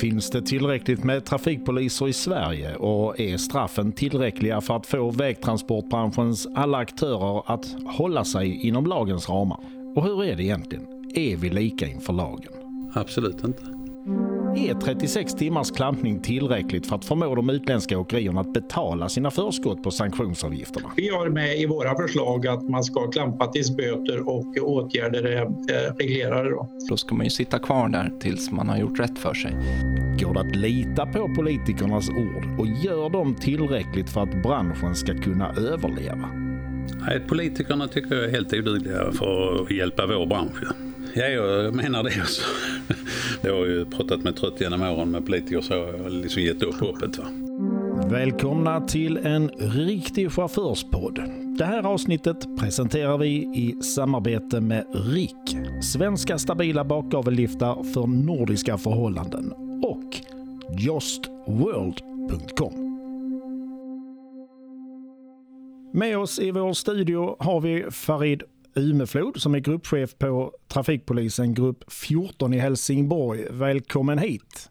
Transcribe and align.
Finns 0.00 0.30
det 0.30 0.42
tillräckligt 0.42 1.04
med 1.04 1.24
trafikpoliser 1.24 2.08
i 2.08 2.12
Sverige 2.12 2.76
och 2.76 3.20
är 3.20 3.36
straffen 3.36 3.92
tillräckliga 3.92 4.60
för 4.60 4.76
att 4.76 4.86
få 4.86 5.10
vägtransportbranschens 5.10 6.48
alla 6.54 6.78
aktörer 6.78 7.52
att 7.52 7.76
hålla 7.86 8.24
sig 8.24 8.66
inom 8.66 8.86
lagens 8.86 9.28
ramar? 9.28 9.58
Och 9.96 10.04
hur 10.04 10.24
är 10.24 10.36
det 10.36 10.42
egentligen? 10.42 10.86
Är 11.14 11.36
vi 11.36 11.50
lika 11.50 11.86
inför 11.86 12.12
lagen? 12.12 12.52
Absolut 12.94 13.44
inte. 13.44 13.79
Är 14.56 14.74
36 14.74 15.34
timmars 15.34 15.70
klampning 15.70 16.20
tillräckligt 16.20 16.86
för 16.86 16.96
att 16.96 17.04
förmå 17.04 17.34
de 17.34 17.50
utländska 17.50 17.98
åkerierna 17.98 18.40
att 18.40 18.52
betala 18.52 19.08
sina 19.08 19.30
förskott 19.30 19.82
på 19.82 19.90
sanktionsavgifterna? 19.90 20.90
Vi 20.96 21.08
har 21.08 21.28
med 21.28 21.58
i 21.58 21.66
våra 21.66 21.96
förslag 21.96 22.46
att 22.46 22.68
man 22.68 22.84
ska 22.84 23.10
klampa 23.10 23.46
tills 23.46 23.76
böter 23.76 24.28
och 24.28 24.46
åtgärder 24.60 25.22
är 25.22 25.42
eh, 25.42 25.94
reglerade. 25.98 26.50
Då. 26.50 26.68
Då 26.88 26.96
ska 26.96 27.14
man 27.14 27.26
ju 27.26 27.30
sitta 27.30 27.58
kvar 27.58 27.88
där 27.88 28.12
tills 28.20 28.50
man 28.50 28.68
har 28.68 28.78
gjort 28.78 29.00
rätt 29.00 29.18
för 29.18 29.34
sig. 29.34 29.52
Går 30.20 30.34
det 30.34 30.40
att 30.40 30.56
lita 30.56 31.06
på 31.06 31.34
politikernas 31.36 32.08
ord 32.08 32.58
och 32.58 32.66
gör 32.66 33.10
de 33.10 33.34
tillräckligt 33.34 34.10
för 34.10 34.20
att 34.20 34.42
branschen 34.42 34.94
ska 34.94 35.14
kunna 35.14 35.50
överleva? 35.50 36.30
Nej, 37.06 37.20
politikerna 37.28 37.88
tycker 37.88 38.14
jag 38.14 38.24
är 38.24 38.30
helt 38.30 38.52
odugliga 38.52 39.12
för 39.12 39.62
att 39.62 39.70
hjälpa 39.70 40.06
vår 40.06 40.26
bransch. 40.26 40.89
Ja, 41.14 41.24
jag 41.24 41.74
menar 41.74 42.02
det 42.02 42.20
också. 42.20 42.42
Jag 43.42 43.56
har 43.56 43.66
ju 43.66 43.84
pratat 43.84 44.22
med 44.22 44.36
trött 44.36 44.60
genom 44.60 44.82
åren 44.82 45.10
med 45.10 45.26
politiker 45.26 45.60
så 45.60 45.74
jag 45.74 46.02
har 46.02 46.10
liksom 46.10 46.42
gett 46.42 46.62
upp 46.62 46.80
hoppet. 46.80 47.18
Va? 47.18 47.24
Välkomna 48.10 48.80
till 48.80 49.16
en 49.16 49.48
riktig 49.58 50.32
chaufförspodd. 50.32 51.22
Det 51.58 51.64
här 51.64 51.82
avsnittet 51.82 52.46
presenterar 52.60 53.18
vi 53.18 53.28
i 53.36 53.82
samarbete 53.82 54.60
med 54.60 54.84
RIK, 54.94 55.56
svenska 55.82 56.38
stabila 56.38 56.84
bakgavelliftar 56.84 57.92
för 57.94 58.06
nordiska 58.06 58.78
förhållanden 58.78 59.52
och 59.82 60.16
justworld.com. 60.78 62.90
Med 65.92 66.18
oss 66.18 66.38
i 66.38 66.50
vår 66.50 66.72
studio 66.72 67.36
har 67.38 67.60
vi 67.60 67.86
Farid 67.90 68.42
Umeflod 68.74 69.40
som 69.40 69.54
är 69.54 69.58
gruppchef 69.58 70.18
på 70.18 70.52
trafikpolisen 70.68 71.54
grupp 71.54 71.92
14 71.92 72.54
i 72.54 72.58
Helsingborg. 72.58 73.46
Välkommen 73.50 74.18
hit! 74.18 74.70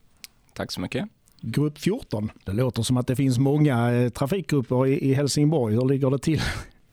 Tack 0.54 0.72
så 0.72 0.82
mycket. 0.82 1.06
Grupp 1.42 1.78
14, 1.78 2.32
det 2.46 2.52
låter 2.52 2.84
som 2.84 2.98
att 2.98 3.08
det 3.08 3.16
finns 3.16 3.40
många 3.40 3.92
eh, 3.92 4.10
trafikgrupper 4.10 4.88
i 4.88 5.14
Helsingborg. 5.14 5.76
Hur 5.76 5.86
ligger 5.86 6.10
det 6.10 6.20
till? 6.20 6.42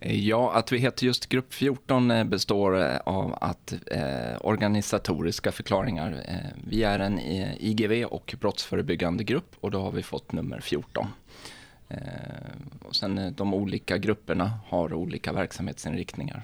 Ja, 0.00 0.52
att 0.54 0.72
vi 0.72 0.78
heter 0.78 1.06
just 1.06 1.28
grupp 1.28 1.54
14 1.54 2.10
eh, 2.10 2.24
består 2.24 2.82
eh, 2.82 2.96
av 2.96 3.38
att 3.40 3.74
eh, 3.86 4.36
organisatoriska 4.40 5.52
förklaringar. 5.52 6.24
Eh, 6.28 6.60
vi 6.68 6.82
är 6.82 6.98
en 6.98 7.20
IGV 7.58 8.04
och 8.04 8.34
brottsförebyggande 8.40 9.24
grupp 9.24 9.56
och 9.60 9.70
då 9.70 9.80
har 9.80 9.92
vi 9.92 10.02
fått 10.02 10.32
nummer 10.32 10.60
14. 10.60 11.06
Eh, 11.88 11.98
och 12.82 12.96
sen 12.96 13.34
de 13.36 13.54
olika 13.54 13.98
grupperna 13.98 14.52
har 14.68 14.94
olika 14.94 15.32
verksamhetsinriktningar. 15.32 16.42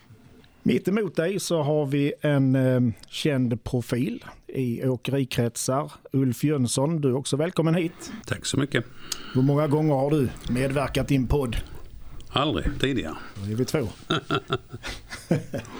Mitt 0.64 0.88
emot 0.88 1.16
dig 1.16 1.40
så 1.40 1.62
har 1.62 1.86
vi 1.86 2.12
en 2.20 2.54
eh, 2.54 2.80
känd 3.08 3.64
profil 3.64 4.24
i 4.46 4.86
åkerikretsar. 4.86 5.92
Ulf 6.12 6.44
Jönsson, 6.44 7.00
du 7.00 7.08
är 7.08 7.14
också 7.14 7.36
välkommen 7.36 7.74
hit. 7.74 8.12
Tack 8.26 8.46
så 8.46 8.56
mycket. 8.56 8.84
Hur 9.34 9.42
många 9.42 9.66
gånger 9.66 9.94
har 9.94 10.10
du 10.10 10.28
medverkat 10.50 11.10
i 11.10 11.16
en 11.16 11.26
podd? 11.26 11.56
Aldrig 12.28 12.66
tidigare. 12.80 13.14
Då 13.34 13.52
är 13.52 13.56
vi 13.56 13.64
två. 13.64 13.78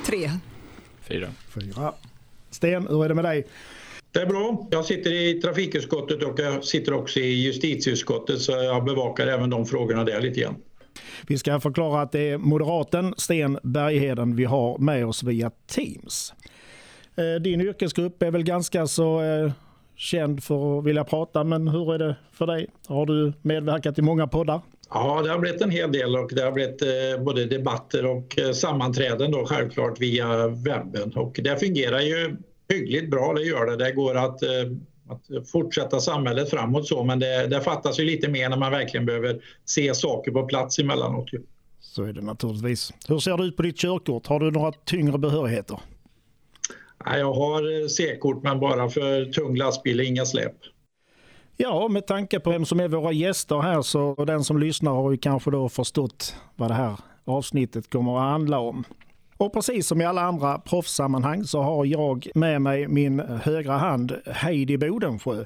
Tre. 0.06 0.30
Fyra. 1.08 1.28
Fyra. 1.48 1.92
Sten, 2.50 2.86
hur 2.86 3.04
är 3.04 3.08
det 3.08 3.14
med 3.14 3.24
dig? 3.24 3.46
Det 4.12 4.20
är 4.20 4.26
bra. 4.26 4.68
Jag 4.70 4.84
sitter 4.84 5.12
i 5.12 5.40
trafikutskottet 5.40 6.22
och 6.22 6.40
jag 6.40 6.64
sitter 6.64 6.92
också 6.92 7.20
i 7.20 7.42
justitieutskottet 7.42 8.40
så 8.40 8.52
jag 8.52 8.84
bevakar 8.84 9.26
även 9.26 9.50
de 9.50 9.66
frågorna 9.66 10.04
där 10.04 10.20
lite 10.20 10.40
grann. 10.40 10.56
Vi 11.26 11.38
ska 11.38 11.60
förklara 11.60 12.02
att 12.02 12.12
det 12.12 12.30
är 12.30 12.38
moderaten 12.38 13.14
Sten 13.16 13.58
Bergheden 13.62 14.36
vi 14.36 14.44
har 14.44 14.78
med 14.78 15.06
oss 15.06 15.22
via 15.22 15.50
Teams. 15.66 16.34
Eh, 17.16 17.42
din 17.42 17.60
yrkesgrupp 17.60 18.22
är 18.22 18.30
väl 18.30 18.42
ganska 18.42 18.86
så 18.86 19.22
eh, 19.22 19.52
känd 19.96 20.44
för 20.44 20.78
att 20.78 20.84
vilja 20.84 21.04
prata, 21.04 21.44
men 21.44 21.68
hur 21.68 21.94
är 21.94 21.98
det 21.98 22.16
för 22.32 22.46
dig? 22.46 22.66
Har 22.86 23.06
du 23.06 23.32
medverkat 23.42 23.98
i 23.98 24.02
många 24.02 24.26
poddar? 24.26 24.60
Ja, 24.90 25.22
det 25.22 25.30
har 25.30 25.38
blivit 25.38 25.62
en 25.62 25.70
hel 25.70 25.92
del 25.92 26.16
och 26.16 26.30
det 26.34 26.42
har 26.42 26.52
blivit 26.52 26.82
eh, 26.82 27.24
både 27.24 27.46
debatter 27.46 28.06
och 28.06 28.38
sammanträden 28.54 29.30
då 29.30 29.46
självklart 29.46 30.00
via 30.00 30.48
webben 30.48 31.12
och 31.16 31.40
det 31.44 31.60
fungerar 31.60 32.00
ju 32.00 32.36
hyggligt 32.68 33.10
bra, 33.10 33.32
det 33.32 33.42
gör 33.42 33.66
det. 33.66 33.84
Det 33.84 33.92
går 33.92 34.14
att 34.16 34.40
att 35.08 35.50
fortsätta 35.50 36.00
samhället 36.00 36.50
framåt 36.50 36.86
så 36.86 37.04
men 37.04 37.18
det, 37.18 37.46
det 37.46 37.60
fattas 37.60 38.00
ju 38.00 38.04
lite 38.04 38.28
mer 38.28 38.48
när 38.48 38.56
man 38.56 38.72
verkligen 38.72 39.06
behöver 39.06 39.40
se 39.64 39.94
saker 39.94 40.32
på 40.32 40.46
plats 40.46 40.78
emellanåt. 40.78 41.30
Så 41.80 42.02
är 42.02 42.12
det 42.12 42.20
naturligtvis. 42.22 42.92
Hur 43.08 43.18
ser 43.18 43.36
det 43.36 43.44
ut 43.44 43.56
på 43.56 43.62
ditt 43.62 43.78
körkort? 43.78 44.26
Har 44.26 44.40
du 44.40 44.50
några 44.50 44.72
tyngre 44.72 45.18
behörigheter? 45.18 45.78
Jag 47.04 47.32
har 47.32 47.88
C-kort 47.88 48.42
men 48.42 48.60
bara 48.60 48.88
för 48.88 49.24
tung 49.24 49.56
lastbil, 49.56 50.00
inga 50.00 50.24
släp. 50.24 50.54
Ja, 51.56 51.88
med 51.88 52.06
tanke 52.06 52.40
på 52.40 52.50
vem 52.50 52.64
som 52.64 52.80
är 52.80 52.88
våra 52.88 53.12
gäster 53.12 53.60
här 53.60 53.82
så 53.82 54.02
och 54.02 54.26
den 54.26 54.44
som 54.44 54.58
lyssnar 54.58 54.92
har 54.92 55.10
ju 55.10 55.16
kanske 55.16 55.50
då 55.50 55.68
förstått 55.68 56.36
vad 56.56 56.70
det 56.70 56.74
här 56.74 56.96
avsnittet 57.24 57.90
kommer 57.90 58.16
att 58.16 58.30
handla 58.30 58.58
om. 58.58 58.84
Och 59.42 59.52
precis 59.52 59.86
som 59.86 60.00
i 60.00 60.04
alla 60.04 60.22
andra 60.22 60.58
proffssammanhang 60.58 61.44
så 61.44 61.62
har 61.62 61.84
jag 61.84 62.28
med 62.34 62.62
mig 62.62 62.88
min 62.88 63.20
högra 63.20 63.78
hand 63.78 64.16
Heidi 64.26 64.78
Bodensjö. 64.78 65.44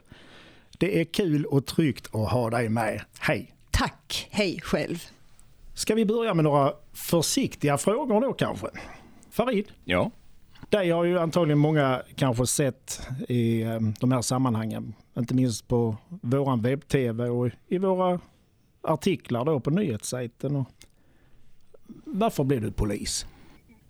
Det 0.78 1.00
är 1.00 1.04
kul 1.04 1.44
och 1.44 1.66
tryggt 1.66 2.14
att 2.14 2.30
ha 2.30 2.50
dig 2.50 2.68
med. 2.68 3.02
Hej! 3.18 3.52
Tack! 3.70 4.28
Hej 4.30 4.60
själv! 4.62 4.98
Ska 5.74 5.94
vi 5.94 6.06
börja 6.06 6.34
med 6.34 6.44
några 6.44 6.72
försiktiga 6.92 7.78
frågor 7.78 8.20
då 8.20 8.32
kanske? 8.32 8.66
Farid? 9.30 9.72
Ja? 9.84 10.10
Dig 10.70 10.90
har 10.90 11.04
ju 11.04 11.18
antagligen 11.18 11.58
många 11.58 12.02
kanske 12.16 12.46
sett 12.46 13.08
i 13.28 13.62
eh, 13.62 13.80
de 14.00 14.12
här 14.12 14.22
sammanhangen. 14.22 14.94
Inte 15.18 15.34
minst 15.34 15.68
på 15.68 15.96
våran 16.08 16.62
webb-tv 16.62 17.28
och 17.28 17.50
i 17.68 17.78
våra 17.78 18.20
artiklar 18.82 19.44
då 19.44 19.60
på 19.60 19.70
nyhetssajten. 19.70 20.64
Varför 22.04 22.44
blev 22.44 22.60
du 22.60 22.72
polis? 22.72 23.26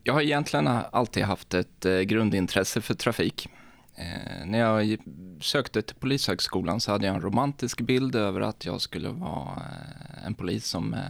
Jag 0.06 0.12
har 0.14 0.20
egentligen 0.20 0.68
alltid 0.68 1.22
haft 1.22 1.54
ett 1.54 1.84
eh, 1.84 2.00
grundintresse 2.00 2.80
för 2.80 2.94
trafik. 2.94 3.48
Eh, 3.94 4.46
när 4.46 4.58
jag 4.58 4.96
sökte 5.40 5.82
till 5.82 5.96
Polishögskolan 5.96 6.80
så 6.80 6.92
hade 6.92 7.06
jag 7.06 7.14
en 7.14 7.20
romantisk 7.20 7.80
bild 7.80 8.16
över 8.16 8.40
att 8.40 8.64
jag 8.64 8.80
skulle 8.80 9.08
vara 9.08 9.50
eh, 9.56 10.26
en 10.26 10.34
polis 10.34 10.66
som 10.66 10.94
eh, 10.94 11.00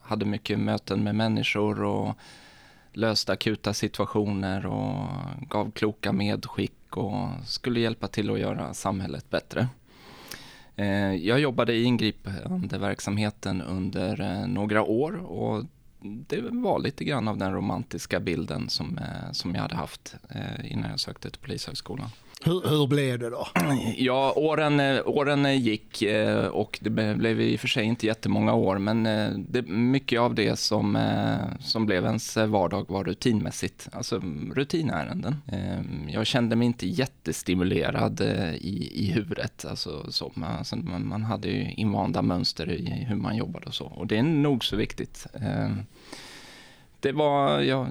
hade 0.00 0.24
mycket 0.24 0.58
möten 0.58 1.04
med 1.04 1.14
människor 1.14 1.82
och 1.82 2.14
löste 2.92 3.32
akuta 3.32 3.74
situationer 3.74 4.66
och 4.66 5.06
gav 5.48 5.70
kloka 5.70 6.12
medskick 6.12 6.96
och 6.96 7.28
skulle 7.46 7.80
hjälpa 7.80 8.08
till 8.08 8.30
att 8.30 8.40
göra 8.40 8.74
samhället 8.74 9.30
bättre. 9.30 9.68
Eh, 10.76 11.14
jag 11.14 11.40
jobbade 11.40 11.72
i 11.72 11.82
ingripande 11.82 12.78
verksamheten 12.78 13.62
under 13.62 14.20
eh, 14.20 14.46
några 14.46 14.82
år 14.82 15.16
och 15.16 15.64
det 16.02 16.40
var 16.40 16.78
lite 16.78 17.04
grann 17.04 17.28
av 17.28 17.36
den 17.36 17.52
romantiska 17.52 18.20
bilden 18.20 18.68
som, 18.68 18.98
eh, 18.98 19.32
som 19.32 19.54
jag 19.54 19.62
hade 19.62 19.76
haft 19.76 20.14
eh, 20.28 20.72
innan 20.72 20.90
jag 20.90 21.00
sökte 21.00 21.30
till 21.30 21.40
Polishögskolan. 21.40 22.10
Hur, 22.44 22.68
hur 22.68 22.86
blev 22.86 23.18
det 23.18 23.30
då? 23.30 23.46
Ja, 23.96 24.32
åren, 24.36 24.80
eh, 24.80 25.00
åren 25.04 25.46
eh, 25.46 25.62
gick 25.62 26.02
eh, 26.02 26.46
och 26.46 26.78
det 26.82 26.90
blev 26.90 27.40
i 27.40 27.56
och 27.56 27.60
för 27.60 27.68
sig 27.68 27.84
inte 27.84 28.06
jättemånga 28.06 28.54
år, 28.54 28.78
men 28.78 29.02
det, 29.48 29.62
mycket 29.62 30.20
av 30.20 30.34
det 30.34 30.58
som, 30.58 30.98
som 31.60 31.86
blev 31.86 32.04
ens 32.04 32.36
vardag 32.36 32.84
var 32.88 33.04
rutinmässigt, 33.04 33.88
alltså 33.92 34.16
mm, 34.16 34.54
rutinärenden. 34.54 35.36
Jag 36.08 36.26
kände 36.26 36.56
mig 36.56 36.66
inte 36.66 36.86
jättestimulerad 36.86 38.20
i, 38.60 38.90
i 38.94 39.12
huvudet, 39.12 39.64
alltså, 39.64 40.12
så, 40.12 40.32
alltså, 40.42 40.76
man, 40.76 41.08
man 41.08 41.22
hade 41.22 41.48
ju 41.48 41.72
invanda 41.72 42.22
mönster 42.22 42.70
i 42.70 43.06
hur 43.08 43.16
man 43.16 43.36
jobbade 43.36 43.66
och 43.66 43.74
så, 43.74 43.86
och 43.86 44.06
det 44.06 44.18
är 44.18 44.22
nog 44.22 44.64
så 44.64 44.76
viktigt 44.76 45.26
det 47.00 47.12
var, 47.12 47.60
ja, 47.60 47.88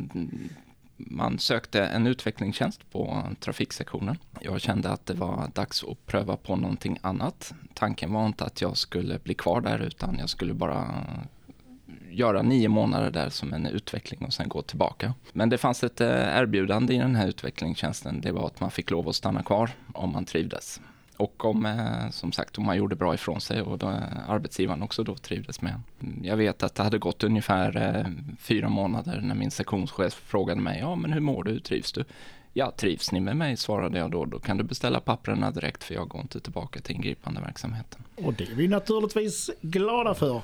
man 0.99 1.39
sökte 1.39 1.85
en 1.85 2.07
utvecklingstjänst 2.07 2.91
på 2.91 3.23
trafiksektionen. 3.39 4.17
Jag 4.41 4.61
kände 4.61 4.89
att 4.89 5.05
det 5.05 5.13
var 5.13 5.51
dags 5.53 5.83
att 5.83 6.05
pröva 6.05 6.37
på 6.37 6.55
någonting 6.55 6.97
annat. 7.01 7.53
Tanken 7.73 8.13
var 8.13 8.25
inte 8.25 8.45
att 8.45 8.61
jag 8.61 8.77
skulle 8.77 9.19
bli 9.19 9.33
kvar 9.33 9.61
där 9.61 9.79
utan 9.79 10.17
jag 10.19 10.29
skulle 10.29 10.53
bara 10.53 11.05
göra 12.11 12.41
nio 12.41 12.69
månader 12.69 13.11
där 13.11 13.29
som 13.29 13.53
en 13.53 13.65
utveckling 13.65 14.25
och 14.25 14.33
sen 14.33 14.49
gå 14.49 14.61
tillbaka. 14.61 15.13
Men 15.33 15.49
det 15.49 15.57
fanns 15.57 15.83
ett 15.83 16.01
eh, 16.01 16.37
erbjudande 16.37 16.93
i 16.93 16.97
den 16.97 17.15
här 17.15 17.27
utvecklingstjänsten. 17.27 18.21
Det 18.21 18.31
var 18.31 18.45
att 18.45 18.59
man 18.59 18.71
fick 18.71 18.91
lov 18.91 19.09
att 19.09 19.15
stanna 19.15 19.43
kvar 19.43 19.69
om 19.93 20.11
man 20.11 20.25
trivdes. 20.25 20.81
Och 21.19 21.45
om, 21.45 21.65
eh, 21.65 22.09
som 22.11 22.31
sagt, 22.31 22.57
om 22.57 22.65
man 22.65 22.77
gjorde 22.77 22.95
bra 22.95 23.13
ifrån 23.13 23.41
sig 23.41 23.61
och 23.61 23.77
då, 23.77 23.89
eh, 23.89 24.29
arbetsgivaren 24.29 24.81
också 24.81 25.03
då 25.03 25.15
trivdes 25.15 25.61
med 25.61 25.81
mm, 26.01 26.25
Jag 26.25 26.37
vet 26.37 26.63
att 26.63 26.75
det 26.75 26.83
hade 26.83 26.97
gått 26.97 27.23
ungefär 27.23 27.77
eh, 27.77 28.05
fyra 28.39 28.69
månader 28.69 29.21
när 29.21 29.35
min 29.35 29.51
sektionschef 29.51 30.13
frågade 30.13 30.61
mig, 30.61 30.79
ja 30.79 30.95
men 30.95 31.13
hur 31.13 31.19
mår 31.19 31.43
du, 31.43 31.51
hur 31.51 31.59
trivs 31.59 31.91
du? 31.91 32.03
Ja, 32.53 32.71
trivs 32.77 33.11
ni 33.11 33.19
med 33.19 33.37
mig, 33.37 33.57
svarade 33.57 33.99
jag 33.99 34.11
då, 34.11 34.25
då 34.25 34.39
kan 34.39 34.57
du 34.57 34.63
beställa 34.63 34.99
papperna 34.99 35.51
direkt 35.51 35.83
för 35.83 35.93
jag 35.93 36.07
går 36.07 36.21
inte 36.21 36.39
tillbaka 36.39 36.79
till 36.79 36.95
ingripande 36.95 37.41
verksamheten. 37.41 38.03
Och 38.15 38.33
det 38.33 38.43
är 38.43 38.55
vi 38.55 38.67
naturligtvis 38.67 39.49
glada 39.61 40.13
för. 40.13 40.41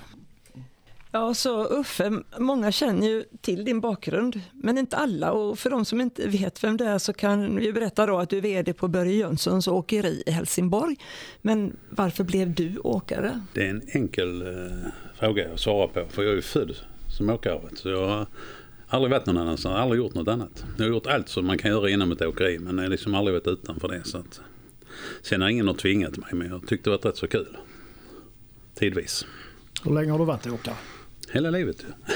Ja, 1.16 1.34
så 1.34 1.68
Uffe, 1.68 2.12
många 2.38 2.72
känner 2.72 3.08
ju 3.08 3.24
till 3.42 3.66
din 3.66 3.80
bakgrund, 3.82 4.42
men 4.54 4.78
inte 4.78 4.98
alla. 4.98 5.32
Och 5.32 5.60
för 5.60 5.70
de 5.70 5.86
som 5.86 6.02
inte 6.02 6.28
vet 6.28 6.64
vem 6.64 6.78
det 6.78 6.86
är 6.86 6.98
så 6.98 7.14
kan 7.14 7.56
vi 7.56 7.74
berätta 7.74 8.06
då 8.06 8.18
att 8.18 8.30
du 8.30 8.38
är 8.38 8.42
VD 8.42 8.74
på 8.74 8.88
Börje 8.88 9.14
Jönssons 9.14 9.68
åkeri 9.68 10.24
i 10.26 10.32
Helsingborg. 10.32 10.96
Men 11.42 11.78
varför 11.90 12.24
blev 12.24 12.54
du 12.54 12.78
åkare? 12.78 13.42
Det 13.54 13.66
är 13.66 13.70
en 13.70 13.82
enkel 13.94 14.42
eh, 14.42 14.78
fråga 15.20 15.54
att 15.54 15.60
svara 15.60 15.88
på, 15.88 16.06
för 16.10 16.24
jag 16.24 16.32
är 16.32 16.36
ju 16.36 16.42
född 16.42 16.76
som 17.18 17.30
åkare. 17.30 17.62
Så 17.76 17.90
jag 17.90 18.08
har 18.08 18.28
aldrig 18.88 19.12
varit 19.12 19.26
någon 19.26 19.38
annanstans, 19.38 19.76
aldrig 19.76 20.02
gjort 20.02 20.14
något 20.14 20.28
annat. 20.28 20.66
Jag 20.78 20.86
har 20.86 20.90
gjort 20.90 21.08
allt 21.08 21.30
som 21.30 21.46
man 21.46 21.58
kan 21.58 21.72
göra 21.72 21.90
inom 21.90 22.12
ett 22.12 22.22
åkeri, 22.22 22.60
men 22.60 22.78
jag 22.78 22.84
har 22.84 22.90
liksom 22.90 23.16
aldrig 23.16 23.34
varit 23.34 23.48
utanför 23.48 23.88
det. 23.88 24.04
Så 24.04 24.18
att, 24.18 24.42
sen 25.22 25.42
har 25.42 25.50
ingen 25.50 25.68
har 25.68 25.74
tvingat 25.74 26.18
mig, 26.18 26.30
men 26.34 26.48
jag 26.48 26.68
tyckte 26.68 26.90
det 26.90 26.98
var 26.98 27.10
rätt 27.10 27.18
så 27.18 27.28
kul. 27.28 27.58
Tidvis. 28.74 29.26
Hur 29.84 29.94
länge 29.94 30.12
har 30.12 30.20
du 30.20 30.26
varit 30.26 30.48
åkare? 30.48 30.76
Hela 31.32 31.50
livet 31.50 31.84
ju. 31.84 32.14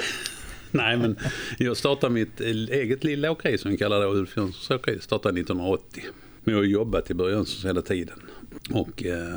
Nej 0.71 0.97
men 0.97 1.15
jag 1.57 1.77
startade 1.77 2.13
mitt 2.13 2.41
eget 2.41 3.03
lilla 3.03 3.31
åkeri 3.31 3.57
som 3.57 3.71
vi 3.71 3.77
kallar 3.77 4.00
det, 4.00 4.06
Ulf 4.06 4.38
Jönssons 4.38 4.71
åkeri, 4.71 5.00
startade 5.00 5.39
1980. 5.39 6.03
Men 6.44 6.53
jag 6.53 6.61
har 6.61 6.65
jobbat 6.65 7.11
i 7.11 7.13
Börje 7.13 7.35
Jönssons 7.35 7.65
hela 7.65 7.81
tiden. 7.81 8.19
Och 8.73 9.06
eh, 9.06 9.35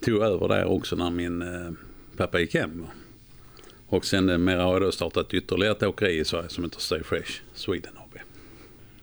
tog 0.00 0.22
över 0.22 0.48
där 0.48 0.64
också 0.64 0.96
när 0.96 1.10
min 1.10 1.42
eh, 1.42 1.70
pappa 2.16 2.40
gick 2.40 2.54
hem. 2.54 2.86
Och 3.86 4.04
sen 4.04 4.28
eh, 4.28 4.38
mer 4.38 4.56
har 4.56 4.72
jag 4.72 4.82
då 4.82 4.92
startat 4.92 5.34
ytterligare 5.34 5.72
ett 5.72 5.82
åkeri 5.82 6.18
i 6.18 6.24
Sverige 6.24 6.48
som 6.48 6.64
heter 6.64 6.80
Stay 6.80 7.02
Fresh 7.02 7.42
Sweden 7.54 7.92
AB. 7.96 8.18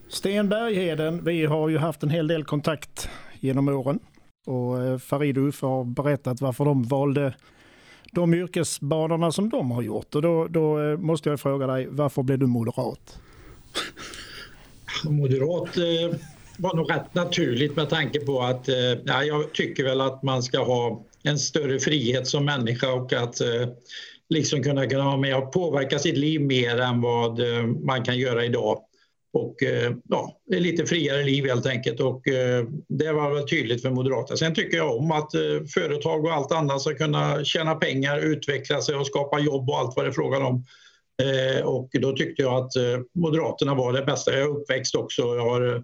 Sten 0.07 0.50
Bergheden, 0.50 1.24
vi 1.24 1.45
har 1.45 1.69
ju 1.69 1.77
haft 1.77 2.03
en 2.03 2.10
hel 2.10 2.27
del 2.27 2.44
kontakt 2.44 3.10
genom 3.39 3.68
åren. 3.68 4.00
Och 4.45 4.83
eh, 4.83 4.98
Farid 4.98 5.38
och 5.38 5.48
Uffe 5.48 5.65
har 5.65 5.83
berättat 5.83 6.42
varför 6.42 6.65
de 6.65 6.83
valde 6.83 7.33
de 8.12 8.33
yrkesbanorna 8.33 9.31
som 9.31 9.50
de 9.50 9.71
har 9.71 9.81
gjort. 9.81 10.15
Och 10.15 10.21
då, 10.21 10.48
då 10.48 10.80
eh, 10.80 10.98
måste 10.98 11.30
jag 11.30 11.39
fråga 11.39 11.68
dig, 11.68 11.88
varför 11.89 12.24
blev 12.24 12.39
du 12.39 12.48
moderat? 12.48 13.19
Moderat 15.04 15.77
eh, 15.77 16.18
var 16.57 16.75
nog 16.75 16.92
rätt 16.92 17.15
naturligt 17.15 17.75
med 17.75 17.89
tanke 17.89 18.19
på 18.19 18.42
att 18.42 18.69
eh, 18.69 19.25
jag 19.25 19.54
tycker 19.54 19.83
väl 19.83 20.01
att 20.01 20.24
man 20.24 20.44
ska 20.44 20.63
ha 20.63 21.04
en 21.24 21.39
större 21.39 21.80
frihet 21.80 22.27
som 22.27 22.45
människa 22.45 22.94
och 22.94 23.13
att 23.13 23.42
eh, 23.42 23.68
liksom 24.30 24.63
kunna, 24.63 24.86
kunna 24.86 25.06
vara 25.06 25.18
med 25.18 25.38
och 25.38 25.51
påverka 25.51 26.00
sitt 26.00 26.18
liv 26.18 26.42
mer 26.42 26.80
än 26.80 27.01
vad 27.01 27.39
eh, 27.39 27.65
man 27.65 28.03
kan 28.03 28.18
göra 28.18 28.45
idag. 28.45 28.80
Och 29.38 29.63
eh, 29.63 29.94
ja, 30.10 30.38
lite 30.48 30.86
friare 30.86 31.24
liv 31.24 31.45
helt 31.45 31.66
enkelt 31.66 32.00
och 32.00 32.28
eh, 32.28 32.66
det 32.88 33.13
var 33.13 33.34
väl 33.34 33.48
tydligt 33.48 33.81
för 33.81 33.89
Moderaterna. 33.89 34.38
Sen 34.38 34.56
tycker 34.56 34.78
jag 34.78 34.98
om 34.98 35.12
att 35.12 35.34
eh, 35.34 35.42
företag 35.74 36.25
och 36.25 36.34
allt 36.34 36.51
annat 36.51 36.81
ska 36.81 36.94
kunna 36.94 37.44
tjäna 37.44 37.75
pengar, 37.75 38.19
utveckla 38.19 38.81
sig 38.81 38.95
och 38.95 39.07
skapa 39.07 39.39
jobb 39.39 39.69
och 39.69 39.78
allt 39.78 39.95
vad 39.95 40.06
det 40.06 40.10
är 40.10 40.13
frågan 40.13 40.42
om. 40.42 40.66
Och 41.63 41.89
då 42.01 42.12
tyckte 42.12 42.42
jag 42.42 42.54
att 42.54 42.72
Moderaterna 43.16 43.75
var 43.75 43.94
det 43.94 44.06
bästa. 44.06 44.31
Jag 44.31 44.42
är 44.42 44.48
uppväxt 44.48 44.95
också. 44.95 45.22
Jag 45.22 45.44
har 45.44 45.84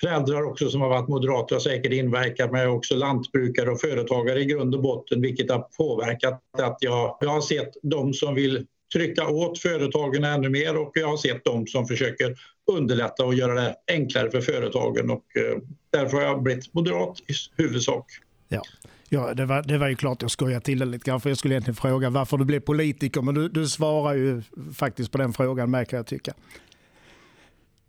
föräldrar 0.00 0.42
också 0.42 0.70
som 0.70 0.80
har 0.80 0.88
varit 0.88 1.08
moderater 1.08 1.56
och 1.56 1.62
säkert 1.62 1.92
inverkat 1.92 2.52
men 2.52 2.60
jag 2.60 2.70
är 2.70 2.76
också 2.76 2.96
lantbrukare 2.96 3.70
och 3.70 3.80
företagare 3.80 4.40
i 4.40 4.44
grund 4.44 4.74
och 4.74 4.82
botten 4.82 5.22
vilket 5.22 5.50
har 5.50 5.58
påverkat 5.58 6.42
att 6.62 6.76
jag, 6.80 7.18
jag 7.20 7.28
har 7.28 7.40
sett 7.40 7.70
de 7.82 8.14
som 8.14 8.34
vill 8.34 8.66
trycka 8.94 9.28
åt 9.28 9.58
företagen 9.58 10.24
ännu 10.24 10.48
mer 10.48 10.76
och 10.76 10.90
jag 10.94 11.08
har 11.08 11.16
sett 11.16 11.44
de 11.44 11.66
som 11.66 11.86
försöker 11.86 12.34
underlätta 12.72 13.24
och 13.24 13.34
göra 13.34 13.54
det 13.54 13.74
enklare 13.92 14.30
för 14.30 14.40
företagen 14.40 15.10
och 15.10 15.24
eh, 15.36 15.58
därför 15.90 16.16
har 16.16 16.24
jag 16.24 16.42
blivit 16.42 16.74
moderat 16.74 17.20
i 17.20 17.62
huvudsak. 17.62 18.06
Ja. 18.48 18.62
Ja, 19.08 19.34
det 19.34 19.46
var, 19.46 19.62
det 19.62 19.78
var 19.78 19.88
ju 19.88 19.96
klart 19.96 20.22
jag 20.22 20.30
skojade 20.30 20.64
till 20.64 20.78
det 20.78 20.84
lite 20.84 21.10
grann 21.10 21.20
för 21.20 21.30
jag 21.30 21.38
skulle 21.38 21.54
egentligen 21.54 21.76
fråga 21.76 22.10
varför 22.10 22.36
du 22.36 22.44
blev 22.44 22.60
politiker 22.60 23.22
men 23.22 23.34
du, 23.34 23.48
du 23.48 23.68
svarar 23.68 24.14
ju 24.14 24.42
faktiskt 24.74 25.12
på 25.12 25.18
den 25.18 25.32
frågan 25.32 25.70
med 25.70 25.88
kan 25.88 25.96
jag 25.96 26.06
tycka. 26.06 26.34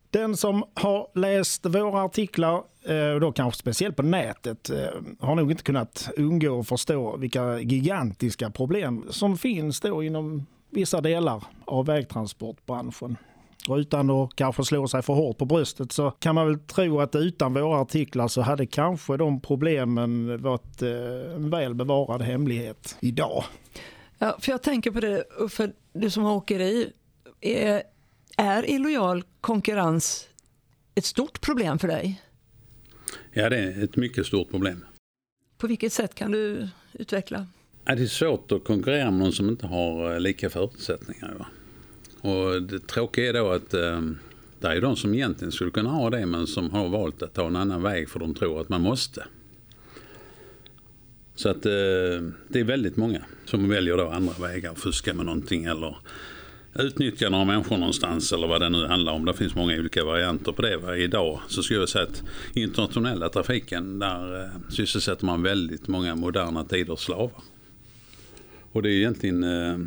Den 0.09 0.37
som 0.37 0.63
har 0.73 1.07
läst 1.15 1.65
våra 1.65 2.03
artiklar, 2.03 2.63
eh, 2.85 3.09
och 3.13 3.19
då 3.19 3.31
kanske 3.31 3.59
speciellt 3.59 3.95
på 3.95 4.03
nätet, 4.03 4.69
eh, 4.69 4.77
har 5.19 5.35
nog 5.35 5.51
inte 5.51 5.63
kunnat 5.63 6.09
undgå 6.17 6.59
att 6.59 6.67
förstå 6.67 7.17
vilka 7.17 7.59
gigantiska 7.59 8.49
problem 8.49 9.05
som 9.09 9.37
finns 9.37 9.79
då 9.81 10.03
inom 10.03 10.45
vissa 10.69 11.01
delar 11.01 11.43
av 11.65 11.85
vägtransportbranschen. 11.85 13.17
Och 13.69 13.77
utan 13.77 14.09
att 14.09 14.35
kanske 14.35 14.63
slå 14.63 14.87
sig 14.87 15.01
för 15.01 15.13
hårt 15.13 15.37
på 15.37 15.45
bröstet 15.45 15.91
så 15.91 16.11
kan 16.11 16.35
man 16.35 16.47
väl 16.47 16.59
tro 16.59 16.99
att 16.99 17.15
utan 17.15 17.53
våra 17.53 17.81
artiklar 17.81 18.27
så 18.27 18.41
hade 18.41 18.65
kanske 18.65 19.17
de 19.17 19.41
problemen 19.41 20.41
varit 20.41 20.81
eh, 20.81 21.35
en 21.35 21.49
väl 21.49 21.73
bevarad 21.73 22.21
hemlighet 22.21 22.97
idag. 22.99 23.43
Ja, 24.17 24.37
för 24.39 24.51
jag 24.51 24.63
tänker 24.63 24.91
på 24.91 24.99
det, 24.99 25.23
för 25.49 25.73
du 25.93 26.09
som 26.09 26.25
åkeri, 26.25 26.91
är, 27.41 27.83
är 28.37 28.69
illojal 28.69 29.23
konkurrens 29.41 30.27
ett 30.95 31.05
stort 31.05 31.41
problem 31.41 31.79
för 31.79 31.87
dig? 31.87 32.21
Ja, 33.33 33.49
det 33.49 33.57
är 33.57 33.83
ett 33.83 33.95
mycket 33.95 34.25
stort 34.25 34.51
problem. 34.51 34.85
På 35.57 35.67
vilket 35.67 35.93
sätt 35.93 36.15
kan 36.15 36.31
du 36.31 36.69
utveckla? 36.93 37.47
Ja, 37.85 37.95
det 37.95 38.03
är 38.03 38.07
svårt 38.07 38.51
att 38.51 38.63
konkurrera 38.63 39.11
med 39.11 39.19
någon 39.19 39.31
som 39.31 39.49
inte 39.49 39.67
har 39.67 40.13
eh, 40.13 40.19
lika 40.19 40.49
förutsättningar. 40.49 41.47
Och 42.25 42.61
det 42.61 42.87
tråkiga 42.87 43.29
är 43.29 43.33
då 43.33 43.51
att 43.51 43.73
eh, 43.73 44.01
det 44.59 44.67
är 44.67 44.81
de 44.81 44.95
som 44.95 45.13
egentligen 45.13 45.51
skulle 45.51 45.71
kunna 45.71 45.89
ha 45.89 46.09
det 46.09 46.25
men 46.25 46.47
som 46.47 46.69
har 46.69 46.89
valt 46.89 47.21
att 47.21 47.33
ta 47.33 47.47
en 47.47 47.55
annan 47.55 47.83
väg 47.83 48.09
för 48.09 48.19
de 48.19 48.33
tror 48.33 48.61
att 48.61 48.69
man 48.69 48.81
måste. 48.81 49.25
Så 51.35 51.49
att 51.49 51.65
eh, 51.65 51.71
det 52.47 52.59
är 52.59 52.63
väldigt 52.63 52.97
många 52.97 53.21
som 53.45 53.69
väljer 53.69 53.97
då 53.97 54.09
andra 54.09 54.33
vägar, 54.41 54.75
fuska 54.75 55.13
med 55.13 55.25
någonting 55.25 55.65
eller 55.65 55.97
utnyttja 56.75 57.29
några 57.29 57.45
människor 57.45 57.77
någonstans 57.77 58.33
eller 58.33 58.47
vad 58.47 58.61
det 58.61 58.69
nu 58.69 58.87
handlar 58.87 59.13
om. 59.13 59.25
Det 59.25 59.33
finns 59.33 59.55
många 59.55 59.79
olika 59.79 60.05
varianter 60.05 60.51
på 60.51 60.61
det. 60.61 60.77
Va? 60.77 60.97
Idag 60.97 61.39
så 61.47 61.63
skulle 61.63 61.79
jag 61.79 61.89
säga 61.89 62.03
att 62.03 62.23
internationella 62.53 63.29
trafiken 63.29 63.99
där 63.99 64.41
eh, 64.41 64.49
sysselsätter 64.69 65.25
man 65.25 65.43
väldigt 65.43 65.87
många 65.87 66.15
moderna 66.15 66.63
tiders 66.63 66.99
slavar. 66.99 67.41
Och 68.71 68.81
det 68.81 68.89
är 68.89 68.93
egentligen 68.93 69.43
eh, 69.43 69.77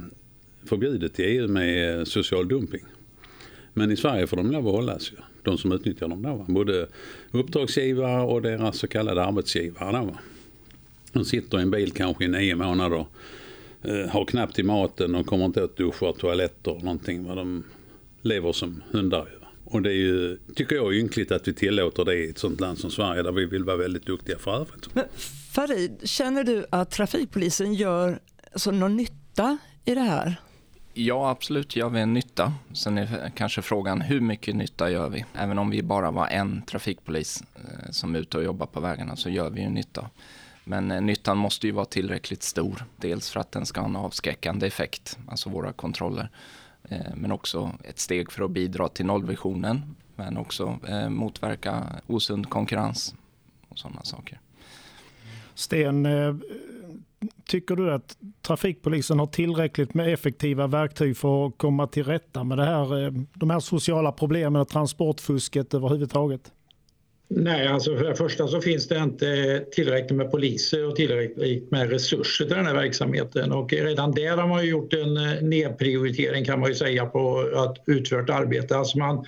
förbjudet 0.64 1.20
i 1.20 1.22
EU 1.22 1.48
med 1.48 1.98
eh, 1.98 2.04
social 2.04 2.48
dumping. 2.48 2.84
Men 3.74 3.90
i 3.90 3.96
Sverige 3.96 4.26
får 4.26 4.36
de 4.36 4.50
lov 4.50 4.68
att 4.68 4.74
hållas 4.74 5.12
ju. 5.12 5.16
De 5.42 5.58
som 5.58 5.72
utnyttjar 5.72 6.08
dem 6.08 6.22
då. 6.22 6.44
Både 6.48 6.86
uppdragsgivare 7.30 8.22
och 8.22 8.42
deras 8.42 8.78
så 8.78 8.86
kallade 8.86 9.24
arbetsgivare. 9.24 9.92
Då. 9.92 10.16
De 11.12 11.24
sitter 11.24 11.58
i 11.58 11.62
en 11.62 11.70
bil 11.70 11.92
kanske 11.92 12.24
i 12.24 12.28
nio 12.28 12.56
månader 12.56 13.06
Eh, 13.82 14.08
har 14.08 14.24
knappt 14.24 14.58
i 14.58 14.62
maten 14.62 15.14
och 15.14 15.26
kommer 15.26 15.44
inte 15.44 15.64
åt 15.64 15.76
duschar, 15.76 16.12
toaletter 16.12 16.70
och 16.70 16.82
någonting. 16.82 17.26
De 17.26 17.64
lever 18.22 18.52
som 18.52 18.82
hundar. 18.90 19.28
Och 19.64 19.82
det 19.82 19.90
är 19.90 19.94
ju, 19.94 20.38
tycker 20.54 20.76
jag 20.76 20.94
ynkligt 20.94 21.32
att 21.32 21.48
vi 21.48 21.54
tillåter 21.54 22.04
det 22.04 22.14
i 22.14 22.30
ett 22.30 22.38
sånt 22.38 22.60
land 22.60 22.78
som 22.78 22.90
Sverige 22.90 23.22
där 23.22 23.32
vi 23.32 23.44
vill 23.44 23.64
vara 23.64 23.76
väldigt 23.76 24.06
duktiga 24.06 24.38
för 24.38 24.54
övrigt. 24.54 24.94
Men 24.94 25.04
Farid, 25.52 26.00
känner 26.04 26.44
du 26.44 26.66
att 26.70 26.90
trafikpolisen 26.90 27.74
gör 27.74 28.18
alltså, 28.52 28.70
någon 28.70 28.96
nytta 28.96 29.58
i 29.84 29.94
det 29.94 30.00
här? 30.00 30.36
Ja, 30.94 31.30
absolut 31.30 31.76
gör 31.76 31.88
vi 31.88 32.00
en 32.00 32.14
nytta. 32.14 32.52
Sen 32.72 32.98
är 32.98 33.30
kanske 33.34 33.62
frågan 33.62 34.00
hur 34.00 34.20
mycket 34.20 34.56
nytta 34.56 34.90
gör 34.90 35.08
vi? 35.08 35.24
Även 35.34 35.58
om 35.58 35.70
vi 35.70 35.82
bara 35.82 36.10
var 36.10 36.26
en 36.26 36.62
trafikpolis 36.62 37.42
eh, 37.56 37.90
som 37.90 38.14
är 38.14 38.18
ute 38.18 38.38
och 38.38 38.44
jobbar 38.44 38.66
på 38.66 38.80
vägarna 38.80 39.16
så 39.16 39.30
gör 39.30 39.50
vi 39.50 39.60
ju 39.60 39.68
nytta. 39.68 40.10
Men 40.64 40.90
eh, 40.90 41.00
nyttan 41.00 41.38
måste 41.38 41.66
ju 41.66 41.72
vara 41.72 41.84
tillräckligt 41.84 42.42
stor. 42.42 42.84
Dels 42.96 43.30
för 43.30 43.40
att 43.40 43.52
den 43.52 43.66
ska 43.66 43.80
ha 43.80 43.88
en 43.88 43.96
avskräckande 43.96 44.66
effekt, 44.66 45.18
alltså 45.28 45.50
våra 45.50 45.72
kontroller. 45.72 46.30
Eh, 46.88 47.14
men 47.14 47.32
också 47.32 47.72
ett 47.84 47.98
steg 47.98 48.32
för 48.32 48.44
att 48.44 48.50
bidra 48.50 48.88
till 48.88 49.06
nollvisionen. 49.06 49.96
Men 50.16 50.36
också 50.36 50.78
motverka 51.08 51.84
osund 52.06 52.48
konkurrens 52.48 53.14
och 53.68 53.78
sådana 53.78 54.04
saker. 54.04 54.40
Sten, 55.54 56.06
tycker 57.46 57.76
du 57.76 57.92
att 57.92 58.16
trafikpolisen 58.42 59.18
har 59.18 59.26
tillräckligt 59.26 59.94
med 59.94 60.12
effektiva 60.12 60.66
verktyg 60.66 61.16
för 61.16 61.46
att 61.46 61.58
komma 61.58 61.86
till 61.86 62.04
rätta 62.04 62.44
med 62.44 62.58
det 62.58 62.64
här, 62.64 63.04
eh, 63.04 63.12
de 63.34 63.50
här 63.50 63.60
sociala 63.60 64.12
problemen 64.12 64.62
och 64.62 64.68
transportfusket 64.68 65.74
överhuvudtaget? 65.74 66.52
Nej, 67.30 67.66
alltså 67.66 67.96
för 67.96 68.04
det 68.04 68.14
första 68.14 68.48
så 68.48 68.60
finns 68.60 68.88
det 68.88 68.98
inte 68.98 69.64
tillräckligt 69.72 70.16
med 70.16 70.30
poliser 70.30 70.86
och 70.86 70.96
tillräckligt 70.96 71.70
med 71.70 71.90
resurser 71.90 72.44
till 72.44 72.56
den 72.56 72.66
här 72.66 72.74
verksamheten 72.74 73.52
och 73.52 73.72
redan 73.72 74.12
där 74.12 74.36
har 74.36 74.48
man 74.48 74.66
gjort 74.66 74.92
en 74.92 75.16
eh, 75.16 75.42
nedprioritering 75.42 76.44
kan 76.44 76.60
man 76.60 76.68
ju 76.68 76.74
säga 76.74 77.06
på 77.06 77.50
att 77.56 77.76
utfört 77.86 78.30
arbete. 78.30 78.76
Alltså 78.76 78.98
man, 78.98 79.24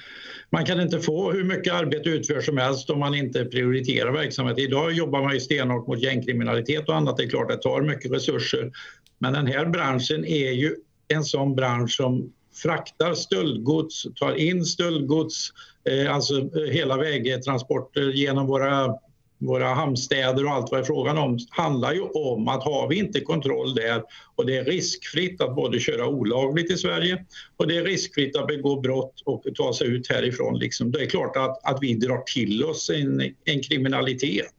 man 0.50 0.64
kan 0.64 0.80
inte 0.80 1.00
få 1.00 1.32
hur 1.32 1.44
mycket 1.44 1.72
arbete 1.72 2.08
utfört 2.08 2.44
som 2.44 2.58
helst 2.58 2.90
om 2.90 2.98
man 2.98 3.14
inte 3.14 3.44
prioriterar 3.44 4.12
verksamheten. 4.12 4.64
Idag 4.64 4.92
jobbar 4.92 5.22
man 5.22 5.34
ju 5.34 5.40
stenhårt 5.40 5.86
mot 5.86 6.02
gängkriminalitet 6.02 6.88
och 6.88 6.96
annat. 6.96 7.16
Det 7.16 7.24
är 7.24 7.28
klart 7.28 7.48
det 7.48 7.56
tar 7.56 7.82
mycket 7.82 8.12
resurser. 8.12 8.72
Men 9.18 9.32
den 9.32 9.46
här 9.46 9.66
branschen 9.66 10.24
är 10.24 10.50
ju 10.50 10.76
en 11.08 11.24
sån 11.24 11.54
bransch 11.54 11.90
som 11.90 12.32
fraktar 12.62 13.14
stöldgods, 13.14 14.06
tar 14.20 14.34
in 14.34 14.64
stöldgods, 14.64 15.52
Eh, 15.84 16.14
alltså 16.14 16.34
eh, 16.38 16.70
hela 16.70 16.96
vägtransporter 16.96 18.02
genom 18.02 18.46
våra 18.46 18.98
våra 19.40 19.74
hamnstäder 19.74 20.44
och 20.44 20.50
allt 20.50 20.70
vad 20.70 20.80
det 20.80 20.84
är 20.84 20.86
frågan 20.86 21.18
om 21.18 21.38
handlar 21.50 21.92
ju 21.92 22.00
om 22.00 22.48
att 22.48 22.64
har 22.64 22.88
vi 22.88 22.98
inte 22.98 23.20
kontroll 23.20 23.74
där 23.74 24.02
och 24.36 24.46
det 24.46 24.56
är 24.56 24.64
riskfritt 24.64 25.40
att 25.40 25.56
både 25.56 25.80
köra 25.80 26.08
olagligt 26.08 26.70
i 26.70 26.76
Sverige 26.76 27.24
och 27.56 27.66
det 27.66 27.76
är 27.76 27.84
riskfritt 27.84 28.36
att 28.36 28.46
begå 28.46 28.80
brott 28.80 29.22
och 29.24 29.44
ta 29.54 29.72
sig 29.72 29.86
ut 29.86 30.08
härifrån. 30.08 30.58
Liksom. 30.58 30.90
Det 30.92 31.02
är 31.02 31.06
klart 31.06 31.36
att, 31.36 31.64
att 31.64 31.78
vi 31.80 31.94
drar 31.94 32.22
till 32.34 32.64
oss 32.64 32.90
en, 32.90 33.34
en 33.44 33.62
kriminalitet. 33.62 34.54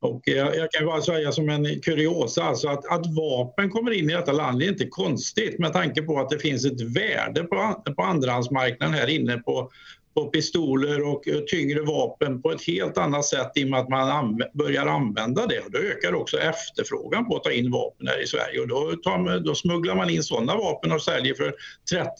Och 0.00 0.22
jag, 0.24 0.56
jag 0.56 0.70
kan 0.70 0.86
bara 0.86 1.02
säga 1.02 1.32
som 1.32 1.48
en 1.48 1.80
kuriosa, 1.80 2.44
alltså 2.44 2.68
att, 2.68 2.86
att 2.86 3.06
vapen 3.16 3.70
kommer 3.70 3.90
in 3.90 4.10
i 4.10 4.12
detta 4.12 4.32
land 4.32 4.62
är 4.62 4.68
inte 4.68 4.86
konstigt 4.86 5.58
med 5.58 5.72
tanke 5.72 6.02
på 6.02 6.20
att 6.20 6.30
det 6.30 6.38
finns 6.38 6.64
ett 6.64 6.80
värde 6.80 7.44
på, 7.44 7.82
på 7.96 8.02
andrahandsmarknaden 8.02 8.94
här 8.94 9.08
inne 9.08 9.36
på 9.36 9.70
på 10.14 10.26
pistoler 10.26 11.08
och 11.08 11.28
eh, 11.28 11.40
tyngre 11.40 11.80
vapen 11.80 12.42
på 12.42 12.50
ett 12.50 12.62
helt 12.66 12.98
annat 12.98 13.24
sätt 13.24 13.50
i 13.54 13.64
och 13.64 13.68
med 13.68 13.80
att 13.80 13.88
man 13.88 14.10
anv 14.10 14.38
börjar 14.52 14.86
använda 14.86 15.46
det. 15.46 15.60
Och 15.60 15.70
då 15.70 15.78
ökar 15.78 16.14
också 16.14 16.38
efterfrågan 16.38 17.26
på 17.26 17.36
att 17.36 17.44
ta 17.44 17.52
in 17.52 17.70
vapen 17.70 18.06
här 18.06 18.22
i 18.22 18.26
Sverige 18.26 18.60
och 18.60 18.68
då, 18.68 18.96
tar, 19.02 19.40
då 19.40 19.54
smugglar 19.54 19.94
man 19.94 20.10
in 20.10 20.22
sådana 20.22 20.56
vapen 20.56 20.92
och 20.92 21.02
säljer 21.02 21.34
för 21.34 21.54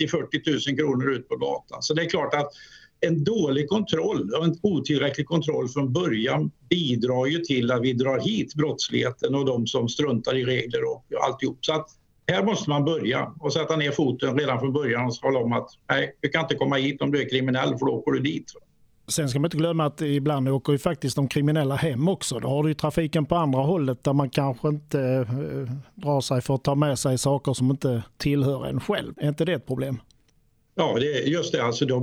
30-40 0.00 0.70
000 0.70 0.78
kronor 0.78 1.12
ut 1.12 1.28
på 1.28 1.36
gatan. 1.36 1.82
Så 1.82 1.94
det 1.94 2.02
är 2.02 2.08
klart 2.10 2.34
att 2.34 2.50
en 3.00 3.24
dålig 3.24 3.68
kontroll 3.68 4.34
och 4.34 4.44
en 4.44 4.58
otillräcklig 4.62 5.26
kontroll 5.26 5.68
från 5.68 5.92
början 5.92 6.50
bidrar 6.70 7.26
ju 7.26 7.38
till 7.38 7.70
att 7.70 7.82
vi 7.82 7.92
drar 7.92 8.20
hit 8.20 8.54
brottsligheten 8.54 9.34
och 9.34 9.44
de 9.44 9.66
som 9.66 9.88
struntar 9.88 10.36
i 10.36 10.44
regler 10.44 10.84
och 10.84 11.04
alltihop. 11.22 11.58
Så 11.60 11.72
att 11.72 11.86
här 12.32 12.42
måste 12.42 12.70
man 12.70 12.84
börja 12.84 13.32
och 13.40 13.52
sätta 13.52 13.76
ner 13.76 13.90
foten 13.90 14.38
redan 14.38 14.60
från 14.60 14.72
början 14.72 15.06
och 15.06 15.14
tala 15.14 15.38
om 15.38 15.52
att 15.52 15.68
nej, 15.90 16.16
du 16.20 16.28
kan 16.28 16.42
inte 16.42 16.54
komma 16.54 16.76
hit 16.76 17.02
om 17.02 17.10
du 17.10 17.22
är 17.22 17.28
kriminell 17.28 17.78
för 17.78 17.86
då 17.86 17.92
åker 17.92 18.12
du 18.12 18.20
dit. 18.20 18.52
Sen 19.08 19.28
ska 19.28 19.38
man 19.38 19.46
inte 19.46 19.56
glömma 19.56 19.86
att 19.86 20.00
ibland 20.00 20.48
åker 20.48 20.72
ju 20.72 20.78
faktiskt 20.78 21.16
de 21.16 21.28
kriminella 21.28 21.74
hem 21.74 22.08
också. 22.08 22.40
Då 22.40 22.48
har 22.48 22.62
du 22.62 22.68
ju 22.68 22.74
trafiken 22.74 23.26
på 23.26 23.36
andra 23.36 23.60
hållet 23.60 24.04
där 24.04 24.12
man 24.12 24.30
kanske 24.30 24.68
inte 24.68 25.00
eh, 25.00 25.74
drar 25.94 26.20
sig 26.20 26.40
för 26.40 26.54
att 26.54 26.64
ta 26.64 26.74
med 26.74 26.98
sig 26.98 27.18
saker 27.18 27.52
som 27.52 27.70
inte 27.70 28.02
tillhör 28.16 28.66
en 28.66 28.80
själv. 28.80 29.14
Är 29.16 29.28
inte 29.28 29.44
det 29.44 29.52
ett 29.52 29.66
problem? 29.66 30.00
Ja, 30.74 30.96
det, 31.00 31.06
just 31.06 31.52
det. 31.52 31.64
Alltså 31.64 31.84
de, 31.84 31.96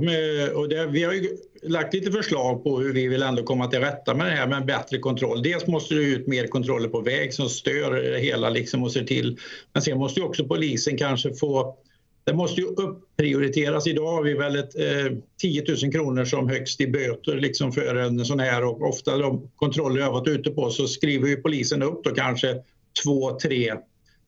och 0.54 0.68
det, 0.68 0.86
vi 0.86 1.02
har 1.02 1.12
ju 1.12 1.36
lagt 1.62 1.94
lite 1.94 2.12
förslag 2.12 2.64
på 2.64 2.78
hur 2.78 2.92
vi 2.92 3.08
vill 3.08 3.22
ändå 3.22 3.42
komma 3.42 3.66
till 3.66 3.80
rätta 3.80 4.14
med 4.14 4.26
det 4.26 4.32
här 4.32 4.46
med 4.46 4.58
en 4.58 4.66
bättre 4.66 4.98
kontroll. 4.98 5.42
Dels 5.42 5.66
måste 5.66 5.94
det 5.94 6.02
ut 6.02 6.26
mer 6.26 6.46
kontroller 6.46 6.88
på 6.88 7.00
väg 7.00 7.34
som 7.34 7.48
stör 7.48 7.90
det 7.90 8.18
hela 8.18 8.50
liksom 8.50 8.82
och 8.82 8.92
ser 8.92 9.04
till. 9.04 9.38
Men 9.72 9.82
sen 9.82 9.98
måste 9.98 10.20
ju 10.20 10.26
också 10.26 10.44
polisen 10.44 10.98
kanske 10.98 11.34
få 11.34 11.76
det 12.24 12.34
måste 12.34 12.60
ju 12.60 12.66
upprioriteras. 12.66 13.86
Idag 13.86 14.12
har 14.12 14.22
vi 14.22 14.34
väl 14.34 14.56
ett, 14.56 14.78
eh, 14.78 15.16
10 15.40 15.64
000 15.82 15.92
kronor 15.92 16.24
som 16.24 16.48
högst 16.48 16.80
i 16.80 16.86
böter 16.86 17.36
liksom 17.36 17.72
för 17.72 17.94
en 17.94 18.24
sån 18.24 18.40
här 18.40 18.64
och 18.64 18.88
ofta 18.88 19.18
de 19.18 19.50
kontroller 19.56 20.00
jag 20.00 20.12
varit 20.12 20.28
ute 20.28 20.50
på 20.50 20.70
så 20.70 20.86
skriver 20.86 21.28
ju 21.28 21.36
polisen 21.36 21.82
upp 21.82 22.04
då 22.04 22.10
kanske 22.10 22.62
två, 23.04 23.38
tre 23.38 23.72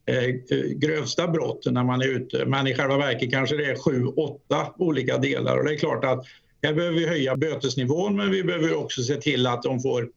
Eh, 0.06 0.34
grövsta 0.76 1.28
brotten 1.28 1.74
när 1.74 1.84
man 1.84 2.02
är 2.02 2.08
ute. 2.08 2.46
Men 2.46 2.66
i 2.66 2.74
själva 2.74 2.96
verket 2.96 3.32
kanske 3.32 3.56
det 3.56 3.64
är 3.64 3.76
sju, 3.76 4.06
åtta 4.06 4.66
olika 4.78 5.18
delar. 5.18 5.58
Och 5.58 5.64
det 5.64 5.74
är 5.74 5.78
klart 5.78 6.04
att 6.04 6.24
här 6.62 6.74
behöver 6.74 6.98
vi 6.98 7.06
höja 7.06 7.36
bötesnivån 7.36 8.16
men 8.16 8.30
vi 8.30 8.42
behöver 8.42 8.74
också 8.76 9.02
se 9.02 9.14
till 9.14 9.46
att 9.46 9.62
de 9.62 9.80
får 9.80 10.08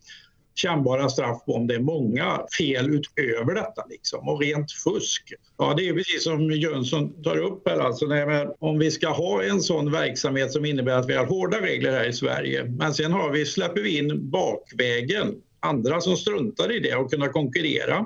kännbara 0.55 1.09
straff 1.09 1.45
på 1.45 1.53
om 1.53 1.67
det 1.67 1.75
är 1.75 1.79
många 1.79 2.39
fel 2.57 2.89
utöver 2.89 3.53
detta. 3.55 3.85
Liksom. 3.89 4.29
Och 4.29 4.41
rent 4.41 4.71
fusk. 4.71 5.33
Ja, 5.57 5.73
det 5.77 5.87
är 5.87 5.93
precis 5.93 6.23
som 6.23 6.51
Jönsson 6.51 7.23
tar 7.23 7.37
upp 7.37 7.67
här. 7.69 7.79
Alltså, 7.79 8.05
nej, 8.05 8.47
om 8.59 8.79
vi 8.79 8.91
ska 8.91 9.09
ha 9.09 9.43
en 9.43 9.61
sån 9.61 9.91
verksamhet 9.91 10.51
som 10.51 10.65
innebär 10.65 10.93
att 10.93 11.09
vi 11.09 11.13
har 11.13 11.25
hårda 11.25 11.61
regler 11.61 11.91
här 11.91 12.09
i 12.09 12.13
Sverige 12.13 12.63
men 12.63 12.93
sen 12.93 13.11
har 13.11 13.31
vi, 13.31 13.45
släpper 13.45 13.81
vi 13.81 13.97
in 13.97 14.29
bakvägen 14.29 15.35
andra 15.59 16.01
som 16.01 16.17
struntar 16.17 16.71
i 16.75 16.79
det 16.79 16.95
och 16.95 17.11
kunna 17.11 17.27
konkurrera 17.27 18.05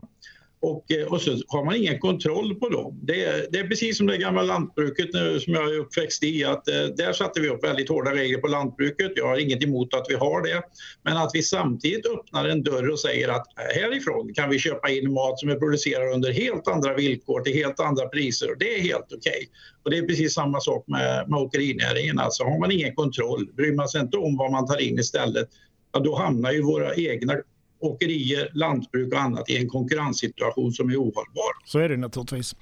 och, 0.61 0.91
eh, 0.91 1.07
och 1.07 1.21
så 1.21 1.31
har 1.47 1.65
man 1.65 1.75
ingen 1.75 1.99
kontroll 1.99 2.55
på 2.55 2.69
dem. 2.69 2.99
Det 3.03 3.25
är, 3.25 3.47
det 3.51 3.59
är 3.59 3.67
precis 3.67 3.97
som 3.97 4.07
det 4.07 4.17
gamla 4.17 4.41
lantbruket 4.41 5.09
nu, 5.13 5.39
som 5.39 5.53
jag 5.53 5.73
är 5.73 5.79
uppväxt 5.79 6.23
i. 6.23 6.43
Att, 6.43 6.67
eh, 6.67 6.83
där 6.97 7.13
satte 7.13 7.41
vi 7.41 7.49
upp 7.49 7.63
väldigt 7.63 7.89
hårda 7.89 8.11
regler 8.11 8.37
på 8.37 8.47
lantbruket. 8.47 9.11
Jag 9.15 9.27
har 9.27 9.37
inget 9.37 9.63
emot 9.63 9.93
att 9.93 10.05
vi 10.09 10.15
har 10.15 10.41
det. 10.41 10.61
Men 11.03 11.17
att 11.17 11.31
vi 11.33 11.43
samtidigt 11.43 12.05
öppnar 12.05 12.45
en 12.45 12.63
dörr 12.63 12.89
och 12.89 12.99
säger 12.99 13.29
att 13.29 13.47
eh, 13.57 13.81
härifrån 13.81 14.33
kan 14.33 14.49
vi 14.49 14.59
köpa 14.59 14.89
in 14.89 15.13
mat 15.13 15.39
som 15.39 15.49
är 15.49 15.55
producerad 15.55 16.13
under 16.13 16.31
helt 16.31 16.67
andra 16.67 16.93
villkor 16.93 17.41
till 17.41 17.53
helt 17.53 17.79
andra 17.79 18.07
priser. 18.07 18.55
Det 18.59 18.75
är 18.75 18.81
helt 18.81 19.05
okej. 19.05 19.17
Okay. 19.17 19.47
Och 19.83 19.91
det 19.91 19.97
är 19.97 20.07
precis 20.07 20.33
samma 20.33 20.59
sak 20.59 20.87
med, 20.87 21.29
med 21.29 21.39
åkerinäringen. 21.39 22.19
Alltså, 22.19 22.43
har 22.43 22.59
man 22.59 22.71
ingen 22.71 22.95
kontroll, 22.95 23.49
bryr 23.57 23.73
man 23.73 23.89
sig 23.89 24.01
inte 24.01 24.17
om 24.17 24.37
vad 24.37 24.51
man 24.51 24.67
tar 24.67 24.81
in 24.81 24.99
istället, 24.99 25.49
ja, 25.93 25.99
då 25.99 26.15
hamnar 26.15 26.51
ju 26.51 26.61
våra 26.61 26.95
egna 26.95 27.33
åkerier, 27.81 28.49
lantbruk 28.53 29.13
och 29.13 29.19
annat 29.19 29.49
i 29.49 29.57
en 29.57 29.69
konkurrenssituation 29.69 30.71
som 30.71 30.89
är 30.89 30.95
ohållbar. 30.95 31.65
Så 31.65 31.79
är 31.79 31.89
det 31.89 31.97
naturligtvis. 31.97 32.55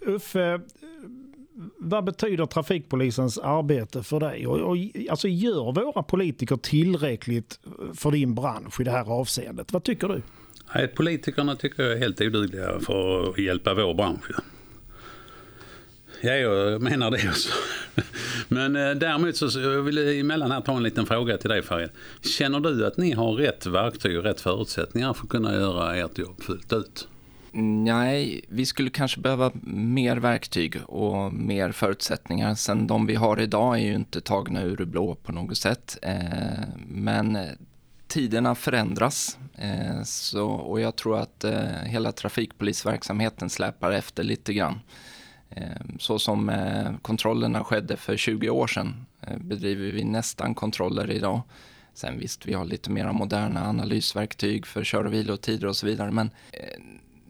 Uffe, 0.00 0.60
vad 1.78 2.04
betyder 2.04 2.46
trafikpolisens 2.46 3.38
arbete 3.38 4.02
för 4.02 4.20
dig? 4.20 4.46
Och, 4.46 4.60
och, 4.60 4.76
alltså 5.10 5.28
gör 5.28 5.72
våra 5.72 6.02
politiker 6.02 6.56
tillräckligt 6.56 7.60
för 7.94 8.10
din 8.10 8.34
bransch 8.34 8.80
i 8.80 8.84
det 8.84 8.90
här 8.90 9.10
avseendet? 9.10 9.72
Vad 9.72 9.84
tycker 9.84 10.08
du? 10.08 10.22
Nej, 10.74 10.88
politikerna 10.88 11.56
tycker 11.56 11.82
jag 11.82 11.92
är 11.92 11.98
helt 11.98 12.20
odugliga 12.20 12.80
för 12.80 13.30
att 13.30 13.38
hjälpa 13.38 13.74
vår 13.74 13.94
bransch. 13.94 14.30
Ja, 16.24 16.32
jag 16.32 16.82
menar 16.82 17.10
det 17.10 17.28
också. 17.28 17.48
Men 18.48 18.76
eh, 18.76 18.90
däremot 18.90 19.36
så 19.36 19.60
jag 19.60 19.82
vill 19.82 19.96
jag 19.96 20.18
emellan 20.18 20.50
här 20.50 20.60
ta 20.60 20.76
en 20.76 20.82
liten 20.82 21.06
fråga 21.06 21.36
till 21.36 21.50
dig 21.50 21.62
Farid. 21.62 21.90
Känner 22.22 22.60
du 22.60 22.86
att 22.86 22.96
ni 22.96 23.12
har 23.12 23.32
rätt 23.32 23.66
verktyg 23.66 24.18
och 24.18 24.24
rätt 24.24 24.40
förutsättningar 24.40 25.14
för 25.14 25.22
att 25.22 25.28
kunna 25.28 25.54
göra 25.54 25.96
ert 25.96 26.18
jobb 26.18 26.42
fullt 26.42 26.72
ut? 26.72 27.08
Mm, 27.54 27.84
nej, 27.84 28.44
vi 28.48 28.66
skulle 28.66 28.90
kanske 28.90 29.20
behöva 29.20 29.50
mer 29.74 30.16
verktyg 30.16 30.76
och 30.86 31.32
mer 31.32 31.72
förutsättningar. 31.72 32.54
Sen 32.54 32.86
de 32.86 33.06
vi 33.06 33.14
har 33.14 33.40
idag 33.40 33.78
är 33.78 33.82
ju 33.82 33.94
inte 33.94 34.20
tagna 34.20 34.62
ur 34.62 34.76
det 34.76 34.86
blå 34.86 35.14
på 35.14 35.32
något 35.32 35.58
sätt. 35.58 35.98
Eh, 36.02 36.14
men 36.86 37.36
eh, 37.36 37.48
tiderna 38.08 38.54
förändras 38.54 39.38
eh, 39.54 40.02
så, 40.04 40.48
och 40.48 40.80
jag 40.80 40.96
tror 40.96 41.18
att 41.18 41.44
eh, 41.44 41.82
hela 41.84 42.12
trafikpolisverksamheten 42.12 43.50
släpar 43.50 43.92
efter 43.92 44.22
lite 44.22 44.52
grann. 44.52 44.80
Ehm, 45.56 45.98
så 45.98 46.18
som 46.18 46.48
eh, 46.48 46.96
kontrollerna 47.02 47.64
skedde 47.64 47.96
för 47.96 48.16
20 48.16 48.50
år 48.50 48.66
sedan 48.66 49.06
eh, 49.20 49.38
bedriver 49.38 49.92
vi 49.92 50.04
nästan 50.04 50.54
kontroller 50.54 51.10
idag. 51.10 51.40
Sen 51.94 52.18
visst, 52.18 52.46
vi 52.46 52.54
har 52.54 52.64
lite 52.64 52.90
mer 52.90 53.12
moderna 53.12 53.68
analysverktyg 53.68 54.66
för 54.66 54.84
kör 54.84 55.04
och 55.04 55.12
vilotider 55.12 55.66
och 55.66 55.76
så 55.76 55.86
vidare. 55.86 56.10
Men 56.10 56.30
eh, 56.52 56.82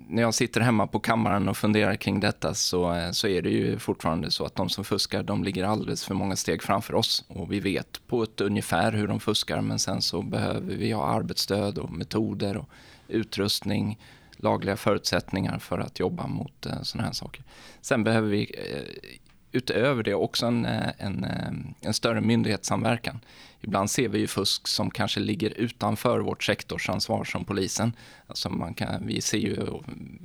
när 0.09 0.23
jag 0.23 0.35
sitter 0.35 0.61
hemma 0.61 0.87
på 0.87 1.01
kammaren 1.01 1.49
och 1.49 1.57
funderar 1.57 1.95
kring 1.95 2.21
detta 2.21 2.55
så, 2.55 3.11
så 3.13 3.29
är 3.29 3.43
det 3.43 3.51
ju 3.51 3.79
fortfarande 3.79 4.31
så 4.31 4.45
att 4.45 4.55
de 4.55 4.69
som 4.69 4.85
fuskar, 4.85 5.23
de 5.23 5.45
ligger 5.45 5.65
alldeles 5.65 6.05
för 6.05 6.15
många 6.15 6.37
steg 6.37 6.63
framför 6.63 6.95
oss. 6.95 7.25
Och 7.29 7.53
vi 7.53 7.61
vet 7.61 8.07
på 8.07 8.23
ett 8.23 8.41
ungefär 8.41 8.93
hur 8.93 9.09
de 9.09 9.21
fuskar, 9.21 9.61
men 9.61 9.79
sen 9.79 10.03
så 10.03 10.23
behöver 10.23 10.75
vi 10.75 10.93
ha 10.93 11.05
arbetsstöd 11.05 11.79
och 11.79 11.93
metoder 11.93 12.57
och 12.57 12.69
utrustning 13.09 13.99
lagliga 14.43 14.77
förutsättningar 14.77 15.59
för 15.59 15.79
att 15.79 16.01
jobba 16.01 16.27
mot 16.27 16.67
eh, 16.67 16.83
sådana 16.83 17.07
här 17.07 17.15
saker. 17.15 17.45
Sen 17.81 18.05
behöver 18.05 18.29
vi 18.29 18.43
eh, 18.43 19.19
utöver 19.53 20.03
det 20.03 20.15
också 20.15 20.47
en, 20.47 20.65
eh, 20.65 20.91
en, 20.99 21.25
eh, 21.25 21.53
en, 21.81 21.95
större 21.95 22.21
myndighetssamverkan. 22.21 23.21
Ibland 23.61 23.91
ser 23.91 24.09
vi 24.09 24.19
ju 24.19 24.27
fusk 24.27 24.69
som 24.69 24.91
kanske 24.91 25.21
ligger 25.21 25.51
utanför 25.51 26.21
vårt 26.21 26.45
sektorsansvar 26.45 27.25
som 27.25 27.45
polisen. 27.45 27.93
Alltså 28.27 28.51
man 28.51 28.75
kan, 28.75 29.07
vi 29.07 29.21
ser 29.21 29.39
ju, 29.39 29.67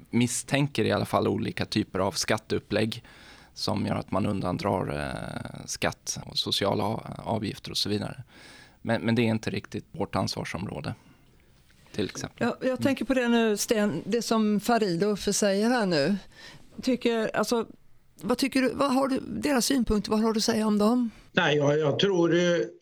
misstänker 0.09 0.86
i 0.86 0.91
alla 0.91 1.05
fall 1.05 1.27
olika 1.27 1.65
typer 1.65 2.00
av 2.00 2.12
skatteupplägg 2.12 3.03
som 3.53 3.86
gör 3.86 3.95
att 3.95 4.12
man 4.12 4.25
undandrar 4.25 5.00
eh, 5.00 5.65
skatt 5.65 6.19
och 6.25 6.38
sociala 6.38 6.83
avgifter 7.17 7.71
och 7.71 7.77
så 7.77 7.89
vidare. 7.89 8.24
Men, 8.81 9.01
men 9.01 9.15
det 9.15 9.21
är 9.21 9.29
inte 9.29 9.50
riktigt 9.50 9.86
vårt 9.91 10.15
ansvarsområde 10.15 10.93
till 11.98 12.06
exempel. 12.06 12.48
Ja, 12.48 12.68
jag 12.68 12.82
tänker 12.82 13.06
på 13.06 13.13
det 13.13 13.27
nu, 13.27 13.58
Sten, 13.58 14.04
det 14.06 14.22
som 14.22 14.60
Farid 14.60 15.04
säger 15.20 15.70
här 15.70 15.86
nu. 15.86 16.16
Tycker, 16.82 17.36
alltså, 17.36 17.66
vad 18.22 18.38
tycker 18.38 18.62
du, 18.62 18.72
vad 18.74 18.94
har 18.94 19.08
du, 19.08 19.20
deras 19.27 19.66
synpunkter, 19.66 20.12
vad 20.12 20.22
har 20.22 20.34
du 20.34 20.38
att 20.38 20.44
säga 20.44 20.68
om 20.68 20.77
dem? 20.77 21.10
Nej, 21.32 21.58
jag, 21.58 21.80
jag 21.80 22.00
tror, 22.00 22.36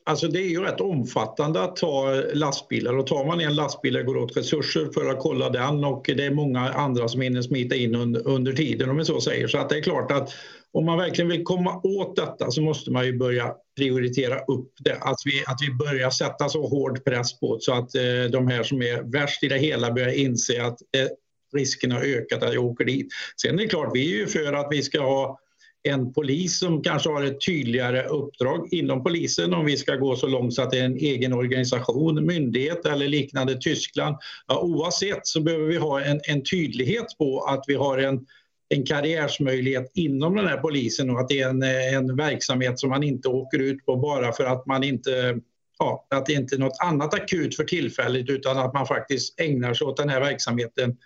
alltså 0.04 0.28
det 0.28 0.40
är 0.40 0.50
ju 0.50 0.62
rätt 0.62 0.82
omfattande 0.82 1.64
att 1.64 1.76
ta 1.76 2.24
lastbilar 2.34 2.98
och 2.98 3.08
tar 3.08 3.26
man 3.26 3.40
en 3.40 3.56
lastbil 3.56 3.94
det 3.94 4.04
går 4.04 4.18
åt 4.18 4.38
resurser 4.38 4.90
för 4.94 5.10
att 5.10 5.20
kolla 5.20 5.50
den 5.50 5.84
och 5.84 6.04
det 6.06 6.26
är 6.26 6.32
många 6.32 6.74
andra 6.74 7.08
som 7.08 7.22
hinner 7.22 7.42
smita 7.42 7.76
in 7.76 7.96
under, 7.96 8.28
under 8.28 8.54
tiden 8.54 8.90
om 8.90 8.96
man 8.96 9.06
så 9.06 9.22
säger. 9.22 9.48
Så 9.48 9.58
att 9.58 9.70
det 9.70 9.78
är 9.78 9.82
klart 9.84 10.12
att 10.12 10.34
om 10.76 10.86
man 10.86 10.98
verkligen 10.98 11.30
vill 11.30 11.44
komma 11.44 11.82
åt 11.84 12.16
detta 12.16 12.52
så 12.52 12.62
måste 12.62 12.92
man 12.92 13.06
ju 13.06 13.18
börja 13.18 13.54
prioritera 13.78 14.40
upp 14.40 14.74
det. 14.80 14.98
Att 15.02 15.18
vi, 15.26 15.44
att 15.48 15.58
vi 15.62 15.74
börjar 15.74 16.10
sätta 16.10 16.50
så 16.50 16.68
hård 16.68 17.04
press 17.06 17.40
på 17.40 17.58
så 17.60 17.74
att 17.74 17.96
eh, 17.96 18.32
de 18.32 18.48
här 18.48 18.64
som 18.64 18.82
är 18.82 19.12
värst 19.12 19.44
i 19.44 19.48
det 19.48 19.58
hela 19.58 19.92
börjar 19.92 20.10
inse 20.10 20.64
att 20.64 20.78
eh, 20.98 21.08
risken 21.56 21.92
har 21.92 22.02
ökat 22.02 22.44
att 22.44 22.54
jag 22.54 22.66
åker 22.66 22.86
dit. 22.86 23.08
Sen 23.42 23.60
är 23.60 23.64
det 23.64 23.70
klart, 23.70 23.92
vi 23.94 24.14
är 24.14 24.18
ju 24.18 24.28
för 24.28 24.54
att 24.54 24.68
vi 24.72 24.84
ska 24.84 25.02
ha 25.02 25.40
en 25.84 26.14
polis 26.14 26.60
som 26.60 26.84
kanske 26.84 27.10
har 27.10 27.24
ett 27.24 27.46
tydligare 27.46 28.04
uppdrag 28.04 28.68
inom 28.72 29.04
polisen 29.04 29.54
om 29.54 29.66
vi 29.66 29.78
ska 29.78 29.96
gå 29.96 30.16
så 30.16 30.28
långt 30.28 30.54
så 30.54 30.62
att 30.62 30.72
det 30.72 30.80
är 30.80 30.86
en 30.86 30.98
egen 30.98 31.34
organisation, 31.34 32.26
myndighet 32.26 32.86
eller 32.86 33.08
liknande 33.08 33.58
Tyskland. 33.62 34.16
Ja, 34.48 34.62
oavsett 34.62 35.28
så 35.28 35.42
behöver 35.42 35.66
vi 35.66 35.78
ha 35.78 36.02
en, 36.02 36.20
en 36.24 36.44
tydlighet 36.44 37.06
på 37.18 37.40
att 37.40 37.64
vi 37.68 37.76
har 37.76 37.98
en 37.98 38.26
en 38.70 38.86
karriärsmöjlighet 38.86 39.92
inom 39.94 40.36
den 40.36 40.48
här 40.48 40.58
polisen 40.58 41.10
och 41.10 41.20
att 41.20 41.30
det 41.30 41.42
är 41.42 41.50
en, 41.50 41.64
eh, 41.64 41.94
en 41.94 42.16
verksamhet 42.16 42.80
som 42.80 42.90
man 42.90 43.04
inte 43.04 43.28
åker 43.28 43.60
ut 43.60 43.86
på 43.86 43.96
bara 43.96 44.32
för 44.32 44.46
att 44.46 44.66
man 44.66 44.84
inte 44.84 45.40
ja, 45.80 46.08
att 46.10 46.26
det 46.26 46.34
inte 46.34 46.56
är 46.56 46.60
något 46.60 46.78
annat 46.84 47.14
akut 47.14 47.56
för 47.56 47.64
tillfället 47.64 48.30
utan 48.30 48.58
att 48.58 48.74
man 48.74 48.88
faktiskt 48.88 49.40
ägnar 49.40 49.74
sig 49.74 49.88
åt 49.88 49.98
den 49.98 50.10
här 50.10 50.20
verksamheten 50.20 50.98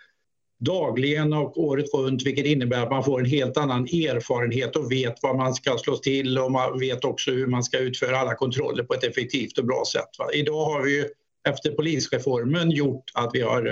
dagligen 0.59 1.33
och 1.33 1.57
året 1.57 1.85
runt 1.93 2.25
vilket 2.25 2.45
innebär 2.45 2.83
att 2.83 2.89
man 2.89 3.03
får 3.03 3.19
en 3.19 3.25
helt 3.25 3.57
annan 3.57 3.83
erfarenhet 3.83 4.75
och 4.75 4.91
vet 4.91 5.15
vad 5.21 5.35
man 5.35 5.53
ska 5.53 5.77
slå 5.77 5.97
till 5.97 6.37
och 6.37 6.51
man 6.51 6.79
vet 6.79 7.05
också 7.05 7.31
hur 7.31 7.47
man 7.47 7.63
ska 7.63 7.79
utföra 7.79 8.17
alla 8.17 8.35
kontroller 8.35 8.83
på 8.83 8.93
ett 8.93 9.03
effektivt 9.03 9.57
och 9.57 9.65
bra 9.65 9.83
sätt. 9.93 10.09
Va? 10.19 10.31
Idag 10.33 10.65
har 10.65 10.83
vi 10.83 10.97
ju 10.97 11.05
efter 11.49 11.71
polisreformen 11.71 12.71
gjort 12.71 13.03
att 13.13 13.29
vi 13.33 13.41
har 13.41 13.67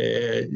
eh, 0.00 0.46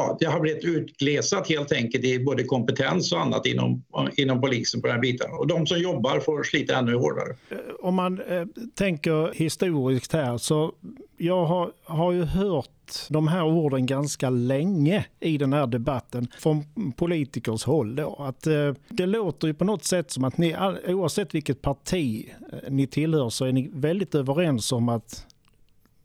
ja, 0.00 0.16
det 0.20 0.26
har 0.26 0.40
blivit 0.40 0.64
utglesat 0.64 1.48
helt 1.48 1.72
enkelt 1.72 2.04
i 2.04 2.18
både 2.18 2.44
kompetens 2.44 3.12
och 3.12 3.20
annat 3.20 3.46
inom, 3.46 3.82
inom 4.16 4.40
polisen 4.40 4.80
på 4.80 4.86
den 4.86 4.94
här 4.94 5.02
biten. 5.02 5.30
Och 5.32 5.46
de 5.46 5.66
som 5.66 5.78
jobbar 5.78 6.20
får 6.20 6.42
slita 6.42 6.76
ännu 6.76 6.94
hårdare. 6.94 7.36
Eh, 7.50 7.56
om 7.80 7.94
man 7.94 8.20
eh, 8.20 8.46
tänker 8.74 9.32
historiskt 9.34 10.12
här 10.12 10.38
så 10.38 10.72
jag 11.16 11.44
har, 11.44 11.72
har 11.84 12.12
ju 12.12 12.24
hört 12.24 12.70
de 13.08 13.28
här 13.28 13.44
orden 13.44 13.86
ganska 13.86 14.30
länge 14.30 15.06
i 15.20 15.38
den 15.38 15.52
här 15.52 15.66
debatten 15.66 16.28
från 16.38 16.64
politikers 16.96 17.64
håll. 17.64 17.96
Då. 17.96 18.16
Att, 18.18 18.46
eh, 18.46 18.74
det 18.88 19.06
låter 19.06 19.48
ju 19.48 19.54
på 19.54 19.64
något 19.64 19.84
sätt 19.84 20.10
som 20.10 20.24
att 20.24 20.38
ni, 20.38 20.56
oavsett 20.86 21.34
vilket 21.34 21.62
parti 21.62 22.30
eh, 22.52 22.70
ni 22.70 22.86
tillhör 22.86 23.28
så 23.30 23.44
är 23.44 23.52
ni 23.52 23.70
väldigt 23.72 24.14
överens 24.14 24.72
om 24.72 24.88
att 24.88 25.26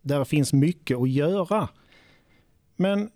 det 0.02 0.26
finns 0.26 0.54
mycket 0.54 0.98
att 0.98 1.10
göra. 1.10 1.70
Men 2.76 3.10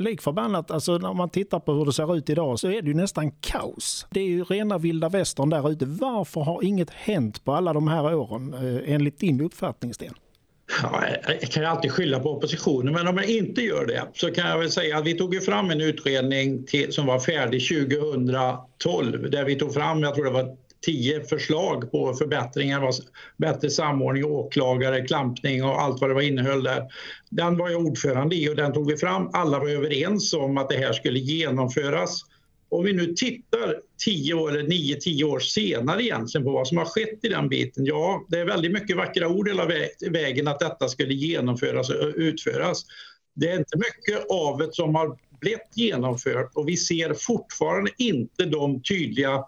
lik 0.00 0.22
förbannat, 0.22 0.70
alltså 0.70 0.98
när 0.98 1.14
man 1.14 1.30
tittar 1.30 1.60
på 1.60 1.72
hur 1.72 1.84
det 1.84 1.92
ser 1.92 2.16
ut 2.16 2.30
idag 2.30 2.58
så 2.58 2.68
är 2.68 2.82
det 2.82 2.88
ju 2.88 2.94
nästan 2.94 3.30
kaos. 3.30 4.06
Det 4.10 4.20
är 4.20 4.26
ju 4.26 4.44
rena 4.44 4.78
vilda 4.78 5.08
västern 5.08 5.50
där 5.50 5.70
ute. 5.70 5.84
Varför 5.86 6.40
har 6.40 6.64
inget 6.64 6.90
hänt 6.90 7.44
på 7.44 7.52
alla 7.52 7.72
de 7.72 7.88
här 7.88 8.14
åren 8.14 8.54
eh, 8.54 8.94
enligt 8.94 9.18
din 9.18 9.40
uppfattning 9.40 9.94
Sten? 9.94 10.14
Ja, 10.82 11.04
jag 11.40 11.50
kan 11.50 11.64
alltid 11.64 11.92
skylla 11.92 12.20
på 12.20 12.30
oppositionen, 12.30 12.94
men 12.94 13.08
om 13.08 13.16
jag 13.16 13.26
inte 13.26 13.62
gör 13.62 13.86
det 13.86 14.08
så 14.14 14.32
kan 14.32 14.48
jag 14.48 14.58
väl 14.58 14.70
säga 14.70 14.98
att 14.98 15.06
vi 15.06 15.14
tog 15.14 15.42
fram 15.42 15.70
en 15.70 15.80
utredning 15.80 16.66
till, 16.66 16.92
som 16.92 17.06
var 17.06 17.18
färdig 17.18 17.68
2012 17.68 19.30
där 19.30 19.44
vi 19.44 19.56
tog 19.56 19.74
fram, 19.74 20.02
jag 20.02 20.14
tror 20.14 20.24
det 20.24 20.30
var 20.30 20.56
tio 20.80 21.24
förslag 21.24 21.90
på 21.90 22.14
förbättringar, 22.14 22.90
bättre 23.36 23.70
samordning, 23.70 24.24
åklagare, 24.24 25.06
klampning 25.06 25.64
och 25.64 25.80
allt 25.80 26.00
vad 26.00 26.10
det 26.10 26.14
var 26.14 26.22
innehöll 26.22 26.62
där. 26.62 26.88
Den 27.30 27.56
var 27.56 27.70
jag 27.70 27.86
ordförande 27.86 28.36
i 28.36 28.48
och 28.48 28.56
den 28.56 28.72
tog 28.72 28.90
vi 28.90 28.96
fram. 28.96 29.30
Alla 29.32 29.58
var 29.58 29.68
överens 29.68 30.34
om 30.34 30.58
att 30.58 30.68
det 30.68 30.76
här 30.76 30.92
skulle 30.92 31.18
genomföras. 31.18 32.20
Om 32.68 32.84
vi 32.84 32.92
nu 32.92 33.14
tittar 33.14 33.76
tio 34.04 34.34
år, 34.34 34.50
eller 34.50 34.68
nio, 34.68 34.96
tio 35.00 35.24
år 35.24 35.38
senare 35.38 36.02
egentligen 36.02 36.44
på 36.44 36.52
vad 36.52 36.68
som 36.68 36.78
har 36.78 36.84
skett 36.84 37.18
i 37.22 37.28
den 37.28 37.48
biten. 37.48 37.84
Ja, 37.84 38.26
det 38.28 38.38
är 38.38 38.44
väldigt 38.44 38.72
mycket 38.72 38.96
vackra 38.96 39.28
ord 39.28 39.48
hela 39.48 39.68
vägen 40.10 40.48
att 40.48 40.60
detta 40.60 40.88
skulle 40.88 41.14
genomföras 41.14 41.90
och 41.90 42.12
utföras. 42.16 42.84
Det 43.34 43.50
är 43.50 43.58
inte 43.58 43.76
mycket 43.76 44.30
av 44.30 44.58
det 44.58 44.74
som 44.74 44.94
har 44.94 45.18
blivit 45.40 45.76
genomfört 45.76 46.50
och 46.54 46.68
vi 46.68 46.76
ser 46.76 47.14
fortfarande 47.14 47.90
inte 47.98 48.44
de 48.44 48.82
tydliga 48.82 49.44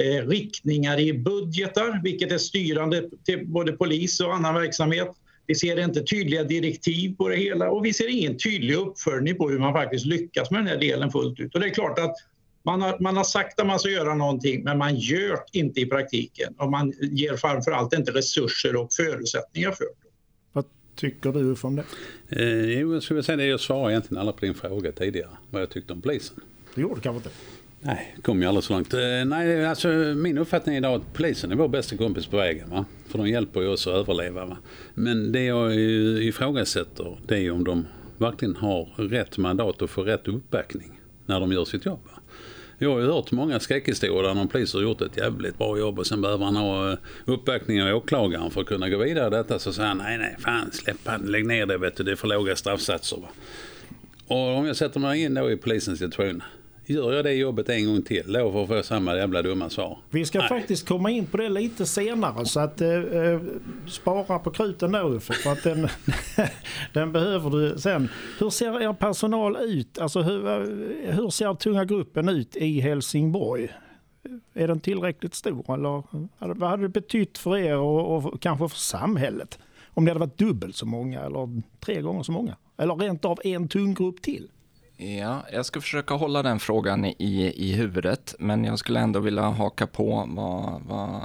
eh, 0.00 0.28
riktningar 0.28 1.00
i 1.00 1.12
budgetar, 1.12 2.00
vilket 2.02 2.32
är 2.32 2.38
styrande 2.38 3.10
till 3.24 3.46
både 3.46 3.72
polis 3.72 4.20
och 4.20 4.34
annan 4.34 4.54
verksamhet. 4.54 5.08
Vi 5.46 5.54
ser 5.54 5.84
inte 5.84 6.02
tydliga 6.02 6.44
direktiv 6.44 7.16
på 7.16 7.28
det 7.28 7.36
hela 7.36 7.70
och 7.70 7.84
vi 7.84 7.92
ser 7.92 8.08
ingen 8.08 8.38
tydlig 8.38 8.74
uppföljning 8.74 9.36
på 9.36 9.48
hur 9.48 9.58
man 9.58 9.72
faktiskt 9.72 10.06
lyckas 10.06 10.50
med 10.50 10.60
den 10.60 10.66
här 10.66 10.78
delen 10.78 11.10
fullt 11.10 11.40
ut. 11.40 11.54
Och 11.54 11.60
det 11.60 11.66
är 11.66 11.74
klart 11.74 11.98
att 11.98 12.14
man 12.62 12.82
har, 12.82 12.98
man 13.00 13.16
har 13.16 13.24
sagt 13.24 13.60
att 13.60 13.66
man 13.66 13.78
ska 13.78 13.88
göra 13.88 14.14
någonting 14.14 14.64
men 14.64 14.78
man 14.78 14.96
gör 14.96 15.38
inte 15.52 15.80
i 15.80 15.86
praktiken 15.86 16.54
och 16.58 16.70
man 16.70 16.92
ger 17.00 17.36
framförallt 17.36 17.92
inte 17.92 18.12
resurser 18.12 18.76
och 18.76 18.92
förutsättningar 18.92 19.72
för 19.72 19.84
det. 19.84 20.08
Vad 20.52 20.64
tycker 20.94 21.32
du 21.32 21.56
om 21.62 21.76
det? 21.76 21.84
Eh, 22.28 22.80
jag 22.80 23.02
skulle 23.02 23.22
säga 23.22 23.36
det 23.36 23.46
jag 23.46 23.60
svarade 23.60 23.92
egentligen 23.92 24.20
alla 24.20 24.32
på 24.32 24.40
din 24.40 24.54
fråga 24.54 24.92
tidigare, 24.92 25.30
vad 25.50 25.62
jag 25.62 25.70
tyckte 25.70 25.92
om 25.92 26.02
polisen. 26.02 26.36
Det 26.74 26.80
gjorde 26.80 26.94
du 26.94 27.00
kanske 27.00 27.16
inte? 27.16 27.30
Nej, 27.82 28.16
kom 28.22 28.42
ju 28.42 28.48
aldrig 28.48 28.64
så 28.64 28.72
långt. 28.72 28.94
Eh, 28.94 29.24
nej, 29.26 29.66
alltså 29.66 29.88
min 30.16 30.38
uppfattning 30.38 30.76
är 30.76 30.96
att 30.96 31.12
polisen 31.12 31.52
är 31.52 31.56
vår 31.56 31.68
bästa 31.68 31.96
kompis 31.96 32.26
på 32.26 32.36
vägen. 32.36 32.70
Va? 32.70 32.84
För 33.08 33.18
de 33.18 33.28
hjälper 33.28 33.60
ju 33.60 33.68
oss 33.68 33.86
att 33.86 33.94
överleva. 33.94 34.44
Va? 34.44 34.56
Men 34.94 35.32
det 35.32 35.44
jag 35.44 35.74
ifrågasätter 36.22 37.18
det 37.26 37.38
är 37.38 37.50
om 37.50 37.64
de 37.64 37.86
verkligen 38.18 38.56
har 38.56 38.88
rätt 38.96 39.38
mandat 39.38 39.82
och 39.82 39.90
får 39.90 40.04
rätt 40.04 40.28
uppbackning 40.28 41.00
när 41.26 41.40
de 41.40 41.52
gör 41.52 41.64
sitt 41.64 41.86
jobb. 41.86 42.00
Va? 42.04 42.20
Jag 42.78 42.92
har 42.92 43.00
ju 43.00 43.06
hört 43.06 43.32
många 43.32 43.60
skräckhistorier 43.60 44.22
där 44.22 44.34
någon 44.34 44.48
polis 44.48 44.74
har 44.74 44.80
gjort 44.80 45.00
ett 45.00 45.16
jävligt 45.16 45.58
bra 45.58 45.78
jobb 45.78 45.98
och 45.98 46.06
sen 46.06 46.20
behöver 46.20 46.44
han 46.44 46.56
ha 46.56 46.92
eh, 46.92 46.98
uppbackning 47.24 47.82
av 47.82 47.96
åklagaren 47.96 48.50
för 48.50 48.60
att 48.60 48.66
kunna 48.66 48.88
gå 48.88 48.98
vidare 48.98 49.26
i 49.26 49.30
detta. 49.30 49.58
Så 49.58 49.72
säger 49.72 49.88
han 49.88 49.98
nej, 49.98 50.18
nej, 50.18 50.36
fan 50.38 50.72
släpp 50.72 50.96
han, 51.04 51.20
lägg 51.20 51.46
ner 51.46 51.66
det 51.66 51.78
vet 51.78 51.96
du, 51.96 52.04
det 52.04 52.12
är 52.12 52.16
för 52.16 52.28
låga 52.28 52.56
straffsatser. 52.56 53.16
Va? 53.16 53.28
Och 54.26 54.56
om 54.56 54.66
jag 54.66 54.76
sätter 54.76 55.00
mig 55.00 55.22
in 55.22 55.34
då 55.34 55.50
i 55.50 55.56
polisens 55.56 55.98
situation 55.98 56.42
gör 56.90 57.12
jag 57.12 57.24
det 57.24 57.32
jobbet 57.32 57.68
en 57.68 57.86
gång 57.86 58.02
till 58.02 58.32
då 58.32 58.52
för 58.52 58.62
att 58.62 58.68
få 58.68 58.82
samma 58.82 59.16
jävla 59.16 59.42
dumma 59.42 59.70
svar? 59.70 59.98
Vi 60.10 60.24
ska 60.24 60.38
Nej. 60.38 60.48
faktiskt 60.48 60.88
komma 60.88 61.10
in 61.10 61.26
på 61.26 61.36
det 61.36 61.48
lite 61.48 61.86
senare 61.86 62.46
så 62.46 62.60
att 62.60 62.80
eh, 62.80 62.88
eh 62.90 63.40
spara 63.86 64.38
på 64.38 64.50
kruten 64.50 64.92
då 64.92 64.98
Uffe 64.98 65.32
för 65.32 65.52
att 65.52 65.62
den, 65.62 65.88
den 66.92 67.12
behöver 67.12 67.50
du 67.50 67.78
sen. 67.78 68.08
Hur 68.38 68.50
ser 68.50 68.82
er 68.82 68.92
personal 68.92 69.56
ut? 69.56 69.98
Alltså 69.98 70.22
hur, 70.22 70.46
eh, 70.46 71.14
hur 71.14 71.30
ser 71.30 71.54
tunga 71.54 71.84
gruppen 71.84 72.28
ut 72.28 72.56
i 72.56 72.80
Helsingborg? 72.80 73.68
Är 74.54 74.68
den 74.68 74.80
tillräckligt 74.80 75.34
stor 75.34 75.74
eller 75.74 76.02
vad 76.54 76.70
hade 76.70 76.82
det 76.82 76.88
betytt 76.88 77.38
för 77.38 77.56
er 77.56 77.76
och, 77.76 78.16
och 78.16 78.40
kanske 78.40 78.68
för 78.68 78.78
samhället? 78.78 79.58
Om 79.88 80.04
det 80.04 80.10
hade 80.10 80.20
varit 80.20 80.38
dubbelt 80.38 80.76
så 80.76 80.86
många 80.86 81.20
eller 81.20 81.62
tre 81.80 82.00
gånger 82.00 82.22
så 82.22 82.32
många? 82.32 82.56
Eller 82.76 82.94
rent 82.94 83.24
av 83.24 83.40
en 83.44 83.68
tung 83.68 83.94
grupp 83.94 84.22
till? 84.22 84.48
Ja, 85.02 85.42
jag 85.52 85.66
ska 85.66 85.80
försöka 85.80 86.14
hålla 86.14 86.42
den 86.42 86.60
frågan 86.60 87.04
i, 87.04 87.52
i 87.56 87.72
huvudet, 87.72 88.34
men 88.38 88.64
jag 88.64 88.78
skulle 88.78 89.00
ändå 89.00 89.20
vilja 89.20 89.42
haka 89.42 89.86
på 89.86 90.28
vad, 90.28 90.82
vad 90.82 91.20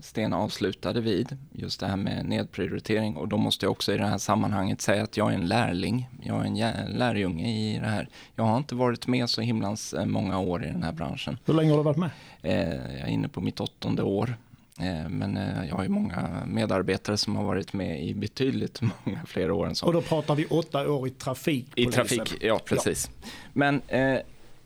Sten 0.00 0.32
avslutade 0.32 1.00
vid, 1.00 1.38
just 1.52 1.80
det 1.80 1.86
här 1.86 1.96
med 1.96 2.26
nedprioritering. 2.26 3.16
Och 3.16 3.28
då 3.28 3.36
måste 3.36 3.66
jag 3.66 3.70
också 3.70 3.92
i 3.92 3.96
det 3.96 4.06
här 4.06 4.18
sammanhanget 4.18 4.80
säga 4.80 5.02
att 5.02 5.16
jag 5.16 5.30
är 5.30 5.34
en 5.34 5.48
lärling, 5.48 6.08
jag 6.22 6.46
är 6.46 6.84
en 6.84 6.90
lärjunge 6.90 7.48
i 7.48 7.78
det 7.78 7.88
här. 7.88 8.08
Jag 8.34 8.44
har 8.44 8.56
inte 8.56 8.74
varit 8.74 9.06
med 9.06 9.30
så 9.30 9.40
himlans 9.40 9.92
eh, 9.92 10.04
många 10.04 10.38
år 10.38 10.64
i 10.64 10.66
den 10.66 10.82
här 10.82 10.92
branschen. 10.92 11.38
Hur 11.44 11.54
länge 11.54 11.70
har 11.70 11.76
du 11.76 11.84
varit 11.84 11.96
med? 11.96 12.10
Eh, 12.42 12.74
jag 12.98 13.00
är 13.00 13.06
inne 13.08 13.28
på 13.28 13.40
mitt 13.40 13.60
åttonde 13.60 14.02
år. 14.02 14.34
Eh, 14.82 15.08
men 15.08 15.36
eh, 15.36 15.68
jag 15.68 15.76
har 15.76 15.82
ju 15.82 15.88
många 15.88 16.42
medarbetare 16.46 17.16
som 17.16 17.36
har 17.36 17.44
varit 17.44 17.72
med 17.72 18.04
i 18.04 18.14
betydligt 18.14 18.80
många 19.04 19.24
fler 19.26 19.50
år 19.50 19.66
än 19.66 19.74
så. 19.74 19.86
Och 19.86 19.92
då 19.92 20.02
pratar 20.02 20.34
vi 20.34 20.46
åtta 20.46 20.90
år 20.90 21.08
i 21.08 21.10
trafik. 21.10 21.66
I 21.74 21.86
trafik, 21.86 22.36
ja 22.40 22.60
precis. 22.64 23.10
Ja. 23.22 23.28
Men 23.52 23.82
eh, 23.88 24.18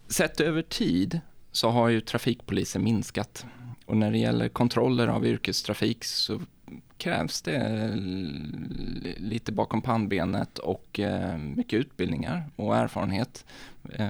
sett 0.09 0.41
över 0.41 0.63
tid 0.63 1.21
så 1.53 1.69
har 1.69 1.89
ju 1.89 2.01
trafikpolisen 2.01 2.85
minskat. 2.85 3.47
Och 3.87 3.97
när 3.97 4.11
det 4.11 4.19
gäller 4.19 4.49
kontroller 4.49 5.09
av 5.09 5.27
yrkestrafik 5.27 6.05
så 6.05 6.41
krävs 6.99 7.43
det 7.43 7.91
lite 9.17 9.53
bakom 9.53 9.83
pannbenet 9.83 10.59
och 10.59 11.01
eh, 11.01 11.37
mycket 11.37 11.79
utbildningar 11.79 12.45
och 12.57 12.77
erfarenhet. 12.77 13.45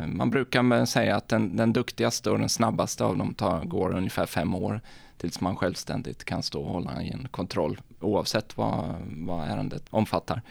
Man 0.06 0.30
brukar 0.30 0.84
säga 0.84 1.16
att 1.16 1.28
den, 1.28 1.56
den 1.56 1.72
duktigaste 1.72 2.30
och 2.30 2.38
den 2.38 2.48
snabbaste 2.48 3.04
av 3.04 3.18
dem 3.18 3.34
tar, 3.34 3.64
går 3.64 3.96
ungefär 3.96 4.26
fem 4.26 4.54
år 4.54 4.80
tills 5.16 5.40
man 5.40 5.56
självständigt 5.56 6.24
kan 6.24 6.42
stå 6.42 6.62
och 6.62 6.72
hålla 6.72 7.02
i 7.02 7.10
en 7.10 7.28
kontroll 7.30 7.80
oavsett 8.00 8.56
vad, 8.56 8.94
vad 9.08 9.48
ärendet 9.48 9.84
omfattar. 9.90 10.42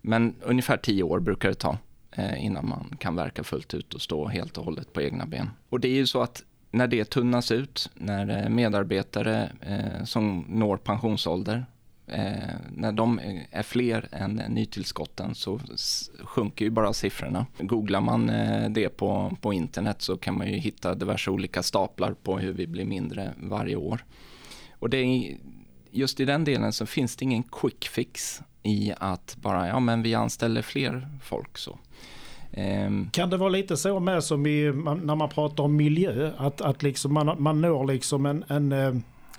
Men 0.00 0.34
ungefär 0.42 0.76
tio 0.76 1.02
år 1.02 1.20
brukar 1.20 1.48
det 1.48 1.54
ta 1.54 1.78
eh, 2.12 2.44
innan 2.44 2.68
man 2.68 2.96
kan 2.98 3.16
verka 3.16 3.44
fullt 3.44 3.74
ut 3.74 3.94
och 3.94 4.02
stå 4.02 4.28
helt 4.28 4.58
och 4.58 4.64
hållet 4.64 4.92
på 4.92 5.02
egna 5.02 5.26
ben. 5.26 5.50
Och 5.68 5.80
det 5.80 5.88
är 5.88 5.94
ju 5.94 6.06
så 6.06 6.22
att 6.22 6.42
när 6.70 6.86
det 6.86 7.04
tunnas 7.04 7.52
ut, 7.52 7.90
när 7.94 8.44
eh, 8.44 8.48
medarbetare 8.48 9.50
eh, 9.60 10.04
som 10.04 10.44
når 10.48 10.76
pensionsålder 10.76 11.66
Eh, 12.08 12.54
när 12.70 12.92
de 12.92 13.20
är 13.50 13.62
fler 13.62 14.08
än 14.12 14.34
nytillskotten 14.34 15.34
så 15.34 15.60
sjunker 16.24 16.64
ju 16.64 16.70
bara 16.70 16.92
siffrorna. 16.92 17.46
Googlar 17.58 18.00
man 18.00 18.30
eh, 18.30 18.70
det 18.70 18.88
på, 18.88 19.36
på 19.40 19.52
internet 19.52 20.02
så 20.02 20.16
kan 20.16 20.38
man 20.38 20.46
ju 20.46 20.56
hitta 20.56 20.94
diverse 20.94 21.30
olika 21.30 21.62
staplar 21.62 22.14
på 22.22 22.38
hur 22.38 22.52
vi 22.52 22.66
blir 22.66 22.84
mindre 22.84 23.34
varje 23.36 23.76
år. 23.76 24.04
Och 24.78 24.90
det 24.90 24.96
är, 24.96 25.36
just 25.90 26.20
i 26.20 26.24
den 26.24 26.44
delen 26.44 26.72
så 26.72 26.86
finns 26.86 27.16
det 27.16 27.24
ingen 27.24 27.42
quick 27.42 27.88
fix 27.88 28.42
i 28.62 28.92
att 28.98 29.36
bara, 29.40 29.68
ja 29.68 29.80
men 29.80 30.02
vi 30.02 30.14
anställer 30.14 30.62
fler 30.62 31.08
folk 31.22 31.58
så. 31.58 31.78
Ehm. 32.52 33.10
Kan 33.12 33.30
det 33.30 33.36
vara 33.36 33.48
lite 33.48 33.76
så 33.76 34.00
med 34.00 34.24
som 34.24 34.46
i, 34.46 34.72
när 35.02 35.14
man 35.14 35.28
pratar 35.28 35.64
om 35.64 35.76
miljö, 35.76 36.32
att, 36.36 36.60
att 36.60 36.82
liksom 36.82 37.14
man, 37.14 37.42
man 37.42 37.60
når 37.60 37.86
liksom 37.86 38.26
en, 38.26 38.44
en, 38.48 38.72
eh, 38.72 38.94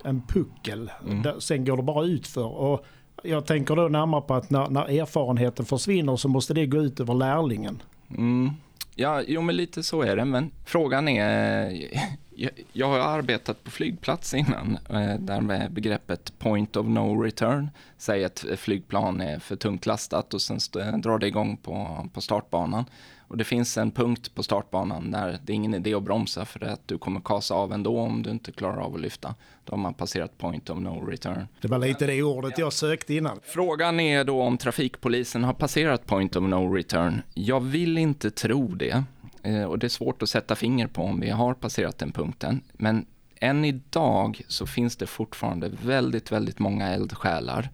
en 0.07 0.21
puckel, 0.21 0.91
mm. 1.05 1.21
där, 1.21 1.39
sen 1.39 1.65
går 1.65 1.77
det 1.77 1.83
bara 1.83 2.05
utför. 2.05 2.45
Och 2.45 2.85
jag 3.23 3.45
tänker 3.45 3.75
då 3.75 3.87
närmare 3.87 4.21
på 4.21 4.33
att 4.33 4.49
när, 4.49 4.69
när 4.69 4.99
erfarenheten 5.01 5.65
försvinner 5.65 6.15
så 6.15 6.27
måste 6.27 6.53
det 6.53 6.65
gå 6.65 6.77
ut 6.77 6.99
över 6.99 7.13
lärlingen. 7.13 7.81
Mm. 8.09 8.51
Ja, 8.95 9.21
jo 9.27 9.41
men 9.41 9.55
lite 9.55 9.83
så 9.83 10.01
är 10.01 10.15
det, 10.15 10.25
men 10.25 10.51
frågan 10.65 11.07
är... 11.07 11.73
Jag, 12.39 12.51
jag 12.73 12.87
har 12.87 12.99
arbetat 12.99 13.63
på 13.63 13.71
flygplats 13.71 14.33
innan, 14.33 14.77
eh, 14.89 15.19
där 15.19 15.41
med 15.41 15.71
begreppet 15.71 16.39
point 16.39 16.75
of 16.75 16.87
no 16.87 17.21
return. 17.21 17.69
Säg 17.97 18.25
att 18.25 18.45
flygplan 18.57 19.21
är 19.21 19.39
för 19.39 19.55
tungt 19.55 19.85
lastat 19.85 20.33
och 20.33 20.41
sen 20.41 20.59
drar 21.01 21.17
det 21.17 21.27
igång 21.27 21.57
på, 21.57 22.07
på 22.13 22.21
startbanan. 22.21 22.85
Och 23.27 23.37
det 23.37 23.43
finns 23.43 23.77
en 23.77 23.91
punkt 23.91 24.35
på 24.35 24.43
startbanan 24.43 25.11
där 25.11 25.39
det 25.43 25.53
är 25.53 25.55
ingen 25.55 25.73
idé 25.73 25.93
att 25.93 26.03
bromsa 26.03 26.45
för 26.45 26.63
att 26.63 26.87
du 26.87 26.97
kommer 26.97 27.19
kasa 27.19 27.55
av 27.55 27.73
ändå 27.73 27.99
om 27.99 28.23
du 28.23 28.29
inte 28.29 28.51
klarar 28.51 28.77
av 28.77 28.95
att 28.95 29.01
lyfta. 29.01 29.35
Då 29.65 29.73
har 29.73 29.77
man 29.77 29.93
passerat 29.93 30.37
point 30.37 30.69
of 30.69 30.79
no 30.79 31.05
return. 31.05 31.47
Det 31.61 31.67
var 31.67 31.79
lite 31.79 32.05
det 32.05 32.23
ordet 32.23 32.57
jag 32.57 32.73
sökte 32.73 33.13
innan. 33.13 33.39
Frågan 33.43 33.99
är 33.99 34.23
då 34.23 34.41
om 34.41 34.57
trafikpolisen 34.57 35.43
har 35.43 35.53
passerat 35.53 36.05
point 36.05 36.35
of 36.35 36.43
no 36.43 36.73
return. 36.73 37.21
Jag 37.33 37.59
vill 37.59 37.97
inte 37.97 38.31
tro 38.31 38.67
det. 38.67 39.03
Eh, 39.43 39.63
och 39.63 39.79
det 39.79 39.87
är 39.87 39.89
svårt 39.89 40.21
att 40.21 40.29
sätta 40.29 40.55
finger 40.55 40.87
på 40.87 41.01
om 41.03 41.19
vi 41.19 41.29
har 41.29 41.53
passerat 41.53 41.97
den 41.97 42.11
punkten. 42.11 42.61
Men 42.73 43.05
än 43.39 43.65
idag 43.65 44.41
så 44.47 44.65
finns 44.65 44.95
det 44.95 45.07
fortfarande 45.07 45.71
väldigt, 45.83 46.31
väldigt 46.31 46.59
många 46.59 46.87
eldsjälar 46.87 47.69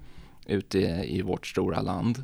ute 0.45 0.79
i 1.05 1.21
vårt 1.21 1.47
stora 1.47 1.81
land 1.81 2.23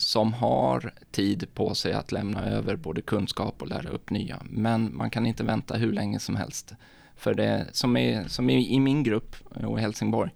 som 0.00 0.32
har 0.32 0.92
tid 1.10 1.46
på 1.54 1.74
sig 1.74 1.92
att 1.92 2.12
lämna 2.12 2.44
över 2.44 2.76
både 2.76 3.02
kunskap 3.02 3.62
och 3.62 3.68
lära 3.68 3.88
upp 3.88 4.10
nya. 4.10 4.36
Men 4.44 4.96
man 4.96 5.10
kan 5.10 5.26
inte 5.26 5.44
vänta 5.44 5.74
hur 5.74 5.92
länge 5.92 6.18
som 6.18 6.36
helst. 6.36 6.74
För 7.16 7.34
det 7.34 7.66
som 7.72 7.96
är, 7.96 8.28
som 8.28 8.50
är 8.50 8.58
i 8.58 8.80
min 8.80 9.02
grupp 9.02 9.36
eh, 9.56 9.64
och 9.64 9.78
i 9.78 9.82
Helsingborg, 9.82 10.30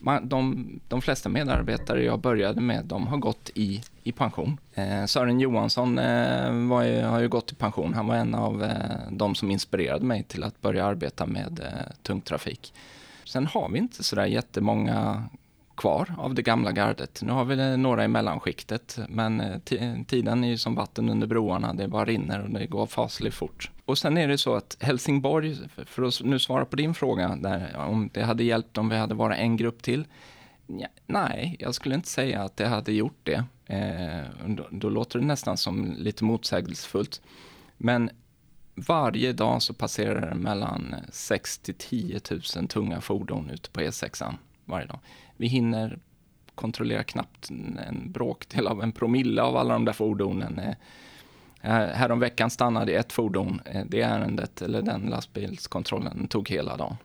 man, 0.00 0.28
de, 0.28 0.66
de 0.88 1.02
flesta 1.02 1.28
medarbetare 1.28 2.04
jag 2.04 2.20
började 2.20 2.60
med, 2.60 2.84
de 2.84 3.06
har 3.06 3.16
gått 3.16 3.50
i, 3.54 3.82
i 4.02 4.12
pension. 4.12 4.60
Eh, 4.74 5.04
Sören 5.04 5.40
Johansson 5.40 5.98
eh, 5.98 6.52
var, 6.52 7.02
har 7.02 7.20
ju 7.20 7.28
gått 7.28 7.52
i 7.52 7.54
pension. 7.54 7.94
Han 7.94 8.06
var 8.06 8.16
en 8.16 8.34
av 8.34 8.64
eh, 8.64 9.10
de 9.10 9.34
som 9.34 9.50
inspirerade 9.50 10.04
mig 10.04 10.22
till 10.22 10.44
att 10.44 10.60
börja 10.60 10.86
arbeta 10.86 11.26
med 11.26 11.60
eh, 11.60 11.92
tung 12.02 12.20
trafik. 12.20 12.74
Sen 13.24 13.46
har 13.46 13.68
vi 13.68 13.78
inte 13.78 14.04
sådär 14.04 14.26
jättemånga 14.26 15.24
kvar 15.76 16.14
av 16.18 16.34
det 16.34 16.42
gamla 16.42 16.72
gardet. 16.72 17.22
Nu 17.22 17.32
har 17.32 17.44
vi 17.44 17.76
några 17.76 18.04
i 18.04 18.08
mellanskiktet, 18.08 18.98
men 19.08 19.40
eh, 19.40 19.60
tiden 20.06 20.44
är 20.44 20.48
ju 20.48 20.58
som 20.58 20.74
vatten 20.74 21.08
under 21.08 21.26
broarna. 21.26 21.74
Det 21.74 21.88
bara 21.88 22.04
rinner 22.04 22.42
och 22.42 22.50
det 22.50 22.66
går 22.66 22.86
fasligt 22.86 23.34
fort. 23.34 23.70
Och 23.84 23.98
sen 23.98 24.18
är 24.18 24.28
det 24.28 24.38
så 24.38 24.54
att 24.54 24.76
Helsingborg, 24.80 25.56
för 25.86 26.02
att 26.02 26.20
nu 26.24 26.38
svara 26.38 26.64
på 26.64 26.76
din 26.76 26.94
fråga, 26.94 27.36
där, 27.36 27.76
om 27.76 28.10
det 28.12 28.22
hade 28.22 28.44
hjälpt 28.44 28.78
om 28.78 28.88
vi 28.88 28.96
hade 28.96 29.14
varit 29.14 29.38
en 29.38 29.56
grupp 29.56 29.82
till. 29.82 30.06
Ja, 30.66 30.88
nej, 31.06 31.56
jag 31.58 31.74
skulle 31.74 31.94
inte 31.94 32.08
säga 32.08 32.42
att 32.42 32.56
det 32.56 32.66
hade 32.66 32.92
gjort 32.92 33.20
det. 33.22 33.44
Eh, 33.66 34.46
då, 34.46 34.66
då, 34.70 34.88
låter 34.88 35.18
det 35.18 35.24
nästan 35.24 35.56
som 35.56 35.94
lite 35.98 36.24
motsägelsefullt. 36.24 37.22
Men 37.76 38.10
varje 38.74 39.32
dag 39.32 39.62
så 39.62 39.74
passerar 39.74 40.30
det 40.30 40.34
mellan 40.34 40.94
6 41.12 41.58
till 41.58 41.74
10 41.74 42.20
000 42.56 42.68
tunga 42.68 43.00
fordon 43.00 43.50
ute 43.50 43.70
på 43.70 43.80
E6 43.80 44.34
varje 44.64 44.86
dag. 44.86 44.98
Vi 45.36 45.46
hinner 45.46 45.98
kontrollera 46.54 47.04
knappt 47.04 47.50
en 47.88 48.12
bråkdel 48.12 48.66
av 48.66 48.82
en 48.82 48.92
promille 48.92 49.42
av 49.42 49.56
alla 49.56 49.74
de 49.74 49.84
där 49.84 49.92
fordonen. 49.92 50.58
Eh, 50.58 50.74
Häromveckan 51.70 52.50
stannade 52.50 52.92
ett 52.92 53.12
fordon. 53.12 53.60
Eh, 53.64 53.84
det 53.88 54.00
ärendet, 54.00 54.62
eller 54.62 54.82
den 54.82 55.00
lastbilskontrollen, 55.00 56.28
tog 56.28 56.48
hela 56.48 56.76
dagen. 56.76 56.96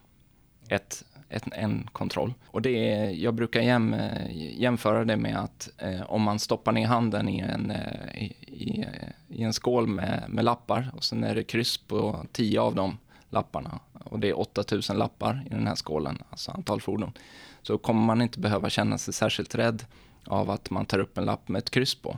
Ett, 0.70 1.06
ett, 1.30 1.44
en 1.52 1.90
kontroll. 1.92 2.34
Och 2.48 2.62
det 2.62 2.94
är, 2.94 3.10
jag 3.10 3.34
brukar 3.34 3.62
jäm, 3.62 3.94
eh, 3.94 4.60
jämföra 4.62 5.06
det 5.06 5.18
med 5.18 5.40
att 5.40 5.70
eh, 5.78 6.02
om 6.02 6.22
man 6.22 6.40
stoppar 6.40 6.72
ner 6.72 6.88
handen 6.88 7.30
i 7.30 7.40
en, 7.40 7.74
i, 8.16 8.26
i, 8.48 8.86
i, 9.28 9.44
en 9.44 9.54
skål 9.54 9.88
med, 9.88 10.24
med 10.28 10.46
lappar 10.46 10.92
och 10.96 11.04
sen 11.04 11.24
är 11.24 11.36
det 11.36 11.44
kryss 11.44 11.78
på 11.78 12.26
tio 12.32 12.62
av 12.62 12.76
de 12.76 12.98
lapparna 13.30 13.80
och 13.94 14.20
det 14.20 14.30
är 14.30 14.40
8000 14.40 14.98
lappar 14.98 15.44
i 15.46 15.50
den 15.50 15.68
här 15.68 15.76
skålen, 15.76 16.24
alltså 16.30 16.52
antal 16.52 16.82
fordon 16.82 17.12
så 17.62 17.78
kommer 17.78 18.02
man 18.02 18.22
inte 18.22 18.40
behöva 18.40 18.70
känna 18.70 18.98
sig 18.98 19.14
särskilt 19.14 19.56
rädd 19.56 19.86
av 20.26 20.50
att 20.50 20.70
man 20.70 20.86
tar 20.86 21.00
upp 21.00 21.18
en 21.18 21.26
lapp 21.26 21.48
med 21.48 21.60
ett 21.60 21.70
kryss 21.70 21.96
på. 21.96 22.18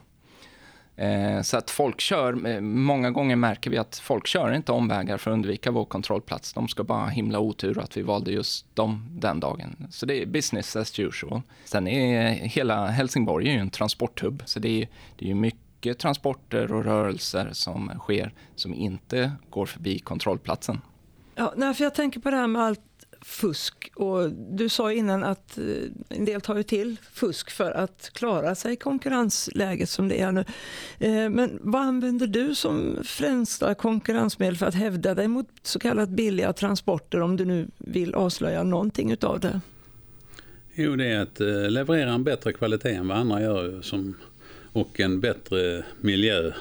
Eh, 0.95 1.41
så 1.41 1.58
att 1.58 1.69
folk 1.69 2.01
kör, 2.01 2.47
eh, 2.47 2.62
många 2.62 3.12
gånger 3.12 3.36
märker 3.36 3.71
vi 3.71 3.77
att 3.77 3.97
folk 3.97 4.27
kör 4.27 4.54
inte 4.54 4.71
omvägar 4.71 5.17
för 5.17 5.32
att 5.32 5.36
undvika 5.36 5.71
vår 5.71 5.86
kontrollplats. 5.86 6.54
De 6.54 6.67
ska 6.67 6.84
bara 6.84 7.08
himla 7.08 7.39
otur 7.39 7.80
att 7.80 7.97
vi 7.97 8.01
valde 8.01 8.32
just 8.32 8.75
dem 8.75 9.08
den 9.12 9.39
dagen. 9.39 9.88
Så 9.91 10.06
det 10.06 10.21
är 10.21 10.25
business 10.25 10.75
as 10.75 10.99
usual. 10.99 11.41
Sen 11.65 11.88
är 11.88 12.25
eh, 12.25 12.32
hela 12.32 12.88
Helsingborg 12.88 13.47
är 13.47 13.54
ju 13.54 13.60
en 13.60 13.69
transporthubb, 13.69 14.43
så 14.45 14.60
det 14.60 14.82
är, 14.82 14.88
det 15.17 15.32
är 15.32 15.36
mycket 15.36 15.99
transporter 15.99 16.71
och 16.73 16.84
rörelser 16.84 17.49
som 17.51 17.91
sker 17.99 18.34
som 18.56 18.73
inte 18.73 19.32
går 19.49 19.65
förbi 19.65 19.99
kontrollplatsen. 19.99 20.82
Ja, 21.36 21.54
nej, 21.58 21.73
för 21.73 21.84
jag 21.84 21.95
tänker 21.95 22.19
på 22.19 22.30
det 22.32 22.38
här 22.38 22.47
med 22.47 22.62
allt 22.62 22.82
fusk. 23.21 23.91
Och 23.95 24.31
du 24.31 24.69
sa 24.69 24.91
innan 24.91 25.23
att 25.23 25.57
eh, 25.57 25.65
en 26.10 26.25
del 26.25 26.41
tar 26.41 26.55
ju 26.55 26.63
till 26.63 26.95
fusk 27.13 27.51
för 27.51 27.71
att 27.71 28.12
klara 28.13 28.55
sig 28.55 28.73
i 28.73 28.75
konkurrensläget 28.75 29.89
som 29.89 30.07
det 30.07 30.21
är 30.21 30.31
nu. 30.31 30.45
Eh, 30.99 31.29
men 31.29 31.60
vad 31.62 31.81
använder 31.81 32.27
du 32.27 32.55
som 32.55 32.97
främsta 33.03 33.75
konkurrensmedel 33.75 34.57
för 34.57 34.65
att 34.65 34.75
hävda 34.75 35.15
dig 35.15 35.27
mot 35.27 35.47
så 35.63 35.79
kallat 35.79 36.10
billiga 36.10 36.53
transporter 36.53 37.21
om 37.21 37.38
du 37.38 37.45
nu 37.45 37.67
vill 37.77 38.15
avslöja 38.15 38.63
någonting 38.63 39.12
utav 39.12 39.39
det? 39.39 39.62
Jo, 40.73 40.95
det 40.95 41.05
är 41.05 41.19
att 41.19 41.41
eh, 41.41 41.69
leverera 41.69 42.13
en 42.13 42.23
bättre 42.23 42.53
kvalitet 42.53 42.93
än 42.93 43.07
vad 43.07 43.17
andra 43.17 43.41
gör 43.41 43.81
som, 43.81 44.15
och 44.73 44.99
en 44.99 45.19
bättre 45.19 45.84
miljö 46.01 46.51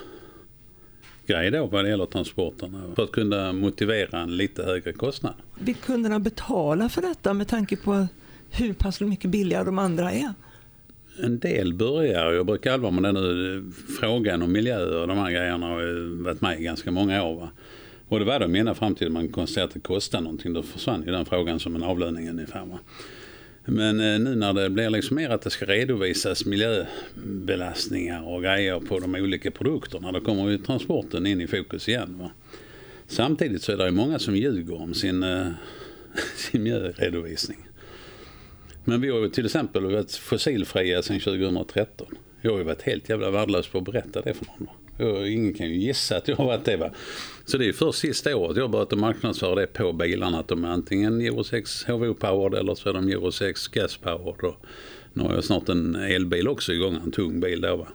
grej 1.27 1.51
då 1.51 1.67
vad 1.67 1.85
det 1.85 1.89
gäller 1.91 2.07
transporterna 2.07 2.83
för 2.95 3.03
att 3.03 3.13
kunna 3.13 3.53
motivera 3.53 4.21
en 4.21 4.37
lite 4.37 4.63
högre 4.63 4.93
kostnad. 4.93 5.35
Vill 5.65 5.75
kunderna 5.75 6.19
betala 6.19 6.89
för 6.89 7.03
detta 7.03 7.35
med 7.35 7.49
tanke 7.49 7.77
på 7.77 8.07
hur 8.51 8.73
pass 8.73 9.01
mycket 9.01 9.31
billigare 9.31 9.65
de 9.65 9.79
andra 9.79 10.13
är? 10.13 10.33
En 11.23 11.39
del 11.39 11.75
börjar, 11.75 12.33
jag 12.33 12.47
brukar 12.47 12.73
allvar 12.73 12.91
med 12.91 13.03
den 13.03 13.15
nu, 13.15 13.65
frågan 14.01 14.43
om 14.43 14.53
miljö 14.53 15.01
och 15.01 15.09
de 15.09 15.19
här 15.19 15.31
grejerna 15.31 15.67
har 15.67 16.23
varit 16.23 16.41
med 16.41 16.61
i 16.61 16.63
ganska 16.63 16.91
många 16.91 17.25
år. 17.25 17.35
Va? 17.35 17.51
Och 18.09 18.19
det 18.19 18.25
var 18.25 18.41
de 18.41 18.57
ena 18.57 18.75
fram 18.75 18.95
till 18.95 19.11
man 19.11 19.29
konstaterade 19.29 19.69
att 19.69 19.75
det 19.75 19.81
kostade 19.81 20.23
någonting. 20.23 20.53
Då 20.53 20.63
försvann 20.63 21.03
ju 21.07 21.13
den 21.13 21.27
frågan 21.27 21.61
som 21.61 21.77
en 21.77 21.83
avlöning 21.83 22.31
ungefär. 22.31 22.67
Va? 22.67 22.79
Men 23.65 24.01
eh, 24.01 24.21
nu 24.21 24.35
när 24.35 24.53
det 24.53 24.71
blir 24.71 24.91
liksom 24.91 25.17
mer 25.17 25.31
att 25.31 25.43
det 25.43 25.51
ska 25.51 25.65
redovisas 25.67 26.45
miljöbelastningar 26.45 28.29
och 28.29 28.43
grejer 28.43 28.81
på 28.81 28.99
de 28.99 29.15
olika 29.15 29.51
produkterna, 29.51 30.13
då 30.13 30.21
kommer 30.21 30.51
ju 30.51 30.59
transporten 30.59 31.27
in 31.27 31.41
i 31.41 31.47
fokus 31.47 31.89
igen. 31.89 32.19
Va? 32.19 32.31
Samtidigt 33.11 33.63
så 33.63 33.73
är 33.73 33.77
det 33.77 33.91
många 33.91 34.19
som 34.19 34.37
ljuger 34.37 34.83
om 34.83 34.95
sin, 34.95 35.23
eh, 35.23 35.47
sin 36.37 36.63
miljöredovisning. 36.63 37.59
Men 38.85 39.01
vi 39.01 39.11
har 39.11 39.19
ju 39.19 39.29
till 39.29 39.45
exempel 39.45 39.85
varit 39.85 40.13
fossilfria 40.13 41.03
sedan 41.03 41.21
2013. 41.21 42.07
Jag 42.41 42.51
har 42.51 42.59
ju 42.59 42.65
varit 42.65 42.83
helt 42.83 43.09
jävla 43.09 43.31
värdelös 43.31 43.69
på 43.69 43.79
att 43.79 43.85
berätta 43.85 44.23
det 44.23 44.35
för 44.35 44.47
någon. 44.47 45.27
Ingen 45.27 45.55
kan 45.55 45.69
ju 45.69 45.75
gissa 45.75 46.17
att 46.17 46.29
jag 46.29 46.37
har 46.37 46.45
varit 46.45 46.65
det. 46.65 46.77
Va? 46.77 46.91
Så 47.45 47.59
det 47.59 47.69
är 47.69 47.73
först 47.73 47.99
sista 47.99 48.37
året 48.37 48.57
jag 48.57 48.65
har 48.65 48.69
börjat 48.69 48.99
marknadsföra 48.99 49.55
det 49.55 49.67
på 49.67 49.93
bilarna. 49.93 50.39
Att 50.39 50.49
de 50.49 50.65
är 50.65 50.69
antingen 50.69 51.21
Euro 51.21 51.45
6 51.45 51.87
HVO-powered 51.87 52.59
eller 52.59 52.75
så 52.75 52.89
är 52.89 52.93
de 52.93 53.09
Euro 53.09 53.33
6 53.33 53.69
gas-powered. 53.69 54.55
Nu 55.13 55.23
har 55.23 55.35
jag 55.35 55.45
snart 55.45 55.69
en 55.69 55.95
elbil 55.95 56.49
också 56.49 56.73
igång, 56.73 56.95
en 57.05 57.13
tung 57.13 57.41
bil 57.41 57.61
då. 57.61 57.77
Va? 57.77 57.89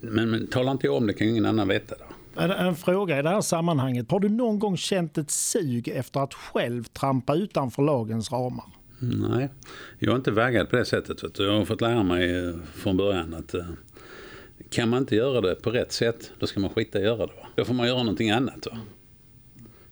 Men, 0.00 0.30
men 0.30 0.46
talar 0.46 0.72
inte 0.72 0.86
jag 0.86 0.96
om 0.96 1.06
det 1.06 1.12
kan 1.12 1.26
ju 1.26 1.30
ingen 1.30 1.46
annan 1.46 1.68
veta. 1.68 1.94
Då. 1.98 2.11
En, 2.36 2.50
en 2.50 2.76
fråga 2.76 3.18
i 3.18 3.22
det 3.22 3.28
här 3.28 3.40
sammanhanget. 3.40 4.10
Har 4.10 4.20
du 4.20 4.28
någon 4.28 4.58
gång 4.58 4.76
känt 4.76 5.18
ett 5.18 5.30
sug 5.30 5.88
efter 5.88 6.20
att 6.20 6.34
själv 6.34 6.84
trampa 6.84 7.34
utanför 7.34 7.82
lagens 7.82 8.32
ramar? 8.32 8.64
Nej, 8.98 9.48
jag 9.98 10.10
har 10.10 10.16
inte 10.16 10.30
vägat 10.30 10.70
på 10.70 10.76
det 10.76 10.84
sättet. 10.84 11.38
Jag 11.38 11.52
har 11.52 11.64
fått 11.64 11.80
lära 11.80 12.02
mig 12.02 12.48
eh, 12.48 12.54
från 12.74 12.96
början 12.96 13.34
att 13.34 13.54
eh, 13.54 13.64
kan 14.70 14.88
man 14.88 14.98
inte 14.98 15.16
göra 15.16 15.40
det 15.40 15.54
på 15.54 15.70
rätt 15.70 15.92
sätt, 15.92 16.32
då 16.38 16.46
ska 16.46 16.60
man 16.60 16.70
skita 16.70 16.98
i 16.98 17.02
att 17.02 17.06
göra 17.06 17.26
det. 17.26 17.32
Va? 17.32 17.48
Då 17.54 17.64
får 17.64 17.74
man 17.74 17.86
göra 17.86 17.98
någonting 17.98 18.30
annat. 18.30 18.66
Va? 18.66 18.78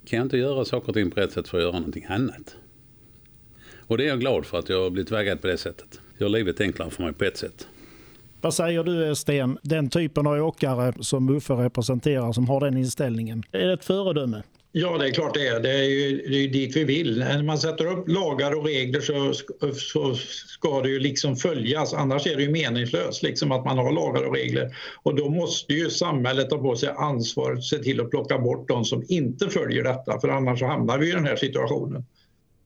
Kan 0.04 0.16
jag 0.16 0.26
inte 0.26 0.36
göra 0.36 0.64
saker 0.64 0.88
och 0.88 0.94
ting 0.94 1.10
på 1.10 1.20
rätt 1.20 1.32
sätt 1.32 1.48
får 1.48 1.60
jag 1.60 1.66
göra 1.66 1.78
någonting 1.78 2.04
annat. 2.08 2.56
Och 3.90 3.98
det 3.98 4.04
är 4.04 4.08
jag 4.08 4.20
glad 4.20 4.46
för 4.46 4.58
att 4.58 4.68
jag 4.68 4.82
har 4.82 4.90
blivit 4.90 5.12
vägad 5.12 5.40
på 5.40 5.46
det 5.46 5.58
sättet. 5.58 6.00
Gör 6.18 6.28
livet 6.28 6.60
enklare 6.60 6.90
för 6.90 7.02
mig 7.02 7.12
på 7.12 7.24
ett 7.24 7.36
sätt. 7.36 7.68
Vad 8.42 8.54
säger 8.54 8.84
du 8.84 9.14
Sten, 9.14 9.58
den 9.62 9.90
typen 9.90 10.26
av 10.26 10.34
åkare 10.34 10.92
som 11.00 11.36
Uffe 11.36 11.52
representerar 11.52 12.32
som 12.32 12.48
har 12.48 12.60
den 12.60 12.76
inställningen, 12.76 13.42
är 13.52 13.66
det 13.66 13.72
ett 13.72 13.84
föredöme? 13.84 14.42
Ja, 14.72 14.98
det 14.98 15.06
är 15.06 15.10
klart 15.10 15.34
det 15.34 15.48
är. 15.48 15.60
Det 15.60 15.70
är 15.70 15.82
ju, 15.82 16.16
det 16.28 16.44
är 16.44 16.48
dit 16.48 16.76
vi 16.76 16.84
vill. 16.84 17.18
När 17.18 17.42
man 17.42 17.58
sätter 17.58 17.86
upp 17.86 18.08
lagar 18.08 18.58
och 18.58 18.64
regler 18.64 19.00
så, 19.00 19.32
så 19.74 20.14
ska 20.58 20.82
det 20.82 20.88
ju 20.88 21.00
liksom 21.00 21.36
följas. 21.36 21.94
Annars 21.94 22.26
är 22.26 22.36
det 22.36 22.42
ju 22.42 22.50
meningslöst 22.50 23.22
liksom 23.22 23.52
att 23.52 23.64
man 23.64 23.78
har 23.78 23.92
lagar 23.92 24.22
och 24.22 24.34
regler. 24.34 24.76
Och 25.02 25.14
då 25.14 25.28
måste 25.28 25.72
ju 25.72 25.90
samhället 25.90 26.50
ta 26.50 26.58
på 26.58 26.76
sig 26.76 26.88
ansvaret 26.88 27.58
och 27.58 27.64
se 27.64 27.78
till 27.78 28.00
att 28.00 28.10
plocka 28.10 28.38
bort 28.38 28.68
de 28.68 28.84
som 28.84 29.04
inte 29.08 29.48
följer 29.48 29.84
detta. 29.84 30.20
För 30.20 30.28
annars 30.28 30.58
så 30.58 30.66
hamnar 30.66 30.98
vi 30.98 31.08
i 31.08 31.12
den 31.12 31.26
här 31.26 31.36
situationen. 31.36 32.04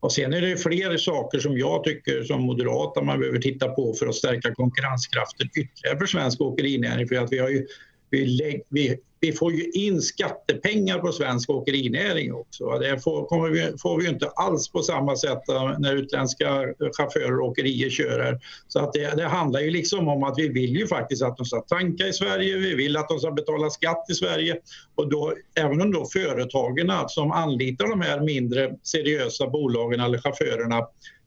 Och 0.04 0.12
sen 0.12 0.32
är 0.32 0.40
det 0.40 0.56
fler 0.56 0.96
saker 0.96 1.38
som 1.38 1.58
jag 1.58 1.84
tycker 1.84 2.22
som 2.22 2.42
moderat 2.42 2.96
att 2.96 3.04
man 3.04 3.20
behöver 3.20 3.38
titta 3.38 3.68
på 3.68 3.94
för 3.94 4.06
att 4.06 4.14
stärka 4.14 4.54
konkurrenskraften 4.54 5.48
ytterligare 5.56 5.98
för 5.98 6.06
svensk 6.06 6.40
åkerinäring. 6.40 7.08
För 7.08 7.16
att 7.16 7.32
vi 7.32 7.38
har 7.38 7.48
ju 7.48 7.66
vi, 8.10 8.62
vi, 8.68 8.96
vi 9.24 9.32
får 9.32 9.52
ju 9.52 9.70
in 9.70 10.02
skattepengar 10.02 10.98
på 10.98 11.12
svensk 11.12 11.50
åkerinäring 11.50 12.34
också. 12.34 12.78
Det 12.78 13.02
får, 13.02 13.26
kommer 13.26 13.48
vi, 13.48 13.78
får 13.78 14.00
vi 14.00 14.08
inte 14.08 14.28
alls 14.28 14.68
på 14.68 14.82
samma 14.82 15.16
sätt 15.16 15.48
eh, 15.48 15.78
när 15.78 15.96
utländska 15.96 16.64
chaufförer 16.96 17.40
och 17.40 17.48
åkerier 17.48 17.90
kör 17.90 18.20
här. 18.20 18.40
Så 18.68 18.80
att 18.80 18.92
det, 18.92 19.16
det, 19.16 19.24
handlar 19.24 19.60
ju 19.60 19.70
liksom 19.70 20.08
om 20.08 20.22
att 20.22 20.38
vi 20.38 20.48
vill 20.48 20.76
ju 20.76 20.87
faktiskt 20.87 21.22
att 21.22 21.37
de 21.37 21.46
ska 21.46 21.60
tanka 21.60 22.06
i 22.06 22.12
Sverige, 22.12 22.56
vi 22.56 22.74
vill 22.74 22.96
att 22.96 23.08
de 23.08 23.18
ska 23.18 23.30
betala 23.30 23.70
skatt 23.70 24.06
i 24.10 24.14
Sverige 24.14 24.56
och 24.94 25.10
då, 25.10 25.34
även 25.60 25.80
om 25.80 25.92
då 25.92 26.06
företagen 26.12 26.92
som 27.08 27.32
anlitar 27.32 27.88
de 27.88 28.00
här 28.00 28.20
mindre 28.20 28.74
seriösa 28.82 29.46
bolagen 29.46 30.00
eller 30.00 30.18
chaufförerna 30.18 30.80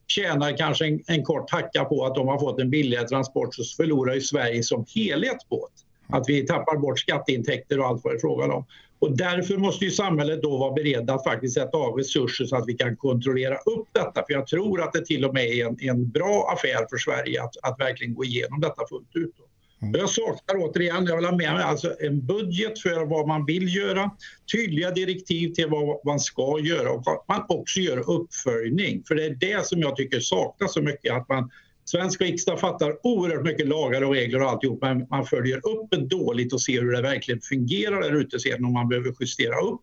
tjänar 0.06 0.56
kanske 0.56 0.86
en, 0.86 1.00
en 1.06 1.24
kort 1.24 1.50
hacka 1.50 1.84
på 1.84 2.06
att 2.06 2.14
de 2.14 2.28
har 2.28 2.38
fått 2.38 2.60
en 2.60 2.70
billigare 2.70 3.08
transport 3.08 3.54
så 3.54 3.64
förlorar 3.64 4.14
ju 4.14 4.20
Sverige 4.20 4.62
som 4.62 4.84
helhet 4.94 5.38
på 5.48 5.68
det. 5.76 5.87
Att 6.08 6.28
vi 6.28 6.46
tappar 6.46 6.76
bort 6.76 6.98
skatteintäkter 6.98 7.80
och 7.80 7.86
allt 7.86 8.04
vad 8.04 8.12
det 8.12 8.16
är 8.16 8.20
frågan 8.20 8.50
om. 8.50 8.64
Och 9.00 9.16
därför 9.16 9.56
måste 9.56 9.84
ju 9.84 9.90
samhället 9.90 10.42
då 10.42 10.56
vara 10.56 10.72
beredd 10.72 11.10
att 11.10 11.24
faktiskt 11.24 11.54
sätta 11.54 11.78
av 11.78 11.96
resurser 11.96 12.44
så 12.44 12.56
att 12.56 12.64
vi 12.66 12.74
kan 12.74 12.96
kontrollera 12.96 13.56
upp 13.56 13.88
detta. 13.92 14.24
För 14.26 14.32
jag 14.32 14.46
tror 14.46 14.82
att 14.82 14.92
det 14.92 15.04
till 15.04 15.24
och 15.24 15.34
med 15.34 15.44
är 15.44 15.66
en, 15.66 15.76
en 15.80 16.10
bra 16.10 16.50
affär 16.52 16.86
för 16.90 16.98
Sverige 16.98 17.42
att, 17.42 17.54
att 17.62 17.80
verkligen 17.80 18.14
gå 18.14 18.24
igenom 18.24 18.60
detta 18.60 18.82
fullt 18.88 19.16
ut. 19.16 19.34
Mm. 19.82 20.00
Jag 20.00 20.10
saknar 20.10 20.56
återigen, 20.56 21.06
jag 21.06 21.16
vill 21.16 21.24
ha 21.24 21.36
med 21.36 21.52
mig 21.52 21.62
alltså 21.62 21.94
en 22.00 22.26
budget 22.26 22.78
för 22.78 23.06
vad 23.06 23.28
man 23.28 23.44
vill 23.46 23.76
göra, 23.76 24.10
tydliga 24.52 24.90
direktiv 24.90 25.52
till 25.52 25.68
vad 25.68 26.06
man 26.06 26.20
ska 26.20 26.58
göra 26.62 26.90
och 26.90 27.12
att 27.12 27.28
man 27.28 27.44
också 27.48 27.80
gör 27.80 28.10
uppföljning. 28.10 29.02
För 29.08 29.14
det 29.14 29.24
är 29.24 29.34
det 29.34 29.66
som 29.66 29.80
jag 29.80 29.96
tycker 29.96 30.20
saknas 30.20 30.72
så 30.72 30.82
mycket, 30.82 31.14
att 31.14 31.28
man 31.28 31.50
Svensk 31.88 32.20
riksdag 32.20 32.60
fattar 32.60 32.96
oerhört 33.02 33.44
mycket 33.44 33.66
lagar 33.66 34.02
och 34.02 34.14
regler 34.14 34.42
och 34.42 34.50
alltihop 34.50 34.82
men 34.82 35.06
man 35.10 35.26
följer 35.26 35.56
upp 35.56 35.90
det 35.90 35.96
dåligt 35.96 36.52
och 36.52 36.60
ser 36.60 36.82
hur 36.82 36.92
det 36.92 37.02
verkligen 37.02 37.40
fungerar 37.40 38.02
där 38.02 38.20
ute 38.20 38.38
sen 38.38 38.64
om 38.64 38.72
man 38.72 38.88
behöver 38.88 39.14
justera 39.20 39.60
upp. 39.60 39.80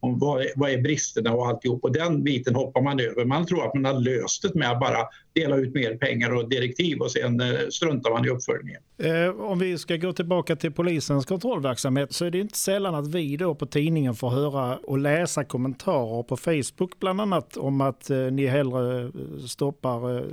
Om 0.00 0.18
vad, 0.18 0.40
är, 0.40 0.48
vad 0.56 0.70
är 0.70 0.82
bristerna 0.82 1.32
och 1.32 1.46
alltihop. 1.46 1.84
Och 1.84 1.92
den 1.92 2.22
biten 2.22 2.54
hoppar 2.54 2.82
man 2.82 3.00
över. 3.00 3.24
Man 3.24 3.46
tror 3.46 3.66
att 3.66 3.74
man 3.74 3.84
har 3.84 4.00
löst 4.00 4.42
det 4.42 4.54
med 4.54 4.70
att 4.70 4.80
bara 4.80 4.98
dela 5.32 5.56
ut 5.56 5.74
mer 5.74 5.96
pengar 5.96 6.34
och 6.34 6.48
direktiv 6.48 6.98
och 6.98 7.10
sen 7.10 7.40
eh, 7.40 7.46
struntar 7.70 8.10
man 8.10 8.24
i 8.24 8.28
uppföljningen. 8.28 8.82
Eh, 8.98 9.40
om 9.40 9.58
vi 9.58 9.78
ska 9.78 9.96
gå 9.96 10.12
tillbaka 10.12 10.56
till 10.56 10.72
polisens 10.72 11.26
kontrollverksamhet 11.26 12.12
så 12.12 12.24
är 12.24 12.30
det 12.30 12.38
inte 12.38 12.58
sällan 12.58 12.94
att 12.94 13.14
vi 13.14 13.36
då 13.36 13.54
på 13.54 13.66
tidningen 13.66 14.14
får 14.14 14.30
höra 14.30 14.76
och 14.76 14.98
läsa 14.98 15.44
kommentarer 15.44 16.22
på 16.22 16.36
Facebook 16.36 17.00
bland 17.00 17.20
annat 17.20 17.56
om 17.56 17.80
att 17.80 18.10
eh, 18.10 18.18
ni 18.18 18.46
hellre 18.46 19.02
eh, 19.02 19.10
stoppar 19.46 20.16
eh, 20.16 20.24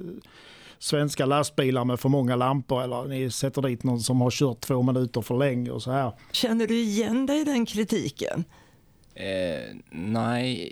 svenska 0.83 1.25
lastbilar 1.25 1.85
med 1.85 1.99
för 1.99 2.09
många 2.09 2.35
lampor 2.35 2.83
eller 2.83 3.07
ni 3.07 3.31
sätter 3.31 3.61
dit 3.61 3.83
någon 3.83 3.99
som 3.99 4.21
har 4.21 4.31
kört 4.31 4.61
två 4.61 4.81
minuter 4.81 5.21
för 5.21 5.37
länge 5.37 5.71
och 5.71 5.83
så 5.83 5.91
här. 5.91 6.11
Känner 6.31 6.67
du 6.67 6.79
igen 6.79 7.25
dig 7.25 7.41
i 7.41 7.43
den 7.43 7.65
kritiken? 7.65 8.43
Eh, 9.15 9.75
nej, 9.91 10.71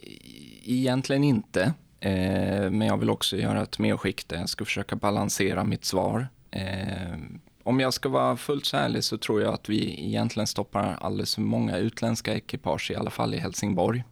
egentligen 0.65 1.23
inte. 1.23 1.73
Eh, 1.99 2.69
men 2.71 2.81
jag 2.81 2.97
vill 2.97 3.09
också 3.09 3.37
göra 3.37 3.61
ett 3.61 3.79
medskick 3.79 4.27
där 4.27 4.37
jag 4.37 4.49
ska 4.49 4.65
försöka 4.65 4.95
balansera 4.95 5.63
mitt 5.63 5.85
svar. 5.85 6.27
Eh, 6.51 7.17
om 7.63 7.79
jag 7.79 7.93
ska 7.93 8.09
vara 8.09 8.37
fullt 8.37 8.65
så 8.65 8.77
ärlig 8.77 9.03
så 9.03 9.17
tror 9.17 9.41
jag 9.41 9.53
att 9.53 9.69
vi 9.69 10.05
egentligen 10.07 10.47
stoppar 10.47 10.97
alldeles 11.01 11.35
för 11.35 11.41
många 11.41 11.77
utländska 11.77 12.33
ekipage, 12.33 12.91
i 12.91 12.95
alla 12.95 13.09
fall 13.09 13.33
i 13.33 13.37
Helsingborg. 13.37 14.03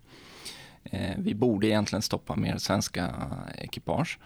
Eh, 0.83 1.15
vi 1.17 1.35
borde 1.35 1.67
egentligen 1.67 2.01
stoppa 2.01 2.35
mer 2.35 2.57
svenska 2.57 3.09
ekipage. 3.57 4.19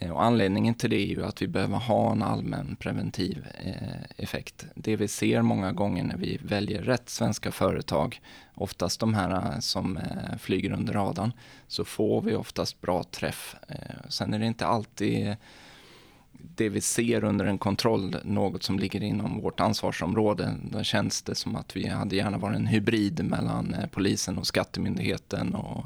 Eh, 0.00 0.10
och 0.10 0.24
anledningen 0.24 0.74
till 0.74 0.90
det 0.90 0.96
är 0.96 1.06
ju 1.06 1.24
att 1.24 1.42
vi 1.42 1.48
behöver 1.48 1.76
ha 1.76 2.12
en 2.12 2.22
allmän 2.22 2.76
preventiv 2.76 3.46
eh, 3.64 4.22
effekt. 4.24 4.66
Det 4.74 4.96
vi 4.96 5.08
ser 5.08 5.42
många 5.42 5.72
gånger 5.72 6.04
när 6.04 6.16
vi 6.16 6.38
väljer 6.42 6.82
rätt 6.82 7.08
svenska 7.08 7.52
företag, 7.52 8.20
oftast 8.54 9.00
de 9.00 9.14
här 9.14 9.30
eh, 9.30 9.58
som 9.58 9.98
flyger 10.38 10.72
under 10.72 10.92
radarn, 10.92 11.32
så 11.66 11.84
får 11.84 12.22
vi 12.22 12.34
oftast 12.34 12.80
bra 12.80 13.02
träff. 13.02 13.56
Sen 14.08 14.34
är 14.34 14.38
det 14.38 14.46
inte 14.46 14.66
alltid 14.66 15.36
det 16.32 16.68
vi 16.68 16.80
ser 16.80 17.24
under 17.24 17.44
en 17.44 17.58
kontroll 17.58 18.16
något 18.24 18.62
som 18.62 18.78
ligger 18.78 19.02
inom 19.02 19.40
vårt 19.40 19.60
ansvarsområde. 19.60 20.54
Då 20.70 20.82
känns 20.82 21.22
det 21.22 21.34
som 21.34 21.56
att 21.56 21.76
vi 21.76 21.88
hade 21.88 22.16
gärna 22.16 22.38
varit 22.38 22.56
en 22.56 22.66
hybrid 22.66 23.24
mellan 23.24 23.76
polisen 23.92 24.38
och 24.38 24.46
skattemyndigheten 24.46 25.54
och 25.54 25.84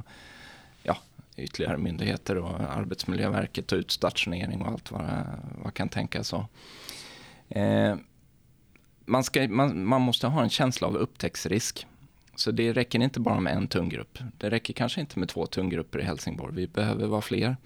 ytterligare 1.43 1.79
myndigheter 1.79 2.37
och 2.37 2.61
Arbetsmiljöverket 2.61 3.73
och 3.73 3.77
utstationering 3.77 4.63
och 4.63 4.69
allt 4.69 4.91
vad, 4.91 5.25
vad 5.65 5.75
kan 5.75 5.89
tänkas. 5.89 6.29
Så. 6.29 6.47
Eh, 7.49 7.97
man, 9.05 9.25
ska, 9.25 9.49
man, 9.49 9.85
man 9.87 10.01
måste 10.01 10.27
ha 10.27 10.43
en 10.43 10.51
känsla 10.51 10.89
av 10.89 10.97
upptäcktsrisk. 10.97 11.87
Så 12.37 12.51
det 12.51 12.73
räcker 12.73 13.03
inte 13.03 13.21
bara 13.21 13.41
med 13.41 13.57
en 13.57 13.69
tung 13.69 13.89
grupp. 13.89 14.19
Det 14.39 14.51
räcker 14.51 14.75
kanske 14.75 15.01
inte 15.01 15.19
med 15.19 15.29
två 15.29 15.47
tunggrupper 15.47 15.99
i 15.99 16.03
Helsingborg. 16.03 16.55
Vi 16.55 16.67
behöver 16.67 17.07
vara 17.07 17.21
fler. 17.21 17.57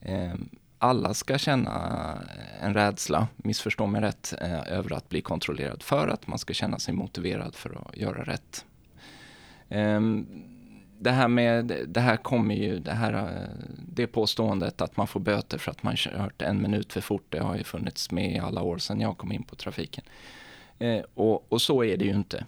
Eh, 0.00 0.34
alla 0.78 1.14
ska 1.14 1.38
känna 1.38 2.14
en 2.60 2.74
rädsla, 2.74 3.28
missförstå 3.36 3.86
mig 3.86 4.00
rätt, 4.00 4.34
eh, 4.40 4.72
över 4.72 4.92
att 4.92 5.08
bli 5.08 5.20
kontrollerad 5.20 5.82
för 5.82 6.08
att 6.08 6.26
man 6.26 6.38
ska 6.38 6.54
känna 6.54 6.78
sig 6.78 6.94
motiverad 6.94 7.54
för 7.54 7.88
att 7.88 7.96
göra 7.96 8.24
rätt. 8.24 8.64
Ehm, 9.68 10.26
det 10.98 11.10
här 11.10 11.28
med, 11.28 11.86
det 11.88 12.00
här 12.00 12.16
kommer 12.16 12.54
ju, 12.54 12.78
det 12.78 12.92
här, 12.92 13.12
eh, 13.12 13.48
det 13.88 14.06
påståendet 14.06 14.80
att 14.80 14.96
man 14.96 15.06
får 15.06 15.20
böter 15.20 15.58
för 15.58 15.70
att 15.70 15.82
man 15.82 15.96
kört 15.96 16.42
en 16.42 16.62
minut 16.62 16.92
för 16.92 17.00
fort, 17.00 17.26
det 17.28 17.38
har 17.38 17.56
ju 17.56 17.64
funnits 17.64 18.10
med 18.10 18.32
i 18.32 18.38
alla 18.38 18.62
år 18.62 18.78
sedan 18.78 19.00
jag 19.00 19.18
kom 19.18 19.32
in 19.32 19.42
på 19.42 19.56
trafiken. 19.56 20.04
Eh, 20.78 21.00
och, 21.14 21.52
och, 21.52 21.62
så 21.62 21.84
är 21.84 21.96
det 21.96 22.04
ju 22.04 22.14
inte. 22.14 22.44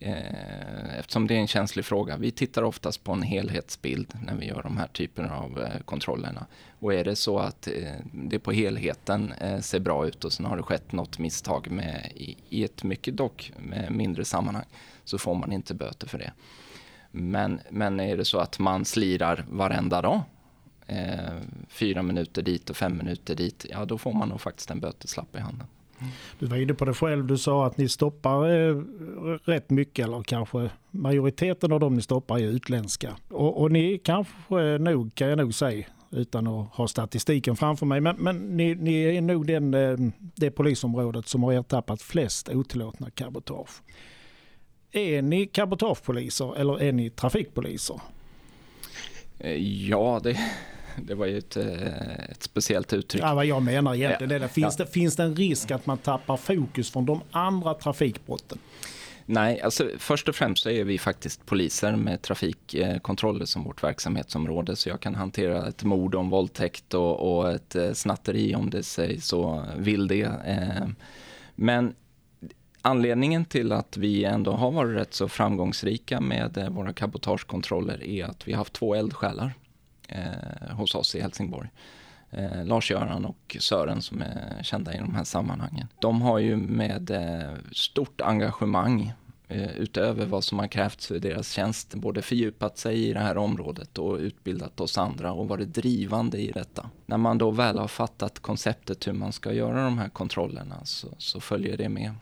Eh, 0.00 0.98
eftersom 0.98 1.26
det 1.26 1.34
är 1.34 1.38
en 1.38 1.46
känslig 1.46 1.84
fråga. 1.84 2.16
Vi 2.16 2.30
tittar 2.30 2.62
oftast 2.62 3.04
på 3.04 3.12
en 3.12 3.22
helhetsbild 3.22 4.14
när 4.26 4.34
vi 4.34 4.46
gör 4.46 4.62
de 4.62 4.76
här 4.76 4.86
typerna 4.86 5.36
av 5.36 5.60
eh, 5.60 5.80
kontrollerna. 5.84 6.46
Och 6.78 6.94
är 6.94 7.04
det 7.04 7.16
så 7.16 7.38
att 7.38 7.66
eh, 7.66 7.92
det 8.12 8.38
på 8.38 8.52
helheten 8.52 9.32
eh, 9.32 9.60
ser 9.60 9.80
bra 9.80 10.06
ut 10.06 10.24
och 10.24 10.32
sen 10.32 10.46
har 10.46 10.56
det 10.56 10.62
skett 10.62 10.92
något 10.92 11.18
misstag 11.18 11.70
med, 11.70 12.12
i, 12.14 12.36
i 12.48 12.64
ett 12.64 12.84
mycket 12.84 13.16
dock 13.16 13.52
mindre 13.90 14.24
sammanhang 14.24 14.66
så 15.04 15.18
får 15.18 15.34
man 15.34 15.52
inte 15.52 15.74
böter 15.74 16.08
för 16.08 16.18
det. 16.18 16.32
Men, 17.12 17.60
men 17.70 18.00
är 18.00 18.16
det 18.16 18.24
så 18.24 18.38
att 18.38 18.58
man 18.58 18.84
slirar 18.84 19.44
varenda 19.48 20.02
dag, 20.02 20.20
eh, 20.86 20.96
fyra 21.68 22.02
minuter 22.02 22.42
dit 22.42 22.70
och 22.70 22.76
fem 22.76 22.96
minuter 22.96 23.34
dit, 23.34 23.66
ja 23.70 23.84
då 23.84 23.98
får 23.98 24.12
man 24.12 24.28
nog 24.28 24.40
faktiskt 24.40 24.70
en 24.70 24.80
böteslapp 24.80 25.36
i 25.36 25.38
handen. 25.38 25.66
Du 26.38 26.46
var 26.46 26.56
inne 26.56 26.74
på 26.74 26.84
det 26.84 26.94
själv, 26.94 27.26
du 27.26 27.38
sa 27.38 27.66
att 27.66 27.78
ni 27.78 27.88
stoppar 27.88 28.50
eh, 28.50 28.76
rätt 29.44 29.70
mycket 29.70 30.06
eller 30.06 30.22
kanske 30.22 30.70
majoriteten 30.90 31.72
av 31.72 31.80
dem 31.80 31.94
ni 31.94 32.02
stoppar 32.02 32.38
är 32.38 32.48
utländska. 32.48 33.16
Och, 33.28 33.60
och 33.62 33.72
ni 33.72 33.98
kanske 34.04 34.78
nog, 34.78 35.14
kan 35.14 35.28
jag 35.28 35.38
nog 35.38 35.54
säga, 35.54 35.86
utan 36.10 36.46
att 36.46 36.68
ha 36.74 36.88
statistiken 36.88 37.56
framför 37.56 37.86
mig, 37.86 38.00
men, 38.00 38.16
men 38.16 38.56
ni, 38.56 38.74
ni, 38.74 39.16
är 39.16 39.20
nog 39.20 39.46
den, 39.46 39.74
eh, 39.74 39.96
det 40.34 40.50
polisområdet 40.50 41.28
som 41.28 41.42
har 41.42 41.52
ertappat 41.52 42.02
flest 42.02 42.48
otillåtna 42.48 43.10
cabotage. 43.10 43.82
Är 44.92 45.22
ni 45.22 45.46
cabotagepoliser 45.46 46.56
eller 46.56 46.82
är 46.82 46.92
ni 46.92 47.10
trafikpoliser? 47.10 48.00
Eh, 49.38 49.86
ja, 49.88 50.20
det, 50.22 50.38
det 50.96 51.14
var 51.14 51.26
ju 51.26 51.38
ett, 51.38 51.56
eh, 51.56 52.30
ett 52.30 52.42
speciellt 52.42 52.92
uttryck. 52.92 53.22
Ja, 53.22 53.34
vad 53.34 53.46
jag 53.46 53.62
menar 53.62 53.94
egentligen 53.94 54.32
ja. 54.32 54.38
det. 54.38 54.48
Finns, 54.48 54.78
ja. 54.78 54.84
det, 54.84 54.90
finns 54.90 55.16
det 55.16 55.22
en 55.22 55.36
risk 55.36 55.70
att 55.70 55.86
man 55.86 55.98
tappar 55.98 56.36
fokus 56.36 56.90
från 56.90 57.06
de 57.06 57.20
andra 57.30 57.74
trafikbrotten? 57.74 58.58
Nej, 59.26 59.60
alltså 59.60 59.90
först 59.98 60.28
och 60.28 60.34
främst 60.34 60.62
så 60.62 60.70
är 60.70 60.84
vi 60.84 60.98
faktiskt 60.98 61.46
poliser 61.46 61.96
med 61.96 62.22
trafikkontroller 62.22 63.44
som 63.44 63.64
vårt 63.64 63.82
verksamhetsområde. 63.82 64.76
Så 64.76 64.88
jag 64.88 65.00
kan 65.00 65.14
hantera 65.14 65.68
ett 65.68 65.84
mord 65.84 66.14
en 66.14 66.30
våldtäkt 66.30 66.94
och, 66.94 67.38
och 67.38 67.50
ett 67.50 67.74
eh, 67.74 67.92
snatteri 67.92 68.54
om 68.54 68.70
det 68.70 68.82
sig 68.82 69.20
så 69.20 69.64
vill 69.76 70.08
det. 70.08 70.30
Men 71.54 71.94
Anledningen 72.82 73.44
till 73.44 73.72
att 73.72 73.96
vi 73.96 74.24
ändå 74.24 74.52
har 74.52 74.70
varit 74.70 74.96
rätt 74.96 75.14
så 75.14 75.28
framgångsrika 75.28 76.20
med 76.20 76.58
eh, 76.58 76.68
våra 76.68 76.92
cabotagekontroller 76.92 78.04
är 78.04 78.24
att 78.24 78.48
vi 78.48 78.52
har 78.52 78.58
haft 78.58 78.72
två 78.72 78.94
eldsjälar 78.94 79.54
eh, 80.08 80.70
hos 80.76 80.94
oss 80.94 81.14
i 81.14 81.20
Helsingborg. 81.20 81.68
Eh, 82.30 82.64
Lars-Göran 82.64 83.24
och 83.24 83.56
Sören 83.60 84.02
som 84.02 84.22
är 84.22 84.62
kända 84.62 84.94
i 84.94 84.98
de 84.98 85.14
här 85.14 85.24
sammanhangen. 85.24 85.88
De 86.00 86.22
har 86.22 86.38
ju 86.38 86.56
med 86.56 87.10
eh, 87.10 87.50
stort 87.72 88.20
engagemang 88.20 89.12
eh, 89.48 89.76
utöver 89.76 90.26
vad 90.26 90.44
som 90.44 90.58
har 90.58 90.66
krävts 90.66 91.06
för 91.06 91.18
deras 91.18 91.50
tjänst, 91.50 91.94
både 91.94 92.22
fördjupat 92.22 92.78
sig 92.78 93.08
i 93.08 93.12
det 93.12 93.20
här 93.20 93.36
området 93.36 93.98
och 93.98 94.16
utbildat 94.16 94.80
oss 94.80 94.98
andra 94.98 95.32
och 95.32 95.48
varit 95.48 95.74
drivande 95.74 96.38
i 96.38 96.52
detta. 96.52 96.90
När 97.06 97.18
man 97.18 97.38
då 97.38 97.50
väl 97.50 97.78
har 97.78 97.88
fattat 97.88 98.38
konceptet 98.38 99.06
hur 99.06 99.12
man 99.12 99.32
ska 99.32 99.52
göra 99.52 99.84
de 99.84 99.98
här 99.98 100.08
kontrollerna 100.08 100.84
så, 100.84 101.08
så 101.18 101.40
följer 101.40 101.76
det 101.76 101.88
med. 101.88 102.14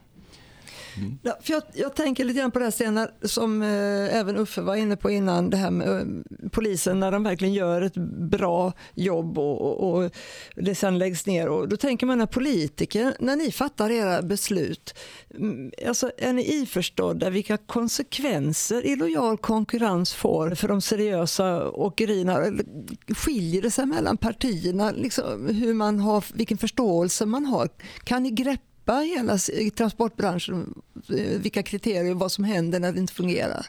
Mm. 0.96 1.18
Ja, 1.22 1.38
för 1.42 1.53
jag, 1.53 1.62
jag, 1.74 1.96
tänker 1.96 2.24
lite 2.24 2.38
grann 2.40 2.50
på 2.50 2.59
det 2.59 2.64
här 2.64 2.72
senare, 2.72 3.11
som 3.22 3.62
eh, 3.62 4.16
även 4.16 4.37
Uffe 4.37 4.61
var 4.61 4.76
inne 4.76 4.96
på 4.96 5.11
innan, 5.11 5.50
det 5.50 5.57
här 5.57 5.70
med 5.70 5.88
eh, 5.88 6.05
polisen 6.50 7.00
när 7.00 7.12
de 7.12 7.22
verkligen 7.22 7.55
gör 7.55 7.83
ett 7.83 7.94
bra 8.31 8.72
jobb 8.94 9.38
och, 9.38 9.61
och, 9.61 10.05
och, 10.05 10.11
det 10.57 10.74
sen 10.74 10.98
läggs 10.98 11.26
ner. 11.26 11.48
Och 11.48 11.68
då 11.68 11.76
tänker 11.76 12.07
man 12.07 12.18
när 12.18 12.26
politiker, 12.26 13.14
när 13.20 13.37
ni 13.37 13.53
fattar 13.53 13.90
era 13.90 14.22
beslut, 14.22 14.94
mm, 15.35 15.70
alltså, 15.88 16.11
är 16.18 16.33
ni 16.33 16.55
iförstådda 16.55 17.31
vilka 17.31 17.57
konsekvenser 17.57 18.87
illojal 18.87 19.38
konkurrens 19.38 20.14
får 20.14 20.55
för 20.55 20.68
de 20.68 20.81
seriösa 20.81 21.70
åkerierna? 21.70 22.62
Skiljer 23.09 23.62
det 23.62 23.70
sig 23.70 23.87
mellan 23.87 24.16
partierna, 24.16 24.90
liksom, 24.90 25.46
hur 25.46 25.74
man 25.74 26.00
har, 26.00 26.24
vilken 26.35 26.59
förståelse 26.59 27.26
man 27.26 27.44
har? 27.44 27.68
Kan 28.05 28.22
ni 28.22 28.31
greppa 28.31 28.70
greppa 28.90 29.00
hela 29.00 29.38
transportbranschen, 29.76 30.83
eh, 31.09 31.40
vilka 31.40 31.62
kriterier 31.62 32.11
och 32.11 32.18
vad 32.18 32.33
som 32.33 32.44
händer 32.44 32.81
när 32.81 32.92
det 32.92 33.00
inte 33.00 33.14
fungerar? 33.14 33.66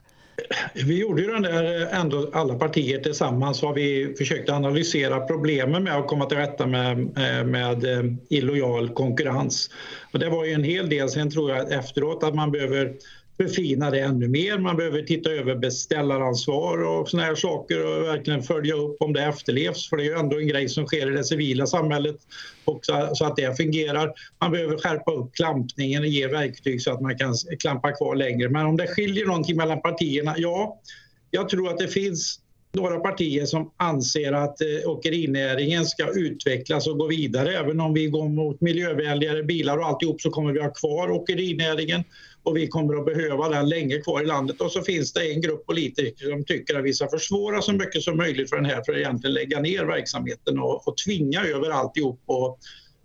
Vi 0.73 0.99
gjorde 0.99 1.21
ju 1.21 1.27
den 1.27 1.41
där, 1.41 1.81
eh, 1.81 1.99
ändå 1.99 2.29
alla 2.34 2.55
partier 2.55 2.99
tillsammans 2.99 3.62
har 3.62 3.73
vi 3.73 4.15
försökt 4.17 4.49
analysera 4.49 5.19
problemen 5.19 5.84
med 5.84 5.97
att 5.97 6.07
komma 6.07 6.25
till 6.25 6.38
rätta 6.38 6.67
med, 6.67 6.99
eh, 6.99 7.45
med 7.45 7.86
illojal 8.29 8.89
konkurrens. 8.89 9.69
Och 10.13 10.19
det 10.19 10.29
var 10.29 10.45
ju 10.45 10.53
en 10.53 10.63
hel 10.63 10.89
del, 10.89 11.10
sen 11.10 11.31
tror 11.31 11.51
jag 11.51 11.71
efteråt 11.71 12.23
att 12.23 12.36
man 12.36 12.51
behöver 12.51 12.93
förfina 13.41 13.91
det 13.91 13.99
ännu 13.99 14.27
mer. 14.27 14.58
Man 14.58 14.77
behöver 14.77 15.01
titta 15.01 15.30
över 15.30 15.56
beställaransvar 15.56 16.84
och 16.84 17.10
såna 17.10 17.23
här 17.23 17.36
saker 17.36 17.86
och 17.86 18.04
verkligen 18.04 18.43
följa 18.43 18.75
upp 18.75 18.97
om 18.99 19.13
det 19.13 19.23
efterlevs. 19.23 19.89
För 19.89 19.97
det 19.97 20.04
är 20.04 20.06
ju 20.06 20.19
ändå 20.19 20.39
en 20.39 20.47
grej 20.47 20.69
som 20.69 20.86
sker 20.86 21.12
i 21.12 21.17
det 21.17 21.23
civila 21.23 21.65
samhället 21.65 22.15
också, 22.65 23.10
så 23.13 23.25
att 23.25 23.36
det 23.36 23.58
fungerar. 23.58 24.13
Man 24.41 24.51
behöver 24.51 24.77
skärpa 24.77 25.12
upp 25.12 25.34
klampningen 25.34 26.01
och 26.01 26.08
ge 26.08 26.27
verktyg 26.27 26.82
så 26.82 26.91
att 26.91 27.01
man 27.01 27.17
kan 27.17 27.34
klampa 27.60 27.91
kvar 27.91 28.15
längre. 28.15 28.49
Men 28.49 28.65
om 28.65 28.77
det 28.77 28.88
skiljer 28.88 29.25
någonting 29.25 29.58
mellan 29.58 29.82
partierna? 29.82 30.36
Ja, 30.38 30.80
jag 31.32 31.49
tror 31.49 31.69
att 31.69 31.77
det 31.77 31.88
finns 31.88 32.39
några 32.73 32.99
partier 32.99 33.45
som 33.45 33.71
anser 33.77 34.34
att 34.34 34.62
eh, 34.62 34.89
åkerinäringen 34.89 35.86
ska 35.86 36.12
utvecklas 36.13 36.88
och 36.88 36.97
gå 36.97 37.08
vidare. 37.08 37.58
Även 37.58 37.80
om 37.80 37.93
vi 37.93 38.08
går 38.08 38.30
mot 38.30 38.62
miljövänligare 38.62 39.43
bilar 39.43 39.77
och 39.77 39.86
alltihop 39.86 40.21
så 40.21 40.30
kommer 40.30 40.54
vi 40.54 40.62
ha 40.62 40.73
kvar 40.73 41.12
åkerinäringen 41.12 42.04
och 42.43 42.58
vi 42.58 42.67
kommer 42.67 42.95
att 42.95 43.06
behöva 43.06 43.49
den 43.49 43.69
länge 43.69 43.97
kvar 43.97 44.21
i 44.21 44.25
landet. 44.25 44.62
Och 44.62 44.71
så 44.71 44.82
finns 44.82 45.13
det 45.13 45.32
en 45.32 45.41
grupp 45.41 45.65
politiker 45.65 46.30
som 46.30 46.45
tycker 46.45 46.80
att 46.80 46.84
vi 46.84 46.93
ska 46.93 47.08
försvåra 47.08 47.62
så 47.62 47.73
mycket 47.73 48.01
som 48.01 48.17
möjligt 48.17 48.49
för 48.49 48.56
den 48.56 48.65
här 48.65 48.84
för 48.86 48.93
att 48.93 48.97
egentligen 48.97 49.34
lägga 49.34 49.60
ner 49.60 49.86
verksamheten 49.86 50.60
och, 50.60 50.88
och 50.88 50.97
tvinga 50.97 51.43
över 51.43 51.69
alltihop 51.69 52.21
och 52.25 52.60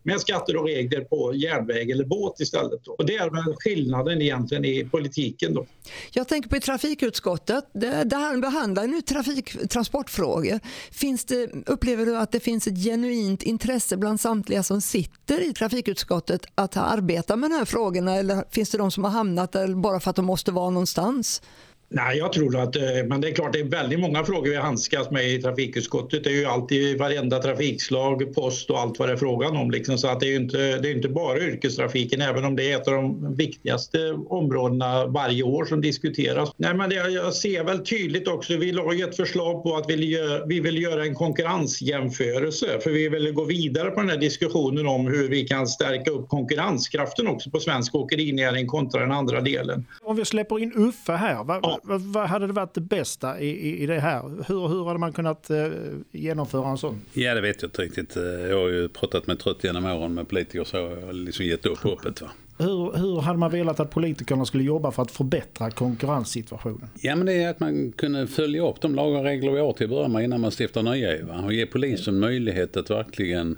med 0.07 0.21
skatter 0.21 0.57
och 0.57 0.67
regler 0.67 1.01
på 1.01 1.35
järnväg 1.35 1.91
eller 1.91 2.05
båt 2.05 2.41
istället. 2.41 2.85
Då. 2.85 2.93
Och 2.93 3.07
det 3.07 3.17
är 3.17 3.31
väl 3.31 3.55
skillnaden 3.59 4.23
egentligen 4.23 4.65
i 4.65 4.85
politiken. 4.85 5.55
Då. 5.55 5.67
Jag 6.13 6.29
tänker 6.29 6.49
på 6.49 6.57
i 6.57 6.61
trafikutskottet, 6.61 7.65
där 7.73 8.41
behandlar 8.41 8.87
nu 8.87 9.01
trafik, 9.01 9.69
transportfrågor. 9.69 10.61
Finns 10.91 11.25
det, 11.25 11.51
upplever 11.67 12.07
du 12.07 12.17
att 12.17 12.33
det 12.33 12.41
finns 12.41 12.67
ett 12.67 12.85
genuint 12.85 13.43
intresse 13.43 13.97
bland 13.97 14.21
samtliga 14.21 14.63
som 14.63 14.81
sitter 14.81 15.51
i 15.51 15.53
trafikutskottet 15.53 16.47
att 16.55 16.77
arbeta 16.77 17.37
med 17.37 17.51
de 17.51 17.57
här 17.57 17.65
frågorna 17.65 18.17
eller 18.17 18.45
finns 18.51 18.71
det 18.71 18.79
de 18.79 18.91
som 18.91 19.05
har 19.05 19.11
hamnat 19.11 19.53
där 19.53 19.75
bara 19.75 20.01
för 20.01 20.11
att 20.11 20.17
de 20.17 20.25
måste 20.25 20.53
vara 20.53 20.71
någonstans? 20.71 21.43
Nej, 21.89 22.19
jag 22.19 22.33
tror 22.33 22.57
att, 22.57 22.77
eh, 22.77 22.83
men 23.07 23.21
det 23.21 23.29
är 23.29 23.35
klart 23.35 23.53
det 23.53 23.61
är 23.61 23.65
väldigt 23.65 24.01
många 24.01 24.25
frågor 24.25 24.51
vi 24.51 24.57
handskas 24.57 25.11
med 25.11 25.29
i 25.29 25.43
trafikutskottet. 25.43 26.25
Det 26.25 26.31
är 26.31 26.35
ju 26.35 26.45
alltid 26.45 26.99
varenda 26.99 27.39
trafikslag, 27.39 28.35
post 28.35 28.71
och 28.71 28.79
allt 28.79 28.99
vad 28.99 29.09
det 29.09 29.13
är 29.13 29.17
frågan 29.17 29.57
om. 29.57 29.71
Liksom. 29.71 29.99
Så 29.99 30.09
att 30.09 30.21
det 30.21 30.27
är 30.27 30.31
ju 30.31 30.37
inte, 30.37 30.59
det 30.79 30.89
är 30.89 30.95
inte 30.95 31.09
bara 31.09 31.39
yrkestrafiken, 31.39 32.21
även 32.21 32.45
om 32.45 32.57
det 32.57 32.73
är 32.73 32.77
ett 32.77 32.89
av 32.89 32.95
de 32.95 33.35
viktigaste 33.37 34.13
områdena 34.29 35.07
varje 35.07 35.43
år 35.43 35.65
som 35.65 35.81
diskuteras. 35.81 36.53
Nej, 36.57 36.75
men 36.75 36.91
det, 36.91 36.95
jag 36.95 37.35
ser 37.35 37.65
väl 37.65 37.79
tydligt 37.79 38.29
också, 38.29 38.57
vi 38.57 38.73
la 38.73 38.93
ju 38.93 39.05
ett 39.05 39.17
förslag 39.17 39.63
på 39.63 39.77
att 39.77 39.91
vi, 39.91 40.19
vi 40.47 40.61
vill 40.61 40.83
göra 40.83 41.05
en 41.05 41.15
konkurrensjämförelse, 41.15 42.67
för 42.81 42.91
vi 42.91 43.09
vill 43.09 43.33
gå 43.33 43.45
vidare 43.45 43.91
på 43.91 44.01
den 44.01 44.11
här 44.11 44.17
diskussionen 44.17 44.87
om 44.87 45.07
hur 45.07 45.29
vi 45.29 45.49
kan 45.49 45.67
stärka 45.67 46.11
upp 46.11 46.29
konkurrenskraften 46.29 47.27
också 47.27 47.51
på 47.51 47.61
svensk 47.61 47.95
åkerinäring 47.95 48.67
kontra 48.67 49.01
den 49.01 49.13
andra 49.13 49.41
delen. 49.41 49.87
Om 50.03 50.17
vi 50.17 50.25
släpper 50.25 50.59
in 50.59 50.73
Uffe 50.77 51.13
här, 51.13 51.45
vad, 51.45 51.61
ja 51.63 51.76
vad, 51.83 52.01
vad, 52.01 52.29
hade 52.29 52.47
det 52.47 52.53
varit 52.53 52.75
det 52.75 52.81
bästa 52.81 53.41
i, 53.41 53.49
i, 53.49 53.83
i 53.83 53.87
det 53.87 54.01
här? 54.01 54.23
Hur, 54.49 54.69
hur 54.69 54.85
hade 54.85 54.99
man 54.99 55.13
kunnat 55.13 55.51
eh, 55.51 55.67
genomföra 56.13 56.69
en 56.69 56.79
sån? 56.79 57.01
Ja, 57.13 57.35
det 57.35 57.41
vet 57.41 57.63
jag 57.63 57.69
inte 57.69 57.83
riktigt. 57.83 58.17
Jag 58.51 58.61
har 58.61 58.69
ju 58.69 58.89
pratat 58.89 59.27
med 59.27 59.39
trött 59.39 59.65
genom 59.65 59.85
åren 59.85 60.15
med 60.15 60.29
politiker 60.29 60.65
så 60.65 60.77
jag 60.77 61.07
har 61.07 61.13
liksom 61.13 61.45
gett 61.45 61.67
upp 61.67 61.79
hoppet. 61.79 62.23
Va? 62.23 62.29
Hur, 62.59 62.99
hur 62.99 63.21
hade 63.21 63.39
man 63.39 63.51
velat 63.51 63.81
att 63.81 63.91
politikerna 63.91 64.45
skulle 64.45 64.65
jobba 64.65 64.91
för 64.91 65.03
att 65.03 65.11
förbättra 65.11 65.71
konkurrenssituationen? 65.71 66.89
Ja, 67.01 67.17
men 67.17 67.27
det 67.27 67.33
är 67.33 67.51
att 67.51 67.61
man 67.61 67.93
kunde 67.93 68.27
följa 68.27 68.69
upp 68.69 68.81
de 68.81 68.95
lagar 68.95 69.19
och 69.19 69.25
regler 69.25 69.53
vi 69.53 69.61
har 69.61 69.73
till 69.73 69.85
att 69.85 69.91
börja 69.91 70.09
med 70.09 70.25
innan 70.25 70.41
man 70.41 70.51
stiftar 70.51 70.83
nya. 70.83 71.25
Va? 71.25 71.43
Och 71.45 71.53
ge 71.53 71.67
polisen 71.67 72.19
möjlighet 72.19 72.77
att 72.77 72.91
verkligen 72.91 73.57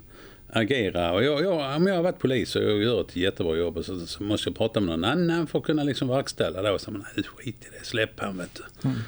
agera. 0.52 1.12
Och 1.12 1.24
jag, 1.24 1.42
jag, 1.44 1.76
om 1.76 1.86
jag 1.86 1.94
har 1.94 2.02
varit 2.02 2.18
polis 2.18 2.56
och 2.56 2.62
jag 2.62 2.82
gör 2.82 3.00
ett 3.00 3.16
jättebra 3.16 3.56
jobb 3.56 3.84
så, 3.84 4.06
så 4.06 4.22
måste 4.22 4.48
jag 4.48 4.56
prata 4.56 4.80
med 4.80 4.98
någon 4.98 5.10
annan 5.10 5.46
för 5.46 5.58
att 5.58 5.64
kunna 5.64 5.82
liksom 5.82 6.08
verkställa 6.08 6.62
det. 6.62 6.70
Och 6.70 6.80
så, 6.80 6.90
men, 6.90 7.02
skit 7.36 7.56
i 7.60 7.78
det, 7.78 7.86
släpp 7.86 8.20
han 8.20 8.38
vet 8.38 8.54
du. 8.54 8.88
Mm. 8.88 8.98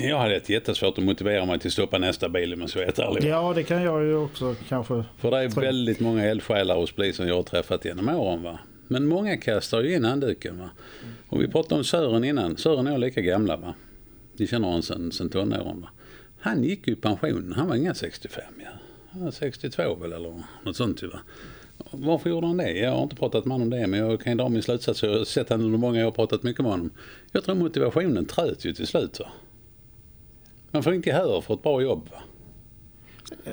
Jag 0.00 0.18
hade 0.18 0.36
ett 0.36 0.48
jättesvårt 0.48 0.98
att 0.98 1.04
motivera 1.04 1.44
mig 1.44 1.58
till 1.58 1.68
att 1.68 1.72
stoppa 1.72 1.98
nästa 1.98 2.28
bil 2.28 2.54
om 2.54 2.60
jag 2.60 2.70
ska 2.70 2.78
vara 2.78 2.88
ärlig. 2.88 3.30
Ja, 3.30 3.52
det 3.54 3.62
kan 3.62 3.82
jag 3.82 4.04
ju 4.04 4.16
också 4.16 4.56
kanske. 4.68 5.04
För 5.18 5.30
det 5.30 5.38
är 5.38 5.48
väldigt 5.48 6.00
många 6.00 6.24
eldsjälar 6.24 6.76
hos 6.76 6.92
polisen 6.92 7.28
jag 7.28 7.36
har 7.36 7.42
träffat 7.42 7.84
genom 7.84 8.08
åren. 8.08 8.42
Va? 8.42 8.58
Men 8.88 9.06
många 9.06 9.36
kastar 9.36 9.82
ju 9.82 9.94
in 9.94 10.04
handduken. 10.04 10.58
Va? 10.58 10.70
Och 11.28 11.42
vi 11.42 11.48
pratade 11.48 11.74
om 11.74 11.84
Sören 11.84 12.24
innan. 12.24 12.56
Sören 12.56 12.78
och 12.78 12.86
jag 12.86 12.94
är 12.94 12.98
lika 12.98 13.20
gamla. 13.20 13.56
Va? 13.56 13.74
Vi 14.36 14.46
känner 14.46 14.66
honom 14.66 14.82
sedan, 14.82 15.12
sedan 15.12 15.28
tonåren. 15.28 15.80
Va? 15.80 15.88
Han 16.40 16.64
gick 16.64 16.88
ju 16.88 16.92
i 16.92 16.96
pension. 16.96 17.54
Han 17.56 17.68
var 17.68 17.76
inga 17.76 17.94
65. 17.94 18.44
Ja. 18.58 18.70
62 19.32 19.94
väl 19.94 20.12
eller 20.12 20.42
något 20.64 20.76
sånt 20.76 21.02
ju 21.02 21.06
va. 21.06 21.18
Varför 21.90 22.30
gjorde 22.30 22.46
han 22.46 22.56
det? 22.56 22.72
Jag 22.72 22.90
har 22.90 23.02
inte 23.02 23.16
pratat 23.16 23.44
med 23.44 23.54
honom 23.54 23.66
om 23.66 23.78
det 23.78 23.86
men 23.86 24.00
jag 24.00 24.20
kan 24.20 24.36
dra 24.36 24.48
min 24.48 24.62
slutsats. 24.62 25.02
Jag 25.02 25.18
har 25.18 25.24
sett 25.24 25.48
honom 25.48 25.66
under 25.66 25.78
många 25.78 26.04
år 26.04 26.08
och 26.08 26.14
pratat 26.14 26.42
mycket 26.42 26.62
med 26.62 26.70
honom. 26.70 26.90
Jag 27.32 27.44
tror 27.44 27.54
motivationen 27.54 28.26
tröt 28.26 28.64
ju 28.64 28.72
till 28.72 28.86
slut 28.86 29.20
va. 29.20 29.26
Man 30.70 30.82
får 30.82 30.94
inte 30.94 31.08
gehör 31.08 31.40
för 31.40 31.54
ett 31.54 31.62
bra 31.62 31.82
jobb 31.82 32.08
va. 32.12 32.22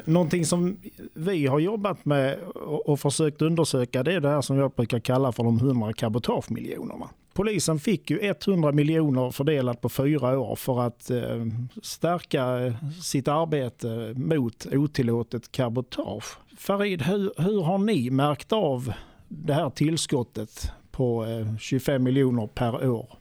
Någonting 0.05 0.45
som 0.45 0.77
vi 1.13 1.47
har 1.47 1.59
jobbat 1.59 2.05
med 2.05 2.39
och 2.85 2.99
försökt 2.99 3.41
undersöka 3.41 4.03
det 4.03 4.13
är 4.13 4.19
det 4.19 4.29
här 4.29 4.41
som 4.41 4.57
jag 4.57 4.71
brukar 4.71 4.99
kalla 4.99 5.31
för 5.31 5.43
de 5.43 5.57
100 5.57 5.93
cabotagemiljonerna. 5.93 7.09
Polisen 7.33 7.79
fick 7.79 8.09
ju 8.09 8.19
100 8.21 8.71
miljoner 8.71 9.31
fördelat 9.31 9.81
på 9.81 9.89
fyra 9.89 10.39
år 10.39 10.55
för 10.55 10.81
att 10.81 11.09
eh, 11.09 11.45
stärka 11.81 12.73
sitt 13.03 13.27
arbete 13.27 14.13
mot 14.15 14.65
otillåtet 14.65 15.51
cabotage. 15.51 16.37
Farid, 16.57 17.01
hur, 17.01 17.33
hur 17.37 17.61
har 17.61 17.77
ni 17.77 18.09
märkt 18.09 18.51
av 18.51 18.93
det 19.27 19.53
här 19.53 19.69
tillskottet 19.69 20.71
på 20.91 21.25
eh, 21.25 21.57
25 21.57 22.03
miljoner 22.03 22.47
per 22.47 22.89
år? 22.89 23.17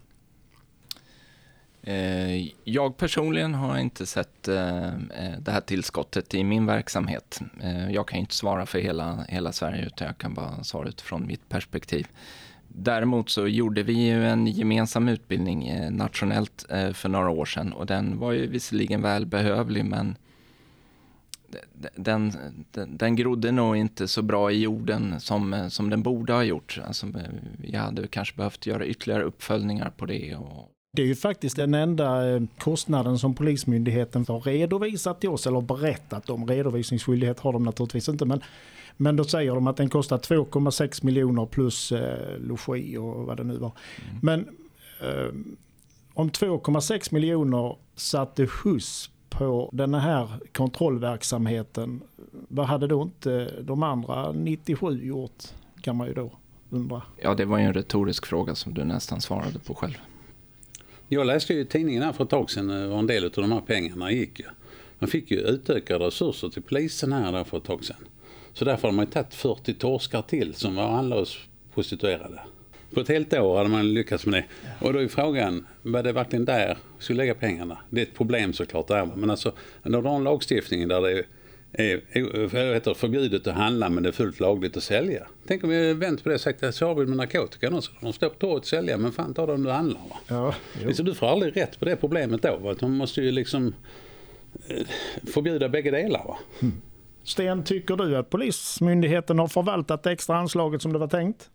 Eh, 1.83 2.49
jag 2.65 2.97
personligen 2.97 3.55
har 3.55 3.79
inte 3.79 4.07
sett 4.07 4.49
eh, 4.49 4.87
eh, 4.87 5.39
det 5.39 5.51
här 5.51 5.61
tillskottet 5.61 6.35
i 6.35 6.45
min 6.45 6.67
verksamhet. 6.67 7.41
Jag 7.91 8.09
kan 8.09 8.19
inte 8.19 8.35
svara 8.35 8.67
för 8.67 8.79
hela, 8.79 9.25
hela 9.29 9.53
Sverige 9.53 9.87
utan 9.87 10.07
jag 10.07 10.19
kan 10.19 10.35
bara 10.35 10.65
svara 10.65 10.89
utifrån 10.89 11.27
mitt 11.27 11.49
perspektiv. 11.49 12.07
Däremot 12.75 13.31
så 13.31 13.47
gjorde 13.47 13.83
vi 13.83 13.93
ju 13.93 14.27
en 14.27 14.47
gemensam 14.47 15.09
utbildning 15.09 15.69
eh, 15.69 15.91
nationellt 15.91 16.67
eh, 16.71 16.93
för 16.93 17.09
några 17.09 17.31
år 17.31 17.45
sedan 17.45 17.73
och 17.73 17.87
den 17.87 18.19
var 18.19 18.33
ju 18.33 18.47
visserligen 18.47 19.03
välbehövlig 19.03 19.85
men 19.85 20.17
den, 21.95 22.33
den, 22.71 22.99
den 22.99 23.17
grodde 23.17 23.53
nog 23.53 23.77
inte 23.77 24.09
så 24.09 24.23
bra 24.23 24.53
i 24.53 24.61
jorden 24.61 25.21
som, 25.21 25.55
eh, 25.55 25.69
som 25.69 25.91
den 25.91 26.03
borde 26.03 26.33
ha 26.33 26.43
gjort. 26.45 26.81
Alltså, 26.87 27.07
vi 27.59 27.77
hade 27.77 28.09
kanske 28.09 28.37
behövt 28.37 28.67
göra 28.67 28.87
ytterligare 28.87 29.23
uppföljningar 29.23 29.93
på 29.97 30.07
det. 30.07 30.37
Och... 30.37 30.69
Det 30.97 31.03
är 31.03 31.07
ju 31.07 31.17
faktiskt 31.17 31.57
den 31.57 31.75
enda 31.75 32.23
kostnaden 32.59 33.19
som 33.19 33.35
Polismyndigheten 33.35 34.25
har 34.29 34.41
redovisat 34.41 35.21
till 35.21 35.31
oss 35.31 35.47
eller 35.47 35.61
berättat 35.61 36.31
om. 36.31 36.47
Redovisningsskyldighet 36.47 37.41
har 37.41 37.53
de 37.53 37.63
naturligtvis 37.63 38.09
inte 38.09 38.25
men 38.25 38.41
men 38.97 39.17
då 39.17 39.25
säger 39.25 39.55
de 39.55 39.67
att 39.67 39.77
den 39.77 39.89
kostar 39.89 40.19
2,6 40.19 41.05
miljoner 41.05 41.47
plus 41.47 41.93
eh, 41.93 42.39
logi 42.39 42.97
och 42.97 43.27
vad 43.27 43.37
det 43.37 43.45
nu 43.45 43.57
var. 43.57 43.73
Mm. 44.11 44.19
Men 44.23 44.41
eh, 45.01 45.35
om 46.15 46.31
2,6 46.31 47.15
miljoner 47.15 47.77
satte 47.95 48.47
skjuts 48.47 49.11
på 49.31 49.71
den 49.73 49.95
här 49.95 50.29
kontrollverksamheten, 50.53 52.03
vad 52.49 52.67
hade 52.67 52.87
då 52.87 53.03
inte 53.03 53.63
de 53.63 53.83
andra 53.83 54.33
97 54.33 55.07
gjort 55.07 55.43
kan 55.81 55.97
man 55.97 56.07
ju 56.07 56.15
då 56.15 56.33
undrar. 56.71 57.03
Ja, 57.21 57.35
det 57.35 57.45
var 57.45 57.59
ju 57.59 57.65
en 57.65 57.75
retorisk 57.75 58.27
fråga 58.27 58.55
som 58.55 58.75
du 58.75 58.85
nästan 58.85 59.21
svarade 59.21 59.59
på 59.59 59.75
själv. 59.75 59.95
Jag 61.09 61.27
läste 61.27 61.55
ju 61.55 61.61
i 61.61 61.65
tidningen 61.65 62.03
här 62.03 62.13
för 62.13 62.25
ett 62.25 62.31
tag 62.31 62.51
sedan 62.51 62.91
var 62.91 62.99
en 62.99 63.07
del 63.07 63.25
av 63.25 63.31
de 63.31 63.53
här 63.53 63.61
pengarna 63.61 64.11
gick 64.11 64.41
ju. 64.41 64.47
Man 64.99 65.09
fick 65.09 65.31
ju 65.31 65.39
utökade 65.39 66.07
resurser 66.07 66.49
till 66.49 66.63
polisen 66.63 67.13
här 67.13 67.45
för 67.45 67.57
ett 67.57 67.65
tag 67.65 67.85
sedan. 67.85 67.97
Så 68.55 68.65
därför 68.65 68.89
har 68.89 68.93
man 68.93 69.07
tagit 69.07 69.35
40 69.35 69.75
torskar 69.75 70.23
till 70.23 70.55
som 70.55 70.75
var 70.75 70.89
handlös 70.89 71.39
prostituerade. 71.75 72.41
På 72.95 73.01
ett 73.01 73.09
helt 73.09 73.35
år 73.35 73.57
hade 73.57 73.69
man 73.69 73.95
lyckats 73.95 74.27
med 74.27 74.35
det. 74.35 74.87
Och 74.87 74.93
då 74.93 74.99
är 74.99 75.09
frågan, 75.09 75.67
var 75.83 76.03
det 76.03 76.13
verkligen 76.13 76.45
där 76.45 76.79
vi 76.99 77.05
skulle 77.05 77.17
lägga 77.17 77.35
pengarna? 77.35 77.79
Det 77.91 78.01
är 78.01 78.07
ett 78.07 78.15
problem 78.15 78.53
såklart 78.53 78.89
där. 78.89 79.11
Men 79.17 79.31
alltså, 79.31 79.53
när 79.83 80.03
du 80.03 80.09
har 80.09 80.17
en 80.17 80.25
lagstiftning 80.25 80.89
där 80.89 81.01
det 81.01 81.25
är, 81.73 82.01
är, 82.13 82.75
heter, 82.75 82.95
förbjudet 82.95 83.47
att 83.47 83.55
handla 83.55 83.89
men 83.89 84.03
det 84.03 84.09
är 84.09 84.13
fullt 84.13 84.41
lagligt 84.41 84.77
att 84.77 84.83
sälja. 84.83 85.27
Tänk 85.47 85.65
om 85.65 85.71
vi 85.71 85.95
vänt 85.95 86.23
på 86.23 86.29
det 86.29 86.35
och 86.35 86.41
sagt 86.41 86.75
så 86.75 86.87
har 86.87 86.95
vi 86.95 87.07
med 87.07 87.17
narkotikan 87.17 87.75
också. 87.75 87.93
De 88.01 88.13
står 88.13 88.29
på 88.29 88.35
torget 88.35 88.59
att 88.59 88.67
sälja 88.67 88.97
men 88.97 89.13
fan 89.13 89.35
ta 89.35 89.47
dem 89.47 89.63
du 89.63 89.71
handlar. 89.71 90.01
Va? 90.01 90.17
Ja, 90.29 90.55
liksom, 90.87 91.07
du 91.07 91.15
får 91.15 91.27
aldrig 91.27 91.57
rätt 91.57 91.79
på 91.79 91.85
det 91.85 91.97
problemet 91.97 92.43
då. 92.43 92.57
Va? 92.57 92.75
Man 92.81 92.97
måste 92.97 93.23
ju 93.23 93.31
liksom 93.31 93.75
eh, 94.69 94.87
förbjuda 95.33 95.69
bägge 95.69 95.91
delar. 95.91 96.25
Va? 96.25 96.39
Mm. 96.63 96.75
Sten, 97.25 97.65
tycker 97.65 97.97
du 97.97 98.17
att 98.17 98.31
Polismyndigheten 98.31 99.39
har 99.39 99.49
förvaltat 99.49 100.03
det 100.03 100.11
extra 100.11 100.37
anslaget 100.37 100.83
som 100.83 100.93
det 100.93 100.99
var 100.99 101.09
tänkt? 101.09 101.51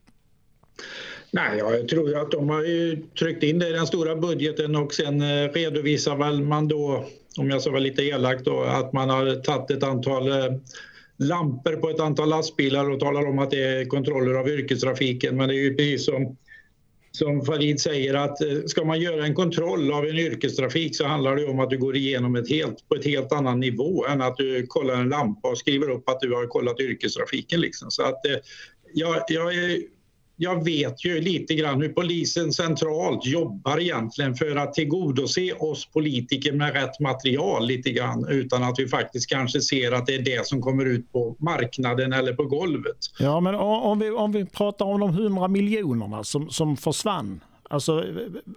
Nej, 1.32 1.58
jag 1.58 1.88
tror 1.88 2.18
att 2.18 2.32
de 2.32 2.50
har 2.50 2.64
ju 2.64 3.04
tryckt 3.20 3.44
in 3.44 3.60
det 3.60 3.68
i 3.68 3.72
den 3.72 3.88
stora 3.88 4.16
budgeten 4.16 4.76
och 4.76 4.94
sen 4.94 5.22
eh, 5.22 5.50
redovisar 5.50 6.16
väl 6.16 6.42
man 6.42 6.68
då, 6.68 7.06
om 7.38 7.50
jag 7.50 7.62
ska 7.62 7.72
vara 7.72 7.80
lite 7.80 8.04
elak 8.04 8.40
då, 8.44 8.62
att 8.62 8.94
man 8.94 9.10
har 9.10 9.36
tagit 9.36 9.72
ett 9.72 9.84
antal 9.84 10.32
eh, 10.32 10.56
lampor 11.18 11.76
på 11.76 11.90
ett 11.90 12.00
antal 12.00 12.30
lastbilar 12.30 12.90
och 12.90 13.00
talar 13.00 13.28
om 13.28 13.40
att 13.40 13.52
det 13.52 13.64
är 13.64 13.86
kontroller 13.86 14.34
av 14.34 14.50
yrkestrafiken. 14.50 15.38
Men 15.38 15.48
det 15.48 15.56
är 15.56 15.64
ju 15.64 15.76
precis 15.76 16.06
som, 16.06 16.38
som 17.18 17.46
Farid 17.46 17.82
säger 17.82 18.14
att 18.14 18.42
eh, 18.42 18.64
ska 18.66 18.86
man 18.86 19.02
göra 19.02 19.26
en 19.26 19.36
kontroll 19.36 19.92
av 19.94 20.06
en 20.06 20.18
yrkestrafik 20.18 20.96
så 20.96 21.06
handlar 21.06 21.36
det 21.36 21.46
om 21.46 21.60
att 21.60 21.70
du 21.70 21.78
går 21.78 21.96
igenom 21.96 22.36
ett 22.36 22.50
helt, 22.50 22.90
på 22.90 22.96
ett 22.96 23.06
helt 23.06 23.32
annan 23.32 23.60
nivå 23.60 24.06
än 24.06 24.22
att 24.22 24.38
du 24.38 24.68
kollar 24.68 24.94
en 24.94 25.10
lampa 25.10 25.50
och 25.50 25.58
skriver 25.58 25.90
upp 25.90 26.10
att 26.10 26.20
du 26.20 26.34
har 26.34 26.48
kollat 26.48 26.80
yrkestrafiken. 26.80 27.62
Liksom. 27.62 27.92
Så 27.92 28.04
att, 28.04 28.26
eh, 28.26 28.36
jag, 28.94 29.24
jag 29.28 29.56
är 29.56 29.82
jag 30.40 30.64
vet 30.64 31.06
ju 31.06 31.22
lite 31.22 31.56
grann 31.56 31.82
hur 31.82 31.90
polisen 31.90 32.54
centralt 32.54 33.26
jobbar 33.26 33.80
egentligen 33.80 34.36
för 34.36 34.56
att 34.56 34.74
tillgodose 34.74 35.54
oss 35.54 35.86
politiker 35.86 36.52
med 36.52 36.74
rätt 36.74 37.00
material 37.00 37.68
lite 37.68 37.92
grann 37.92 38.28
utan 38.30 38.64
att 38.64 38.80
vi 38.80 38.88
faktiskt 38.88 39.30
kanske 39.30 39.62
ser 39.62 39.92
att 39.92 40.06
det 40.06 40.16
är 40.16 40.22
det 40.22 40.48
som 40.48 40.62
kommer 40.62 40.86
ut 40.86 41.12
på 41.12 41.36
marknaden 41.40 42.14
eller 42.14 42.34
på 42.34 42.44
golvet. 42.44 42.98
Ja, 43.20 43.40
men 43.40 43.56
om 43.56 44.00
vi, 44.00 44.10
om 44.10 44.32
vi 44.32 44.46
pratar 44.46 44.86
om 44.86 45.00
de 45.00 45.10
100 45.10 45.48
miljonerna 45.48 46.24
som, 46.24 46.50
som 46.50 46.78
försvann. 46.78 47.40
Alltså, 47.70 48.06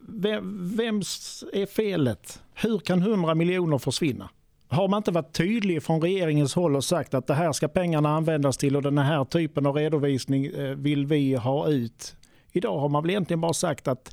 vem, 0.09 0.77
vems 0.77 1.45
är 1.53 1.67
felet? 1.67 2.41
Hur 2.55 2.79
kan 2.79 2.99
100 3.03 3.35
miljoner 3.35 3.79
försvinna? 3.79 4.29
Har 4.71 4.89
man 4.89 4.99
inte 4.99 5.11
varit 5.11 5.33
tydlig 5.33 5.83
från 5.83 6.01
regeringens 6.03 6.55
håll 6.55 6.77
och 6.77 6.85
sagt 6.85 7.15
att 7.15 7.27
det 7.27 7.35
här 7.35 7.53
ska 7.53 7.69
pengarna 7.69 8.09
användas 8.09 8.57
till 8.57 8.77
och 8.77 8.83
den 8.83 8.99
här 8.99 9.25
typen 9.25 9.67
av 9.67 9.77
redovisning 9.77 10.47
eh, 10.47 10.75
vill 10.77 11.07
vi 11.07 11.35
ha 11.35 11.69
ut. 11.69 12.17
Idag 12.53 12.79
har 12.79 12.89
man 12.89 13.03
väl 13.03 13.11
egentligen 13.11 13.41
bara 13.41 13.53
sagt 13.53 13.89
att, 13.89 14.13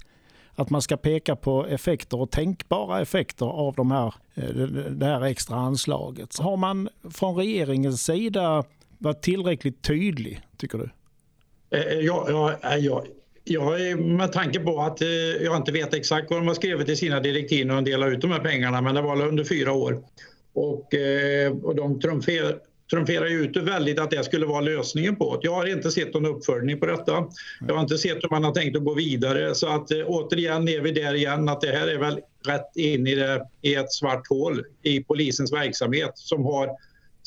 att 0.56 0.70
man 0.70 0.82
ska 0.82 0.98
peka 0.98 1.36
på 1.36 1.66
effekter 1.66 2.22
och 2.22 2.32
tänkbara 2.32 3.02
effekter 3.02 3.46
av 3.46 3.76
de 3.76 3.92
här, 3.92 4.14
eh, 4.36 4.44
det 4.90 5.06
här 5.06 5.22
extra 5.22 5.56
anslaget. 5.56 6.38
Har 6.40 6.58
man 6.58 6.90
från 7.12 7.36
regeringens 7.36 8.04
sida 8.04 8.64
varit 8.98 9.22
tillräckligt 9.22 9.82
tydlig, 9.82 10.42
tycker 10.58 10.78
du? 10.78 10.90
Eh, 11.78 12.00
ja, 12.00 12.26
ja, 12.30 12.78
ja. 12.78 13.04
Ja, 13.50 13.72
med 13.98 14.32
tanke 14.32 14.60
på 14.60 14.82
att 14.82 15.02
jag 15.42 15.58
inte 15.58 15.72
vet 15.72 15.94
exakt 15.94 16.30
vad 16.30 16.40
de 16.40 16.48
har 16.48 16.56
skrivit 16.56 16.90
i 16.90 16.96
sina 16.96 17.20
direktiv 17.20 17.68
när 17.68 17.76
de 17.76 17.84
delar 17.84 18.12
ut 18.12 18.22
de 18.22 18.32
här 18.32 18.40
pengarna, 18.40 18.82
men 18.82 18.96
det 18.96 19.02
var 19.02 19.22
under 19.22 19.44
fyra 19.44 19.72
år. 19.72 20.04
Och, 20.60 20.94
eh, 20.94 21.52
och 21.64 21.76
de 21.76 22.00
trumfer, 22.00 22.58
trumferar 22.90 23.26
ut 23.26 23.58
väldigt 23.58 24.00
att 24.00 24.12
det 24.12 24.24
skulle 24.24 24.46
vara 24.46 24.62
lösningen 24.62 25.16
på 25.16 25.36
det. 25.36 25.48
Jag 25.48 25.56
har 25.56 25.66
inte 25.66 25.92
sett 25.92 26.14
någon 26.14 26.26
uppföljning 26.26 26.80
på 26.80 26.86
detta. 26.86 27.28
Jag 27.68 27.76
har 27.76 27.82
inte 27.82 27.98
sett 27.98 28.24
hur 28.24 28.30
man 28.30 28.44
har 28.44 28.52
tänkt 28.52 28.78
att 28.78 28.84
gå 28.84 28.94
vidare. 28.94 29.56
Så 29.56 29.68
att 29.68 29.92
eh, 29.92 29.98
återigen 30.06 30.68
är 30.68 30.82
vi 30.82 30.92
där 30.92 31.14
igen 31.14 31.50
att 31.50 31.62
det 31.62 31.72
här 31.72 31.88
är 31.88 31.98
väl 31.98 32.20
rätt 32.48 32.72
in 32.76 33.08
i, 33.08 33.16
det, 33.16 33.46
i 33.62 33.76
ett 33.76 33.92
svart 33.92 34.28
hål 34.28 34.64
i 34.84 35.04
polisens 35.04 35.54
verksamhet 35.54 36.12
som 36.16 36.46
har 36.46 36.70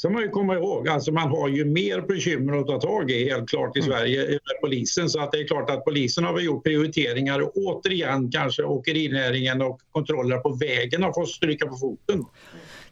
Sen 0.01 0.12
man 0.12 0.22
ju 0.22 0.28
komma 0.28 0.55
ihåg, 0.55 0.89
alltså 0.89 1.12
man 1.12 1.28
har 1.28 1.49
ju 1.49 1.64
mer 1.64 2.01
bekymmer 2.01 2.57
att 2.57 2.66
ta 2.66 2.81
tag 2.81 3.11
i 3.11 3.24
helt 3.24 3.49
klart 3.49 3.76
i 3.76 3.81
mm. 3.81 3.91
Sverige 3.91 4.26
med 4.28 4.61
polisen. 4.61 5.09
Så 5.09 5.20
att 5.20 5.33
det 5.33 5.39
är 5.39 5.47
klart 5.47 5.70
att 5.70 5.85
polisen 5.85 6.24
har 6.24 6.41
gjort 6.41 6.64
prioriteringar 6.64 7.41
och 7.41 7.57
återigen 7.57 8.31
kanske 8.31 8.62
åkerinäringen 8.62 9.62
och 9.62 9.81
kontroller 9.93 10.39
på 10.39 10.53
vägen 10.53 11.03
har 11.03 11.12
fått 11.12 11.28
stryka 11.28 11.66
på 11.66 11.76
foten. 11.76 12.24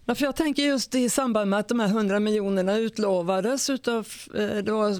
Ja, 0.09 0.15
för 0.15 0.25
jag 0.25 0.37
tänker 0.37 0.63
just 0.63 0.95
i 0.95 1.11
samband 1.11 1.51
med 1.51 1.59
att 1.59 1.69
de 1.69 1.81
här 1.81 1.89
100 1.89 2.21
miljonerna 2.21 2.77
utlovades 2.77 3.71
utav 3.71 4.09
eh, 4.35 4.57
det 4.57 4.73
var 4.73 4.91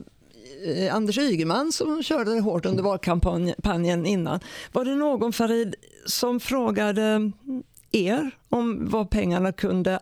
eh, 0.67 0.95
Anders 0.95 1.19
Ygeman 1.19 1.73
som 1.73 2.03
körde 2.03 2.41
hårt 2.41 2.67
under 2.67 2.83
valkampanjen 2.83 4.07
innan. 4.07 4.41
Var 4.73 4.85
det 4.85 4.95
någon 4.95 5.33
Farid 5.33 5.75
som 6.07 6.41
frågade 6.41 7.33
er 7.93 8.31
om 8.49 8.89
vad 8.89 9.11
pengarna 9.11 9.53
kunde 9.53 9.99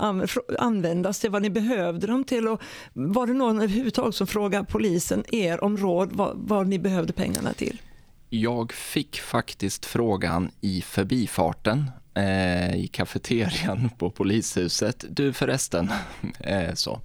användas 0.58 1.20
till, 1.20 1.30
vad 1.30 1.42
ni 1.42 1.50
behövde 1.50 2.06
dem 2.06 2.24
till 2.24 2.48
och 2.48 2.62
var 2.92 3.26
det 3.26 3.34
någon 3.34 3.56
överhuvudtaget 3.56 4.14
som 4.14 4.26
frågade 4.26 4.64
polisen 4.64 5.24
er 5.34 5.64
om 5.64 5.76
råd 5.76 6.12
vad, 6.12 6.36
vad 6.36 6.66
ni 6.66 6.78
behövde 6.78 7.12
pengarna 7.12 7.52
till? 7.52 7.82
Jag 8.28 8.72
fick 8.72 9.20
faktiskt 9.20 9.86
frågan 9.86 10.50
i 10.60 10.82
förbifarten 10.82 11.90
eh, 12.16 12.74
i 12.76 12.86
kafeterian 12.92 13.90
på 13.98 14.10
polishuset. 14.10 15.04
Du 15.08 15.32
förresten, 15.32 15.90
eh, 16.40 16.74
så. 16.74 17.00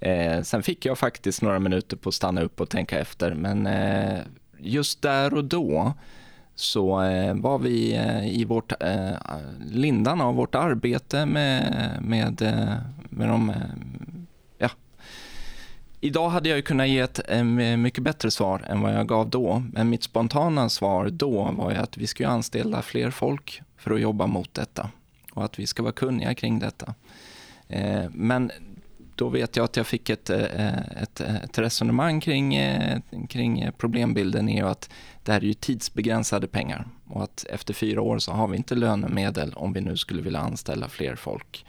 Eh, 0.00 0.42
sen 0.42 0.62
fick 0.62 0.86
jag 0.86 0.98
faktiskt 0.98 1.42
några 1.42 1.58
minuter 1.58 1.96
på 1.96 2.08
att 2.08 2.14
stanna 2.14 2.42
upp 2.42 2.60
och 2.60 2.68
tänka 2.68 2.98
efter, 2.98 3.34
men 3.34 3.66
eh, 3.66 4.18
just 4.58 5.02
där 5.02 5.34
och 5.34 5.44
då 5.44 5.92
så 6.54 7.02
eh, 7.02 7.34
var 7.34 7.58
vi 7.58 7.94
eh, 7.94 8.40
i 8.40 8.44
vårt, 8.44 8.82
eh, 8.82 9.12
lindan 9.70 10.20
av 10.20 10.34
vårt 10.34 10.54
arbete 10.54 11.26
med, 11.26 11.98
med, 12.02 12.42
eh, 12.42 12.74
med 13.02 13.28
de 13.28 13.50
eh, 13.50 13.56
ja. 14.58 14.68
Idag 16.00 16.28
hade 16.28 16.48
jag 16.48 16.64
kunnat 16.64 16.88
ge 16.88 16.98
ett 16.98 17.20
mycket 17.78 18.04
bättre 18.04 18.30
svar 18.30 18.64
än 18.66 18.80
vad 18.80 18.94
jag 18.94 19.08
gav 19.08 19.30
då, 19.30 19.62
men 19.72 19.90
mitt 19.90 20.02
spontana 20.02 20.68
svar 20.68 21.08
då 21.10 21.50
var 21.52 21.72
att 21.72 21.96
vi 21.96 22.06
ska 22.06 22.28
anställa 22.28 22.82
fler 22.82 23.10
folk 23.10 23.62
för 23.80 23.90
att 23.90 24.00
jobba 24.00 24.26
mot 24.26 24.54
detta 24.54 24.90
och 25.32 25.44
att 25.44 25.58
vi 25.58 25.66
ska 25.66 25.82
vara 25.82 25.92
kunniga 25.92 26.34
kring 26.34 26.58
detta. 26.58 26.94
Eh, 27.68 28.04
men 28.10 28.50
då 29.14 29.28
vet 29.28 29.56
jag 29.56 29.64
att 29.64 29.76
jag 29.76 29.86
fick 29.86 30.10
ett, 30.10 30.30
eh, 30.30 30.78
ett, 31.02 31.20
ett 31.20 31.58
resonemang 31.58 32.20
kring, 32.20 32.54
eh, 32.54 33.00
kring 33.28 33.70
problembilden 33.78 34.48
är 34.48 34.64
att 34.64 34.90
det 35.24 35.32
här 35.32 35.40
är 35.40 35.44
ju 35.44 35.54
tidsbegränsade 35.54 36.46
pengar 36.46 36.88
och 37.08 37.22
att 37.22 37.44
efter 37.50 37.74
fyra 37.74 38.02
år 38.02 38.18
så 38.18 38.32
har 38.32 38.48
vi 38.48 38.56
inte 38.56 38.74
lönemedel 38.74 39.52
om 39.52 39.72
vi 39.72 39.80
nu 39.80 39.96
skulle 39.96 40.22
vilja 40.22 40.40
anställa 40.40 40.88
fler 40.88 41.16
folk. 41.16 41.66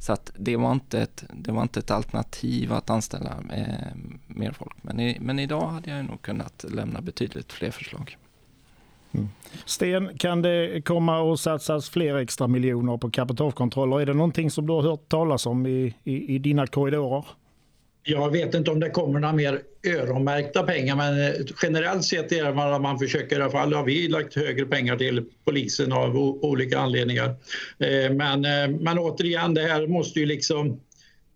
Så 0.00 0.12
att 0.12 0.32
det, 0.36 0.56
var 0.56 0.72
inte 0.72 1.02
ett, 1.02 1.24
det 1.32 1.52
var 1.52 1.62
inte 1.62 1.80
ett 1.80 1.90
alternativ 1.90 2.72
att 2.72 2.90
anställa 2.90 3.36
mer 4.26 4.52
folk. 4.52 4.76
Men, 4.82 5.00
i, 5.00 5.18
men 5.20 5.38
idag 5.38 5.66
hade 5.66 5.90
jag 5.90 6.04
nog 6.04 6.22
kunnat 6.22 6.64
lämna 6.68 7.00
betydligt 7.00 7.52
fler 7.52 7.70
förslag. 7.70 8.16
Mm. 9.14 9.28
Sten, 9.64 10.18
kan 10.18 10.42
det 10.42 10.84
komma 10.84 11.32
att 11.32 11.40
satsas 11.40 11.90
fler 11.90 12.16
extra 12.16 12.48
miljoner 12.48 12.96
på 12.96 13.10
kapitalkontroller? 13.10 14.00
Är 14.00 14.06
det 14.06 14.14
någonting 14.14 14.50
som 14.50 14.66
du 14.66 14.72
har 14.72 14.82
hört 14.82 15.08
talas 15.08 15.46
om 15.46 15.66
i, 15.66 15.94
i, 16.04 16.34
i 16.34 16.38
dina 16.38 16.66
korridorer? 16.66 17.24
Jag 18.04 18.30
vet 18.30 18.54
inte 18.54 18.70
om 18.70 18.80
det 18.80 18.90
kommer 18.90 19.20
några 19.20 19.34
mer 19.34 19.60
öronmärkta 19.86 20.62
pengar 20.62 20.96
men 20.96 21.26
eh, 21.26 21.32
generellt 21.62 22.04
sett 22.04 22.32
är 22.32 22.44
det 22.44 22.52
vad 22.52 22.80
man 22.80 22.98
försöker 22.98 23.38
i 23.38 23.42
alla 23.42 23.50
fall 23.50 23.72
har 23.72 23.84
vi 23.84 24.08
lagt 24.08 24.34
högre 24.34 24.66
pengar 24.66 24.96
till 24.96 25.24
polisen 25.44 25.92
av 25.92 26.16
olika 26.16 26.78
anledningar. 26.78 27.28
Eh, 27.78 28.12
men, 28.12 28.44
eh, 28.44 28.78
men 28.80 28.98
återigen, 28.98 29.54
det 29.54 29.62
här 29.62 29.86
måste 29.86 30.20
ju 30.20 30.26
liksom 30.26 30.80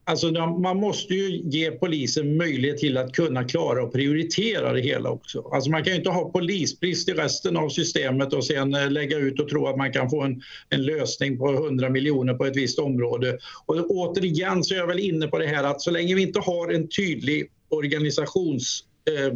Alltså, 0.08 0.30
man 0.30 0.76
måste 0.76 1.14
ju 1.14 1.42
ge 1.44 1.70
polisen 1.70 2.36
möjlighet 2.36 2.78
till 2.78 2.96
att 2.96 3.12
kunna 3.12 3.44
klara 3.44 3.82
och 3.82 3.92
prioritera 3.92 4.72
det 4.72 4.80
hela 4.80 5.10
också. 5.10 5.50
Alltså, 5.52 5.70
man 5.70 5.84
kan 5.84 5.92
ju 5.92 5.98
inte 5.98 6.10
ha 6.10 6.30
polisbrist 6.30 7.08
i 7.08 7.12
resten 7.12 7.56
av 7.56 7.68
systemet 7.68 8.32
och 8.32 8.44
sen 8.44 8.74
eh, 8.74 8.90
lägga 8.90 9.18
ut 9.18 9.40
och 9.40 9.48
tro 9.48 9.66
att 9.66 9.76
man 9.76 9.92
kan 9.92 10.10
få 10.10 10.22
en, 10.22 10.42
en 10.68 10.82
lösning 10.82 11.38
på 11.38 11.52
100 11.52 11.90
miljoner 11.90 12.34
på 12.34 12.44
ett 12.44 12.56
visst 12.56 12.78
område. 12.78 13.38
Och 13.66 13.90
återigen 13.90 14.64
så 14.64 14.74
är 14.74 14.78
jag 14.78 14.86
väl 14.86 15.00
inne 15.00 15.26
på 15.26 15.38
det 15.38 15.46
här 15.46 15.64
att 15.64 15.80
så 15.80 15.90
länge 15.90 16.14
vi 16.14 16.22
inte 16.22 16.40
har 16.40 16.72
en 16.72 16.88
tydlig 16.88 17.50
organisations 17.68 18.84
Eh, 19.10 19.32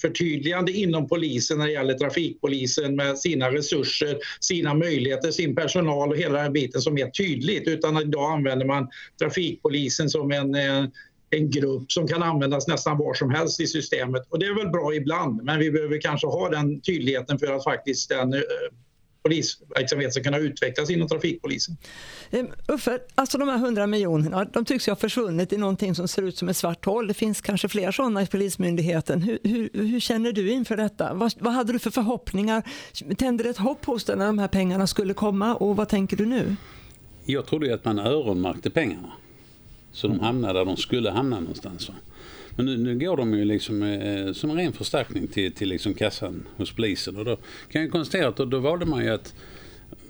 förtydligande 0.00 0.72
inom 0.72 1.08
polisen 1.08 1.58
när 1.58 1.66
det 1.66 1.72
gäller 1.72 1.94
trafikpolisen 1.94 2.96
med 2.96 3.18
sina 3.18 3.50
resurser, 3.50 4.18
sina 4.40 4.74
möjligheter, 4.74 5.30
sin 5.30 5.54
personal 5.54 6.10
och 6.10 6.16
hela 6.16 6.42
den 6.42 6.52
biten 6.52 6.80
som 6.80 6.98
är 6.98 7.10
tydligt. 7.10 7.68
Utan 7.68 7.96
idag 7.96 8.32
använder 8.32 8.66
man 8.66 8.88
trafikpolisen 9.18 10.10
som 10.10 10.32
en, 10.32 10.54
eh, 10.54 10.84
en 11.30 11.50
grupp 11.50 11.92
som 11.92 12.08
kan 12.08 12.22
användas 12.22 12.68
nästan 12.68 12.98
var 12.98 13.14
som 13.14 13.30
helst 13.30 13.60
i 13.60 13.66
systemet. 13.66 14.22
Och 14.28 14.38
det 14.38 14.46
är 14.46 14.54
väl 14.54 14.70
bra 14.70 14.94
ibland, 14.94 15.42
men 15.42 15.58
vi 15.58 15.70
behöver 15.70 16.00
kanske 16.00 16.26
ha 16.26 16.48
den 16.48 16.80
tydligheten 16.80 17.38
för 17.38 17.52
att 17.52 17.64
faktiskt 17.64 18.08
den 18.08 18.32
eh, 18.34 18.40
polisverksamhet 19.22 20.12
ska 20.12 20.22
kunna 20.22 20.38
utvecklas 20.38 20.90
inom 20.90 21.08
trafikpolisen. 21.08 21.76
Ehm, 22.30 22.48
Uffe, 22.68 22.98
alltså 23.14 23.38
de 23.38 23.48
här 23.48 23.56
100 23.56 23.86
miljonerna, 23.86 24.44
de 24.44 24.64
tycks 24.64 24.88
ju 24.88 24.90
ha 24.90 24.96
försvunnit 24.96 25.52
i 25.52 25.56
någonting 25.56 25.94
som 25.94 26.08
ser 26.08 26.22
ut 26.22 26.36
som 26.36 26.48
ett 26.48 26.56
svart 26.56 26.84
hål. 26.84 27.06
Det 27.06 27.14
finns 27.14 27.40
kanske 27.40 27.68
fler 27.68 27.92
sådana 27.92 28.22
i 28.22 28.26
Polismyndigheten. 28.26 29.22
Hur, 29.22 29.38
hur, 29.42 29.70
hur 29.72 30.00
känner 30.00 30.32
du 30.32 30.50
inför 30.50 30.76
detta? 30.76 31.14
Vad, 31.14 31.34
vad, 31.38 31.52
hade 31.52 31.72
du 31.72 31.78
för 31.78 31.90
förhoppningar? 31.90 32.62
Tände 33.18 33.44
det 33.44 33.50
ett 33.50 33.56
hopp 33.56 33.84
hos 33.84 34.04
dig 34.04 34.16
när 34.16 34.26
de 34.26 34.38
här 34.38 34.48
pengarna 34.48 34.86
skulle 34.86 35.14
komma 35.14 35.54
och 35.54 35.76
vad 35.76 35.88
tänker 35.88 36.16
du 36.16 36.26
nu? 36.26 36.56
Jag 37.24 37.46
trodde 37.46 37.66
ju 37.66 37.72
att 37.72 37.84
man 37.84 37.98
öronmärkte 37.98 38.70
pengarna. 38.70 39.12
Så 39.92 40.08
de 40.08 40.20
hamnade 40.20 40.58
där 40.58 40.64
de 40.64 40.76
skulle 40.76 41.10
hamna 41.10 41.40
någonstans. 41.40 41.90
Men 42.56 42.66
nu, 42.66 42.76
nu 42.76 42.98
går 42.98 43.16
de 43.16 43.34
ju 43.34 43.44
liksom 43.44 43.82
eh, 43.82 44.32
som 44.32 44.50
en 44.50 44.56
ren 44.56 44.72
förstärkning 44.72 45.26
till, 45.26 45.52
till 45.52 45.68
liksom 45.68 45.94
kassan 45.94 46.46
hos 46.56 46.72
polisen. 46.72 47.16
Och 47.16 47.24
då 47.24 47.36
kan 47.72 47.82
jag 47.82 47.90
konstatera 47.90 48.28
att 48.28 48.36
då, 48.36 48.44
då 48.44 48.58
valde 48.58 48.86
man 48.86 49.04
ju 49.04 49.10
att 49.10 49.34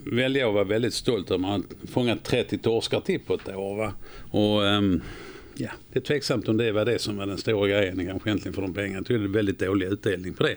välja 0.05 0.47
att 0.47 0.53
vara 0.53 0.63
väldigt 0.63 0.93
stolt 0.93 1.31
över 1.31 1.35
att 1.35 1.41
man 1.41 1.63
fångat 1.91 2.23
30 2.23 2.57
torskar 2.57 2.99
till 2.99 3.19
på 3.19 3.33
ett 3.33 3.55
år. 3.55 3.75
Va? 3.75 3.93
Och, 4.31 4.67
ehm, 4.67 5.01
ja, 5.55 5.69
det 5.93 5.99
är 5.99 6.03
tveksamt 6.03 6.47
om 6.47 6.57
det 6.57 6.71
var 6.71 6.85
det 6.85 6.99
som 6.99 7.17
var 7.17 7.25
den 7.25 7.37
stora 7.37 7.67
grejen 7.67 8.07
kanske 8.07 8.29
egentligen 8.29 8.53
för 8.53 8.61
de 8.61 8.73
pengarna. 8.73 8.95
Jag 8.95 9.05
tycker 9.05 9.19
det 9.19 9.25
är 9.25 9.27
väldigt 9.27 9.59
dålig 9.59 9.87
utdelning 9.87 10.33
på 10.33 10.43
det 10.43 10.55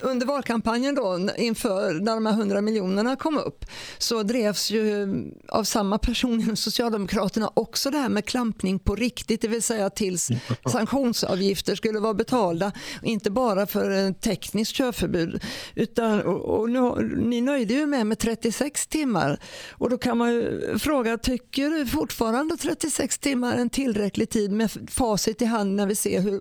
under 0.00 0.26
valkampanjen 0.26 0.94
då, 0.94 1.28
inför 1.36 1.94
när 1.94 2.14
de 2.14 2.26
här 2.26 2.32
100 2.32 2.60
miljonerna 2.60 3.16
kom 3.16 3.38
upp, 3.38 3.64
så 3.98 4.22
drevs 4.22 4.70
ju 4.70 5.08
av 5.48 5.64
samma 5.64 5.98
person 5.98 6.40
inom 6.40 6.56
Socialdemokraterna 6.56 7.50
också 7.54 7.90
det 7.90 7.98
här 7.98 8.08
med 8.08 8.24
klampning 8.24 8.78
på 8.78 8.94
riktigt, 8.94 9.40
det 9.40 9.48
vill 9.48 9.62
säga 9.62 9.90
tills 9.90 10.28
sanktionsavgifter 10.72 11.74
skulle 11.74 11.98
vara 11.98 12.14
betalda, 12.14 12.72
inte 13.02 13.30
bara 13.30 13.66
för 13.66 14.12
tekniskt 14.12 14.74
körförbud. 14.74 15.44
Utan, 15.74 16.22
och, 16.22 16.58
och 16.58 16.70
nu, 16.70 17.16
ni 17.16 17.40
nöjde 17.40 17.74
ju 17.74 17.86
med 17.86 18.06
med 18.06 18.18
36 18.18 18.86
timmar 18.86 19.40
och 19.70 19.90
då 19.90 19.98
kan 19.98 20.18
man 20.18 20.34
ju 20.34 20.78
fråga, 20.78 21.18
tycker 21.18 21.70
du 21.70 21.86
fortfarande 21.86 22.56
36 22.56 23.18
timmar 23.18 23.54
är 23.54 23.58
en 23.58 23.70
tillräcklig 23.70 24.30
tid 24.30 24.52
med 24.52 24.70
facit 24.90 25.42
i 25.42 25.44
hand 25.44 25.76
när 25.76 25.86
vi 25.86 25.94
ser 25.94 26.20
hur 26.20 26.40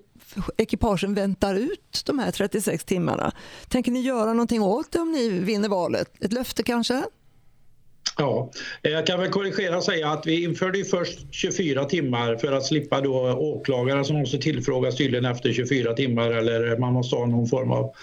ekipagen 0.57 1.13
väntar 1.13 1.55
ut 1.55 2.03
de 2.05 2.19
här 2.19 2.31
36 2.31 2.83
timmarna. 2.83 3.31
Tänker 3.67 3.91
ni 3.91 4.01
göra 4.01 4.33
någonting 4.33 4.61
åt 4.61 4.91
det 4.91 4.99
om 4.99 5.11
ni 5.11 5.29
vinner 5.29 5.69
valet? 5.69 6.23
Ett 6.23 6.33
löfte 6.33 6.63
kanske? 6.63 7.03
Ja, 8.17 8.51
jag 8.81 9.07
kan 9.07 9.19
väl 9.19 9.29
korrigera 9.29 9.77
och 9.77 9.83
säga 9.83 10.09
att 10.09 10.27
vi 10.27 10.43
införde 10.43 10.83
först 10.83 11.19
24 11.31 11.85
timmar 11.85 12.35
för 12.35 12.51
att 12.51 12.65
slippa 12.65 13.01
då 13.01 13.31
åklagare 13.31 14.05
som 14.05 14.15
måste 14.19 14.37
tillfrågas 14.37 14.95
tydligen 14.95 15.25
efter 15.25 15.53
24 15.53 15.93
timmar 15.93 16.31
eller 16.31 16.77
man 16.77 16.93
måste 16.93 17.15
ha 17.15 17.25
någon 17.25 17.47
form 17.47 17.71
av 17.71 17.93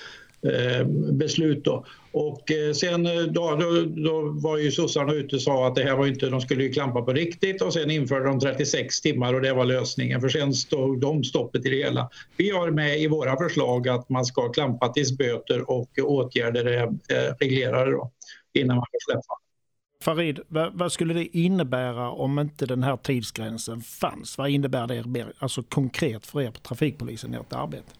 eh, 0.52 0.86
beslut. 1.12 1.64
Då. 1.64 1.84
Och 2.16 2.50
eh, 2.50 2.72
sen 2.72 3.06
eh, 3.06 3.22
då, 3.22 3.56
då, 3.56 3.84
då, 4.02 4.22
var 4.42 4.58
ju 4.58 4.70
sossarna 4.70 5.12
ute 5.12 5.36
och 5.36 5.42
sa 5.42 5.66
att 5.66 5.74
det 5.74 5.84
här 5.84 5.96
var 5.96 6.06
inte, 6.06 6.26
de 6.26 6.40
skulle 6.40 6.62
ju 6.62 6.72
klampa 6.72 7.02
på 7.02 7.12
riktigt 7.12 7.62
och 7.62 7.72
sen 7.72 7.90
införde 7.90 8.24
de 8.24 8.40
36 8.40 9.00
timmar 9.00 9.34
och 9.34 9.40
det 9.40 9.52
var 9.52 9.64
lösningen 9.64 10.20
för 10.20 10.28
sen 10.28 10.54
stod 10.54 11.00
de 11.00 11.24
stoppet 11.24 11.66
i 11.66 11.68
det 11.68 11.76
hela. 11.76 12.10
Vi 12.36 12.50
har 12.50 12.70
med 12.70 13.00
i 13.00 13.06
våra 13.06 13.36
förslag 13.36 13.88
att 13.88 14.08
man 14.08 14.24
ska 14.24 14.48
klampa 14.48 14.88
tills 14.88 15.18
böter 15.18 15.70
och 15.70 15.90
åtgärder 15.98 16.66
eh, 16.66 16.82
är 16.82 17.34
reglerade 17.40 17.90
då, 17.90 18.10
innan 18.52 18.76
man 18.76 18.86
får 18.92 19.12
släppa. 19.12 19.34
Farid, 20.02 20.40
vad, 20.48 20.78
vad, 20.78 20.92
skulle 20.92 21.14
det 21.14 21.38
innebära 21.38 22.10
om 22.10 22.38
inte 22.38 22.66
den 22.66 22.82
här 22.82 22.96
tidsgränsen 22.96 23.80
fanns? 23.80 24.38
Vad 24.38 24.50
innebär 24.50 24.86
det 24.86 25.26
alltså 25.38 25.62
konkret 25.62 26.26
för 26.26 26.42
er 26.42 26.50
på 26.50 26.60
trafikpolisen 26.60 27.34
i 27.34 27.36
ert 27.36 27.52
arbete? 27.52 27.90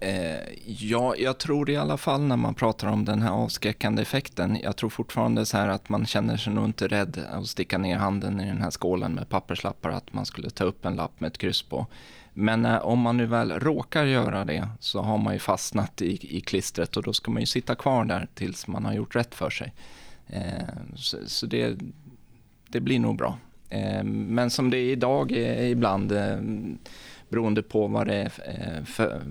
Eh, 0.00 0.40
ja, 0.66 1.14
jag 1.18 1.38
tror 1.38 1.70
i 1.70 1.76
alla 1.76 1.96
fall 1.96 2.20
när 2.20 2.36
man 2.36 2.54
pratar 2.54 2.88
om 2.88 3.04
den 3.04 3.22
här 3.22 3.30
avskräckande 3.30 4.02
effekten. 4.02 4.58
Jag 4.62 4.76
tror 4.76 4.90
fortfarande 4.90 5.46
så 5.46 5.56
här 5.56 5.68
att 5.68 5.88
man 5.88 6.06
känner 6.06 6.36
sig 6.36 6.52
nog 6.52 6.64
inte 6.64 6.88
rädd 6.88 7.24
att 7.30 7.46
sticka 7.46 7.78
ner 7.78 7.96
handen 7.96 8.40
i 8.40 8.46
den 8.46 8.62
här 8.62 8.70
skålen 8.70 9.12
med 9.12 9.28
papperslappar, 9.28 9.90
att 9.90 10.12
man 10.12 10.26
skulle 10.26 10.50
ta 10.50 10.64
upp 10.64 10.84
en 10.84 10.96
lapp 10.96 11.20
med 11.20 11.28
ett 11.28 11.38
kryss 11.38 11.62
på. 11.62 11.86
Men 12.34 12.64
eh, 12.64 12.86
om 12.86 12.98
man 12.98 13.16
nu 13.16 13.26
väl 13.26 13.52
råkar 13.52 14.04
göra 14.04 14.44
det 14.44 14.68
så 14.80 15.02
har 15.02 15.18
man 15.18 15.32
ju 15.32 15.38
fastnat 15.38 16.02
i, 16.02 16.36
i 16.36 16.40
klistret 16.40 16.96
och 16.96 17.02
då 17.02 17.12
ska 17.12 17.30
man 17.30 17.42
ju 17.42 17.46
sitta 17.46 17.74
kvar 17.74 18.04
där 18.04 18.28
tills 18.34 18.66
man 18.66 18.84
har 18.84 18.92
gjort 18.92 19.16
rätt 19.16 19.34
för 19.34 19.50
sig. 19.50 19.72
Eh, 20.26 20.68
så, 20.94 21.16
så 21.26 21.46
det, 21.46 21.78
det 22.68 22.80
blir 22.80 22.98
nog 22.98 23.16
bra. 23.16 23.38
Eh, 23.70 24.04
men 24.04 24.50
som 24.50 24.70
det 24.70 24.78
är 24.78 24.92
idag 24.92 25.32
eh, 25.32 25.70
ibland 25.70 26.12
eh, 26.12 26.38
beroende 27.28 27.62
på 27.62 27.86
vad 27.86 28.06
det 28.06 28.14
är 28.14 28.32
eh, 28.44 28.84
för, 28.84 29.22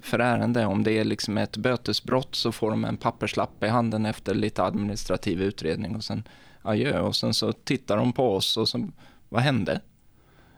för 0.00 0.18
ärende. 0.18 0.66
Om 0.66 0.82
det 0.82 0.92
är 0.92 1.04
liksom 1.04 1.38
ett 1.38 1.56
bötesbrott 1.56 2.34
så 2.34 2.52
får 2.52 2.70
de 2.70 2.84
en 2.84 2.96
papperslapp 2.96 3.64
i 3.64 3.68
handen 3.68 4.06
efter 4.06 4.34
lite 4.34 4.62
administrativ 4.62 5.42
utredning 5.42 5.96
och 5.96 6.04
sen 6.04 6.22
adjö. 6.62 7.00
Och 7.00 7.16
sen 7.16 7.34
så 7.34 7.52
tittar 7.52 7.96
de 7.96 8.12
på 8.12 8.34
oss 8.34 8.56
och 8.56 8.68
så, 8.68 8.88
vad 9.28 9.42
hände? 9.42 9.80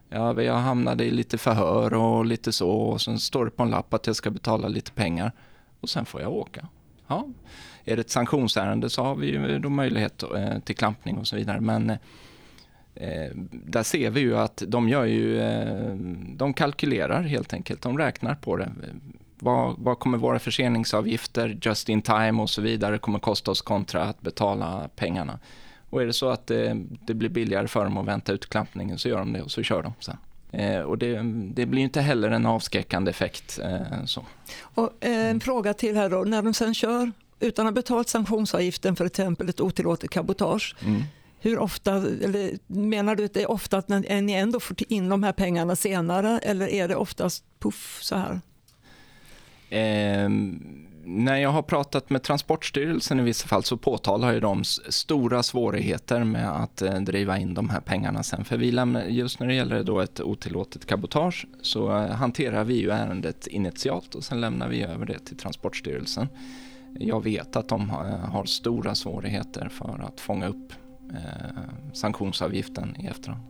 Ja, 0.09 0.43
jag 0.43 0.55
hamnade 0.55 1.05
i 1.05 1.11
lite 1.11 1.39
förhör 1.39 1.95
och 1.95 2.25
lite 2.27 2.53
så 2.53 2.71
och 2.71 3.01
sen 3.01 3.19
står 3.19 3.45
det 3.45 3.51
på 3.51 3.63
en 3.63 3.71
lapp 3.71 3.95
att 3.95 4.07
jag 4.07 4.17
ska 4.17 4.31
betala 4.31 4.69
lite 4.69 4.93
pengar 4.93 5.33
och 5.81 5.89
sen 5.89 6.05
får 6.05 6.21
jag 6.21 6.33
åka. 6.33 6.69
Ja. 7.07 7.29
Är 7.85 7.97
det 7.97 8.01
ett 8.01 8.11
sanktionsärende 8.11 8.91
så 8.91 9.03
har 9.03 9.15
vi 9.15 9.27
ju 9.27 9.59
då 9.59 9.69
möjlighet 9.69 10.23
eh, 10.23 10.59
till 10.59 10.77
klampning 10.77 11.19
och 11.19 11.27
så 11.27 11.37
vidare. 11.37 11.61
Men 11.61 11.91
eh, 11.91 11.99
Eh, 12.95 13.31
där 13.51 13.83
ser 13.83 14.11
vi 14.11 14.21
ju 14.21 14.39
att 14.39 14.63
de 14.67 14.89
gör 14.89 15.05
ju, 15.05 15.41
eh, 15.41 15.95
de 16.37 16.55
kalkylerar 16.55 17.23
helt 17.23 17.53
enkelt, 17.53 17.83
de 17.83 17.99
räknar 17.99 18.35
på 18.35 18.57
det. 18.57 18.73
Vad, 19.39 19.75
vad, 19.79 19.99
kommer 19.99 20.19
våra 20.19 20.39
förseningsavgifter, 20.39 21.59
just 21.63 21.89
in 21.89 22.03
time 22.03 22.43
och 22.43 22.51
så 22.51 22.63
vidare 22.63 22.99
kommer 22.99 23.19
kosta 23.19 23.51
oss 23.51 23.61
kontra 23.61 24.03
att 24.03 24.21
betala 24.21 24.89
pengarna. 24.97 25.39
Och 25.91 26.03
är 26.03 26.07
det 26.07 26.13
så 26.13 26.31
att 26.31 26.47
det, 26.47 26.85
det 27.07 27.15
blir 27.15 27.29
billigare 27.29 27.69
för 27.69 27.85
dem 27.85 27.97
att 27.97 28.07
vänta 28.07 28.33
ut 28.33 28.49
klampningen 28.49 28.99
så 28.99 29.09
gör 29.09 29.19
de 29.19 29.33
det 29.33 29.43
och 29.43 29.51
så 29.51 29.63
kör 29.63 29.83
de 29.83 29.93
sen. 30.01 30.17
Eh, 30.51 30.81
och 30.81 30.99
det, 30.99 31.21
det, 31.55 31.67
blir 31.67 31.83
inte 31.83 32.01
heller 32.01 32.31
en 32.31 32.47
avskräckande 32.47 33.11
effekt. 33.11 33.59
Eh, 33.63 34.05
så. 34.05 34.25
Och, 34.61 34.91
eh, 35.01 35.31
en 35.31 35.41
fråga 35.41 35.75
till 35.75 35.97
här 35.97 36.11
då, 36.11 36.25
när 36.25 36.43
de 36.43 36.55
sen 36.55 36.75
kör 36.75 37.13
utan 37.41 37.67
att 37.67 37.71
ha 37.71 37.75
betalt 37.75 38.09
sanktionsavgiften 38.09 38.97
för 38.97 39.05
exempel 39.05 39.49
ett 39.49 39.61
otillåtet 39.61 40.11
cabotage. 40.11 40.77
Mm 40.85 41.03
hur 41.43 41.59
ofta, 41.59 41.95
eller 41.97 42.59
menar 42.67 43.17
du 43.17 43.25
att 43.25 43.35
det 43.35 43.43
är 43.43 43.51
ofta 43.51 43.79
att 43.79 43.89
ni 43.89 44.33
ändå 44.33 44.61
får 44.61 44.77
in 44.89 45.09
de 45.09 45.23
här 45.23 45.33
pengarna 45.33 45.77
senare 45.77 46.39
eller 46.39 46.69
är 46.69 46.89
det 46.89 46.97
oftast 46.97 47.45
puff 47.59 47.99
så 48.03 48.17
här? 48.17 48.41
Eh, 49.71 50.29
när 51.05 51.37
jag 51.37 51.51
har 51.51 51.63
pratat 51.63 52.11
med 52.11 52.23
Transportstyrelsen 52.23 53.21
i 53.21 53.23
vissa 53.23 53.49
fall 53.49 53.63
så 53.63 53.77
påtalar 53.77 54.33
ju 54.33 54.41
de 54.41 54.65
stora 54.89 55.43
svårigheter 55.43 56.25
med 56.25 56.63
att 56.63 56.83
eh, 56.83 56.95
driva 56.95 57.39
in 57.39 57.55
de 57.55 57.71
här 57.71 57.81
pengarna 57.81 58.23
sen. 58.23 58.45
För 58.45 58.57
vi 58.57 58.71
lämnar, 58.71 59.05
just 59.05 59.41
när 59.41 59.47
det 59.47 59.55
gäller 59.55 59.85
då 59.85 60.01
ett 60.01 60.21
otillåtet 60.21 60.87
cabotage 60.87 61.47
så 61.63 61.97
eh, 61.97 62.11
hanterar 62.11 62.65
vi 62.65 62.75
ju 62.75 62.91
ärendet 62.91 63.47
initialt 63.47 64.15
och 64.15 64.25
sen 64.25 64.41
lämnar 64.41 64.69
vi 64.69 64.83
över 64.83 65.07
det 65.07 65.19
till 65.19 65.37
Transportstyrelsen. 65.37 66.29
Jag 66.99 67.25
vet 67.25 67.57
att 67.57 67.69
de 67.69 67.91
har, 67.91 68.05
har 68.05 68.45
stora 68.45 68.95
svårigheter 68.95 69.69
för 69.69 70.05
att 70.07 70.21
fånga 70.21 70.49
upp 70.49 70.73
eh, 71.13 71.61
sanktionsavgiften 71.93 72.97
i 72.99 73.07
efterhand. 73.07 73.43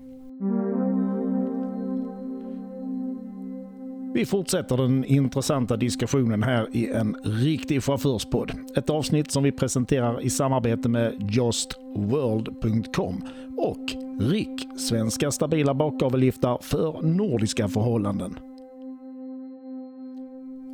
Vi 4.15 4.27
fortsätter 4.27 4.77
den 4.77 5.05
intressanta 5.05 5.77
diskussionen 5.77 6.43
här 6.43 6.69
i 6.73 6.91
en 6.91 7.17
riktig 7.25 7.83
chaufförspodd. 7.83 8.53
Ett 8.77 8.91
avsnitt 8.91 9.31
som 9.31 9.43
vi 9.43 9.53
presenterar 9.53 10.21
i 10.21 10.31
samarbete 10.31 10.89
med 10.89 11.31
justworld.com 11.31 13.23
och 13.57 13.85
RIK, 14.21 14.79
svenska 14.79 15.31
stabila 15.31 15.75
bakgavelliftar 15.75 16.59
för 16.63 17.03
nordiska 17.03 17.69
förhållanden. 17.69 18.39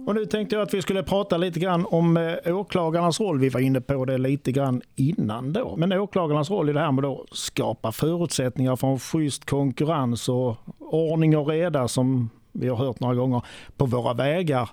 Och 0.09 0.15
nu 0.15 0.27
tänkte 0.27 0.57
jag 0.57 0.63
att 0.63 0.75
vi 0.75 0.83
skulle 0.83 1.03
prata 1.03 1.37
lite 1.37 1.61
grann 1.61 1.87
om 1.91 2.17
eh, 2.17 2.57
åklagarnas 2.57 3.21
roll. 3.21 3.39
Vi 3.39 3.49
var 3.49 3.61
inne 3.61 3.81
på 3.81 4.05
det 4.05 4.19
lite 4.19 4.53
grann 4.53 4.83
innan 4.97 5.53
då. 5.53 5.77
Men 5.77 5.93
åklagarnas 5.93 6.51
roll 6.51 6.71
i 6.71 6.73
det 6.73 6.81
här 6.81 6.93
med 6.93 7.05
att 7.05 7.27
skapa 7.33 7.93
förutsättningar 7.93 8.77
för 8.77 8.89
en 8.89 8.99
schysst 8.99 9.45
konkurrens 9.45 10.29
och 10.29 10.57
ordning 10.79 11.37
och 11.37 11.49
reda 11.49 11.89
som 11.89 12.31
vi 12.53 12.69
har 12.69 12.77
hört 12.77 13.01
några 13.01 13.15
gånger 13.15 13.43
på 13.77 13.87
våra 13.87 14.15
vägar. 14.15 14.71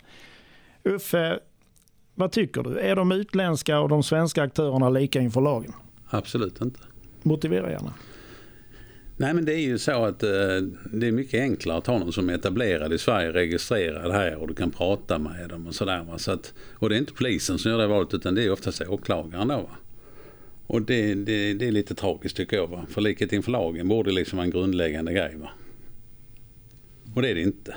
Uffe, 0.84 1.40
vad 2.16 2.32
tycker 2.32 2.64
du? 2.64 2.80
Är 2.80 2.96
de 2.96 3.12
utländska 3.12 3.80
och 3.80 3.90
de 3.90 4.04
svenska 4.04 4.44
aktörerna 4.44 4.90
lika 4.90 5.22
inför 5.22 5.42
lagen? 5.42 5.74
Absolut 6.10 6.62
inte. 6.62 6.80
Motivera 7.24 7.72
gärna. 7.72 7.94
Nej 9.18 9.34
men 9.34 9.46
det 9.46 9.54
är 9.54 9.62
ju 9.62 9.78
så 9.78 10.06
att 10.06 10.24
eh, 10.24 10.30
det 10.92 11.08
är 11.08 11.12
mycket 11.12 11.42
enklare 11.42 11.78
att 11.78 11.88
ha 11.88 11.98
någon 11.98 12.14
som 12.14 12.30
är 12.30 12.34
etablerad 12.34 12.94
i 12.94 12.98
Sverige, 12.98 13.32
registrerad 13.32 14.12
här 14.12 14.36
och 14.36 14.48
du 14.48 14.56
kan 14.56 14.72
prata 14.72 15.20
med 15.20 15.50
dem 15.50 15.68
och 15.68 15.76
sådär. 15.76 16.18
Så 16.18 16.38
och 16.74 16.90
det 16.90 16.96
är 16.96 16.98
inte 16.98 17.14
polisen 17.14 17.60
som 17.60 17.72
gör 17.72 17.78
det 17.78 17.88
valet 17.88 18.14
utan 18.14 18.36
det 18.36 18.44
är 18.44 18.52
oftast 18.52 18.82
åklagaren 18.82 19.48
då. 19.48 19.56
Va? 19.56 19.78
Och 20.68 20.82
det, 20.82 21.14
det, 21.14 21.54
det, 21.54 21.68
är 21.68 21.72
lite 21.72 21.96
tragiskt 21.96 22.38
tycker 22.38 22.58
jag. 22.58 22.68
Va? 22.68 22.86
För 22.90 23.02
likhet 23.02 23.34
inför 23.34 23.52
lagen 23.52 23.88
borde 23.88 24.12
liksom 24.12 24.38
vara 24.38 24.46
en 24.46 24.52
grundläggande 24.52 25.14
grej. 25.14 25.36
Va? 25.36 25.50
Och 27.16 27.22
det 27.22 27.30
är 27.30 27.36
det 27.36 27.42
inte. 27.42 27.76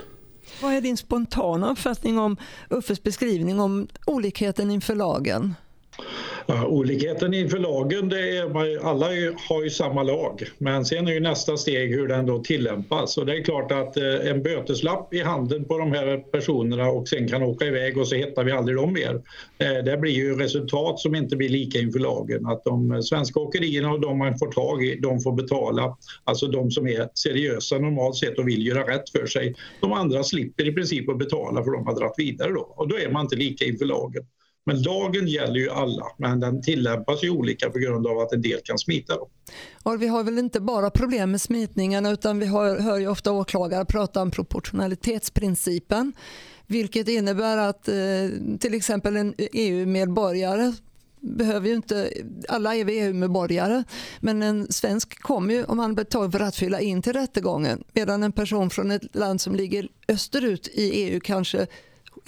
Vad 0.62 0.74
är 0.74 0.80
din 0.80 0.97
spontana 0.97 1.70
uppfattning 1.70 2.18
om 2.18 2.36
Uffes 2.70 3.03
beskrivning 3.03 3.61
om 3.61 3.89
olikheten 4.07 4.70
inför 4.70 4.95
lagen? 4.95 5.55
Ja, 6.51 6.66
olikheten 6.66 7.34
inför 7.34 7.59
lagen, 7.59 8.09
det 8.09 8.36
är, 8.36 8.86
alla 8.86 9.07
har 9.49 9.62
ju 9.62 9.70
samma 9.70 10.03
lag. 10.03 10.42
Men 10.59 10.84
sen 10.84 11.09
är 11.09 11.12
ju 11.12 11.20
nästa 11.20 11.57
steg 11.57 11.90
hur 11.90 12.09
den 12.09 12.26
då 12.26 12.38
tillämpas. 12.38 13.18
Och 13.18 13.26
det 13.26 13.36
är 13.36 13.44
klart 13.44 13.72
att 13.72 13.96
eh, 13.96 14.30
en 14.30 14.42
böteslapp 14.42 15.14
i 15.14 15.22
handen 15.22 15.64
på 15.64 15.78
de 15.78 15.92
här 15.92 16.16
personerna 16.32 16.88
och 16.88 17.09
sen 17.09 17.28
kan 17.28 17.42
åka 17.42 17.64
iväg 17.64 17.99
och 17.99 18.09
så 18.09 18.14
hittar 18.14 18.44
vi 18.44 18.53
aldrig 18.53 18.76
dem 18.76 18.92
mer. 18.92 19.22
Eh, 19.59 19.84
det 19.84 19.96
blir 19.96 20.12
ju 20.12 20.36
resultat 20.36 21.01
som 21.01 21.14
inte 21.14 21.36
blir 21.36 21.49
lika 21.49 21.78
inför 21.78 21.99
lagen. 21.99 22.46
Att 22.46 22.64
de 22.64 23.03
svenska 23.03 23.40
åkerierna 23.40 23.92
och 23.92 24.01
de 24.01 24.18
man 24.18 24.38
får 24.38 24.53
tag 24.53 24.84
i, 24.84 24.99
de 25.01 25.20
får 25.20 25.32
betala. 25.32 25.96
Alltså 26.24 26.46
de 26.46 26.70
som 26.70 26.88
är 26.88 27.09
seriösa 27.14 27.78
normalt 27.78 28.16
sett 28.16 28.38
och 28.38 28.49
vill 28.49 28.66
göra 28.66 28.94
rätt 28.94 29.11
för 29.11 29.26
sig. 29.26 29.55
De 29.80 29.92
andra 29.92 30.22
slipper 30.22 30.68
i 30.68 30.72
princip 30.72 31.09
att 31.09 31.18
betala 31.18 31.64
för 31.64 31.70
de 31.70 31.86
har 31.86 31.94
dragit 31.94 32.18
vidare 32.18 32.53
då. 32.53 32.74
Och 32.76 32.88
då 32.88 32.96
är 32.96 33.11
man 33.11 33.22
inte 33.22 33.36
lika 33.36 33.64
inför 33.64 33.84
lagen. 33.84 34.24
Men 34.68 34.82
lagen 34.82 35.26
gäller 35.26 35.60
ju 35.60 35.70
alla, 35.70 36.06
men 36.16 36.40
den 36.40 36.62
tillämpas 36.62 37.24
ju 37.24 37.30
olika 37.30 37.70
på 37.70 37.78
grund 37.78 38.06
av 38.06 38.18
att 38.18 38.32
en 38.32 38.42
del 38.42 38.60
kan 38.64 38.78
smita. 38.78 39.16
Dem. 39.16 39.28
Och 39.82 40.02
vi 40.02 40.06
har 40.06 40.24
väl 40.24 40.38
inte 40.38 40.60
bara 40.60 40.90
problem 40.90 41.30
med 41.30 41.40
smitningarna 41.40 42.10
utan 42.10 42.38
vi 42.38 42.46
hör, 42.46 42.78
hör 42.78 42.98
ju 42.98 43.08
ofta 43.08 43.32
åklagare 43.32 43.84
prata 43.84 44.22
om 44.22 44.30
proportionalitetsprincipen. 44.30 46.12
Vilket 46.66 47.08
innebär 47.08 47.56
att 47.56 47.88
eh, 47.88 47.94
till 48.60 48.74
exempel 48.74 49.16
en 49.16 49.34
EU-medborgare 49.38 50.72
behöver 51.20 51.68
ju 51.68 51.74
inte, 51.74 52.10
alla 52.48 52.74
är 52.74 52.84
vi 52.84 53.00
EU-medborgare, 53.00 53.84
men 54.20 54.42
en 54.42 54.72
svensk 54.72 55.22
kommer 55.22 55.54
ju 55.54 55.64
om 55.64 55.78
han 55.78 55.94
betalar 55.94 56.30
för 56.30 56.40
att 56.40 56.56
fylla 56.56 56.80
in 56.80 57.02
till 57.02 57.12
rättegången 57.12 57.84
medan 57.92 58.22
en 58.22 58.32
person 58.32 58.70
från 58.70 58.90
ett 58.90 59.16
land 59.16 59.40
som 59.40 59.54
ligger 59.54 59.88
österut 60.08 60.68
i 60.68 60.90
EU 60.90 61.20
kanske 61.20 61.66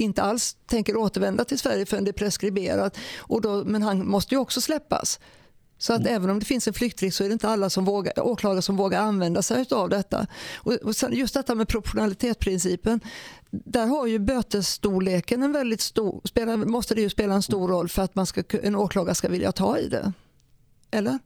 inte 0.00 0.22
alls 0.22 0.56
tänker 0.66 0.96
återvända 0.96 1.44
till 1.44 1.58
Sverige 1.58 1.86
förrän 1.86 2.04
det 2.04 2.10
är 2.10 2.12
preskriberat. 2.12 2.98
Och 3.18 3.40
då, 3.40 3.64
men 3.64 3.82
han 3.82 4.08
måste 4.08 4.34
ju 4.34 4.38
också 4.38 4.60
släppas. 4.60 5.20
Så 5.78 5.92
att 5.92 6.00
mm. 6.00 6.14
även 6.14 6.30
om 6.30 6.38
det 6.38 6.44
finns 6.44 6.68
en 6.68 6.74
flyktrisk 6.74 7.16
så 7.16 7.24
är 7.24 7.28
det 7.28 7.32
inte 7.32 7.48
alla 7.48 7.70
som 7.70 7.84
vågar, 7.84 8.20
åklagare 8.20 8.62
som 8.62 8.76
vågar 8.76 9.00
använda 9.00 9.42
sig 9.42 9.64
av 9.70 9.88
detta. 9.88 10.26
Och, 10.56 10.72
och 10.72 10.94
just 11.10 11.34
detta 11.34 11.54
med 11.54 11.68
proportionalitetsprincipen. 11.68 13.00
Där 13.50 13.86
har 13.86 14.06
ju 14.06 14.18
bötesstorleken 14.18 15.42
en 15.42 15.52
väldigt 15.52 15.80
stor, 15.80 16.20
spelar, 16.24 16.56
måste 16.56 16.94
det 16.94 17.00
ju 17.00 17.10
spela 17.10 17.34
en 17.34 17.42
stor 17.42 17.68
roll 17.68 17.88
för 17.88 18.02
att 18.02 18.14
man 18.14 18.26
ska, 18.26 18.42
en 18.62 18.76
åklagare 18.76 19.14
ska 19.14 19.28
vilja 19.28 19.52
ta 19.52 19.78
i 19.78 19.88
det. 19.88 20.12
Eller? 20.90 21.18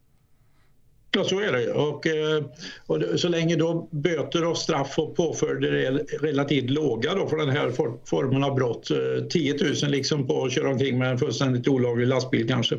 Ja, 1.16 1.24
så 1.24 1.40
är 1.40 1.52
det. 1.52 1.72
Och, 1.72 2.06
eh, 2.06 2.44
och 2.86 3.20
så 3.20 3.28
länge 3.28 3.56
då 3.56 3.88
böter 3.90 4.44
och 4.44 4.58
straff 4.58 4.98
och 4.98 5.16
påföljder 5.16 5.72
är 5.72 5.92
relativt 6.20 6.70
låga 6.70 7.14
då 7.14 7.28
för 7.28 7.36
den 7.36 7.48
här 7.48 7.70
formen 8.04 8.44
av 8.44 8.54
brott, 8.54 8.90
eh, 8.90 9.24
10 9.30 9.54
000 9.82 9.90
liksom 9.90 10.26
på 10.26 10.44
att 10.44 10.52
köra 10.52 10.70
omkring 10.70 10.98
med 10.98 11.10
en 11.10 11.18
fullständigt 11.18 11.68
olaglig 11.68 12.06
lastbil 12.06 12.48
kanske, 12.48 12.74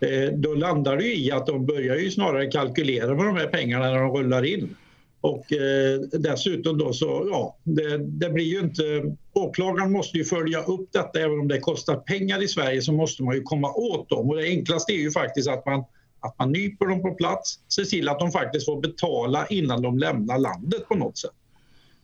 eh, 0.00 0.32
då 0.32 0.54
landar 0.54 0.96
det 0.96 1.16
i 1.16 1.32
att 1.32 1.46
de 1.46 1.66
börjar 1.66 1.96
ju 1.96 2.10
snarare 2.10 2.46
kalkylera 2.46 3.14
med 3.14 3.26
de 3.26 3.36
här 3.36 3.46
pengarna 3.46 3.90
när 3.90 3.98
de 3.98 4.16
rullar 4.16 4.44
in. 4.44 4.76
Och 5.20 5.52
eh, 5.52 6.00
dessutom 6.00 6.78
då 6.78 6.92
så, 6.92 7.28
ja, 7.30 7.56
det, 7.64 7.98
det, 7.98 8.30
blir 8.30 8.44
ju 8.44 8.58
inte... 8.58 9.14
Åklagaren 9.32 9.92
måste 9.92 10.18
ju 10.18 10.24
följa 10.24 10.62
upp 10.62 10.88
detta 10.92 11.20
även 11.20 11.40
om 11.40 11.48
det 11.48 11.58
kostar 11.58 11.96
pengar 11.96 12.42
i 12.42 12.48
Sverige 12.48 12.82
så 12.82 12.92
måste 12.92 13.22
man 13.22 13.34
ju 13.34 13.42
komma 13.42 13.72
åt 13.72 14.08
dem. 14.08 14.30
Och 14.30 14.36
det 14.36 14.42
enklaste 14.42 14.92
är 14.92 14.98
ju 14.98 15.10
faktiskt 15.10 15.48
att 15.48 15.66
man 15.66 15.84
att 16.20 16.38
man 16.38 16.52
nyper 16.52 16.86
dem 16.86 17.02
på 17.02 17.14
plats, 17.14 17.58
ser 17.74 17.84
till 17.84 18.08
att 18.08 18.18
de 18.18 18.30
faktiskt 18.30 18.66
får 18.66 18.80
betala 18.80 19.46
innan 19.46 19.82
de 19.82 19.98
lämnar 19.98 20.38
landet 20.38 20.88
på 20.88 20.94
något 20.94 21.18
sätt. 21.18 21.30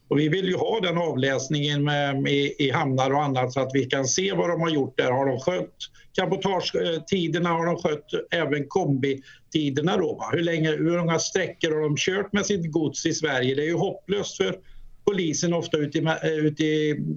Och 0.09 0.19
vi 0.19 0.29
vill 0.29 0.49
ju 0.49 0.57
ha 0.57 0.81
den 0.81 0.99
avläsningen 0.99 1.85
med, 1.85 2.23
med, 2.23 2.33
i 2.59 2.71
hamnar 2.71 3.11
och 3.11 3.23
annat 3.23 3.53
så 3.53 3.61
att 3.61 3.71
vi 3.75 3.85
kan 3.85 4.05
se 4.05 4.33
vad 4.33 4.51
de 4.51 4.61
har 4.61 4.71
gjort 4.71 4.97
där. 4.97 5.13
Har 5.13 5.27
de 5.27 5.41
skött 5.41 5.77
cabotagetiderna? 6.13 7.49
Har 7.49 7.67
de 7.67 7.77
skött 7.77 8.11
även 8.31 8.69
kombitiderna? 8.69 9.97
Då, 9.97 10.15
va? 10.15 10.31
Hur, 10.33 10.43
länge, 10.43 10.71
hur 10.71 10.99
många 10.99 11.19
sträckor 11.19 11.75
har 11.75 11.81
de 11.81 11.97
kört 11.97 12.33
med 12.33 12.47
sitt 12.47 12.73
gods 12.73 13.07
i 13.07 13.13
Sverige? 13.13 13.55
Det 13.55 13.63
är 13.63 13.67
ju 13.67 13.77
hopplöst 13.77 14.37
för 14.37 14.59
polisen 15.07 15.53
ofta 15.53 15.79
ute, 15.79 15.99
eh, 15.99 16.31
ute, 16.31 16.65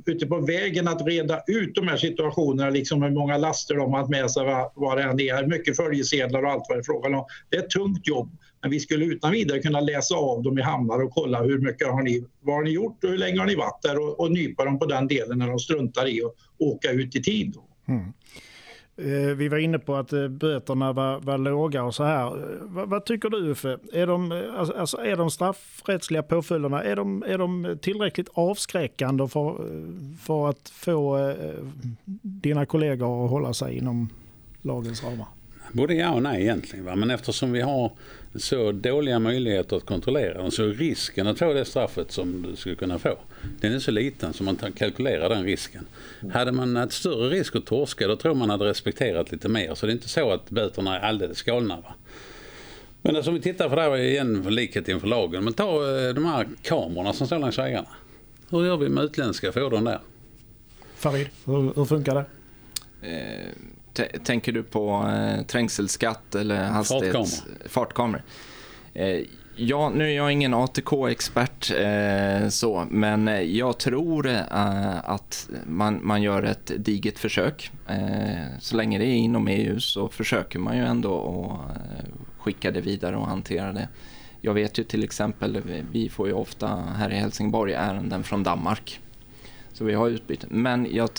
ute 0.05 0.27
på 0.27 0.39
vägen 0.39 0.87
att 0.87 1.07
reda 1.07 1.41
ut 1.47 1.75
de 1.75 1.87
här 1.87 1.97
situationerna, 1.97 2.69
liksom 2.69 3.01
hur 3.01 3.11
många 3.11 3.37
laster 3.37 3.75
de 3.75 3.93
har 3.93 4.07
med 4.07 4.31
sig, 4.31 4.43
vad 4.75 4.97
det 4.97 5.03
än 5.03 5.19
är, 5.19 5.47
mycket 5.47 5.75
följesedlar 5.75 6.43
och 6.43 6.51
allt 6.51 6.65
vad 6.69 6.77
det 6.77 6.81
är 6.81 6.83
frågan 6.83 7.15
om. 7.15 7.25
Det 7.49 7.57
är 7.57 7.63
ett 7.63 7.69
tungt 7.69 8.07
jobb, 8.07 8.37
men 8.61 8.71
vi 8.71 8.79
skulle 8.79 9.05
utan 9.05 9.31
vidare 9.31 9.59
kunna 9.59 9.79
läsa 9.79 10.15
av 10.15 10.43
dem 10.43 10.57
i 10.57 10.61
hamnar 10.61 11.03
och 11.03 11.11
kolla 11.11 11.43
hur 11.43 11.59
mycket 11.59 11.87
har 11.87 12.01
ni, 12.01 12.25
vad 12.41 12.55
har 12.55 12.63
ni 12.63 12.71
gjort 12.71 13.03
och 13.03 13.09
hur 13.09 13.17
länge 13.17 13.39
har 13.39 13.47
ni 13.47 13.55
varit 13.55 13.81
där 13.81 13.99
och, 13.99 14.19
och 14.19 14.31
nypa 14.31 14.65
dem 14.65 14.79
på 14.79 14.85
den 14.85 15.07
delen 15.07 15.39
när 15.39 15.47
de 15.47 15.59
struntar 15.59 16.07
i 16.07 16.23
att 16.23 16.33
åka 16.57 16.91
ut 16.91 17.15
i 17.15 17.23
tid. 17.23 17.55
Mm. 17.87 18.13
Eh, 19.01 19.35
vi 19.35 19.47
var 19.47 19.57
inne 19.57 19.79
på 19.79 19.95
att 19.95 20.13
eh, 20.13 20.27
böterna 20.27 20.93
var, 20.93 21.19
var 21.19 21.37
låga 21.37 21.83
och 21.83 21.95
så 21.95 22.03
här. 22.03 22.27
Eh, 22.27 22.57
vad, 22.61 22.89
vad 22.89 23.05
tycker 23.05 23.29
du 23.29 23.37
Uffe? 23.37 23.77
Är 23.93 24.07
de, 24.07 24.31
alltså, 24.57 24.73
alltså, 24.73 24.97
är 24.97 25.15
de 25.15 25.31
straffrättsliga 25.31 26.23
påföljderna 26.23 26.83
är 26.83 26.95
de, 26.95 27.23
är 27.23 27.37
de 27.37 27.77
tillräckligt 27.81 28.29
avskräckande 28.33 29.27
för, 29.27 29.65
för 30.19 30.49
att 30.49 30.69
få 30.69 31.33
dina 32.21 32.65
kollegor 32.65 33.25
att 33.25 33.31
hålla 33.31 33.53
sig 33.53 33.77
inom 33.77 34.09
lagens 34.61 35.03
ramar? 35.03 35.27
Både 35.71 35.93
ja 35.93 36.11
och 36.11 36.23
nej 36.23 36.41
egentligen. 36.41 36.85
Va? 36.85 36.95
Men 36.95 37.11
eftersom 37.11 37.51
vi 37.51 37.61
har 37.61 37.91
så 38.35 38.71
dåliga 38.71 39.19
möjligheter 39.19 39.77
att 39.77 39.85
kontrollera 39.85 40.37
dem 40.37 40.51
så 40.51 40.63
är 40.63 40.67
risken 40.67 41.27
att 41.27 41.39
få 41.39 41.53
det 41.53 41.65
straffet 41.65 42.11
som 42.11 42.41
du 42.49 42.55
skulle 42.55 42.75
kunna 42.75 42.99
få, 42.99 43.17
den 43.61 43.73
är 43.73 43.79
så 43.79 43.91
liten 43.91 44.33
så 44.33 44.43
man 44.43 44.55
kalkylerar 44.55 45.29
den 45.29 45.43
risken. 45.43 45.85
Hade 46.33 46.51
man 46.51 46.75
haft 46.75 46.93
större 46.93 47.29
risk 47.29 47.55
att 47.55 47.65
torska 47.65 48.07
då 48.07 48.15
tror 48.15 48.33
man 48.33 48.49
hade 48.49 48.65
respekterat 48.65 49.31
lite 49.31 49.49
mer. 49.49 49.75
Så 49.75 49.85
det 49.85 49.91
är 49.91 49.93
inte 49.93 50.09
så 50.09 50.31
att 50.31 50.49
böterna 50.49 50.99
är 50.99 50.99
alldeles 50.99 51.41
galna. 51.41 51.75
Va? 51.75 51.93
Men 53.01 53.15
alltså, 53.15 53.31
om 53.31 53.35
vi 53.35 53.41
tittar 53.41 53.69
på 53.69 53.75
det 53.75 53.81
här 53.81 53.97
igen, 53.97 54.43
för 54.43 54.51
likhet 54.51 54.89
inför 54.89 55.07
lagen. 55.07 55.43
Men 55.43 55.53
ta 55.53 55.65
eh, 55.65 56.13
de 56.13 56.25
här 56.25 56.47
kamerorna 56.61 57.13
som 57.13 57.27
står 57.27 57.39
längs 57.39 57.57
vägarna. 57.57 57.87
Hur 58.49 58.65
gör 58.65 58.77
vi 58.77 58.89
med 58.89 59.03
utländska 59.03 59.51
fordon 59.51 59.83
där? 59.83 59.99
Farid, 60.95 61.27
hur, 61.45 61.73
hur 61.75 61.85
funkar 61.85 62.15
det? 62.15 62.25
Eh 63.07 63.53
tänker 64.23 64.51
du 64.51 64.63
på 64.63 65.11
eh, 65.15 65.45
trängselskatt 65.45 66.35
eller 66.35 66.63
hastighets... 66.63 67.43
Fartkameror. 67.65 68.23
Eh, 68.93 69.19
ja, 69.55 69.89
nu 69.89 70.03
är 70.11 70.15
jag 70.15 70.31
ingen 70.31 70.53
ATK-expert 70.53 71.71
eh, 71.71 72.49
så, 72.49 72.87
men 72.89 73.55
jag 73.55 73.77
tror 73.77 74.27
eh, 74.27 75.09
att 75.09 75.49
man, 75.65 75.99
man 76.03 76.21
gör 76.21 76.43
ett 76.43 76.71
diget 76.77 77.19
försök. 77.19 77.71
Eh, 77.87 78.59
så 78.59 78.75
länge 78.75 78.99
det 78.99 79.05
är 79.05 79.15
inom 79.15 79.47
EU 79.47 79.79
så 79.79 80.09
försöker 80.09 80.59
man 80.59 80.77
ju 80.77 80.85
ändå 80.85 81.19
att 81.19 81.77
eh, 81.77 82.05
skicka 82.37 82.71
det 82.71 82.81
vidare 82.81 83.15
och 83.17 83.27
hantera 83.27 83.73
det. 83.73 83.87
Jag 84.41 84.53
vet 84.53 84.79
ju 84.79 84.83
till 84.83 85.03
exempel, 85.03 85.61
vi 85.91 86.09
får 86.09 86.27
ju 86.27 86.33
ofta 86.33 86.67
här 86.95 87.11
i 87.11 87.15
Helsingborg 87.15 87.73
ärenden 87.73 88.23
från 88.23 88.43
Danmark. 88.43 88.99
Så 89.73 89.85
vi 89.85 89.93
har 89.93 90.09
utbyte. 90.09 90.47
Men 90.49 90.87
jag 90.91 91.09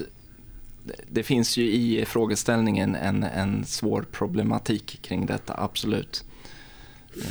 det 1.08 1.22
finns 1.22 1.56
ju 1.56 1.72
i 1.72 2.04
frågeställningen 2.04 2.94
en, 2.94 3.22
en 3.22 3.64
svår 3.64 4.04
problematik 4.12 4.98
kring 5.02 5.26
detta, 5.26 5.54
absolut. 5.58 6.24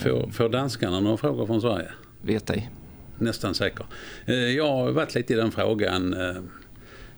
Får, 0.04 0.32
får 0.32 0.50
danskarna 0.50 1.00
några 1.00 1.18
frågor 1.18 1.46
från 1.46 1.62
Sverige? 1.62 1.92
Vet 2.22 2.50
ej. 2.50 2.70
Nästan 3.18 3.56
säker. 3.56 3.86
Eh, 4.26 4.36
jag 4.36 4.68
har 4.68 4.92
varit 4.92 5.16
lite 5.16 5.34
i 5.34 5.36
den 5.36 5.52
frågan. 5.52 6.14
Eh, 6.14 6.36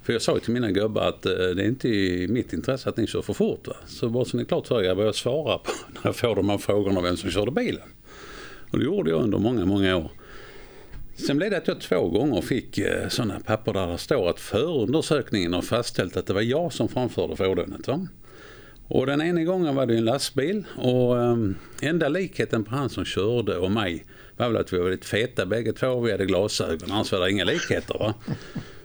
för 0.03 0.13
jag 0.13 0.21
sa 0.21 0.39
till 0.39 0.53
mina 0.53 0.71
gubbar 0.71 1.01
att 1.01 1.25
eh, 1.25 1.31
det 1.31 1.63
är 1.63 1.67
inte 1.67 1.87
i 1.87 2.27
mitt 2.27 2.53
intresse 2.53 2.89
att 2.89 2.97
ni 2.97 3.07
kör 3.07 3.21
för 3.21 3.33
fort. 3.33 3.67
Va? 3.67 3.75
Så 3.85 4.09
bara 4.09 4.25
så 4.25 4.37
ni 4.37 4.45
klart 4.45 4.67
för 4.67 4.83
er 4.83 4.95
vad 4.95 5.05
jag 5.05 5.15
svarar 5.15 5.57
på 5.57 5.71
när 5.93 6.01
jag 6.03 6.15
får 6.15 6.35
de 6.35 6.49
här 6.49 6.57
frågorna 6.57 6.97
om 6.97 7.03
vem 7.03 7.17
som 7.17 7.31
körde 7.31 7.51
bilen. 7.51 7.87
Och 8.71 8.79
det 8.79 8.85
gjorde 8.85 9.09
jag 9.09 9.21
under 9.21 9.37
många, 9.37 9.65
många 9.65 9.97
år. 9.97 10.11
Sen 11.27 11.37
blev 11.37 11.51
det 11.51 11.57
att 11.57 11.67
jag 11.67 11.81
två 11.81 12.09
gånger 12.09 12.41
fick 12.41 12.77
eh, 12.77 13.07
sådana 13.09 13.39
papper 13.39 13.73
där 13.73 13.87
det 13.87 13.97
står 13.97 14.29
att 14.29 14.39
förundersökningen 14.39 15.53
har 15.53 15.61
fastställt 15.61 16.17
att 16.17 16.25
det 16.25 16.33
var 16.33 16.41
jag 16.41 16.73
som 16.73 16.89
framförde 16.89 17.35
fordonet. 17.35 17.87
Va? 17.87 18.07
Och 18.87 19.05
den 19.05 19.21
ena 19.21 19.43
gången 19.43 19.75
var 19.75 19.85
det 19.85 19.97
en 19.97 20.05
lastbil 20.05 20.63
och 20.77 21.15
um, 21.15 21.55
enda 21.81 22.09
likheten 22.09 22.63
på 22.63 22.75
han 22.75 22.89
som 22.89 23.05
körde 23.05 23.57
och 23.57 23.71
mig 23.71 24.05
var 24.37 24.47
väl 24.47 24.57
att 24.57 24.73
vi 24.73 24.77
var 24.77 24.91
lite 24.91 25.07
feta 25.07 25.45
bägge 25.45 25.73
två 25.73 25.87
och 25.87 26.07
vi 26.07 26.11
hade 26.11 26.25
glasögon. 26.25 26.91
Annars 26.91 27.11
var 27.11 27.19
det 27.19 27.31
inga 27.31 27.43
likheter. 27.43 27.99
Va? 27.99 28.13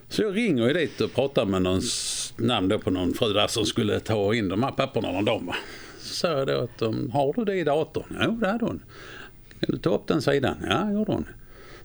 Så 0.09 0.21
jag 0.21 0.35
ringer 0.35 0.67
ju 0.67 0.73
dit 0.73 1.01
och 1.01 1.13
pratar 1.13 1.45
med 1.45 1.61
någon 1.61 1.81
namn 2.37 2.69
då 2.69 2.79
på 2.79 2.91
någon 2.91 3.13
fru 3.13 3.33
där 3.33 3.47
som 3.47 3.65
skulle 3.65 3.99
ta 3.99 4.33
in 4.33 4.49
de 4.49 4.63
här 4.63 4.71
papperna 4.71 5.11
någon 5.11 5.25
dag. 5.25 5.55
Så 5.99 6.13
sa 6.13 6.27
jag 6.27 6.47
då 6.47 6.57
att 6.57 6.81
har 7.13 7.33
du 7.35 7.45
det 7.45 7.55
i 7.55 7.63
datorn? 7.63 8.17
Jo 8.25 8.31
det 8.31 8.47
hade 8.47 8.65
hon. 8.65 8.83
Kan 9.59 9.69
du 9.75 9.77
ta 9.77 9.95
upp 9.95 10.07
den 10.07 10.21
sidan? 10.21 10.55
Ja, 10.69 10.91
gjorde 10.91 11.11
hon. 11.11 11.25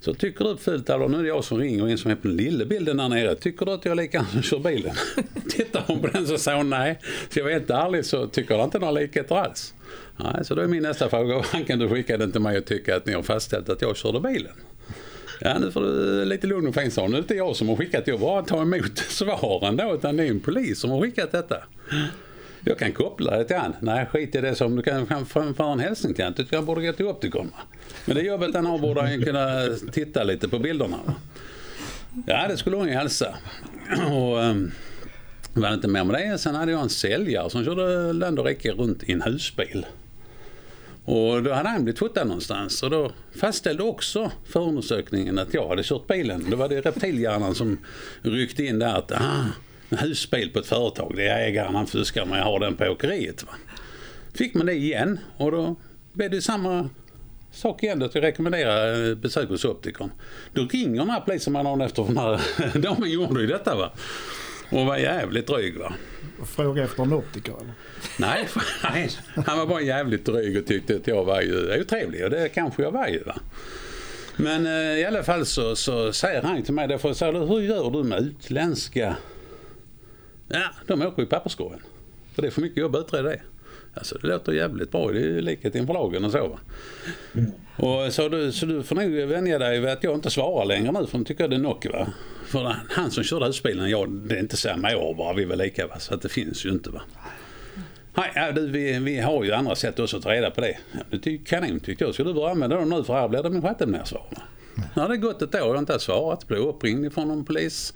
Så 0.05 0.15
tycker 0.15 0.45
du 0.45 0.57
fult, 0.57 0.91
eller 0.91 1.09
nu 1.09 1.19
är 1.19 1.23
det 1.23 1.29
jag 1.29 1.45
som 1.45 1.59
ringer 1.59 1.89
in 1.89 1.99
som 1.99 2.11
är 2.11 2.15
på 2.15 2.29
den 2.29 2.37
lilla 2.37 2.65
bilden 2.65 2.97
där 2.97 3.09
nere. 3.09 3.35
Tycker 3.35 3.67
du 3.67 3.73
att 3.73 3.85
jag 3.85 3.93
är 3.93 3.97
likadan 3.97 4.27
som 4.27 4.43
kör 4.43 4.59
bilen? 4.59 4.95
Tittar 5.49 5.85
hon 5.87 6.01
på 6.01 6.07
den 6.07 6.27
så 6.27 6.39
säger 6.39 6.59
hon 6.59 6.71
nej. 6.71 6.99
Så 7.31 7.39
jag 7.39 7.45
vet 7.45 7.71
ärligt 7.71 8.07
så 8.07 8.27
tycker 8.27 8.55
jag 8.55 8.65
inte 8.65 8.79
några 8.79 8.93
likheter 8.93 9.35
alls. 9.35 9.75
Nej, 10.17 10.45
så 10.45 10.55
då 10.55 10.63
är 10.63 10.67
min 10.67 10.83
nästa 10.83 11.09
fråga, 11.09 11.43
han 11.53 11.65
kan 11.65 11.79
du 11.79 11.89
skicka 11.89 12.17
den 12.17 12.33
till 12.33 12.41
mig 12.41 12.59
och 12.59 12.65
tycka 12.65 12.97
att 12.97 13.07
ni 13.07 13.13
har 13.13 13.23
fastställt 13.23 13.69
att 13.69 13.83
jag 13.83 13.97
körde 13.97 14.21
bilen? 14.21 14.53
Ja, 15.41 15.59
nu 15.59 15.71
får 15.71 15.81
du 15.81 16.25
lite 16.25 16.47
lugn 16.47 16.67
och 16.67 16.75
fin 16.75 16.91
sa 16.91 17.03
Nu 17.03 17.07
är 17.07 17.13
det 17.13 17.19
inte 17.19 17.35
jag 17.35 17.57
som 17.57 17.69
har 17.69 17.77
skickat, 17.77 18.07
jag 18.07 18.21
bara 18.21 18.43
tar 18.43 18.63
emot 18.63 18.99
svaren 18.99 19.77
då, 19.77 19.95
utan 19.95 20.17
det 20.17 20.25
är 20.25 20.29
en 20.29 20.41
polis 20.41 20.81
som 20.81 20.91
har 20.91 21.01
skickat 21.01 21.33
detta. 21.33 21.57
Jag 22.65 22.79
kan 22.79 22.93
koppla 22.93 23.37
det 23.39 23.45
till 23.45 23.57
han. 23.57 23.77
Nej, 23.81 24.07
skit 24.07 24.35
i 24.35 24.41
det 24.41 24.55
som 24.55 24.77
du 24.77 24.83
kan 24.83 25.07
framföra 25.07 25.73
en 25.73 25.81
hälsning 25.81 26.15
till 26.15 26.25
han. 26.25 26.35
Du 26.37 26.47
jag 26.51 26.65
borde 26.65 26.87
gå 26.87 26.93
till 26.93 27.07
optikern. 27.07 27.51
Men 28.05 28.17
det 28.17 28.23
jobbet 28.23 28.55
han 28.55 28.67
har 28.67 28.79
borde 28.79 29.01
han 29.01 29.23
kunna 29.23 29.77
titta 29.93 30.25
lite 30.25 30.49
på 30.49 30.59
bilderna. 30.59 30.99
Ja, 32.27 32.49
det 32.49 32.57
skulle 32.57 32.77
hon 32.77 32.89
ju 32.89 32.95
hälsa. 32.95 33.37
Och, 34.11 34.39
um, 34.39 34.73
var 35.55 35.69
det 35.69 35.75
inte 35.75 35.89
mer 35.89 36.05
med 36.05 36.21
det. 36.21 36.39
Sen 36.39 36.55
hade 36.55 36.73
jag 36.73 36.81
en 36.81 36.89
säljare 36.89 37.51
som 37.51 37.65
körde 37.65 38.13
land 38.13 38.39
och 38.39 38.47
rike 38.47 38.73
runt 38.73 39.03
i 39.03 39.13
en 39.13 39.23
husbil. 39.23 39.87
Och 41.05 41.43
då 41.43 41.53
hade 41.53 41.69
han 41.69 41.85
blivit 41.85 41.99
fotad 41.99 42.25
någonstans 42.25 42.83
och 42.83 42.91
då 42.91 43.13
fastställde 43.37 43.83
också 43.83 44.31
förundersökningen 44.45 45.39
att 45.39 45.55
jag 45.55 45.69
hade 45.69 45.83
kört 45.83 46.07
bilen. 46.07 46.47
Då 46.51 46.57
var 46.57 46.69
det 46.69 46.81
reptilhjärnan 46.81 47.55
som 47.55 47.79
ryckte 48.23 48.65
in 48.65 48.79
där 48.79 48.95
att 48.95 49.13
ah, 49.13 49.45
en 49.93 49.99
husbil 49.99 50.51
på 50.53 50.59
ett 50.59 50.67
företag, 50.67 51.13
det 51.17 51.29
är 51.29 51.39
ägaren 51.39 51.75
han 51.75 51.87
fuskar 51.87 52.25
med, 52.25 52.39
jag 52.39 52.45
har 52.45 52.61
den 52.61 52.77
på 52.77 52.85
åkeriet. 52.85 53.43
Va? 53.43 53.53
Fick 54.35 54.55
man 54.55 54.67
det 54.67 54.75
igen 54.75 55.21
och 55.37 55.53
då 55.53 55.77
blev 56.13 56.31
det 56.31 56.43
samma 56.43 56.89
sak 57.53 57.83
igen 57.83 58.03
att 58.03 58.15
jag 58.15 58.25
rekommenderar 58.25 59.15
besök 59.15 59.49
hos 59.49 59.65
optikern. 59.65 60.11
Då 60.53 60.63
ringer 60.63 61.01
den 61.01 61.11
här 61.11 61.21
polisen 61.21 61.53
man 61.53 61.67
har 61.67 61.85
efter 61.85 62.05
den 62.05 62.17
här 62.17 62.41
damen 62.79 63.11
gjorde 63.11 63.41
ju 63.41 63.47
detta 63.47 63.77
va. 63.77 63.93
Och 64.71 64.87
var 64.87 64.97
jävligt 64.97 65.47
dryg 65.47 65.79
va. 65.79 65.93
Fråga 66.47 66.85
efter 66.85 67.03
en 67.03 67.13
optiker 67.13 67.53
eller? 67.53 67.73
Nej, 68.19 68.49
nej, 68.83 69.11
han 69.47 69.59
var 69.59 69.67
bara 69.67 69.81
jävligt 69.81 70.25
dryg 70.25 70.57
och 70.57 70.67
tyckte 70.67 70.97
att 70.97 71.07
jag 71.07 71.25
var 71.25 71.41
ju 71.41 71.81
otrevlig 71.81 72.25
och 72.25 72.31
det 72.31 72.49
kanske 72.49 72.83
jag 72.83 72.91
var 72.91 73.09
ju 73.09 73.23
va. 73.23 73.37
Men 74.37 74.67
eh, 74.67 74.99
i 74.99 75.05
alla 75.05 75.23
fall 75.23 75.47
så, 75.47 75.77
så 75.77 76.13
säger 76.13 76.43
han 76.43 76.63
till 76.63 76.75
mig, 76.75 76.89
därför 76.89 77.13
säger 77.13 77.47
hur 77.47 77.61
gör 77.61 77.91
du 77.91 78.03
med 78.03 78.21
utländska? 78.21 79.17
Ja, 80.53 80.71
de 80.87 81.03
åker 81.03 81.23
i 81.23 81.27
papperskorgen. 81.27 81.81
För 82.35 82.43
det 82.43 82.49
är 82.49 82.53
för 82.53 82.63
mycket 82.63 82.79
jobb 82.79 82.97
att 82.97 83.07
utreda 83.07 83.29
det. 83.29 83.41
Alltså 83.95 84.19
det 84.19 84.29
låter 84.29 84.53
jävligt 84.53 84.91
bra, 84.91 85.13
det 85.13 85.19
är 85.19 85.23
ju 85.23 85.41
likhet 85.41 85.75
inför 85.75 85.95
lagen 85.95 86.25
och 86.25 86.33
så. 86.33 86.49
Va? 86.49 86.59
Mm. 87.35 87.53
Och 87.77 88.13
så, 88.13 88.29
du, 88.29 88.53
så 88.53 88.67
du 88.67 88.83
får 88.83 88.97
nog 88.97 89.11
vänja 89.13 89.59
dig 89.59 89.81
vid 89.81 89.91
att 89.91 90.05
jag 90.05 90.15
inte 90.15 90.31
svarar 90.31 90.65
längre 90.65 90.93
nu 90.93 91.07
för 91.07 91.19
nu 91.19 91.25
tycker 91.25 91.45
jag 91.45 91.51
det 91.51 91.57
är 91.57 91.61
nog. 91.61 91.87
Va? 91.93 92.13
För 92.47 92.77
han 92.91 93.11
som 93.11 93.25
körde 93.25 93.47
husbilen, 93.47 93.91
ja, 93.91 94.07
det 94.07 94.35
är 94.35 94.41
inte 94.41 94.57
samma 94.57 94.97
år 94.97 95.15
bara, 95.15 95.35
vi 95.35 95.45
var 95.45 95.57
lika 95.57 95.87
va? 95.87 95.99
så 95.99 96.15
att 96.15 96.23
det 96.23 96.29
finns 96.29 96.67
ju 96.67 96.71
inte. 96.71 96.91
va. 96.91 97.03
Nej, 98.15 98.33
ja, 98.35 98.53
du, 98.53 98.69
vi, 98.69 98.99
vi 98.99 99.19
har 99.19 99.45
ju 99.45 99.53
andra 99.53 99.75
sätt 99.75 99.99
också 99.99 100.17
att 100.17 100.23
ta 100.23 100.33
reda 100.33 100.51
på 100.51 100.61
det. 100.61 100.79
Ja, 100.93 101.01
det 101.11 101.19
tycker 101.19 101.45
kanon 101.45 101.81
tyckte 101.81 102.05
jag. 102.05 102.15
Ska 102.15 102.25
du 102.25 102.35
börja 102.35 102.51
använda 102.51 102.77
dem 102.77 102.89
nu 102.89 103.05
för 103.05 103.15
här 103.15 103.29
blir 103.29 103.43
det 103.43 103.51
min 103.51 103.63
sjätte 103.63 103.87
mer 103.87 104.05
svar. 104.05 104.27
Ja, 104.77 104.83
det 104.95 105.01
har 105.01 105.17
gått 105.17 105.43
ett 105.43 105.55
år 105.55 105.61
och 105.61 105.67
jag 105.67 105.73
har 105.73 105.79
inte 105.79 105.99
svarat. 105.99 106.47
Blev 106.49 106.61
uppringd 106.61 107.13
från 107.13 107.31
en 107.31 107.45
polis 107.45 107.95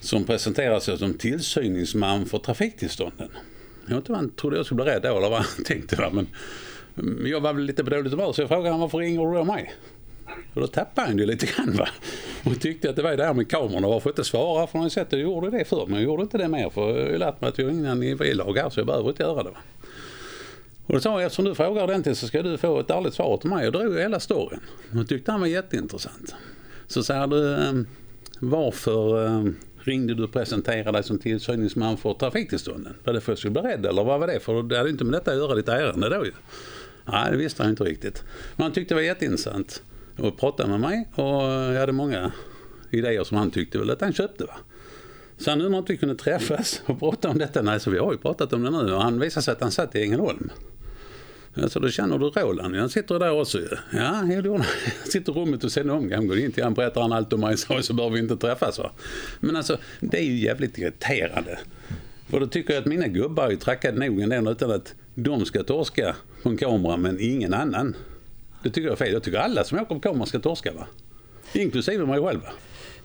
som 0.00 0.24
presenterar 0.24 0.80
sig 0.80 0.98
som 0.98 1.14
tillsyningsman 1.14 2.26
för 2.26 2.38
trafiktillstånden. 2.38 3.28
Jag 3.86 3.94
vet 3.94 3.96
inte 3.96 4.12
vad 4.12 4.20
han 4.20 4.30
trodde 4.30 4.56
jag 4.56 4.66
skulle 4.66 4.82
bli 4.82 4.92
rädd 4.92 5.02
då 5.02 5.16
eller 5.16 5.30
vad 5.30 5.38
han 5.38 5.64
tänkte. 5.64 5.96
Va? 5.96 6.10
Men 6.10 6.26
jag 7.26 7.40
var 7.40 7.52
väl 7.52 7.64
lite 7.64 7.84
på 7.84 7.90
dåligt 7.90 8.12
humör 8.12 8.32
så 8.32 8.42
jag 8.42 8.48
frågade 8.48 8.68
honom 8.68 8.80
varför 8.80 8.98
ringer 8.98 9.26
du 9.26 9.38
då 9.38 9.44
mig? 9.44 9.74
Och 10.54 10.60
då 10.60 10.66
tappade 10.66 11.06
han 11.06 11.18
ju 11.18 11.26
lite 11.26 11.46
grann 11.46 11.76
va. 11.76 11.88
Och 12.44 12.60
tyckte 12.60 12.90
att 12.90 12.96
det 12.96 13.02
var 13.02 13.16
det 13.16 13.24
här 13.24 13.34
med 13.34 13.50
kamerorna. 13.50 13.88
Varför 13.88 14.10
inte 14.10 14.24
svara? 14.24 14.66
För 14.66 14.72
han 14.72 14.82
har 14.82 14.88
sett 14.88 15.06
att 15.06 15.12
jag 15.12 15.20
gjorde 15.20 15.50
det 15.50 15.64
förr 15.64 15.86
men 15.86 15.94
jag 15.94 16.04
gjorde 16.04 16.22
inte 16.22 16.38
det 16.38 16.48
mer. 16.48 16.70
För 16.70 16.88
jag 16.88 17.04
har 17.04 17.10
ju 17.10 17.18
lärt 17.18 17.40
mig 17.40 17.48
att 17.48 17.58
jag 17.58 17.68
är 17.68 17.72
ingen 17.72 18.00
nivålag 18.00 18.58
här 18.58 18.70
så 18.70 18.80
jag 18.80 18.86
behöver 18.86 19.08
inte 19.08 19.22
göra 19.22 19.42
det. 19.42 19.50
Va? 19.50 19.56
Och 20.86 20.94
då 20.94 21.00
sa 21.00 21.10
jag 21.10 21.22
eftersom 21.22 21.44
du 21.44 21.54
frågar 21.54 21.84
ordentligt 21.84 22.18
så 22.18 22.26
ska 22.26 22.42
du 22.42 22.58
få 22.58 22.80
ett 22.80 22.90
ärligt 22.90 23.14
svar 23.14 23.36
till 23.36 23.50
mig. 23.50 23.66
Och 23.66 23.72
drog 23.72 23.98
hela 23.98 24.20
storyn. 24.20 24.60
Och 25.00 25.08
tyckte 25.08 25.30
han 25.30 25.40
var 25.40 25.46
jätteintressant. 25.46 26.34
Så 26.86 27.02
säger 27.02 27.26
du 27.26 27.54
ehm, 27.56 27.86
varför 28.38 29.26
ehm, 29.26 29.56
ringde 29.88 30.14
du 30.14 30.24
och 30.24 30.32
presenterade 30.32 30.92
dig 30.92 31.02
som 31.02 31.18
tillsyningsman 31.18 31.96
för 31.96 32.14
trafiktillstånden? 32.14 32.94
Var 33.04 33.12
det 33.12 33.20
för 33.20 33.32
att 33.32 33.36
jag 33.36 33.38
skulle 33.38 33.62
bli 33.62 33.62
rädd 33.62 33.86
eller 33.86 34.04
vad 34.04 34.20
var 34.20 34.26
det? 34.26 34.40
För 34.40 34.62
det 34.62 34.78
hade 34.78 34.90
inte 34.90 35.04
med 35.04 35.12
detta 35.12 35.30
att 35.30 35.36
göra 35.36 35.54
ditt 35.54 35.68
ärende 35.68 36.08
då 36.08 36.24
ju. 36.24 36.32
Nej, 37.04 37.30
det 37.30 37.36
visste 37.36 37.62
han 37.62 37.70
inte 37.70 37.84
riktigt. 37.84 38.24
Men 38.56 38.62
han 38.62 38.72
tyckte 38.72 38.94
det 38.94 38.96
var 38.96 39.02
jätteintressant 39.02 39.82
att 40.16 40.36
prata 40.36 40.66
med 40.66 40.80
mig 40.80 41.08
och 41.14 41.42
jag 41.74 41.80
hade 41.80 41.92
många 41.92 42.32
idéer 42.90 43.24
som 43.24 43.36
han 43.36 43.50
tyckte 43.50 43.78
väl 43.78 43.90
att 43.90 44.00
han 44.00 44.12
köpte. 44.12 44.44
Va? 44.44 44.54
Så 45.38 45.50
han 45.50 45.60
undrade 45.60 45.78
om 45.78 45.84
vi 45.88 45.96
kunde 45.96 46.14
träffas 46.14 46.82
och 46.86 46.98
prata 46.98 47.28
om 47.28 47.38
detta. 47.38 47.62
Nej, 47.62 47.80
så 47.80 47.90
vi 47.90 47.98
har 47.98 48.12
ju 48.12 48.18
pratat 48.18 48.52
om 48.52 48.62
det 48.62 48.70
nu 48.70 48.92
och 48.92 49.02
han 49.02 49.20
visade 49.20 49.44
sig 49.44 49.52
att 49.52 49.60
han 49.60 49.70
satt 49.70 49.94
i 49.94 50.02
Ängelholm. 50.02 50.50
Alltså 51.62 51.80
då 51.80 51.88
känner 51.88 52.18
du 52.18 52.26
Roland, 52.26 52.76
han 52.76 52.90
sitter 52.90 53.18
där 53.18 53.40
också 53.40 53.58
ju. 53.58 53.68
Ja, 53.92 54.24
jag 54.24 54.64
sitter 55.04 55.32
i 55.32 55.34
rummet 55.34 55.64
och 55.64 55.72
sen 55.72 55.90
om, 55.90 56.12
han 56.12 56.26
går 56.26 56.38
in 56.38 56.52
till 56.52 56.64
han 56.64 56.74
berättar 56.74 57.00
han 57.00 57.12
allt 57.12 57.32
om 57.32 57.40
mig 57.40 57.56
så, 57.56 57.82
så 57.82 57.92
behöver 57.92 58.14
vi 58.14 58.20
inte 58.20 58.36
träffas 58.36 58.78
va. 58.78 58.90
Men 59.40 59.56
alltså 59.56 59.78
det 60.00 60.18
är 60.18 60.24
ju 60.24 60.36
jävligt 60.38 60.78
irriterande. 60.78 61.58
För 62.30 62.40
då 62.40 62.46
tycker 62.46 62.74
jag 62.74 62.80
att 62.80 62.86
mina 62.86 63.06
gubbar 63.06 63.48
är 63.48 63.56
trackade 63.56 64.08
nog 64.08 64.20
ändå 64.20 64.50
utan 64.50 64.70
att 64.70 64.94
de 65.14 65.44
ska 65.44 65.62
torska 65.62 66.16
på 66.42 66.48
en 66.48 66.56
kamera 66.56 66.96
men 66.96 67.20
ingen 67.20 67.54
annan. 67.54 67.96
Det 68.62 68.70
tycker 68.70 68.88
jag 68.88 68.92
är 68.92 69.04
fel. 69.04 69.12
Jag 69.12 69.22
tycker 69.22 69.38
alla 69.38 69.64
som 69.64 69.78
åker 69.78 69.94
på 69.94 70.00
kamera 70.00 70.26
ska 70.26 70.38
torska 70.38 70.72
va. 70.72 70.86
Inklusive 71.52 72.06
mig 72.06 72.22
själv 72.22 72.40
va. 72.40 72.50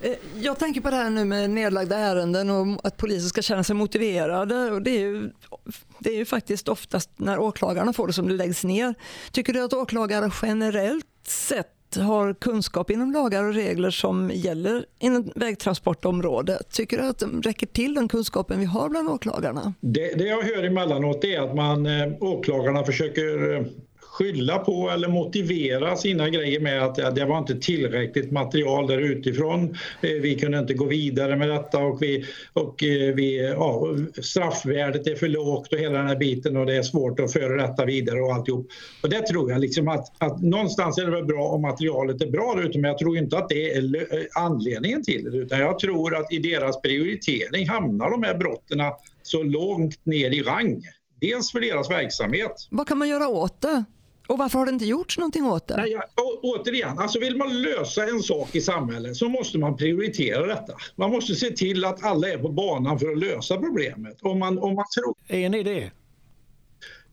Eh, 0.03 0.15
jag 0.39 0.59
tänker 0.59 0.81
på 0.81 0.89
det 0.89 0.95
här 0.95 1.09
nu 1.09 1.25
med 1.25 1.49
nedlagda 1.49 1.97
ärenden 1.97 2.49
och 2.49 2.87
att 2.87 2.97
polisen 2.97 3.29
ska 3.29 3.41
känna 3.41 3.63
sig 3.63 3.75
motiverade. 3.75 4.71
Och 4.71 4.81
det, 4.81 4.91
är 4.91 4.99
ju, 4.99 5.31
det 5.99 6.09
är 6.09 6.17
ju 6.17 6.25
faktiskt 6.25 6.67
oftast 6.67 7.09
när 7.15 7.39
åklagarna 7.39 7.93
får 7.93 8.07
det 8.07 8.13
som 8.13 8.27
det 8.27 8.33
läggs 8.33 8.63
ner. 8.63 8.95
Tycker 9.31 9.53
du 9.53 9.63
att 9.63 9.73
åklagare 9.73 10.31
generellt 10.41 11.05
sett 11.27 11.67
har 11.95 12.33
kunskap 12.33 12.89
inom 12.89 13.11
lagar 13.11 13.43
och 13.43 13.53
regler 13.53 13.91
som 13.91 14.31
gäller 14.33 14.85
inom 14.99 15.31
vägtransportområdet? 15.35 16.71
Tycker 16.71 16.97
du 16.97 17.03
att 17.03 17.19
de 17.19 17.41
räcker 17.41 17.67
till 17.67 17.95
den 17.95 18.07
kunskapen 18.07 18.59
vi 18.59 18.65
har 18.65 18.89
bland 18.89 19.09
åklagarna? 19.09 19.73
Det, 19.81 20.13
det 20.13 20.23
jag 20.23 20.41
hör 20.41 20.63
emellanåt 20.63 21.23
är 21.23 21.41
att 21.41 21.55
man, 21.55 21.85
eh, 21.85 22.13
åklagarna 22.19 22.83
försöker 22.83 23.53
eh, 23.53 23.65
skylla 24.13 24.59
på 24.59 24.89
eller 24.89 25.07
motivera 25.07 25.95
sina 25.95 26.29
grejer 26.29 26.59
med 26.59 26.83
att 26.83 27.15
det 27.15 27.25
var 27.25 27.37
inte 27.37 27.55
tillräckligt 27.55 28.31
material 28.31 28.87
där 28.87 28.97
utifrån. 28.97 29.77
Eh, 30.01 30.09
vi 30.09 30.39
kunde 30.39 30.59
inte 30.59 30.73
gå 30.73 30.85
vidare 30.85 31.35
med 31.35 31.49
detta 31.49 31.77
och, 31.77 32.01
vi, 32.01 32.25
och 32.53 32.83
eh, 32.83 33.15
vi, 33.15 33.49
ja, 33.49 33.87
straffvärdet 34.21 35.07
är 35.07 35.15
för 35.15 35.27
lågt 35.27 35.73
och 35.73 35.79
hela 35.79 35.97
den 35.97 36.07
här 36.07 36.15
biten 36.15 36.57
och 36.57 36.65
det 36.65 36.75
är 36.75 36.83
svårt 36.83 37.19
att 37.19 37.33
föra 37.33 37.67
detta 37.67 37.85
vidare 37.85 38.21
och 38.21 38.33
alltihop. 38.33 38.67
Och 39.03 39.09
det 39.09 39.21
tror 39.21 39.51
jag 39.51 39.61
liksom 39.61 39.87
att, 39.87 40.23
att 40.23 40.41
någonstans 40.41 40.97
är 40.97 41.05
det 41.05 41.11
väl 41.11 41.25
bra 41.25 41.47
om 41.47 41.61
materialet 41.61 42.21
är 42.21 42.31
bra 42.31 42.53
där 42.55 42.63
ute 42.63 42.79
men 42.79 42.89
jag 42.89 42.97
tror 42.97 43.17
inte 43.17 43.37
att 43.37 43.49
det 43.49 43.73
är 43.73 43.83
anledningen 44.35 45.03
till 45.03 45.31
det 45.31 45.37
utan 45.37 45.59
jag 45.59 45.79
tror 45.79 46.15
att 46.15 46.33
i 46.33 46.39
deras 46.39 46.81
prioritering 46.81 47.69
hamnar 47.69 48.11
de 48.11 48.23
här 48.23 48.37
brotten 48.37 48.81
så 49.23 49.43
långt 49.43 50.05
ner 50.05 50.29
i 50.29 50.41
rang. 50.41 50.81
Dels 51.21 51.51
för 51.51 51.59
deras 51.59 51.89
verksamhet. 51.89 52.67
Vad 52.69 52.87
kan 52.87 52.97
man 52.97 53.09
göra 53.09 53.27
åt 53.27 53.61
det? 53.61 53.83
Och 54.27 54.37
varför 54.37 54.59
har 54.59 54.65
det 54.65 54.71
inte 54.71 54.85
gjorts 54.85 55.17
någonting 55.17 55.45
åt 55.45 55.67
det? 55.67 55.77
Nej, 55.77 55.91
jag, 55.91 56.03
å, 56.25 56.39
återigen, 56.41 56.99
alltså 56.99 57.19
vill 57.19 57.37
man 57.37 57.61
lösa 57.61 58.03
en 58.03 58.19
sak 58.19 58.55
i 58.55 58.61
samhället 58.61 59.15
så 59.15 59.29
måste 59.29 59.57
man 59.57 59.77
prioritera 59.77 60.45
detta. 60.45 60.73
Man 60.95 61.11
måste 61.11 61.35
se 61.35 61.51
till 61.51 61.85
att 61.85 62.03
alla 62.03 62.29
är 62.29 62.37
på 62.37 62.49
banan 62.49 62.99
för 62.99 63.11
att 63.11 63.17
lösa 63.17 63.57
problemet. 63.57 64.17
Om 64.21 64.39
man, 64.39 64.59
om 64.59 64.75
man 64.75 64.85
tror... 64.95 65.15
Är 65.27 65.49
ni 65.49 65.63
det? 65.63 65.91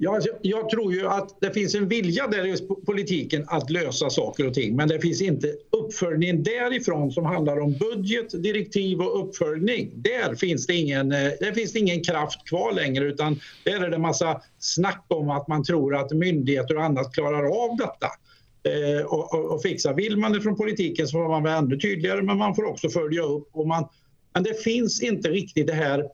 Jag, 0.03 0.15
alltså, 0.15 0.31
jag 0.43 0.69
tror 0.69 0.93
ju 0.93 1.07
att 1.07 1.41
det 1.41 1.51
finns 1.51 1.75
en 1.75 1.89
vilja 1.89 2.27
där 2.27 2.47
i 2.47 2.57
politiken 2.87 3.45
att 3.49 3.71
lösa 3.71 4.11
saker 4.11 4.47
och 4.47 4.55
ting 4.55 4.77
men 4.77 4.89
det 4.89 5.01
finns 5.01 5.23
inte 5.23 5.55
uppföljningen 5.71 6.43
därifrån 6.43 7.13
som 7.13 7.25
handlar 7.25 7.61
om 7.61 7.73
budget, 7.73 8.43
direktiv 8.43 9.01
och 9.01 9.25
uppföljning. 9.25 9.91
Där 9.95 10.35
finns 10.35 10.67
det 10.67 10.75
ingen, 10.75 11.13
eh, 11.13 11.19
där 11.41 11.53
finns 11.53 11.73
det 11.73 11.79
ingen 11.79 12.03
kraft 12.03 12.49
kvar 12.49 12.73
längre 12.73 13.05
utan 13.05 13.41
där 13.65 13.85
är 13.85 13.91
det 13.91 13.99
massa 13.99 14.41
snack 14.59 15.05
om 15.09 15.31
att 15.31 15.49
man 15.49 15.65
tror 15.65 15.97
att 15.97 16.13
myndigheter 16.13 16.77
och 16.77 16.85
annat 16.85 17.15
klarar 17.15 17.65
av 17.65 17.77
detta. 17.77 18.07
Eh, 18.63 19.07
och, 19.07 19.35
och, 19.35 19.55
och, 19.55 19.63
fixa. 19.63 19.93
Vill 19.93 20.17
man 20.17 20.33
det 20.33 20.41
från 20.41 20.57
politiken 20.57 21.09
så 21.09 21.13
får 21.13 21.29
man 21.29 21.43
vara 21.43 21.57
ännu 21.57 21.79
tydligare 21.79 22.23
men 22.23 22.37
man 22.37 22.55
får 22.55 22.65
också 22.65 22.89
följa 22.89 23.23
upp. 23.23 23.49
Och 23.53 23.67
man, 23.67 23.89
men 24.35 24.43
det 24.43 24.63
finns 24.63 25.03
inte 25.03 25.29
riktigt 25.29 25.67
det 25.67 25.73
här 25.73 26.05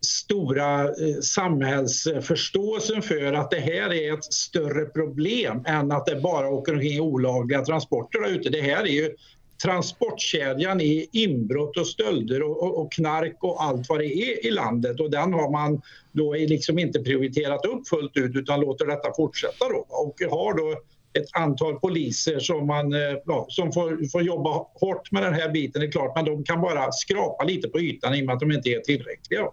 stora 0.00 0.84
eh, 0.84 1.20
samhällsförståelsen 1.22 3.02
för 3.02 3.32
att 3.32 3.50
det 3.50 3.60
här 3.60 3.92
är 3.92 4.14
ett 4.14 4.24
större 4.24 4.84
problem 4.84 5.64
än 5.66 5.92
att 5.92 6.06
det 6.06 6.16
bara 6.16 6.48
åker 6.48 6.72
omkring 6.72 7.00
olagliga 7.00 7.64
transporter 7.64 8.20
där 8.20 8.28
ute. 8.28 8.50
Det 8.50 8.60
här 8.60 8.82
är 8.82 8.92
ju 8.92 9.14
transportkedjan 9.62 10.80
i 10.80 11.08
inbrott 11.12 11.76
och 11.76 11.86
stölder 11.86 12.42
och, 12.42 12.62
och, 12.62 12.80
och, 12.80 12.92
knark 12.92 13.36
och 13.40 13.62
allt 13.62 13.88
vad 13.88 13.98
det 13.98 14.14
är 14.14 14.46
i 14.46 14.50
landet. 14.50 15.00
Och 15.00 15.10
den 15.10 15.32
har 15.32 15.50
man 15.50 15.82
då 16.12 16.32
liksom 16.32 16.78
inte 16.78 17.00
prioriterat 17.00 17.66
upp 17.66 17.88
fullt 17.88 18.16
ut 18.16 18.36
utan 18.36 18.60
låter 18.60 18.86
detta 18.86 19.12
fortsätta 19.16 19.68
då. 19.68 19.86
Och 19.88 20.16
har 20.30 20.54
då 20.54 20.80
ett 21.18 21.28
antal 21.32 21.80
poliser 21.80 22.38
som, 22.38 22.66
man, 22.66 22.92
eh, 22.92 23.16
ja, 23.24 23.46
som 23.48 23.72
får, 23.72 24.10
får 24.10 24.22
jobba 24.22 24.66
hårt 24.74 25.12
med 25.12 25.22
den 25.22 25.34
här 25.34 25.48
biten, 25.48 25.80
det 25.80 25.86
är 25.86 25.90
klart, 25.90 26.12
men 26.16 26.24
de 26.24 26.44
kan 26.44 26.60
bara 26.60 26.92
skrapa 26.92 27.44
lite 27.44 27.68
på 27.68 27.80
ytan 27.80 28.14
i 28.14 28.22
och 28.22 28.26
med 28.26 28.34
att 28.34 28.40
de 28.40 28.52
inte 28.52 28.68
är 28.68 28.80
tillräckliga 28.80 29.46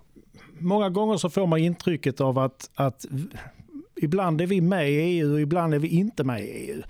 många 0.60 0.90
gånger 0.90 1.18
så 1.18 1.30
får 1.30 1.48
man 1.48 1.60
intrycket 1.60 2.22
av 2.22 2.40
att, 2.40 2.70
att 2.76 3.06
ibland 3.96 4.42
är 4.42 4.48
vi 4.48 4.62
med 4.62 4.92
i 4.92 4.96
EU 4.96 5.34
och 5.34 5.42
ibland 5.42 5.74
är 5.74 5.80
vi 5.80 5.88
inte 5.88 6.24
med 6.24 6.42
i 6.44 6.48
EU. 6.48 6.82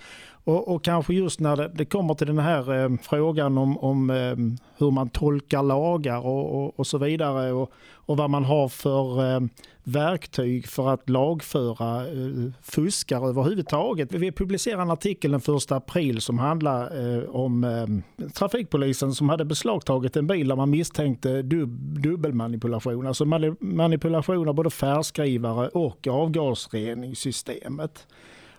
Och, 0.46 0.74
och, 0.74 0.84
kanske 0.84 1.14
just 1.14 1.40
när 1.40 1.56
det, 1.56 1.70
det 1.74 1.84
kommer 1.84 2.14
till 2.14 2.26
den 2.26 2.38
här 2.38 2.84
eh, 2.84 2.90
frågan 3.02 3.58
om, 3.58 3.78
om 3.78 4.10
eh, 4.10 4.36
hur 4.78 4.90
man 4.90 5.08
tolkar 5.08 5.62
lagar 5.62 6.26
och, 6.26 6.62
och, 6.62 6.78
och 6.78 6.86
så 6.86 6.98
vidare 6.98 7.52
och, 7.52 7.72
och, 7.92 8.16
vad 8.16 8.30
man 8.30 8.44
har 8.44 8.68
för 8.68 9.34
eh, 9.34 9.40
verktyg 9.84 10.68
för 10.68 10.88
att 10.88 11.10
lagföra 11.10 12.06
eh, 12.06 12.52
fuskare 12.62 13.28
överhuvudtaget. 13.28 14.12
Vi 14.12 14.32
publicerade 14.32 14.82
en 14.82 14.90
artikel 14.90 15.30
den 15.30 15.56
1 15.56 15.72
april 15.72 16.20
som 16.20 16.38
handlar 16.38 17.14
eh, 17.16 17.24
om 17.24 17.64
eh, 17.64 17.86
trafikpolisen 18.28 19.14
som 19.14 19.28
hade 19.28 19.44
beslagtagit 19.44 20.16
en 20.16 20.26
bil 20.26 20.48
där 20.48 20.56
man 20.56 20.70
misstänkte 20.70 21.42
dub, 21.42 22.00
dubbelmanipulation. 22.00 23.06
Alltså 23.06 23.24
manipulation 23.60 24.48
av 24.48 24.54
både 24.54 24.70
färdskrivare 24.70 25.68
och 25.68 26.06
avgasreningssystemet. 26.06 28.06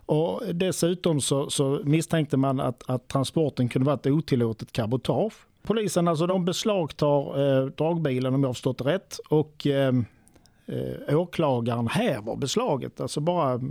Och 0.08 0.42
dessutom 0.54 1.22
så, 1.22 1.50
så 1.50 1.82
misstänkte 1.84 2.38
man 2.38 2.60
att, 2.60 2.90
att, 2.90 3.08
transporten 3.08 3.70
kunde 3.70 3.86
vara 3.86 3.96
ett 3.96 4.06
otillåtet 4.06 4.72
cabotage. 4.72 5.34
Polisen 5.64 6.08
alltså 6.08 6.28
de 6.28 6.46
beslagtar 6.46 7.42
eh, 7.42 7.66
dragbilen 7.66 8.34
om 8.34 8.42
jag 8.42 8.50
har 8.50 8.54
förstått 8.54 8.82
rätt 8.82 9.20
och 9.30 9.68
eh, 9.68 9.94
eh, 10.66 11.20
åklagaren 11.20 11.88
häver 11.88 12.36
beslaget, 12.36 13.02
alltså 13.02 13.20
bara 13.20 13.62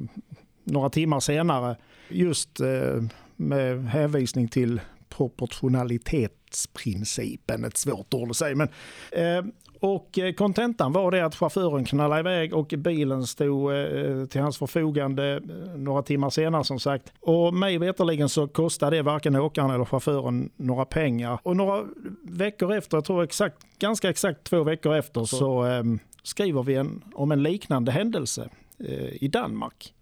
några 0.65 0.91
timmar 0.91 1.21
senare 1.21 1.77
just 2.09 2.61
eh, 2.61 3.03
med 3.37 3.87
hänvisning 3.87 4.49
till 4.49 4.81
proportionalitetsprincipen, 5.09 7.65
ett 7.65 7.77
svårt 7.77 8.15
ord 8.15 8.31
att 8.31 8.37
säga. 8.37 8.57
Men, 8.57 8.69
eh, 9.13 9.45
och 9.81 10.19
eh, 10.19 10.33
kontentan 10.33 10.93
var 10.93 11.11
det 11.11 11.25
att 11.25 11.35
chauffören 11.35 11.85
knallade 11.85 12.21
iväg 12.21 12.55
och 12.55 12.75
bilen 12.77 13.27
stod 13.27 13.73
eh, 13.73 14.27
till 14.27 14.41
hans 14.41 14.59
förfogande 14.59 15.35
eh, 15.35 15.77
några 15.77 16.03
timmar 16.03 16.31
senare 16.31 16.65
som 16.65 16.81
sagt. 16.81 17.13
Och 17.21 17.55
mig 17.55 17.79
veterligen 17.79 18.29
så 18.29 18.49
kostade 18.49 18.97
det 18.97 19.03
varken 19.03 19.37
åkaren 19.37 19.71
eller 19.71 19.85
chauffören 19.85 20.51
några 20.57 20.85
pengar. 20.85 21.39
Och 21.43 21.57
några 21.57 21.85
veckor 22.23 22.73
efter, 22.73 22.97
jag 22.97 23.05
tror 23.05 23.23
exakt, 23.23 23.57
ganska 23.79 24.11
exakt 24.11 24.45
två 24.45 24.63
veckor 24.63 24.95
efter 24.95 25.25
så 25.25 25.67
eh, 25.67 25.83
skriver 26.23 26.63
vi 26.63 26.75
en, 26.75 27.03
om 27.15 27.33
en 27.33 27.43
liknande 27.43 27.93
händelse 27.93 28.49
eh, 28.79 29.23
i 29.23 29.29
Danmark 29.29 29.93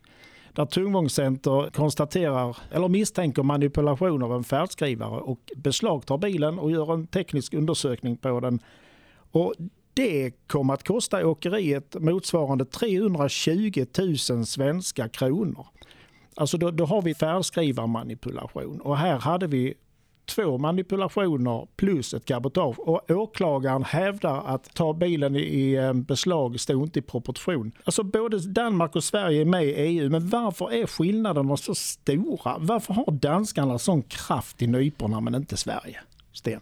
där 0.54 0.66
Tungvångscenter 0.66 1.70
konstaterar 1.70 2.56
eller 2.70 2.88
misstänker 2.88 3.42
manipulation 3.42 4.22
av 4.22 4.34
en 4.34 4.44
färdskrivare 4.44 5.20
och 5.20 5.52
beslagtar 5.56 6.18
bilen 6.18 6.58
och 6.58 6.70
gör 6.70 6.94
en 6.94 7.06
teknisk 7.06 7.54
undersökning 7.54 8.16
på 8.16 8.40
den 8.40 8.60
och 9.34 9.54
det 9.94 10.32
kommer 10.46 10.74
att 10.74 10.86
kosta 10.86 11.26
åkeriet 11.26 11.96
motsvarande 12.00 12.64
320 12.64 13.86
000 14.30 14.46
svenska 14.46 15.08
kronor. 15.08 15.66
Alltså 16.34 16.58
då, 16.58 16.70
då 16.70 16.84
har 16.84 17.02
vi 17.02 17.14
färdskrivarmanipulation 17.14 18.80
och 18.80 18.96
här 18.96 19.18
hade 19.18 19.46
vi 19.46 19.74
två 20.26 20.58
manipulationer 20.58 21.68
plus 21.76 22.14
ett 22.14 22.24
cabotage. 22.24 22.78
Och 22.78 23.10
åklagaren 23.10 23.84
hävdar 23.84 24.42
att 24.46 24.74
ta 24.74 24.92
bilen 24.92 25.36
i 25.36 25.72
eh, 25.72 25.92
beslag 25.92 26.60
stod 26.60 26.82
inte 26.82 26.98
i 26.98 27.02
proportion. 27.02 27.72
Alltså 27.84 28.02
både 28.02 28.38
Danmark 28.38 28.96
och 28.96 29.04
Sverige 29.04 29.40
är 29.40 29.44
med 29.44 29.64
i 29.64 29.72
EU, 29.72 30.10
men 30.10 30.28
varför 30.28 30.72
är 30.72 30.86
skillnaderna 30.86 31.56
så 31.56 31.74
stora? 31.74 32.56
Varför 32.58 32.94
har 32.94 33.12
danskarna 33.12 33.78
sån 33.78 34.02
kraft 34.02 34.62
i 34.62 34.66
nyporna 34.66 35.20
men 35.20 35.34
inte 35.34 35.56
Sverige? 35.56 36.00
Sten? 36.32 36.60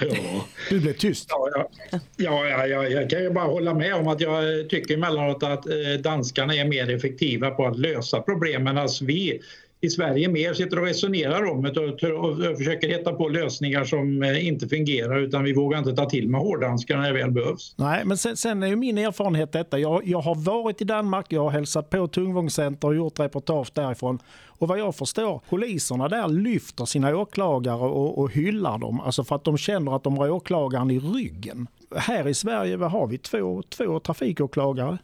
Ja. 0.00 0.46
Du 0.70 0.80
blev 0.80 0.92
tyst. 0.92 1.26
Ja, 1.28 1.48
ja. 1.90 2.00
ja, 2.16 2.66
ja, 2.66 2.88
jag 2.88 3.10
kan 3.10 3.22
ju 3.22 3.30
bara 3.30 3.44
hålla 3.44 3.74
med 3.74 3.94
om 3.94 4.08
att 4.08 4.20
jag 4.20 4.70
tycker 4.70 4.94
emellanåt 4.94 5.42
att 5.42 5.66
eh, 5.66 6.00
danskarna 6.00 6.54
är 6.54 6.64
mer 6.64 6.90
effektiva 6.90 7.50
på 7.50 7.66
att 7.66 7.78
lösa 7.78 8.20
problemen. 8.20 8.78
Alltså 8.78 9.04
vi 9.04 9.40
i 9.84 9.90
Sverige 9.90 10.28
mer 10.28 10.54
sitter 10.54 10.78
och 10.78 10.86
resonerar 10.86 11.50
om 11.50 11.62
det 11.62 11.80
och, 11.80 12.28
och 12.28 12.56
försöker 12.56 12.88
hitta 12.88 13.12
på 13.12 13.28
lösningar 13.28 13.84
som 13.84 14.22
eh, 14.22 14.46
inte 14.46 14.68
fungerar 14.68 15.18
utan 15.18 15.44
vi 15.44 15.52
vågar 15.52 15.78
inte 15.78 15.92
ta 15.92 16.10
till 16.10 16.28
med 16.28 16.40
hårdhandskarna 16.40 17.02
när 17.02 17.12
det 17.12 17.22
väl 17.22 17.30
behövs. 17.30 17.74
Nej, 17.76 18.04
men 18.04 18.18
sen, 18.18 18.36
sen 18.36 18.62
är 18.62 18.66
ju 18.66 18.76
min 18.76 18.98
erfarenhet 18.98 19.52
detta. 19.52 19.78
Jag, 19.78 20.02
jag 20.04 20.20
har 20.20 20.34
varit 20.34 20.80
i 20.80 20.84
Danmark, 20.84 21.26
jag 21.28 21.42
har 21.42 21.50
hälsat 21.50 21.90
på 21.90 22.08
Tungvångscenter 22.08 22.88
och 22.88 22.94
gjort 22.94 23.20
reportage 23.20 23.72
därifrån. 23.74 24.18
Och 24.46 24.68
vad 24.68 24.78
jag 24.78 24.96
förstår, 24.96 25.40
poliserna 25.48 26.08
där 26.08 26.28
lyfter 26.28 26.84
sina 26.84 27.16
åklagare 27.16 27.80
och, 27.80 28.18
och 28.18 28.32
hyllar 28.32 28.78
dem, 28.78 29.00
alltså 29.00 29.24
för 29.24 29.36
att 29.36 29.44
de 29.44 29.58
känner 29.58 29.96
att 29.96 30.04
de 30.04 30.18
har 30.18 30.30
åklagaren 30.30 30.90
i 30.90 30.98
ryggen. 30.98 31.66
Här 31.96 32.28
i 32.28 32.34
Sverige 32.34 32.76
vad 32.76 32.90
har 32.90 33.06
vi 33.06 33.18
två, 33.18 33.62
två 33.62 34.00
trafikåklagare. 34.00 34.98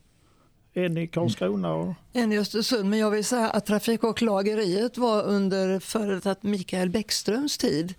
En 0.78 0.98
i 0.98 1.06
Karlskrona 1.06 1.72
och... 1.72 1.94
En 2.12 2.32
i 2.32 2.38
Östersund, 2.38 2.90
men 2.90 2.98
jag 2.98 3.10
vill 3.10 3.24
säga 3.24 3.50
att 3.50 3.66
trafikåklageriet 3.66 4.98
var 4.98 5.22
under 5.22 5.80
före 5.80 6.34
Mikael 6.40 6.90
Bäckströms 6.90 7.58
tid. 7.58 7.94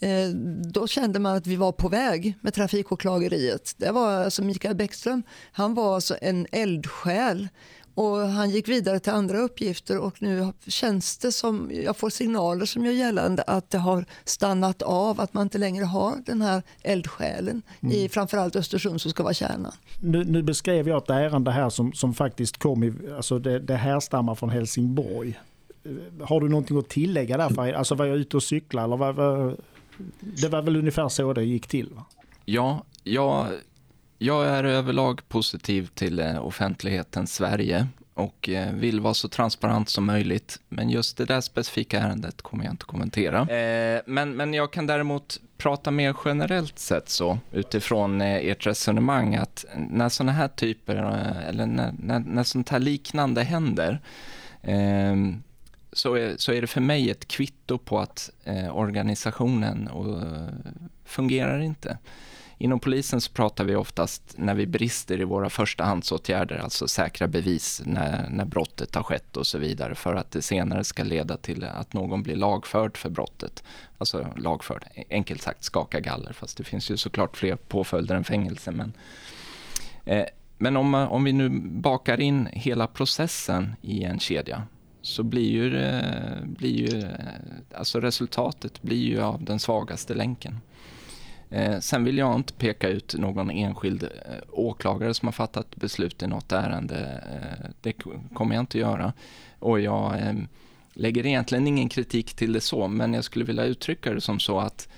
Eh, 0.00 0.28
då 0.72 0.86
kände 0.86 1.18
man 1.18 1.36
att 1.36 1.46
vi 1.46 1.56
var 1.56 1.72
på 1.72 1.88
väg 1.88 2.34
med 2.40 2.54
trafikåklageriet. 2.54 3.74
Det 3.76 3.90
var 3.90 4.12
alltså 4.12 4.44
Mikael 4.44 4.76
Bäckström, 4.76 5.22
han 5.52 5.74
var 5.74 5.94
alltså 5.94 6.16
en 6.20 6.46
eldsjäl 6.52 7.48
och 7.96 8.16
han 8.16 8.50
gick 8.50 8.68
vidare 8.68 9.00
till 9.00 9.12
andra 9.12 9.38
uppgifter 9.38 9.98
och 9.98 10.22
nu 10.22 10.52
känns 10.66 11.18
det 11.18 11.32
som, 11.32 11.70
jag 11.84 11.96
får 11.96 12.10
signaler 12.10 12.66
som 12.66 12.84
gör 12.84 12.92
gällande 12.92 13.42
att 13.42 13.70
det 13.70 13.78
har 13.78 14.04
stannat 14.24 14.82
av, 14.82 15.20
att 15.20 15.34
man 15.34 15.42
inte 15.42 15.58
längre 15.58 15.84
har 15.84 16.14
den 16.26 16.42
här 16.42 16.62
eldsjälen 16.82 17.62
mm. 17.80 17.96
i 17.96 18.08
framförallt 18.08 18.56
Östersund 18.56 19.00
som 19.00 19.10
ska 19.10 19.22
vara 19.22 19.34
kärnan. 19.34 19.72
Nu, 20.00 20.24
nu, 20.24 20.42
beskrev 20.42 20.88
jag 20.88 21.02
ett 21.02 21.10
ärende 21.10 21.50
här 21.50 21.70
som, 21.70 21.92
som 21.92 22.14
faktiskt 22.14 22.56
kom, 22.56 22.84
i, 22.84 22.92
alltså 23.16 23.38
det, 23.38 23.58
det 23.58 23.76
härstammar 23.76 24.34
från 24.34 24.50
Helsingborg. 24.50 25.40
Har 26.20 26.40
du 26.40 26.48
någonting 26.48 26.78
att 26.78 26.88
tillägga 26.88 27.36
där? 27.36 27.72
Alltså 27.72 27.94
var 27.94 28.04
jag 28.04 28.16
ute 28.16 28.36
och 28.36 28.42
cykla 28.42 28.84
eller 28.84 28.96
var, 28.96 29.12
var, 29.12 29.56
det 30.20 30.48
var 30.48 30.62
väl 30.62 30.76
ungefär 30.76 31.08
så 31.08 31.32
det 31.32 31.44
gick 31.44 31.66
till? 31.66 31.88
Va? 31.94 32.04
Ja, 32.44 32.84
jag 33.02 33.46
jag 34.18 34.46
är 34.46 34.64
överlag 34.64 35.28
positiv 35.28 35.86
till 35.94 36.18
eh, 36.20 36.46
offentligheten 36.46 37.26
Sverige 37.26 37.86
och 38.16 38.48
eh, 38.48 38.72
vill 38.72 39.00
vara 39.00 39.14
så 39.14 39.28
transparent 39.28 39.88
som 39.88 40.04
möjligt. 40.04 40.60
Men 40.68 40.90
just 40.90 41.16
det 41.16 41.24
där 41.24 41.40
specifika 41.40 42.00
ärendet 42.00 42.42
kommer 42.42 42.64
jag 42.64 42.72
inte 42.72 42.84
kommentera. 42.84 43.40
Eh, 43.40 44.02
men, 44.06 44.36
men 44.36 44.54
jag 44.54 44.72
kan 44.72 44.86
däremot 44.86 45.40
prata 45.58 45.90
mer 45.90 46.16
generellt 46.24 46.78
sett 46.78 47.08
så 47.08 47.38
utifrån 47.52 48.20
eh, 48.20 48.36
ert 48.36 48.66
resonemang 48.66 49.34
att 49.34 49.64
när 49.88 50.08
sådana 50.08 50.32
här 50.32 50.48
typer 50.48 50.94
eller 51.48 51.66
när, 51.66 51.94
när, 51.98 52.18
när 52.18 52.42
sånt 52.42 52.68
här 52.68 52.78
liknande 52.78 53.42
händer 53.42 54.00
ehm, 54.62 55.42
så 55.92 56.14
är, 56.14 56.34
så 56.36 56.52
är 56.52 56.60
det 56.60 56.66
för 56.66 56.80
mig 56.80 57.10
ett 57.10 57.28
kvitto 57.28 57.78
på 57.78 57.98
att 57.98 58.30
organisationen 58.72 59.88
fungerar 61.04 61.60
inte. 61.60 61.98
Inom 62.58 62.80
polisen 62.80 63.20
så 63.20 63.32
pratar 63.32 63.64
vi 63.64 63.76
oftast 63.76 64.34
när 64.36 64.54
vi 64.54 64.66
brister 64.66 65.20
i 65.20 65.24
våra 65.24 65.50
förstahandsåtgärder, 65.50 66.56
alltså 66.58 66.88
säkra 66.88 67.28
bevis 67.28 67.82
när, 67.84 68.28
när 68.30 68.44
brottet 68.44 68.94
har 68.94 69.02
skett 69.02 69.36
och 69.36 69.46
så 69.46 69.58
vidare, 69.58 69.94
för 69.94 70.14
att 70.14 70.30
det 70.30 70.42
senare 70.42 70.84
ska 70.84 71.04
leda 71.04 71.36
till 71.36 71.64
att 71.64 71.92
någon 71.92 72.22
blir 72.22 72.36
lagförd 72.36 72.96
för 72.96 73.10
brottet. 73.10 73.64
Alltså 73.98 74.26
lagförd, 74.36 74.84
enkelt 75.10 75.42
sagt 75.42 75.64
skaka 75.64 76.00
galler, 76.00 76.32
fast 76.32 76.56
det 76.56 76.64
finns 76.64 76.90
ju 76.90 76.96
såklart 76.96 77.36
fler 77.36 77.56
påföljder 77.56 78.14
än 78.14 78.24
fängelse. 78.24 78.70
Men, 78.70 78.92
eh, 80.04 80.24
men 80.58 80.76
om, 80.76 80.94
om 80.94 81.24
vi 81.24 81.32
nu 81.32 81.48
bakar 81.60 82.20
in 82.20 82.48
hela 82.52 82.86
processen 82.86 83.76
i 83.82 84.04
en 84.04 84.18
kedja 84.18 84.62
så 85.02 85.22
blir 85.22 85.50
ju, 85.50 85.76
eh, 85.78 86.44
blir 86.44 86.92
ju 86.92 87.00
eh, 87.00 87.08
alltså 87.74 88.00
resultatet 88.00 88.82
blir 88.82 89.04
ju 89.04 89.20
av 89.20 89.44
den 89.44 89.58
svagaste 89.58 90.14
länken. 90.14 90.60
Eh, 91.50 91.78
sen 91.78 92.04
vill 92.04 92.18
jag 92.18 92.34
inte 92.34 92.52
peka 92.52 92.88
ut 92.88 93.14
någon 93.18 93.50
enskild 93.50 94.02
eh, 94.02 94.08
åklagare 94.52 95.14
som 95.14 95.28
har 95.28 95.32
fattat 95.32 95.76
beslut 95.76 96.22
i 96.22 96.26
något 96.26 96.52
ärende. 96.52 97.22
Eh, 97.32 97.70
det 97.80 97.92
kommer 98.34 98.54
jag 98.54 98.62
inte 98.62 98.78
göra. 98.78 99.12
Och 99.58 99.80
jag 99.80 100.20
ehm, 100.20 100.48
lägger 100.92 101.26
egentligen 101.26 101.66
ingen 101.66 101.88
kritik 101.88 102.34
till 102.34 102.52
det 102.52 102.60
så, 102.60 102.88
men 102.88 103.14
jag 103.14 103.24
skulle 103.24 103.44
vilja 103.44 103.64
uttrycka 103.64 104.14
det 104.14 104.20
som 104.20 104.40
så 104.40 104.60
att 104.60 104.88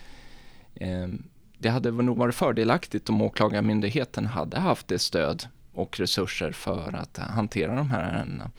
ehm, 0.74 1.22
det 1.58 1.68
hade 1.68 1.90
nog 1.90 2.16
varit 2.16 2.34
fördelaktigt 2.34 3.08
om 3.08 3.22
åklagarmyndigheten 3.22 4.26
hade 4.26 4.58
haft 4.58 4.88
det 4.88 4.98
stöd 4.98 5.44
och 5.72 6.00
resurser 6.00 6.52
för 6.52 6.96
att 6.96 7.18
hantera 7.18 7.74
de 7.74 7.90
här 7.90 8.02
ärendena 8.02 8.50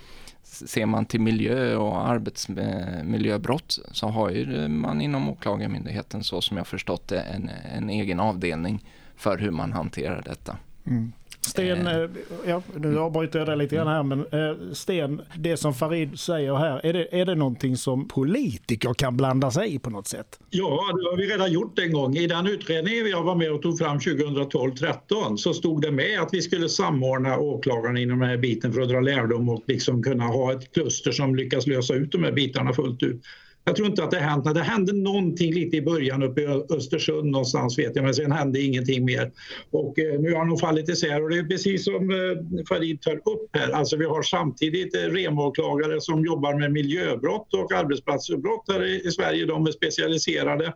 ser 0.50 0.86
man 0.86 1.06
till 1.06 1.22
miljö 1.22 1.76
och 1.76 2.08
arbetsmiljöbrott 2.08 3.80
så 3.92 4.08
har 4.08 4.30
ju 4.30 4.68
man 4.68 5.02
inom 5.02 5.30
åklagarmyndigheten 5.30 6.24
så 6.24 6.42
som 6.42 6.58
jag 6.58 6.68
förstått 6.68 7.08
det 7.08 7.22
en, 7.22 7.50
en 7.76 7.90
egen 7.90 8.20
avdelning 8.20 8.86
för 9.16 9.38
hur 9.38 9.52
man 9.52 9.74
hanterar 9.74 10.22
detta. 10.22 10.58
Mm. 10.90 11.12
Sten, 11.42 11.88
eh. 11.88 12.02
eh, 12.02 12.10
ja, 12.46 12.62
nu 12.76 13.00
avbryter 13.00 13.40
jag 13.40 13.48
dig 13.48 13.58
lite 13.58 13.76
grann 13.76 13.88
här, 13.88 14.04
men 14.04 14.20
eh, 14.20 14.74
Sten, 14.74 15.22
det 15.38 15.58
som 15.58 15.74
Farid 15.74 16.20
säger 16.20 16.56
här, 16.56 16.86
är 16.86 16.94
det, 16.94 17.22
är 17.22 17.26
det 17.26 17.36
någonting 17.36 17.78
som 17.78 18.08
politiker 18.08 18.94
kan 18.94 19.18
blanda 19.18 19.52
sig 19.52 19.76
i 19.76 19.80
på 19.80 19.90
något 19.90 20.08
sätt? 20.08 20.40
Ja, 20.50 20.66
det 20.66 21.10
har 21.10 21.18
vi 21.18 21.28
redan 21.28 21.52
gjort 21.52 21.80
en 21.80 21.94
gång. 21.94 22.16
I 22.16 22.28
den 22.28 22.48
utredningen 22.48 23.10
jag 23.10 23.24
var 23.24 23.36
med 23.36 23.52
och 23.52 23.62
tog 23.62 23.78
fram 23.78 23.98
2012-13 23.98 25.38
så 25.38 25.54
stod 25.54 25.82
det 25.82 25.92
med 25.92 26.22
att 26.22 26.30
vi 26.34 26.42
skulle 26.42 26.70
samordna 26.70 27.38
åklagarna 27.38 28.00
inom 28.00 28.20
den 28.20 28.30
här 28.30 28.38
biten 28.38 28.74
för 28.74 28.82
att 28.82 28.90
dra 28.90 29.00
lärdom 29.00 29.50
och 29.50 29.64
liksom 29.68 30.04
kunna 30.04 30.24
ha 30.24 30.54
ett 30.54 30.74
kluster 30.74 31.12
som 31.12 31.36
lyckas 31.36 31.68
lösa 31.68 31.94
ut 31.94 32.12
de 32.12 32.24
här 32.24 32.32
bitarna 32.32 32.74
fullt 32.74 33.04
ut. 33.04 33.22
Jag 33.64 33.76
tror 33.76 33.88
inte 33.88 34.04
att 34.04 34.12
det 34.12 34.20
hänt. 34.20 34.54
Det 34.54 34.64
hände 34.64 34.94
någonting 34.94 35.54
lite 35.54 35.78
i 35.78 35.82
början 35.82 36.24
uppe 36.24 36.42
i 36.42 36.46
Östersund 36.70 37.32
någonstans 37.32 37.80
vet 37.80 37.96
jag, 37.96 38.06
men 38.06 38.14
sen 38.14 38.32
hände 38.32 38.62
ingenting 38.62 39.06
mer. 39.06 39.32
Och 39.72 40.00
eh, 40.00 40.20
nu 40.20 40.34
har 40.34 40.46
de 40.46 40.58
fallit 40.58 40.90
isär 40.90 41.24
och 41.24 41.30
det 41.30 41.38
är 41.38 41.44
precis 41.44 41.84
som 41.84 42.10
eh, 42.10 42.66
Farid 42.70 43.02
tar 43.02 43.16
upp 43.16 43.50
här. 43.54 43.72
Alltså 43.72 43.98
vi 43.98 44.06
har 44.06 44.22
samtidigt 44.22 44.96
eh, 44.96 45.00
remåklagare 45.00 46.02
som 46.02 46.26
jobbar 46.26 46.60
med 46.60 46.72
miljöbrott 46.72 47.54
och 47.54 47.74
arbetsplatsbrott 47.74 48.66
här 48.68 48.86
i, 48.86 49.08
i 49.08 49.12
Sverige. 49.12 49.46
De 49.46 49.68
är 49.68 49.72
specialiserade. 49.72 50.74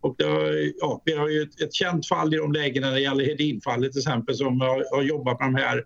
Och 0.00 0.16
har, 0.22 0.72
ja, 0.80 1.02
vi 1.04 1.12
har 1.12 1.28
ju 1.28 1.42
ett, 1.42 1.60
ett 1.60 1.74
känt 1.74 2.08
fall 2.08 2.34
i 2.34 2.36
de 2.36 2.52
lägena 2.52 2.86
när 2.86 2.94
det 2.94 3.00
gäller 3.00 3.24
Hedinfallet 3.24 3.92
till 3.92 4.00
exempel 4.00 4.34
som 4.34 4.60
har, 4.60 4.96
har 4.96 5.02
jobbat 5.02 5.40
med 5.40 5.48
de 5.48 5.54
här 5.54 5.84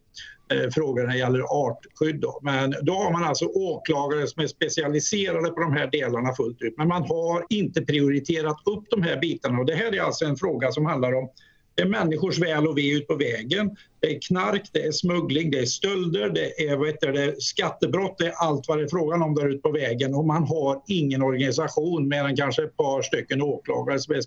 Eh, 0.52 0.70
frågor 0.70 1.02
när 1.02 1.12
det 1.12 1.18
gäller 1.18 1.40
artskydd. 1.40 2.20
Då. 2.20 2.40
Men 2.42 2.74
då 2.82 2.92
har 2.92 3.12
man 3.12 3.24
alltså 3.24 3.44
åklagare 3.44 4.26
som 4.26 4.42
är 4.42 4.46
specialiserade 4.46 5.48
på 5.48 5.60
de 5.60 5.72
här 5.72 5.86
delarna 5.86 6.34
fullt 6.34 6.62
ut. 6.62 6.74
Men 6.76 6.88
man 6.88 7.02
har 7.02 7.46
inte 7.48 7.82
prioriterat 7.82 8.56
upp 8.66 8.84
de 8.90 9.02
här 9.02 9.16
bitarna 9.16 9.58
och 9.58 9.66
det 9.66 9.74
här 9.74 9.94
är 9.94 10.00
alltså 10.00 10.24
en 10.24 10.36
fråga 10.36 10.72
som 10.72 10.86
handlar 10.86 11.12
om 11.12 11.28
det 11.74 11.82
är 11.82 11.86
människors 11.86 12.38
väl 12.38 12.66
och 12.66 12.78
ve 12.78 12.92
ut 12.92 13.06
på 13.06 13.14
vägen. 13.14 13.76
Det 14.00 14.16
är 14.16 14.20
knark, 14.20 14.70
det 14.72 14.82
är 14.86 14.92
smuggling, 14.92 15.50
det 15.50 15.58
är 15.58 15.66
stölder, 15.66 16.30
det 16.30 16.68
är, 16.68 16.76
vet 16.76 17.00
du, 17.00 17.12
det, 17.12 17.42
skattebrott, 17.42 18.18
det 18.18 18.26
är 18.26 18.32
allt 18.36 18.68
vad 18.68 18.78
det 18.78 18.84
är 18.84 18.88
frågan 18.88 19.22
om 19.22 19.34
där 19.34 19.48
ute 19.48 19.62
på 19.62 19.72
vägen. 19.72 20.14
Och 20.14 20.24
man 20.24 20.44
har 20.44 20.82
ingen 20.86 21.22
organisation 21.22 22.08
mer 22.08 22.24
än 22.24 22.36
kanske 22.36 22.64
ett 22.64 22.76
par 22.76 23.02
stycken 23.02 23.42
åklagare 23.42 23.98
som 23.98 24.14
är 24.14 24.22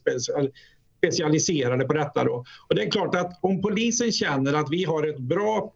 specialiserade 0.98 1.86
på 1.86 1.94
detta. 1.94 2.24
Då. 2.24 2.46
Och 2.68 2.76
det 2.76 2.84
är 2.84 2.92
klart 2.92 3.16
att 3.16 3.40
om 3.42 3.62
polisen 3.62 4.12
känner 4.12 4.54
att 4.54 4.72
vi 4.72 4.84
har 4.84 5.08
ett 5.08 5.20
bra 5.20 5.74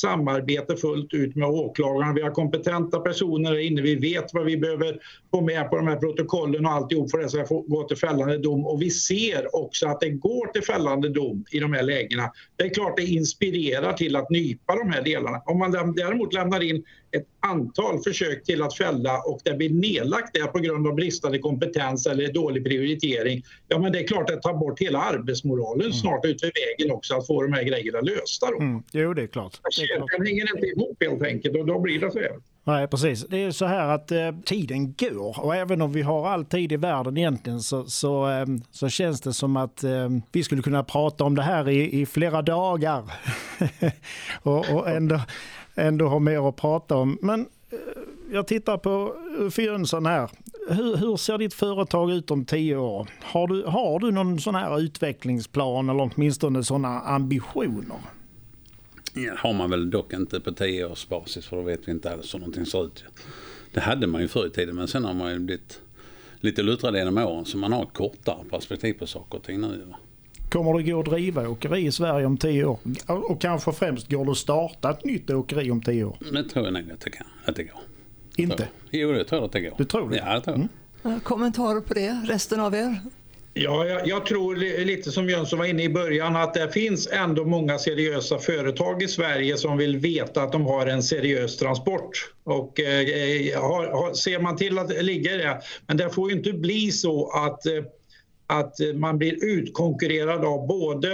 samarbete 0.00 0.76
fullt 0.76 1.14
ut 1.14 1.36
med 1.36 1.48
åklagarna. 1.48 2.12
Vi 2.12 2.22
har 2.22 2.30
kompetenta 2.30 3.00
personer 3.00 3.50
där 3.50 3.58
inne. 3.58 3.82
Vi 3.82 3.94
vet 3.94 4.34
vad 4.34 4.44
vi 4.44 4.56
behöver 4.56 4.98
få 5.30 5.40
med 5.40 5.70
på 5.70 5.76
de 5.76 5.86
här 5.86 5.96
protokollen 5.96 6.66
och 6.66 6.72
alltihop 6.72 7.10
för 7.10 7.18
att 7.18 7.32
det 7.32 7.46
ska 7.46 7.54
gå 7.54 7.82
till 7.88 7.96
fällande 7.96 8.38
dom. 8.38 8.66
Och 8.66 8.82
vi 8.82 8.90
ser 8.90 9.56
också 9.56 9.88
att 9.88 10.00
det 10.00 10.10
går 10.10 10.46
till 10.46 10.62
fällande 10.62 11.08
dom 11.08 11.44
i 11.50 11.58
de 11.58 11.72
här 11.72 11.82
lägena. 11.82 12.32
Det 12.56 12.64
är 12.64 12.74
klart 12.74 12.96
det 12.96 13.04
inspirerar 13.04 13.92
till 13.92 14.16
att 14.16 14.30
nypa 14.30 14.74
de 14.74 14.90
här 14.90 15.02
delarna. 15.02 15.42
Om 15.46 15.58
man 15.58 15.72
däremot 15.72 16.34
lämnar 16.34 16.62
in 16.62 16.84
ett 17.16 17.26
antal 17.40 18.02
försök 18.02 18.44
till 18.44 18.62
att 18.62 18.76
fälla 18.76 19.18
och 19.18 19.40
det 19.44 19.54
blir 19.54 19.70
nedlagt 19.70 20.34
där 20.34 20.46
på 20.46 20.58
grund 20.58 20.86
av 20.86 20.94
bristande 20.94 21.38
kompetens 21.38 22.06
eller 22.06 22.32
dålig 22.32 22.64
prioritering. 22.64 23.42
Ja 23.68 23.78
men 23.78 23.92
det 23.92 23.98
är 23.98 24.06
klart 24.06 24.30
att 24.30 24.36
det 24.36 24.42
tar 24.42 24.54
bort 24.54 24.80
hela 24.80 24.98
arbetsmoralen 24.98 25.80
mm. 25.80 25.92
snart 25.92 26.24
ut 26.24 26.42
vid 26.42 26.52
vägen 26.54 26.94
också 26.94 27.14
att 27.14 27.26
få 27.26 27.42
de 27.42 27.52
här 27.52 27.62
grejerna 27.62 28.00
lösta 28.00 28.46
då. 28.50 28.60
Mm. 28.60 28.82
Jo 28.92 29.14
det 29.14 29.22
är 29.22 29.26
klart. 29.26 29.60
Kedjan 29.70 30.26
hänger 30.26 30.56
inte 30.56 30.66
ihop 30.66 30.96
helt 31.00 31.22
enkelt 31.22 31.56
och 31.56 31.66
då 31.66 31.80
blir 31.80 32.00
det 32.00 32.10
så 32.10 32.18
här. 32.18 32.32
Nej, 32.66 32.88
precis. 32.88 33.26
Det 33.28 33.44
är 33.44 33.50
så 33.50 33.66
här 33.66 33.88
att 33.88 34.12
eh, 34.12 34.32
tiden 34.44 34.94
går 34.98 35.44
och 35.44 35.56
även 35.56 35.82
om 35.82 35.92
vi 35.92 36.02
har 36.02 36.28
all 36.28 36.44
tid 36.44 36.72
i 36.72 36.76
världen 36.76 37.16
egentligen 37.16 37.60
så, 37.60 37.86
så, 37.86 38.30
eh, 38.30 38.46
så 38.70 38.88
känns 38.88 39.20
det 39.20 39.32
som 39.32 39.56
att 39.56 39.84
eh, 39.84 40.08
vi 40.32 40.44
skulle 40.44 40.62
kunna 40.62 40.84
prata 40.84 41.24
om 41.24 41.34
det 41.34 41.42
här 41.42 41.68
i, 41.68 42.00
i 42.00 42.06
flera 42.06 42.42
dagar. 42.42 43.12
och, 44.42 44.70
och 44.70 44.90
ändå, 44.90 45.20
ändå 45.76 46.08
har 46.08 46.20
mer 46.20 46.48
att 46.48 46.56
prata 46.56 46.96
om. 46.96 47.18
Men 47.22 47.40
eh, 47.40 47.78
jag 48.32 48.46
tittar 48.46 48.78
på 48.78 49.14
eh, 49.38 49.44
Uffe 49.44 49.62
Jönsson 49.62 50.06
här. 50.06 50.30
Hur, 50.68 50.96
hur, 50.96 51.16
ser 51.16 51.38
ditt 51.38 51.54
företag 51.54 52.10
ut 52.10 52.30
om 52.30 52.44
tio 52.44 52.76
år? 52.76 53.08
Har 53.22 53.46
du, 53.46 53.62
har 53.62 53.98
du 53.98 54.10
någon 54.10 54.40
sån 54.40 54.54
här 54.54 54.80
utvecklingsplan 54.80 55.90
eller 55.90 56.10
åtminstone 56.14 56.64
sådana 56.64 57.00
ambitioner? 57.00 57.96
Ja, 59.14 59.32
har 59.36 59.52
man 59.52 59.70
väl 59.70 59.90
dock 59.90 60.12
inte 60.12 60.40
på 60.40 60.52
tio 60.52 60.86
års 60.86 61.08
basis 61.08 61.46
för 61.46 61.56
då 61.56 61.62
vet 61.62 61.88
vi 61.88 61.92
inte 61.92 62.12
alls 62.12 62.34
hur 62.34 62.38
någonting 62.38 62.66
ser 62.66 62.84
ut. 62.84 63.04
Det 63.72 63.80
hade 63.80 64.06
man 64.06 64.20
ju 64.20 64.28
förr 64.28 64.46
i 64.46 64.50
tiden 64.50 64.76
men 64.76 64.88
sen 64.88 65.04
har 65.04 65.14
man 65.14 65.32
ju 65.32 65.38
blivit 65.38 65.80
lite 66.40 66.62
luttrad 66.62 66.96
genom 66.96 67.18
åren 67.18 67.44
så 67.44 67.58
man 67.58 67.72
har 67.72 67.82
ett 67.82 67.92
kortare 67.92 68.44
perspektiv 68.50 68.92
på 68.92 69.06
saker 69.06 69.38
och 69.38 69.44
ting 69.44 69.60
nu. 69.60 69.94
Kommer 70.50 70.74
det 70.74 70.82
gå 70.82 71.00
att 71.00 71.06
driva 71.06 71.48
åkeri 71.48 71.86
i 71.86 71.92
Sverige 71.92 72.26
om 72.26 72.36
tio 72.36 72.64
år? 72.64 72.78
Och 73.06 73.40
kanske 73.40 73.72
främst, 73.72 74.10
går 74.10 74.24
det 74.24 74.30
att 74.30 74.36
starta 74.36 74.90
ett 74.90 75.04
nytt 75.04 75.30
åkeri 75.30 75.70
om 75.70 75.82
tio 75.82 76.04
år? 76.04 76.16
Det 76.32 76.42
tror 76.42 76.64
jag 76.64 76.74
nog 76.74 76.90
att 76.90 77.00
det, 77.00 77.10
kan, 77.10 77.26
att 77.44 77.56
det 77.56 77.64
går. 77.64 77.80
Inte? 78.36 78.68
Jo, 78.90 79.12
det 79.12 79.24
tror 79.24 79.40
jag 79.40 79.46
att 79.46 79.52
det 79.52 79.60
går. 79.60 79.74
Du 79.78 79.84
tror 79.84 80.10
det? 80.10 80.16
Ja, 80.16 80.32
jag 80.32 80.44
tror 80.44 80.54
mm. 80.54 81.20
Kommentarer 81.20 81.80
på 81.80 81.94
det, 81.94 82.10
resten 82.28 82.60
av 82.60 82.74
er? 82.74 83.00
Ja, 83.58 83.86
jag, 83.86 84.08
jag, 84.08 84.26
tror 84.26 84.56
lite 84.84 85.10
som 85.10 85.28
Jönsson 85.28 85.58
var 85.58 85.66
inne 85.66 85.82
i 85.82 85.88
början 85.88 86.36
att 86.36 86.54
det 86.54 86.72
finns 86.72 87.08
ändå 87.12 87.44
många 87.44 87.78
seriösa 87.78 88.38
företag 88.38 89.02
i 89.02 89.08
Sverige 89.08 89.56
som 89.56 89.76
vill 89.76 89.96
veta 89.96 90.42
att 90.42 90.52
de 90.52 90.66
har 90.66 90.86
en 90.86 91.02
seriös 91.02 91.56
transport. 91.56 92.32
Och 92.44 92.80
eh, 92.80 93.60
har, 93.60 93.86
har, 93.86 94.14
ser 94.14 94.38
man 94.38 94.56
till 94.56 94.78
att 94.78 94.88
det 94.88 95.02
ligger 95.02 95.38
det. 95.38 95.60
Men 95.86 95.96
det 95.96 96.10
får 96.10 96.30
ju 96.30 96.36
inte 96.36 96.52
bli 96.52 96.90
så 96.90 97.30
att 97.30 97.66
eh, 97.66 97.72
att 98.46 98.74
man 98.94 99.18
blir 99.18 99.44
utkonkurrerad 99.44 100.44
av 100.44 100.66
både 100.66 101.12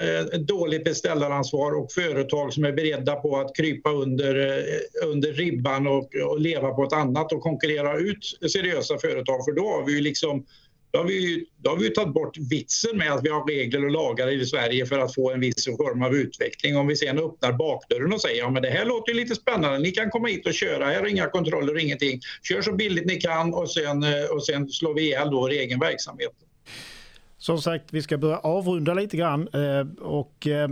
eh, 0.00 0.40
dåligt 0.40 0.84
beställaransvar 0.84 1.78
och 1.78 1.92
företag 1.92 2.52
som 2.52 2.64
är 2.64 2.72
beredda 2.72 3.14
på 3.14 3.36
att 3.36 3.56
krypa 3.56 3.90
under, 3.90 4.58
eh, 4.58 5.08
under 5.08 5.32
ribban 5.32 5.86
och, 5.86 6.14
och 6.14 6.40
leva 6.40 6.70
på 6.70 6.84
ett 6.84 6.92
annat 6.92 7.32
och 7.32 7.42
konkurrera 7.42 7.98
ut 7.98 8.38
seriösa 8.52 8.98
företag. 8.98 9.44
För 9.44 9.52
då 9.52 9.68
har 9.68 9.86
vi 9.86 9.92
ju 9.92 10.00
liksom 10.00 10.44
då 10.90 10.98
har 10.98 11.04
vi, 11.04 11.46
då 11.56 11.70
har 11.70 11.76
vi 11.76 11.90
tagit 11.90 12.14
bort 12.14 12.36
vitsen 12.50 12.98
med 12.98 13.12
att 13.12 13.24
vi 13.24 13.28
har 13.28 13.46
regler 13.46 13.84
och 13.84 13.90
lagar 13.90 14.28
i 14.28 14.46
Sverige 14.46 14.86
för 14.86 14.98
att 14.98 15.14
få 15.14 15.30
en 15.32 15.40
viss 15.40 15.64
form 15.64 16.02
av 16.02 16.14
utveckling. 16.14 16.76
Om 16.76 16.86
vi 16.86 16.96
sen 16.96 17.18
öppnar 17.18 17.52
bakdörren 17.52 18.12
och 18.12 18.20
säger 18.20 18.38
ja 18.38 18.50
men 18.50 18.62
det 18.62 18.70
här 18.70 18.84
låter 18.84 19.14
lite 19.14 19.34
spännande, 19.34 19.78
ni 19.78 19.90
kan 19.90 20.10
komma 20.10 20.28
hit 20.28 20.46
och 20.46 20.54
köra, 20.54 20.84
här 20.84 21.02
är 21.02 21.06
inga 21.06 21.30
kontroller 21.30 21.74
och 21.74 21.80
ingenting. 21.80 22.20
Kör 22.42 22.62
så 22.62 22.72
billigt 22.72 23.06
ni 23.06 23.16
kan 23.20 23.54
och 23.54 23.70
sen, 23.70 24.02
eh, 24.02 24.24
och 24.30 24.46
sen 24.46 24.68
slår 24.68 24.94
vi 24.94 25.02
ihjäl 25.02 25.30
vår 25.30 25.50
egen 25.50 25.80
verksamhet. 25.80 26.32
Som 27.40 27.62
sagt, 27.62 27.92
vi 27.92 28.02
ska 28.02 28.18
börja 28.18 28.38
avrunda 28.38 28.94
lite 28.94 29.16
grann 29.16 29.48
eh, 29.48 30.02
och 30.02 30.46
eh, 30.46 30.68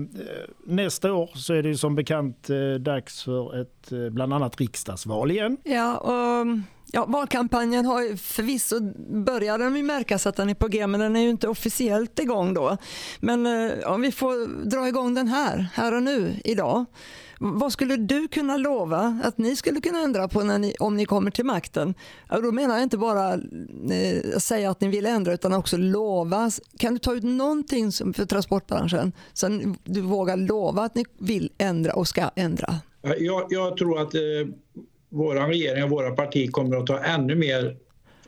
nästa 0.64 1.12
år 1.12 1.30
så 1.34 1.54
är 1.54 1.62
det 1.62 1.76
som 1.76 1.94
bekant 1.94 2.50
eh, 2.50 2.80
dags 2.80 3.22
för 3.22 3.60
ett 3.60 4.12
bland 4.12 4.34
annat 4.34 4.60
riksdagsval 4.60 5.30
igen. 5.30 5.56
Ja, 5.64 5.96
och, 5.96 6.46
ja 6.92 7.06
valkampanjen 7.06 7.86
har 7.86 8.16
förvisso 8.16 8.80
börjat 9.24 9.58
den 9.58 9.76
ju 9.76 9.82
märkas 9.82 10.26
att 10.26 10.36
den 10.36 10.50
är 10.50 10.54
på 10.54 10.68
G 10.68 10.86
men 10.86 11.00
den 11.00 11.16
är 11.16 11.20
ju 11.20 11.30
inte 11.30 11.48
officiellt 11.48 12.18
igång 12.18 12.54
då. 12.54 12.76
Men 13.20 13.46
om 13.86 14.02
vi 14.02 14.12
får 14.12 14.64
dra 14.70 14.88
igång 14.88 15.14
den 15.14 15.28
här, 15.28 15.66
här 15.74 15.94
och 15.94 16.02
nu, 16.02 16.40
idag. 16.44 16.84
Vad 17.38 17.72
skulle 17.72 17.96
du 17.96 18.28
kunna 18.28 18.56
lova 18.56 19.20
att 19.24 19.38
ni 19.38 19.56
skulle 19.56 19.80
kunna 19.80 19.98
ändra 19.98 20.28
på 20.28 20.42
ni, 20.42 20.74
om 20.78 20.96
ni 20.96 21.04
kommer 21.04 21.30
till 21.30 21.44
makten? 21.44 21.94
då 22.28 22.52
menar 22.52 22.74
jag 22.74 22.82
inte 22.82 22.98
bara 22.98 23.34
eh, 23.34 24.38
säga 24.38 24.70
att 24.70 24.80
ni 24.80 24.88
vill 24.88 25.06
ändra 25.06 25.32
utan 25.32 25.52
också 25.52 25.76
lova. 25.76 26.50
Kan 26.78 26.92
du 26.92 26.98
ta 26.98 27.14
ut 27.14 27.24
någonting 27.24 27.92
som, 27.92 28.14
för 28.14 28.24
transportbranschen 28.24 29.12
så 29.32 29.74
du 29.84 30.00
vågar 30.00 30.36
lova 30.36 30.82
att 30.82 30.94
ni 30.94 31.04
vill 31.18 31.50
ändra 31.58 31.92
och 31.92 32.08
ska 32.08 32.30
ändra? 32.36 32.74
Jag, 33.18 33.46
jag 33.50 33.76
tror 33.76 34.00
att 34.00 34.14
eh, 34.14 34.20
vår 35.08 35.34
regering 35.34 35.84
och 35.84 35.90
våra 35.90 36.10
partier 36.10 36.48
kommer 36.48 36.76
att 36.76 36.86
ta 36.86 36.98
ännu 36.98 37.34
mer 37.34 37.76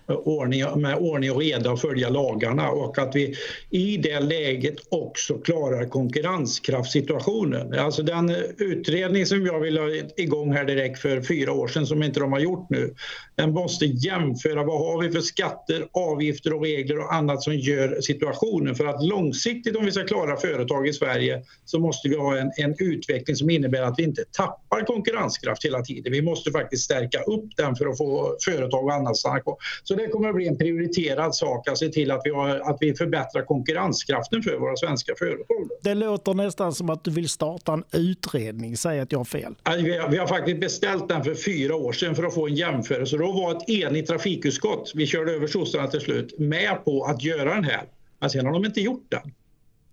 ordning, 0.08 0.80
med 0.80 0.96
ordning 0.96 1.32
och 1.32 1.40
reda 1.40 1.70
och 1.70 1.80
följa 1.80 2.08
lagarna 2.08 2.70
och 2.70 2.98
att 2.98 3.16
vi 3.16 3.34
i 3.70 3.96
det 3.96 4.20
läget 4.20 4.76
också 4.88 5.38
klarar 5.38 5.88
konkurrenskraftssituationen. 5.88 7.78
Alltså 7.78 8.02
den 8.02 8.30
utredning 8.58 9.26
som 9.26 9.46
jag 9.46 9.60
vill 9.60 9.78
ha 9.78 9.88
igång 10.16 10.52
här 10.52 10.64
direkt 10.64 10.98
för 10.98 11.22
fyra 11.22 11.52
år 11.52 11.68
sedan 11.68 11.86
som 11.86 12.02
inte 12.02 12.20
de 12.20 12.32
har 12.32 12.40
gjort 12.40 12.70
nu, 12.70 12.94
den 13.34 13.52
måste 13.52 13.86
jämföra 13.86 14.64
vad 14.64 14.78
har 14.78 15.02
vi 15.02 15.10
för 15.10 15.20
skatter, 15.20 15.88
avgifter 15.92 16.52
och 16.52 16.62
regler 16.62 16.98
och 16.98 17.14
annat 17.14 17.42
som 17.42 17.54
gör 17.54 18.00
situationen. 18.00 18.74
För 18.74 18.86
att 18.86 19.04
långsiktigt 19.04 19.76
om 19.76 19.84
vi 19.84 19.92
ska 19.92 20.04
klara 20.04 20.36
företag 20.36 20.88
i 20.88 20.92
Sverige 20.92 21.42
så 21.64 21.78
måste 21.78 22.08
vi 22.08 22.16
ha 22.16 22.38
en, 22.38 22.50
en 22.56 22.74
utveckling 22.78 23.36
som 23.36 23.50
innebär 23.50 23.82
att 23.82 23.94
vi 23.98 24.02
inte 24.02 24.24
tappar 24.32 24.84
konkurrenskraft 24.86 25.64
hela 25.64 25.82
tiden. 25.82 26.12
Vi 26.12 26.22
måste 26.22 26.50
faktiskt 26.50 26.84
stärka 26.84 27.22
upp 27.22 27.56
den 27.56 27.76
för 27.76 27.86
att 27.86 27.98
få 27.98 28.36
företag 28.44 28.84
och 28.84 28.92
annat 28.92 29.10
att 29.10 29.16
stanna 29.16 29.40
kvar. 29.40 29.56
Så 29.84 29.94
det 29.98 30.08
kommer 30.08 30.28
att 30.28 30.34
bli 30.34 30.48
en 30.48 30.58
prioriterad 30.58 31.34
sak 31.34 31.68
att 31.68 31.78
se 31.78 31.88
till 31.88 32.10
att 32.10 32.20
vi, 32.24 32.30
har, 32.30 32.48
att 32.48 32.76
vi 32.80 32.94
förbättrar 32.94 33.42
konkurrenskraften 33.42 34.42
för 34.42 34.56
våra 34.56 34.76
svenska 34.76 35.14
företag. 35.18 35.68
Det 35.82 35.94
låter 35.94 36.34
nästan 36.34 36.72
som 36.72 36.90
att 36.90 37.04
du 37.04 37.10
vill 37.10 37.28
starta 37.28 37.72
en 37.72 37.84
utredning. 37.92 38.76
Säg 38.76 39.00
att 39.00 39.12
jag 39.12 39.18
har 39.18 39.24
fel. 39.24 39.54
Vi 39.64 39.98
har, 39.98 40.10
vi 40.10 40.18
har 40.18 40.26
faktiskt 40.26 40.60
beställt 40.60 41.08
den 41.08 41.24
för 41.24 41.34
fyra 41.34 41.76
år 41.76 41.92
sedan 41.92 42.14
för 42.14 42.24
att 42.24 42.34
få 42.34 42.46
en 42.46 42.54
jämförelse. 42.54 43.16
Då 43.16 43.32
var 43.32 43.56
ett 43.56 43.68
enigt 43.68 44.06
trafikutskott, 44.06 44.92
vi 44.94 45.06
körde 45.06 45.32
över 45.32 45.46
sossarna 45.46 45.86
till 45.86 46.00
slut, 46.00 46.38
med 46.38 46.84
på 46.84 47.04
att 47.04 47.22
göra 47.22 47.54
den 47.54 47.64
här. 47.64 47.82
Men 48.20 48.30
sen 48.30 48.46
har 48.46 48.52
de 48.52 48.64
inte 48.64 48.80
gjort 48.80 49.06
den. 49.08 49.32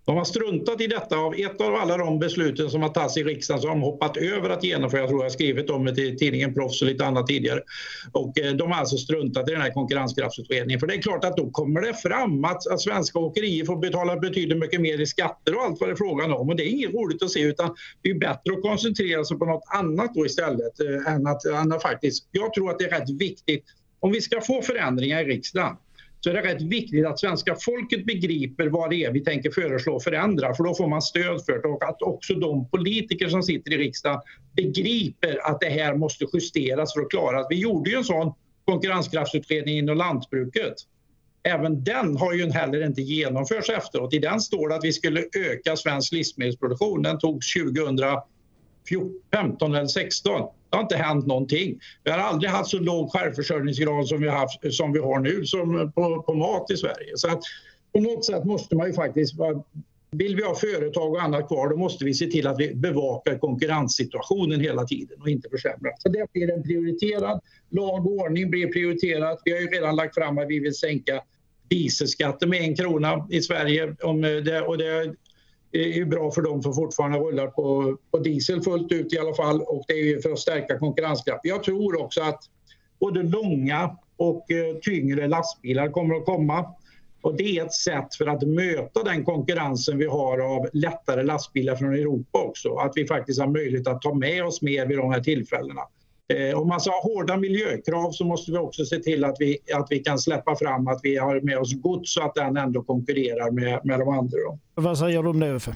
De 0.06 0.16
har 0.16 0.24
struntat 0.24 0.80
i 0.80 0.86
detta 0.86 1.16
av 1.16 1.34
ett 1.34 1.60
av 1.60 1.74
alla 1.74 1.96
de 1.96 2.18
besluten 2.18 2.70
som 2.70 2.82
har 2.82 2.88
tagits 2.88 3.16
i 3.16 3.24
riksdagen 3.24 3.62
så 3.62 3.68
har 3.68 3.74
de 3.74 3.82
hoppat 3.82 4.16
över 4.16 4.50
att 4.50 4.64
genomföra. 4.64 5.00
Jag 5.00 5.08
tror 5.08 5.20
jag 5.20 5.24
har 5.24 5.30
skrivit 5.30 5.70
om 5.70 5.84
det 5.84 6.02
i 6.02 6.16
tidningen 6.16 6.54
Proffs 6.54 6.82
och 6.82 6.88
lite 6.88 7.06
annat 7.06 7.26
tidigare. 7.26 7.60
Och 8.12 8.38
eh, 8.38 8.52
de 8.52 8.70
har 8.70 8.78
alltså 8.78 8.96
struntat 8.96 9.48
i 9.48 9.52
den 9.52 9.60
här 9.60 9.70
konkurrenskraftsutredningen. 9.70 10.80
För 10.80 10.86
det 10.86 10.94
är 10.94 11.02
klart 11.02 11.24
att 11.24 11.36
då 11.36 11.50
kommer 11.50 11.80
det 11.80 11.94
fram 11.94 12.44
att, 12.44 12.66
att 12.66 12.80
svenska 12.80 13.18
åkerier 13.18 13.64
får 13.64 13.76
betala 13.76 14.16
betydligt 14.16 14.58
mycket 14.58 14.80
mer 14.80 15.00
i 15.00 15.06
skatter 15.06 15.56
och 15.56 15.62
allt 15.62 15.80
vad 15.80 15.88
det 15.88 15.92
är 15.92 15.96
frågan 15.96 16.32
om. 16.32 16.48
Och 16.48 16.56
det 16.56 16.62
är 16.62 16.70
inget 16.70 16.94
roligt 16.94 17.22
att 17.22 17.30
se 17.30 17.40
utan 17.40 17.74
det 18.02 18.10
är 18.10 18.14
bättre 18.14 18.52
att 18.52 18.62
koncentrera 18.62 19.24
sig 19.24 19.38
på 19.38 19.44
något 19.44 19.64
annat 19.74 20.14
då 20.14 20.26
istället. 20.26 20.80
Eh, 20.80 21.12
än 21.14 21.26
att, 21.26 21.44
än 21.44 21.72
att 21.72 21.82
faktiskt, 21.82 22.28
jag 22.32 22.54
tror 22.54 22.70
att 22.70 22.78
det 22.78 22.84
är 22.84 23.00
rätt 23.00 23.10
viktigt 23.10 23.64
om 24.00 24.12
vi 24.12 24.20
ska 24.20 24.40
få 24.40 24.62
förändringar 24.62 25.20
i 25.20 25.24
riksdagen 25.24 25.76
så 26.26 26.30
är 26.30 26.34
det 26.34 26.42
rätt 26.42 26.62
viktigt 26.62 27.06
att 27.06 27.20
svenska 27.20 27.56
folket 27.60 28.06
begriper 28.06 28.66
vad 28.66 28.90
det 28.90 29.04
är 29.04 29.12
vi 29.12 29.20
tänker 29.20 29.50
föreslå 29.50 29.94
och 29.94 30.02
förändra 30.02 30.54
för 30.54 30.64
då 30.64 30.74
får 30.74 30.88
man 30.88 31.02
stöd 31.02 31.44
för 31.44 31.62
det 31.62 31.68
och 31.68 31.84
att 31.84 32.02
också 32.02 32.34
de 32.34 32.68
politiker 32.68 33.28
som 33.28 33.42
sitter 33.42 33.72
i 33.72 33.78
riksdagen 33.78 34.20
begriper 34.56 35.50
att 35.50 35.60
det 35.60 35.68
här 35.68 35.94
måste 35.94 36.26
justeras 36.32 36.94
för 36.94 37.00
att 37.00 37.10
klara 37.10 37.38
det. 37.38 37.46
Vi 37.50 37.56
gjorde 37.56 37.90
ju 37.90 37.96
en 37.96 38.04
sån 38.04 38.32
konkurrenskraftsutredning 38.64 39.78
inom 39.78 39.96
lantbruket. 39.96 40.74
Även 41.42 41.84
den 41.84 42.16
har 42.16 42.32
ju 42.32 42.50
heller 42.50 42.86
inte 42.86 43.02
genomförts 43.02 43.70
efteråt. 43.70 44.14
I 44.14 44.18
den 44.18 44.40
står 44.40 44.68
det 44.68 44.74
att 44.74 44.84
vi 44.84 44.92
skulle 44.92 45.20
öka 45.20 45.76
svensk 45.76 46.12
livsmedelsproduktion. 46.12 47.02
Den 47.02 47.18
togs 47.18 47.54
2015 47.54 49.74
eller 49.74 49.80
2016. 49.80 50.42
Det 50.76 50.78
har 50.78 50.82
inte 50.82 50.96
hänt 50.96 51.26
någonting. 51.26 51.80
Vi 52.04 52.10
har 52.10 52.18
aldrig 52.18 52.50
haft 52.50 52.70
så 52.70 52.78
låg 52.78 53.12
självförsörjningsgrad 53.12 54.08
som 54.08 54.20
vi, 54.20 54.28
haft, 54.28 54.60
som 54.70 54.92
vi 54.92 54.98
har 54.98 55.18
nu 55.18 55.46
som 55.46 55.92
på, 55.92 56.22
på 56.22 56.34
mat 56.34 56.70
i 56.70 56.76
Sverige. 56.76 57.12
Så 57.14 57.28
att 57.28 57.40
på 57.92 58.00
något 58.00 58.24
sätt 58.24 58.44
måste 58.44 58.76
man 58.76 58.86
ju 58.86 58.92
faktiskt 58.92 59.34
vill 60.10 60.36
vi 60.36 60.42
ha 60.42 60.54
företag 60.54 61.12
och 61.12 61.22
annat 61.22 61.48
kvar 61.48 61.68
då 61.68 61.76
måste 61.76 62.04
vi 62.04 62.14
se 62.14 62.26
till 62.26 62.46
att 62.46 62.60
vi 62.60 62.74
bevakar 62.74 63.38
konkurrenssituationen 63.38 64.60
hela 64.60 64.84
tiden 64.84 65.20
och 65.20 65.28
inte 65.28 65.48
försämra. 65.48 65.90
Så 65.98 66.08
det 66.08 66.32
blir 66.32 66.50
en 66.50 66.62
prioriterad. 66.62 67.40
Lag 67.70 68.06
och 68.06 68.12
ordning 68.12 68.50
blir 68.50 68.72
prioriterat. 68.72 69.42
Vi 69.44 69.52
har 69.52 69.58
ju 69.58 69.66
redan 69.66 69.96
lagt 69.96 70.14
fram 70.14 70.38
att 70.38 70.48
vi 70.48 70.60
vill 70.60 70.74
sänka 70.74 71.22
dieselskatten 71.68 72.48
med 72.50 72.60
en 72.60 72.76
krona 72.76 73.26
i 73.30 73.42
Sverige. 73.42 73.96
Om 74.02 74.22
det, 74.22 74.60
och 74.60 74.78
det 74.78 75.14
är 75.72 76.04
bra 76.04 76.30
för 76.30 76.42
dem 76.42 76.62
som 76.62 76.74
fortfarande 76.74 77.18
rullar 77.18 77.46
på, 77.46 77.96
på 78.10 78.18
diesel 78.18 78.62
fullt 78.62 78.92
ut 78.92 79.12
i 79.12 79.18
alla 79.18 79.34
fall 79.34 79.60
och 79.60 79.84
det 79.88 79.94
är 79.94 80.20
för 80.20 80.32
att 80.32 80.38
stärka 80.38 80.78
konkurrenskraften. 80.78 81.48
Jag 81.48 81.64
tror 81.64 82.02
också 82.02 82.22
att 82.22 82.40
både 83.00 83.22
långa 83.22 83.96
och 84.16 84.50
eh, 84.50 84.76
tyngre 84.82 85.28
lastbilar 85.28 85.88
kommer 85.88 86.14
att 86.14 86.24
komma. 86.24 86.74
Och 87.20 87.36
det 87.36 87.58
är 87.58 87.64
ett 87.64 87.74
sätt 87.74 88.14
för 88.18 88.26
att 88.26 88.42
möta 88.42 89.02
den 89.02 89.24
konkurrensen 89.24 89.98
vi 89.98 90.06
har 90.06 90.38
av 90.38 90.68
lättare 90.72 91.22
lastbilar 91.22 91.76
från 91.76 91.94
Europa 91.94 92.38
också. 92.38 92.74
Att 92.74 92.92
vi 92.94 93.06
faktiskt 93.06 93.40
har 93.40 93.48
möjlighet 93.48 93.88
att 93.88 94.02
ta 94.02 94.14
med 94.14 94.44
oss 94.44 94.62
mer 94.62 94.86
vid 94.86 94.98
de 94.98 95.10
här 95.12 95.20
tillfällena. 95.20 95.82
Eh, 96.28 96.58
om 96.58 96.68
man 96.68 96.80
ska 96.80 96.90
ha 96.90 97.02
hårda 97.02 97.36
miljökrav 97.36 98.10
så 98.12 98.24
måste 98.24 98.52
vi 98.52 98.58
också 98.58 98.84
se 98.84 98.98
till 98.98 99.24
att 99.24 99.36
vi, 99.38 99.58
att 99.74 99.86
vi 99.90 99.98
kan 99.98 100.18
släppa 100.18 100.56
fram 100.56 100.88
att 100.88 101.00
vi 101.02 101.16
har 101.16 101.40
med 101.40 101.58
oss 101.58 101.74
gods 101.74 102.14
så 102.14 102.22
att 102.22 102.34
den 102.34 102.56
ändå 102.56 102.82
konkurrerar 102.82 103.50
med, 103.50 103.80
med 103.84 103.98
de 103.98 104.08
andra. 104.08 104.38
Vad 104.74 104.98
säger 104.98 105.22
du 105.22 105.28
om 105.28 105.40
det 105.40 105.52
Uffe? 105.52 105.74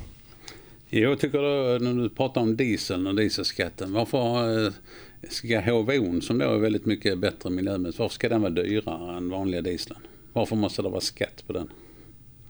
Jag 0.89 1.21
tycker 1.21 1.39
då, 1.39 1.85
när 1.85 2.03
du 2.03 2.09
pratar 2.09 2.41
om 2.41 2.57
dieseln 2.57 3.07
och 3.07 3.15
dieselskatten, 3.15 3.93
varför 3.93 4.19
eh, 4.67 4.73
ska 5.29 5.61
HVO 5.61 6.21
som 6.21 6.39
då 6.39 6.45
är 6.45 6.59
väldigt 6.59 6.87
mycket 6.87 7.19
bättre 7.19 7.51
miljömässigt, 7.51 7.99
varför 7.99 8.15
ska 8.15 8.29
den 8.29 8.43
vara 8.43 8.53
dyrare 8.53 9.17
än 9.17 9.31
vanliga 9.31 9.61
dieseln? 9.61 10.01
Varför 10.33 10.57
måste 10.57 10.83
det 10.83 10.89
vara 10.89 11.01
skatt 11.01 11.45
på 11.47 11.53
den? 11.53 11.71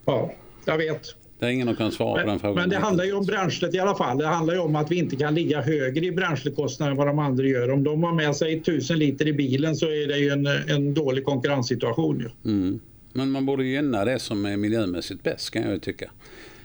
Ja, 0.05 0.32
jag 0.66 0.78
vet. 0.78 1.16
Det 1.41 1.47
är 1.47 1.51
ingen 1.51 1.66
som 1.66 1.76
kan 1.76 1.93
svara 1.93 2.16
men, 2.16 2.24
på 2.24 2.30
den 2.30 2.38
frågan. 2.38 2.55
Men 2.55 2.68
det 2.68 2.76
handlar 2.76 3.05
ju 3.05 3.12
om 3.12 3.26
bränslet 3.26 3.74
i 3.74 3.78
alla 3.78 3.95
fall. 3.95 4.18
Det 4.18 4.26
handlar 4.26 4.55
ju 4.55 4.61
om 4.61 4.76
att 4.76 4.91
vi 4.91 4.97
inte 4.97 5.16
kan 5.16 5.34
ligga 5.34 5.61
högre 5.61 6.07
i 6.07 6.12
bränslekostnader 6.12 6.91
än 6.91 6.97
vad 6.97 7.07
de 7.07 7.18
andra 7.18 7.45
gör. 7.45 7.70
Om 7.70 7.84
de 7.84 8.03
har 8.03 8.12
med 8.12 8.36
sig 8.36 8.55
1000 8.55 8.99
liter 8.99 9.28
i 9.28 9.32
bilen 9.32 9.76
så 9.76 9.86
är 9.86 10.09
det 10.09 10.18
ju 10.18 10.28
en, 10.28 10.47
en 10.47 10.95
dålig 10.95 11.24
konkurrenssituation. 11.24 12.20
Ju. 12.20 12.51
Mm. 12.53 12.80
Men 13.12 13.30
man 13.30 13.47
borde 13.47 13.64
gynna 13.64 14.05
det 14.05 14.18
som 14.18 14.45
är 14.45 14.57
miljömässigt 14.57 15.22
bäst 15.22 15.51
kan 15.51 15.62
jag 15.62 15.72
ju 15.72 15.78
tycka. 15.78 16.11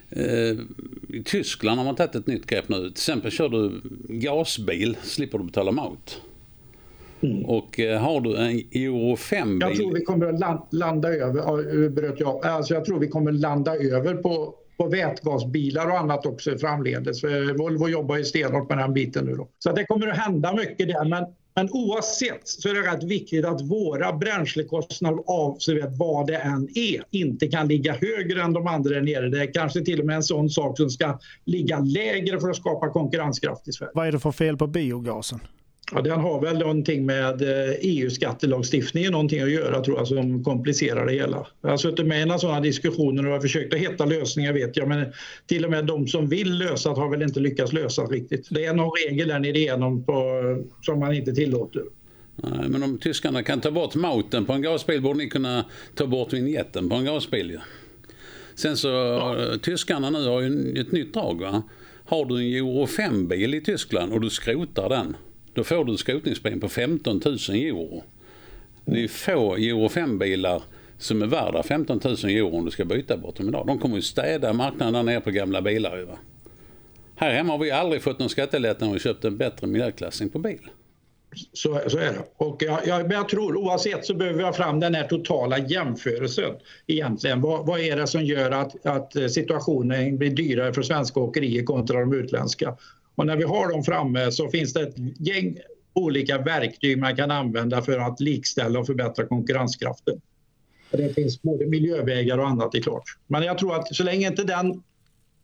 Eh, 0.10 0.58
I 1.10 1.24
Tyskland 1.26 1.78
har 1.78 1.86
man 1.86 1.96
tagit 1.96 2.16
ett 2.16 2.28
nytt 2.28 2.46
grepp 2.46 2.70
nu. 2.70 2.78
Till 2.78 2.88
exempel 2.88 3.32
kör 3.32 3.50
du 3.50 3.82
gasbil 4.08 4.98
slipper 5.04 5.38
du 5.38 5.44
betala 5.44 5.72
maut. 5.72 6.22
Mm. 7.22 7.46
Och 7.46 7.80
eh, 7.80 8.02
har 8.02 8.22
du 8.22 8.38
en 8.38 8.52
Euro 8.72 9.16
5-bil... 9.16 9.60
Jag 9.62 9.76
tror 9.76 9.94
vi 9.94 10.06
kommer 10.06 10.26
att 10.26 10.74
landa 10.74 11.10
över, 11.10 11.90
bröt 11.90 12.20
jag. 12.20 12.46
Alltså 12.46 12.74
jag 12.74 12.86
tror 12.86 13.00
vi 13.00 13.08
kommer 13.08 13.32
landa 13.32 13.76
över 13.76 14.14
på, 14.14 14.54
på 14.78 14.88
vätgasbilar 14.88 15.88
och 15.88 16.00
annat 16.00 16.26
också 16.26 16.58
framledes. 16.58 17.24
Eh, 17.24 17.54
Volvo 17.58 17.90
jobbar 17.90 18.18
ju 18.18 18.24
stenhårt 18.24 18.70
med 18.70 18.78
den 18.78 18.94
biten 18.94 19.26
nu. 19.26 19.36
Då. 19.36 19.48
Så 19.60 19.72
det 19.72 19.86
kommer 19.86 20.08
att 20.08 20.18
hända 20.18 20.54
mycket 20.54 20.88
där. 20.88 21.06
Men, 21.06 21.26
men 21.56 21.70
oavsett 21.72 22.48
så 22.48 22.70
är 22.70 22.74
det 22.74 22.92
rätt 22.92 23.04
viktigt 23.04 23.46
att 23.46 23.62
våra 23.62 24.14
bränslekostnader 24.14 25.24
avsevärt 25.28 25.98
vad 25.98 26.28
det 26.28 26.38
än 26.38 26.68
är 26.76 27.04
inte 27.12 27.48
kan 27.48 27.68
ligga 27.68 27.94
högre 27.94 28.42
än 28.42 28.54
de 28.54 28.68
andra 28.68 28.94
där 28.94 29.02
nere. 29.02 29.30
Det 29.30 29.42
är 29.42 29.54
kanske 29.54 29.82
till 29.82 30.00
och 30.00 30.06
med 30.06 30.16
en 30.16 30.24
sån 30.24 30.50
sak 30.50 30.78
som 30.78 30.90
ska 30.90 31.20
ligga 31.46 31.80
lägre 31.80 32.40
för 32.40 32.50
att 32.50 32.56
skapa 32.56 32.90
konkurrenskraft 32.90 33.68
i 33.68 33.72
Sverige. 33.72 33.92
Vad 33.94 34.08
är 34.08 34.12
det 34.12 34.20
för 34.20 34.32
fel 34.32 34.58
på 34.58 34.68
biogasen? 34.68 35.40
Ja, 35.92 36.02
den 36.02 36.20
har 36.20 36.42
väl 36.42 36.58
någonting 36.58 37.06
med 37.06 37.42
EU-skattelagstiftningen 37.82 39.08
eh, 39.08 39.10
e 39.10 39.12
någonting 39.12 39.42
att 39.42 39.52
göra 39.52 39.84
tror 39.84 39.98
jag 39.98 40.08
som 40.08 40.44
komplicerar 40.44 41.06
det 41.06 41.14
hela. 41.14 41.48
Jag 41.62 41.70
har 41.70 41.78
suttit 41.78 42.06
med 42.06 42.22
i 42.22 42.26
några 42.26 42.40
sådana 42.40 42.60
diskussioner 42.60 43.26
och 43.26 43.32
har 43.32 43.40
försökt 43.40 43.74
att 43.74 43.80
hitta 43.80 44.06
lösningar 44.06 44.54
vet 44.54 44.78
jag 44.78 44.88
men 44.88 45.06
till 45.46 45.66
och 45.66 45.72
med 45.72 45.86
de 45.86 46.08
som 46.08 46.28
vill 46.28 46.58
lösa 46.58 46.94
det 46.94 47.00
har 47.02 47.10
väl 47.10 47.22
inte 47.22 47.40
lyckats 47.40 47.74
lösa 47.74 48.02
riktigt. 48.02 48.48
Det 48.50 48.66
är 48.66 48.74
någon 48.74 48.92
regel 49.08 49.28
där 49.28 49.40
nere 49.40 49.58
igenom 49.58 50.04
på, 50.04 50.42
som 50.82 51.00
man 51.00 51.14
inte 51.14 51.34
tillåter. 51.34 51.84
Nej, 52.36 52.70
men 52.70 52.84
om 52.84 52.98
tyskarna 52.98 53.44
kan 53.44 53.62
ta 53.62 53.72
bort 53.72 53.96
mauten 53.96 54.46
på 54.46 54.54
en 54.54 54.62
gasbil 54.62 55.02
borde 55.02 55.18
ni 55.18 55.30
kunna 55.30 55.66
ta 55.96 56.08
bort 56.08 56.34
vinjetten 56.34 56.90
på 56.90 56.96
en 56.96 57.06
gasbil. 57.06 57.52
Ja. 57.54 57.62
Sen 58.56 58.78
så, 58.78 58.88
ja. 58.88 59.58
tyskarna 59.62 60.10
nu 60.10 60.28
har 60.28 60.42
ju 60.42 60.74
ett 60.82 60.92
nytt 60.92 61.14
drag. 61.14 61.42
Va? 61.42 61.64
Har 62.06 62.26
du 62.26 62.36
en 62.36 62.56
Euro 62.56 62.86
5-bil 62.86 63.54
i 63.54 63.62
Tyskland 63.62 64.14
och 64.14 64.22
du 64.22 64.30
skrotar 64.30 64.90
den 64.90 65.16
då 65.56 65.64
får 65.64 65.86
du 65.86 65.98
skrotningspremien 65.98 66.60
på 66.60 66.70
15 66.70 67.22
000 67.26 67.38
euro. 67.50 68.04
Det 68.86 69.04
är 69.04 69.08
få 69.08 69.56
Euro 69.56 69.88
5-bilar 69.88 70.64
som 70.98 71.22
är 71.22 71.26
värda 71.26 71.64
15 71.64 72.00
000 72.04 72.14
euro 72.14 72.58
om 72.58 72.66
du 72.66 72.72
ska 72.72 72.86
byta 72.86 73.18
bort 73.18 73.36
dem 73.36 73.50
idag. 73.50 73.68
De 73.68 73.80
kommer 73.80 73.96
ju 73.96 74.02
städa 74.02 74.54
marknaden 74.54 74.94
där 74.94 75.04
nere 75.04 75.22
på 75.22 75.32
gamla 75.32 75.62
bilar. 75.62 76.02
Va? 76.02 76.18
Här 77.16 77.34
hemma 77.34 77.54
har 77.54 77.58
vi 77.58 77.72
aldrig 77.72 78.02
fått 78.02 78.20
någon 78.20 78.30
skattelättnad 78.30 78.88
om 78.88 78.94
vi 78.94 79.00
köpt 79.00 79.26
en 79.26 79.38
bättre 79.38 79.68
miljöklassning 79.68 80.30
på 80.30 80.40
bil. 80.40 80.70
Så, 81.54 81.82
så 81.88 81.98
är 81.98 82.14
det. 82.14 82.26
Och 82.38 82.64
jag, 82.64 82.88
jag, 82.88 83.02
men 83.02 83.12
jag 83.12 83.30
tror 83.30 83.58
oavsett 83.58 84.06
så 84.06 84.14
behöver 84.14 84.38
vi 84.38 84.44
ha 84.44 84.54
fram 84.54 84.80
den 84.80 84.96
här 84.96 85.08
totala 85.08 85.58
jämförelsen 85.58 86.56
egentligen. 86.88 87.42
Vad, 87.42 87.66
vad 87.66 87.80
är 87.80 87.96
det 87.96 88.08
som 88.08 88.26
gör 88.26 88.52
att, 88.52 88.86
att 88.86 89.32
situationen 89.32 90.18
blir 90.18 90.30
dyrare 90.30 90.74
för 90.74 90.82
svenska 90.82 91.20
åkerier 91.20 91.64
kontra 91.64 92.00
de 92.00 92.14
utländska? 92.14 92.78
Och 93.16 93.26
när 93.26 93.36
vi 93.36 93.44
har 93.44 93.72
dem 93.72 93.84
framme 93.84 94.32
så 94.32 94.50
finns 94.50 94.74
det 94.74 94.82
ett 94.82 94.96
gäng 95.20 95.58
olika 95.94 96.38
verktyg 96.38 96.98
man 96.98 97.16
kan 97.16 97.32
använda 97.32 97.82
för 97.82 98.00
att 98.00 98.20
likställa 98.20 98.80
och 98.80 98.86
förbättra 98.86 99.26
konkurrenskraften. 99.26 100.22
Det 100.92 101.14
finns 101.14 101.42
både 101.42 101.66
miljövägar 101.66 102.38
och 102.38 102.48
annat, 102.48 102.76
är 102.76 102.82
klart. 102.82 103.04
Men 103.28 103.44
jag 103.44 103.58
tror 103.58 103.76
att 103.76 103.96
så 103.96 104.04
länge 104.04 104.28
inte 104.28 104.44
den, 104.44 104.84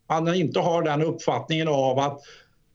man 0.07 0.35
inte 0.35 0.59
har 0.59 0.83
den 0.83 1.01
uppfattningen 1.01 1.67
av 1.67 1.99
att, 1.99 2.19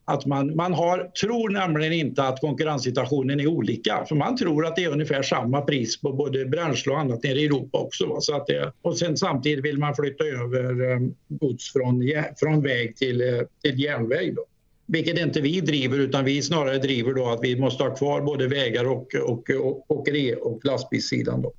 att 0.05 0.27
man, 0.27 0.57
man 0.57 0.73
har, 0.73 0.99
tror 0.99 1.51
nämligen 1.51 1.93
inte 1.93 2.23
att 2.23 2.41
konkurrenssituationen 2.41 3.41
är 3.41 3.47
olika. 3.47 4.05
För 4.09 4.15
man 4.15 4.37
tror 4.37 4.67
att 4.67 4.77
det 4.77 4.85
är 4.85 4.89
ungefär 4.89 5.23
samma 5.23 5.61
pris 5.61 6.01
på 6.01 6.13
både 6.13 6.45
bränsle 6.45 6.93
och 6.93 6.99
annat 6.99 7.23
nere 7.23 7.41
i 7.41 7.47
Europa 7.47 7.79
också. 7.79 8.17
Så 8.21 8.37
att 8.37 8.47
det, 8.47 8.73
och 8.83 8.99
sen 8.99 9.17
samtidigt 9.17 9.65
vill 9.65 9.79
man 9.79 9.95
flytta 9.95 10.25
över 10.25 10.93
eh, 10.93 10.99
gods 11.29 11.73
från, 11.73 12.03
från 12.37 12.63
väg 12.63 12.97
till, 12.97 13.21
eh, 13.21 13.43
till 13.63 13.81
järnväg. 13.81 14.35
Då. 14.35 14.45
Vilket 14.87 15.19
inte 15.19 15.41
vi 15.41 15.61
driver 15.61 15.99
utan 15.99 16.25
vi 16.25 16.43
snarare 16.43 16.79
driver 16.79 17.15
då 17.15 17.29
att 17.29 17.41
vi 17.43 17.61
måste 17.61 17.85
ha 17.85 17.95
kvar 17.95 18.21
både 18.21 18.49
vägar 18.49 18.85
och, 18.85 19.15
och, 19.15 19.51
och 19.51 19.91
åkeri 19.91 20.35
och 20.43 20.65
lastbilssidan. 20.65 21.43
Då. 21.43 21.53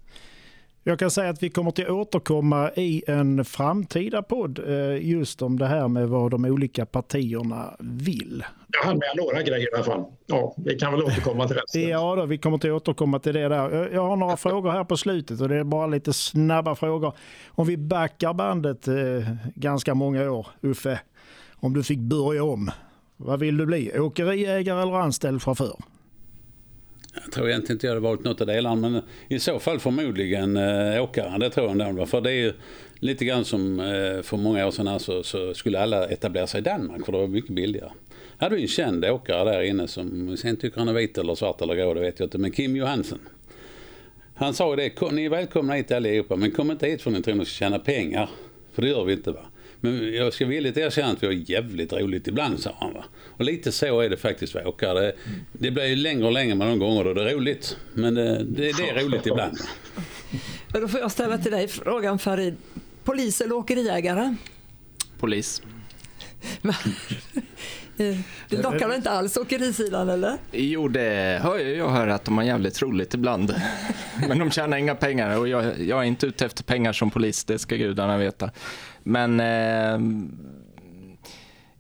Jag 0.88 1.00
kan 1.00 1.12
säga 1.12 1.30
att 1.30 1.44
vi 1.44 1.50
kommer 1.50 1.70
att 1.70 1.90
återkomma 1.90 2.72
i 2.76 3.04
en 3.08 3.46
framtida 3.46 4.22
podd 4.22 4.60
eh, 4.68 5.08
just 5.08 5.42
om 5.42 5.60
det 5.60 5.66
här 5.66 5.88
med 5.88 6.10
vad 6.10 6.32
de 6.32 6.46
olika 6.46 6.86
partierna 6.86 7.76
vill. 7.80 8.44
Jag 8.68 8.88
hann 8.88 8.98
med 8.98 9.10
några 9.16 9.42
grejer 9.42 9.74
i 9.74 9.76
alla 9.76 9.84
fall. 9.84 10.04
Ja, 10.26 10.56
vi 10.58 10.76
kan 10.76 10.92
väl 10.92 11.04
återkomma 11.04 11.48
till 11.48 11.56
resten. 11.56 11.82
Ja, 11.90 12.16
då, 12.16 12.26
vi 12.26 12.38
kommer 12.38 12.58
att 12.58 12.66
återkomma 12.66 13.20
till 13.20 13.34
det 13.34 13.48
där. 13.48 13.90
Jag 13.94 14.08
har 14.08 14.16
några 14.16 14.38
frågor 14.38 14.72
här 14.72 14.84
på 14.84 14.98
slutet 14.98 15.42
och 15.42 15.50
det 15.50 15.56
är 15.56 15.64
bara 15.64 15.88
lite 15.88 16.14
snabba 16.14 16.76
frågor. 16.76 17.14
Om 17.48 17.68
vi 17.68 17.78
backar 17.78 18.34
bandet 18.34 18.88
eh, 18.88 18.96
ganska 19.56 19.94
många 19.94 20.32
år, 20.32 20.48
Uffe, 20.62 21.00
om 21.56 21.74
du 21.74 21.84
fick 21.84 22.00
börja 22.00 22.44
om, 22.44 22.72
vad 23.18 23.40
vill 23.40 23.58
du 23.58 23.66
bli? 23.66 24.00
Åkeriägare 24.00 24.82
eller 24.82 24.94
anställd 24.94 25.44
chaufför? 25.44 25.76
Jag 27.24 27.32
tror 27.32 27.50
egentligen 27.50 27.76
inte 27.76 27.88
jag 27.88 27.92
hade 27.92 28.02
valt 28.02 28.24
något 28.24 28.42
av 28.42 28.48
delarna 28.48 28.90
men 28.90 29.02
i 29.28 29.40
så 29.40 29.60
fall 29.60 29.80
förmodligen 29.80 30.58
eh, 30.58 31.04
åkaren. 31.04 31.40
Det 31.40 31.50
tror 31.50 31.78
jag 31.78 31.90
ändå. 31.90 32.06
För 32.06 32.22
det 32.22 32.32
är 32.32 32.36
ju 32.36 32.54
lite 33.00 33.26
grann 33.26 33.46
som 33.46 33.80
eh, 33.80 34.22
för 34.22 34.38
många 34.38 34.68
år 34.68 34.72
sedan 34.72 34.88
här 34.88 35.00
så, 35.00 35.24
så, 35.24 35.54
skulle 35.54 35.80
alla 35.80 36.08
etablera 36.08 36.48
sig 36.48 36.60
i 36.60 36.64
Danmark 36.64 37.06
för 37.06 37.12
det 37.12 37.18
var 37.18 37.28
mycket 37.28 37.52
billigare. 37.52 37.90
Jag 38.38 38.46
hade 38.46 38.56
vi 38.56 38.62
en 38.62 38.68
känd 38.68 39.06
åkare 39.06 39.52
där 39.52 39.62
inne 39.62 39.88
som 39.88 40.38
sen 40.38 40.56
tycker 40.56 40.80
han 40.80 40.88
är 40.88 40.94
vit 40.94 41.18
eller 41.18 41.36
svart 41.36 41.62
eller 41.62 41.76
grå 41.76 41.94
det 41.94 42.00
vet 42.00 42.20
jag 42.20 42.26
inte. 42.26 42.38
Men 42.38 42.52
Kim 42.52 42.76
Johansen. 42.76 43.20
Han 44.36 44.54
sa 44.54 44.70
ju 44.70 44.76
det, 44.76 45.12
ni 45.12 45.26
är 45.26 45.30
välkomna 45.30 45.74
hit 45.74 45.92
allihopa 45.92 46.36
men 46.36 46.52
kom 46.52 46.72
inte 46.72 46.88
hit 46.88 47.02
för 47.02 47.12
ni 47.12 47.22
tror 47.22 47.36
ni 47.36 47.46
ska 47.46 47.54
tjäna 47.54 47.80
pengar. 47.80 48.30
För 48.74 48.82
det 48.82 48.88
gör 48.88 49.04
vi 49.04 49.14
inte 49.14 49.32
va. 49.32 49.46
Men 49.82 50.14
jag 50.14 50.34
ska 50.34 50.46
villigt 50.46 50.78
erkänna 50.78 51.12
att 51.12 51.24
vi 51.24 51.28
har 51.28 51.34
jävligt 51.34 51.94
roligt 51.94 52.28
ibland, 52.28 52.60
sa 52.60 52.76
han. 52.80 52.94
Va? 52.94 53.04
Och 53.38 53.46
lite 53.46 53.72
så 53.72 54.02
är 54.02 54.10
det 54.10 54.18
faktiskt 54.18 54.54
för 54.54 54.68
åkare. 54.68 55.02
Det, 55.02 55.14
det 55.52 55.72
blir 55.72 55.86
ju 55.86 55.96
längre 55.96 56.26
och 56.26 56.32
längre 56.32 56.56
med 56.56 56.68
de 56.68 56.80
gånger 56.80 57.04
då 57.04 57.14
det 57.14 57.32
är 57.32 57.36
roligt. 57.36 57.78
Men 57.94 58.16
det, 58.16 58.44
det, 58.44 58.78
det 58.78 58.90
är 58.90 59.04
roligt 59.04 59.26
ibland. 59.26 59.58
Va? 60.74 60.80
Då 60.80 60.88
får 60.88 61.00
jag 61.00 61.12
ställa 61.12 61.38
till 61.38 61.52
dig 61.52 61.68
frågan 61.68 62.20
Farid. 62.20 62.56
Polis 63.04 63.42
eller 63.42 63.56
åkeriägare? 63.56 64.36
Polis. 65.20 65.62
Det 67.98 68.64
lockar 68.64 68.96
inte 68.96 69.10
alls 69.10 69.38
åkerisidan 69.38 70.10
eller? 70.10 70.38
Jo, 70.52 70.88
det 70.88 71.40
hör 71.44 71.60
jag. 71.60 71.78
Jag 71.78 71.90
hör 71.90 72.08
att 72.08 72.26
de 72.26 72.38
har 72.38 72.44
jävligt 72.44 72.82
roligt 72.82 73.14
ibland. 73.14 73.56
Men 74.28 74.40
de 74.40 74.52
tjänar 74.52 74.78
inga 74.78 74.96
pengar 74.96 75.38
och 75.38 75.48
jag, 75.48 75.80
jag 75.80 76.00
är 76.00 76.04
inte 76.04 76.28
ute 76.28 76.46
efter 76.46 76.64
pengar 76.64 76.94
som 76.94 77.12
polis, 77.12 77.44
det 77.44 77.60
ska 77.60 77.76
gudarna 77.76 78.18
veta. 78.18 78.52
Men 79.08 79.40
eh, 79.40 80.00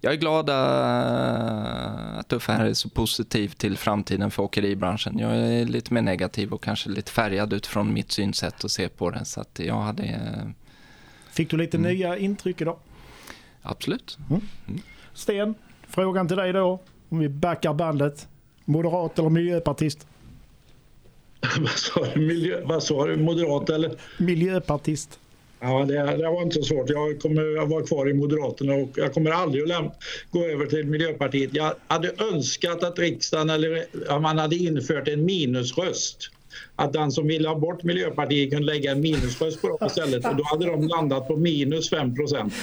jag 0.01 0.13
är 0.13 0.17
glad 0.17 0.49
eh, 0.49 2.17
att 2.19 2.33
Uffe 2.33 2.51
här 2.51 2.65
är 2.65 2.73
så 2.73 2.89
positiv 2.89 3.49
till 3.49 3.77
framtiden 3.77 4.31
för 4.31 4.43
åkeribranschen. 4.43 5.19
Jag 5.19 5.37
är 5.37 5.65
lite 5.65 5.93
mer 5.93 6.01
negativ 6.01 6.53
och 6.53 6.63
kanske 6.63 6.89
lite 6.89 7.11
färgad 7.11 7.53
utifrån 7.53 7.93
mitt 7.93 8.11
synsätt 8.11 8.63
och 8.63 8.71
se 8.71 8.89
på 8.89 9.09
det. 9.09 9.25
Så 9.25 9.41
att 9.41 9.59
jag 9.59 9.81
hade... 9.81 10.03
Eh, 10.03 10.49
Fick 11.31 11.51
du 11.51 11.57
lite 11.57 11.77
mm. 11.77 11.91
nya 11.91 12.17
intryck 12.17 12.61
idag? 12.61 12.77
Absolut. 13.61 14.17
Mm. 14.29 14.41
Mm. 14.67 14.81
Sten, 15.13 15.55
frågan 15.87 16.27
till 16.27 16.37
dig 16.37 16.53
då. 16.53 16.79
Om 17.09 17.19
vi 17.19 17.29
backar 17.29 17.73
bandet. 17.73 18.27
Moderat 18.65 19.19
eller 19.19 19.29
miljöpartist? 19.29 20.07
vad 21.59 21.69
sa 21.69 22.05
du? 22.13 22.19
Miljö, 22.19 22.61
vad 22.65 22.83
sa 22.83 23.07
du? 23.07 23.17
Moderat 23.17 23.69
eller? 23.69 23.95
Miljöpartist. 24.17 25.19
Ja, 25.59 25.85
det, 25.87 25.93
det, 25.93 26.29
var 26.29 26.41
inte 26.41 26.55
så 26.55 26.63
svårt. 26.63 26.89
Jag 26.89 27.19
kommer 27.19 27.63
att 27.63 27.69
vara 27.69 27.85
kvar 27.85 28.09
i 28.09 28.13
Moderaterna 28.13 28.73
och 28.73 28.89
jag 28.95 29.13
kommer 29.13 29.31
aldrig 29.31 29.71
att 29.71 30.03
gå 30.31 30.45
över 30.45 30.65
till 30.65 30.85
Miljöpartiet. 30.85 31.49
Jag 31.53 31.73
hade 31.87 32.11
önskat 32.33 32.83
att 32.83 32.99
riksdagen 32.99 33.49
eller 33.49 33.85
att 34.07 34.21
man 34.21 34.37
hade 34.37 34.55
infört 34.55 35.07
en 35.07 35.25
minusröst 35.25 36.31
att 36.75 36.93
den 36.93 37.11
som 37.11 37.27
ville 37.27 37.47
ha 37.47 37.55
bort 37.55 37.83
Miljöpartiet 37.83 38.51
kunde 38.51 38.65
lägga 38.65 38.91
en 38.91 39.01
minusröst 39.01 39.61
på 39.61 39.67
dem 39.67 39.87
istället 39.87 40.25
och 40.25 40.35
då 40.35 40.43
hade 40.43 40.65
de 40.65 40.87
landat 40.87 41.27
på 41.27 41.37
minus 41.37 41.89
5 41.89 42.15
procent. 42.15 42.53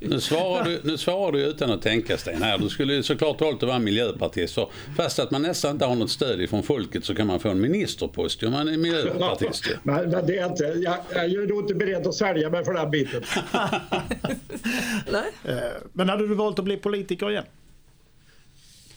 Nu 0.00 0.20
svarar, 0.20 0.64
du, 0.64 0.80
nu 0.84 0.98
svarar 0.98 1.32
du 1.32 1.44
utan 1.44 1.70
att 1.70 1.82
tänka 1.82 2.18
Sten 2.18 2.42
här. 2.42 2.58
Du 2.58 2.68
skulle 2.68 3.02
såklart 3.02 3.40
valt 3.40 3.62
att 3.62 3.68
vara 3.68 3.78
miljöpartist. 3.78 4.54
För 4.54 4.68
fast 4.96 5.18
att 5.18 5.30
man 5.30 5.42
nästan 5.42 5.70
inte 5.70 5.84
har 5.84 5.94
något 5.94 6.10
stöd 6.10 6.40
ifrån 6.40 6.62
folket 6.62 7.04
så 7.04 7.14
kan 7.14 7.26
man 7.26 7.40
få 7.40 7.48
en 7.48 7.60
ministerpost 7.60 8.42
om 8.42 8.52
man 8.52 8.68
är 8.68 8.76
miljöpartist. 8.76 9.68
men, 9.82 10.10
men 10.10 10.26
det 10.26 10.38
är 10.38 10.46
inte, 10.46 10.64
jag, 10.64 10.96
jag 11.12 11.42
är 11.42 11.46
nog 11.46 11.60
inte 11.60 11.74
beredd 11.74 12.06
att 12.06 12.14
sälja 12.14 12.50
mig 12.50 12.64
för 12.64 12.72
den 12.72 12.90
biten. 12.90 13.22
Nej. 15.12 15.32
Eh, 15.44 15.54
men 15.92 16.08
hade 16.08 16.28
du 16.28 16.34
valt 16.34 16.58
att 16.58 16.64
bli 16.64 16.76
politiker 16.76 17.30
igen? 17.30 17.44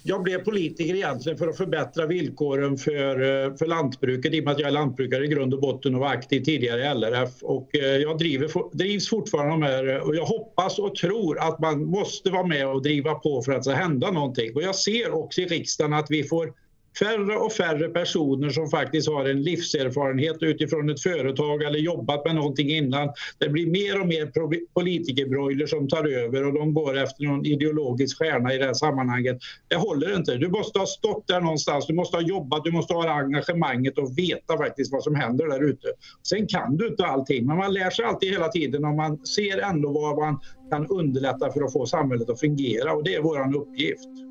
Jag 0.03 0.23
blev 0.23 0.43
politiker 0.43 0.95
egentligen 0.95 1.37
för 1.37 1.47
att 1.47 1.57
förbättra 1.57 2.05
villkoren 2.05 2.77
för, 2.77 3.21
eh, 3.21 3.55
för 3.55 3.65
lantbruket 3.65 4.33
i 4.33 4.39
och 4.39 4.43
med 4.43 4.53
att 4.53 4.59
jag 4.59 4.67
är 4.67 4.71
lantbrukare 4.71 5.25
i 5.25 5.27
grund 5.27 5.53
och 5.53 5.61
botten 5.61 5.95
och 5.95 6.01
var 6.01 6.07
aktiv 6.07 6.43
tidigare 6.43 6.81
i 6.81 6.85
LRF. 6.85 7.29
Och 7.41 7.75
eh, 7.75 7.97
jag 7.97 8.17
driver, 8.17 8.77
drivs 8.77 9.09
fortfarande 9.09 9.57
med 9.57 9.85
det 9.85 9.95
eh, 9.95 10.01
och 10.01 10.15
jag 10.15 10.25
hoppas 10.25 10.79
och 10.79 10.95
tror 10.95 11.39
att 11.39 11.59
man 11.59 11.85
måste 11.85 12.29
vara 12.29 12.47
med 12.47 12.67
och 12.67 12.81
driva 12.81 13.13
på 13.13 13.41
för 13.41 13.51
att 13.51 13.57
det 13.57 13.63
ska 13.63 13.73
hända 13.73 14.11
någonting. 14.11 14.55
Och 14.55 14.61
jag 14.61 14.75
ser 14.75 15.11
också 15.11 15.41
i 15.41 15.45
riksdagen 15.45 15.93
att 15.93 16.07
vi 16.11 16.23
får 16.23 16.53
färre 16.99 17.35
och 17.35 17.51
färre 17.51 17.89
personer 17.89 18.49
som 18.49 18.69
faktiskt 18.69 19.09
har 19.09 19.25
en 19.25 19.43
livserfarenhet 19.43 20.37
utifrån 20.39 20.89
ett 20.89 21.01
företag 21.01 21.63
eller 21.63 21.79
jobbat 21.79 22.25
med 22.25 22.35
någonting 22.35 22.69
innan. 22.69 23.09
Det 23.37 23.49
blir 23.49 23.67
mer 23.67 24.01
och 24.01 24.07
mer 24.07 24.31
politikerbroiler 24.73 25.65
som 25.65 25.87
tar 25.87 26.07
över 26.07 26.47
och 26.47 26.53
de 26.53 26.73
går 26.73 26.97
efter 26.97 27.23
någon 27.23 27.45
ideologisk 27.45 28.17
stjärna 28.17 28.53
i 28.53 28.57
det 28.57 28.65
här 28.65 28.73
sammanhanget. 28.73 29.37
Det 29.67 29.75
håller 29.75 30.15
inte. 30.15 30.35
Du 30.35 30.49
måste 30.49 30.79
ha 30.79 30.85
stått 30.85 31.27
där 31.27 31.41
någonstans, 31.41 31.87
du 31.87 31.93
måste 31.93 32.17
ha 32.17 32.21
jobbat, 32.21 32.63
du 32.63 32.71
måste 32.71 32.93
ha 32.93 33.09
engagemanget 33.09 33.97
och 33.97 34.17
veta 34.17 34.57
faktiskt 34.57 34.91
vad 34.91 35.03
som 35.03 35.15
händer 35.15 35.47
där 35.47 35.63
ute. 35.63 35.87
Sen 36.23 36.47
kan 36.47 36.77
du 36.77 36.87
inte 36.87 37.05
allting, 37.05 37.45
men 37.45 37.57
man 37.57 37.73
lär 37.73 37.89
sig 37.89 38.05
alltid 38.05 38.31
hela 38.31 38.47
tiden 38.47 38.85
och 38.85 38.95
man 38.95 39.25
ser 39.25 39.57
ändå 39.57 39.91
vad 39.91 40.17
man 40.17 40.39
kan 40.71 40.87
underlätta 40.87 41.51
för 41.51 41.61
att 41.63 41.73
få 41.73 41.85
samhället 41.85 42.29
att 42.29 42.39
fungera 42.39 42.93
och 42.93 43.03
det 43.03 43.15
är 43.15 43.21
vår 43.21 43.55
uppgift. 43.55 44.30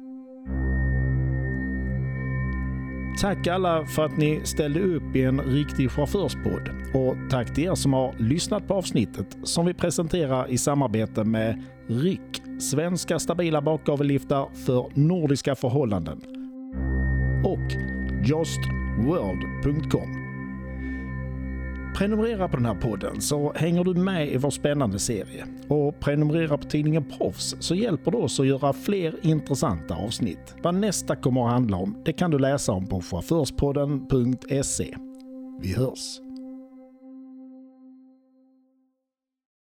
Tack 3.21 3.47
alla 3.47 3.87
för 3.87 4.05
att 4.05 4.17
ni 4.17 4.41
ställde 4.45 4.81
upp 4.81 5.17
i 5.17 5.25
en 5.25 5.41
riktig 5.41 5.91
chaufförspodd. 5.91 6.71
Och 6.95 7.17
tack 7.31 7.55
till 7.55 7.65
er 7.65 7.75
som 7.75 7.93
har 7.93 8.15
lyssnat 8.19 8.69
på 8.69 8.75
avsnittet 8.75 9.37
som 9.43 9.67
vi 9.67 9.75
presenterar 9.75 10.51
i 10.51 10.59
samarbete 10.59 11.25
med 11.25 11.63
RIK, 11.87 12.43
svenska 12.61 13.19
stabila 13.19 13.63
bakgavelliftar 13.63 14.49
för 14.67 14.87
nordiska 14.95 15.55
förhållanden. 15.55 16.21
Och 17.45 17.73
justworld.com 18.25 20.20
Prenumerera 21.97 22.49
på 22.49 22.57
den 22.57 22.67
här 22.67 22.75
podden 22.75 23.21
så 23.21 23.53
hänger 23.53 23.85
du 23.85 23.95
med 23.95 24.29
i 24.29 24.37
vår 24.37 24.51
spännande 24.51 24.99
serie. 24.99 25.47
Och 25.69 26.01
prenumerera 26.01 26.59
på 26.59 26.65
tidningen 26.65 27.05
Proffs 27.05 27.57
så 27.61 27.75
hjälper 27.75 28.11
du 28.11 28.19
oss 28.19 28.41
att 28.41 28.47
göra 28.47 28.73
fler 28.73 29.15
intressanta 29.23 29.95
avsnitt. 29.95 30.55
Vad 30.63 30.75
nästa 30.75 31.17
kommer 31.17 31.45
att 31.47 31.53
handla 31.53 31.77
om 31.77 31.97
det 32.05 32.13
kan 32.13 32.31
du 32.31 32.39
läsa 32.39 32.73
om 32.73 32.87
på 32.87 33.01
chaufförspodden.se. 33.01 34.97
Vi 35.61 35.75
hörs! 35.75 36.30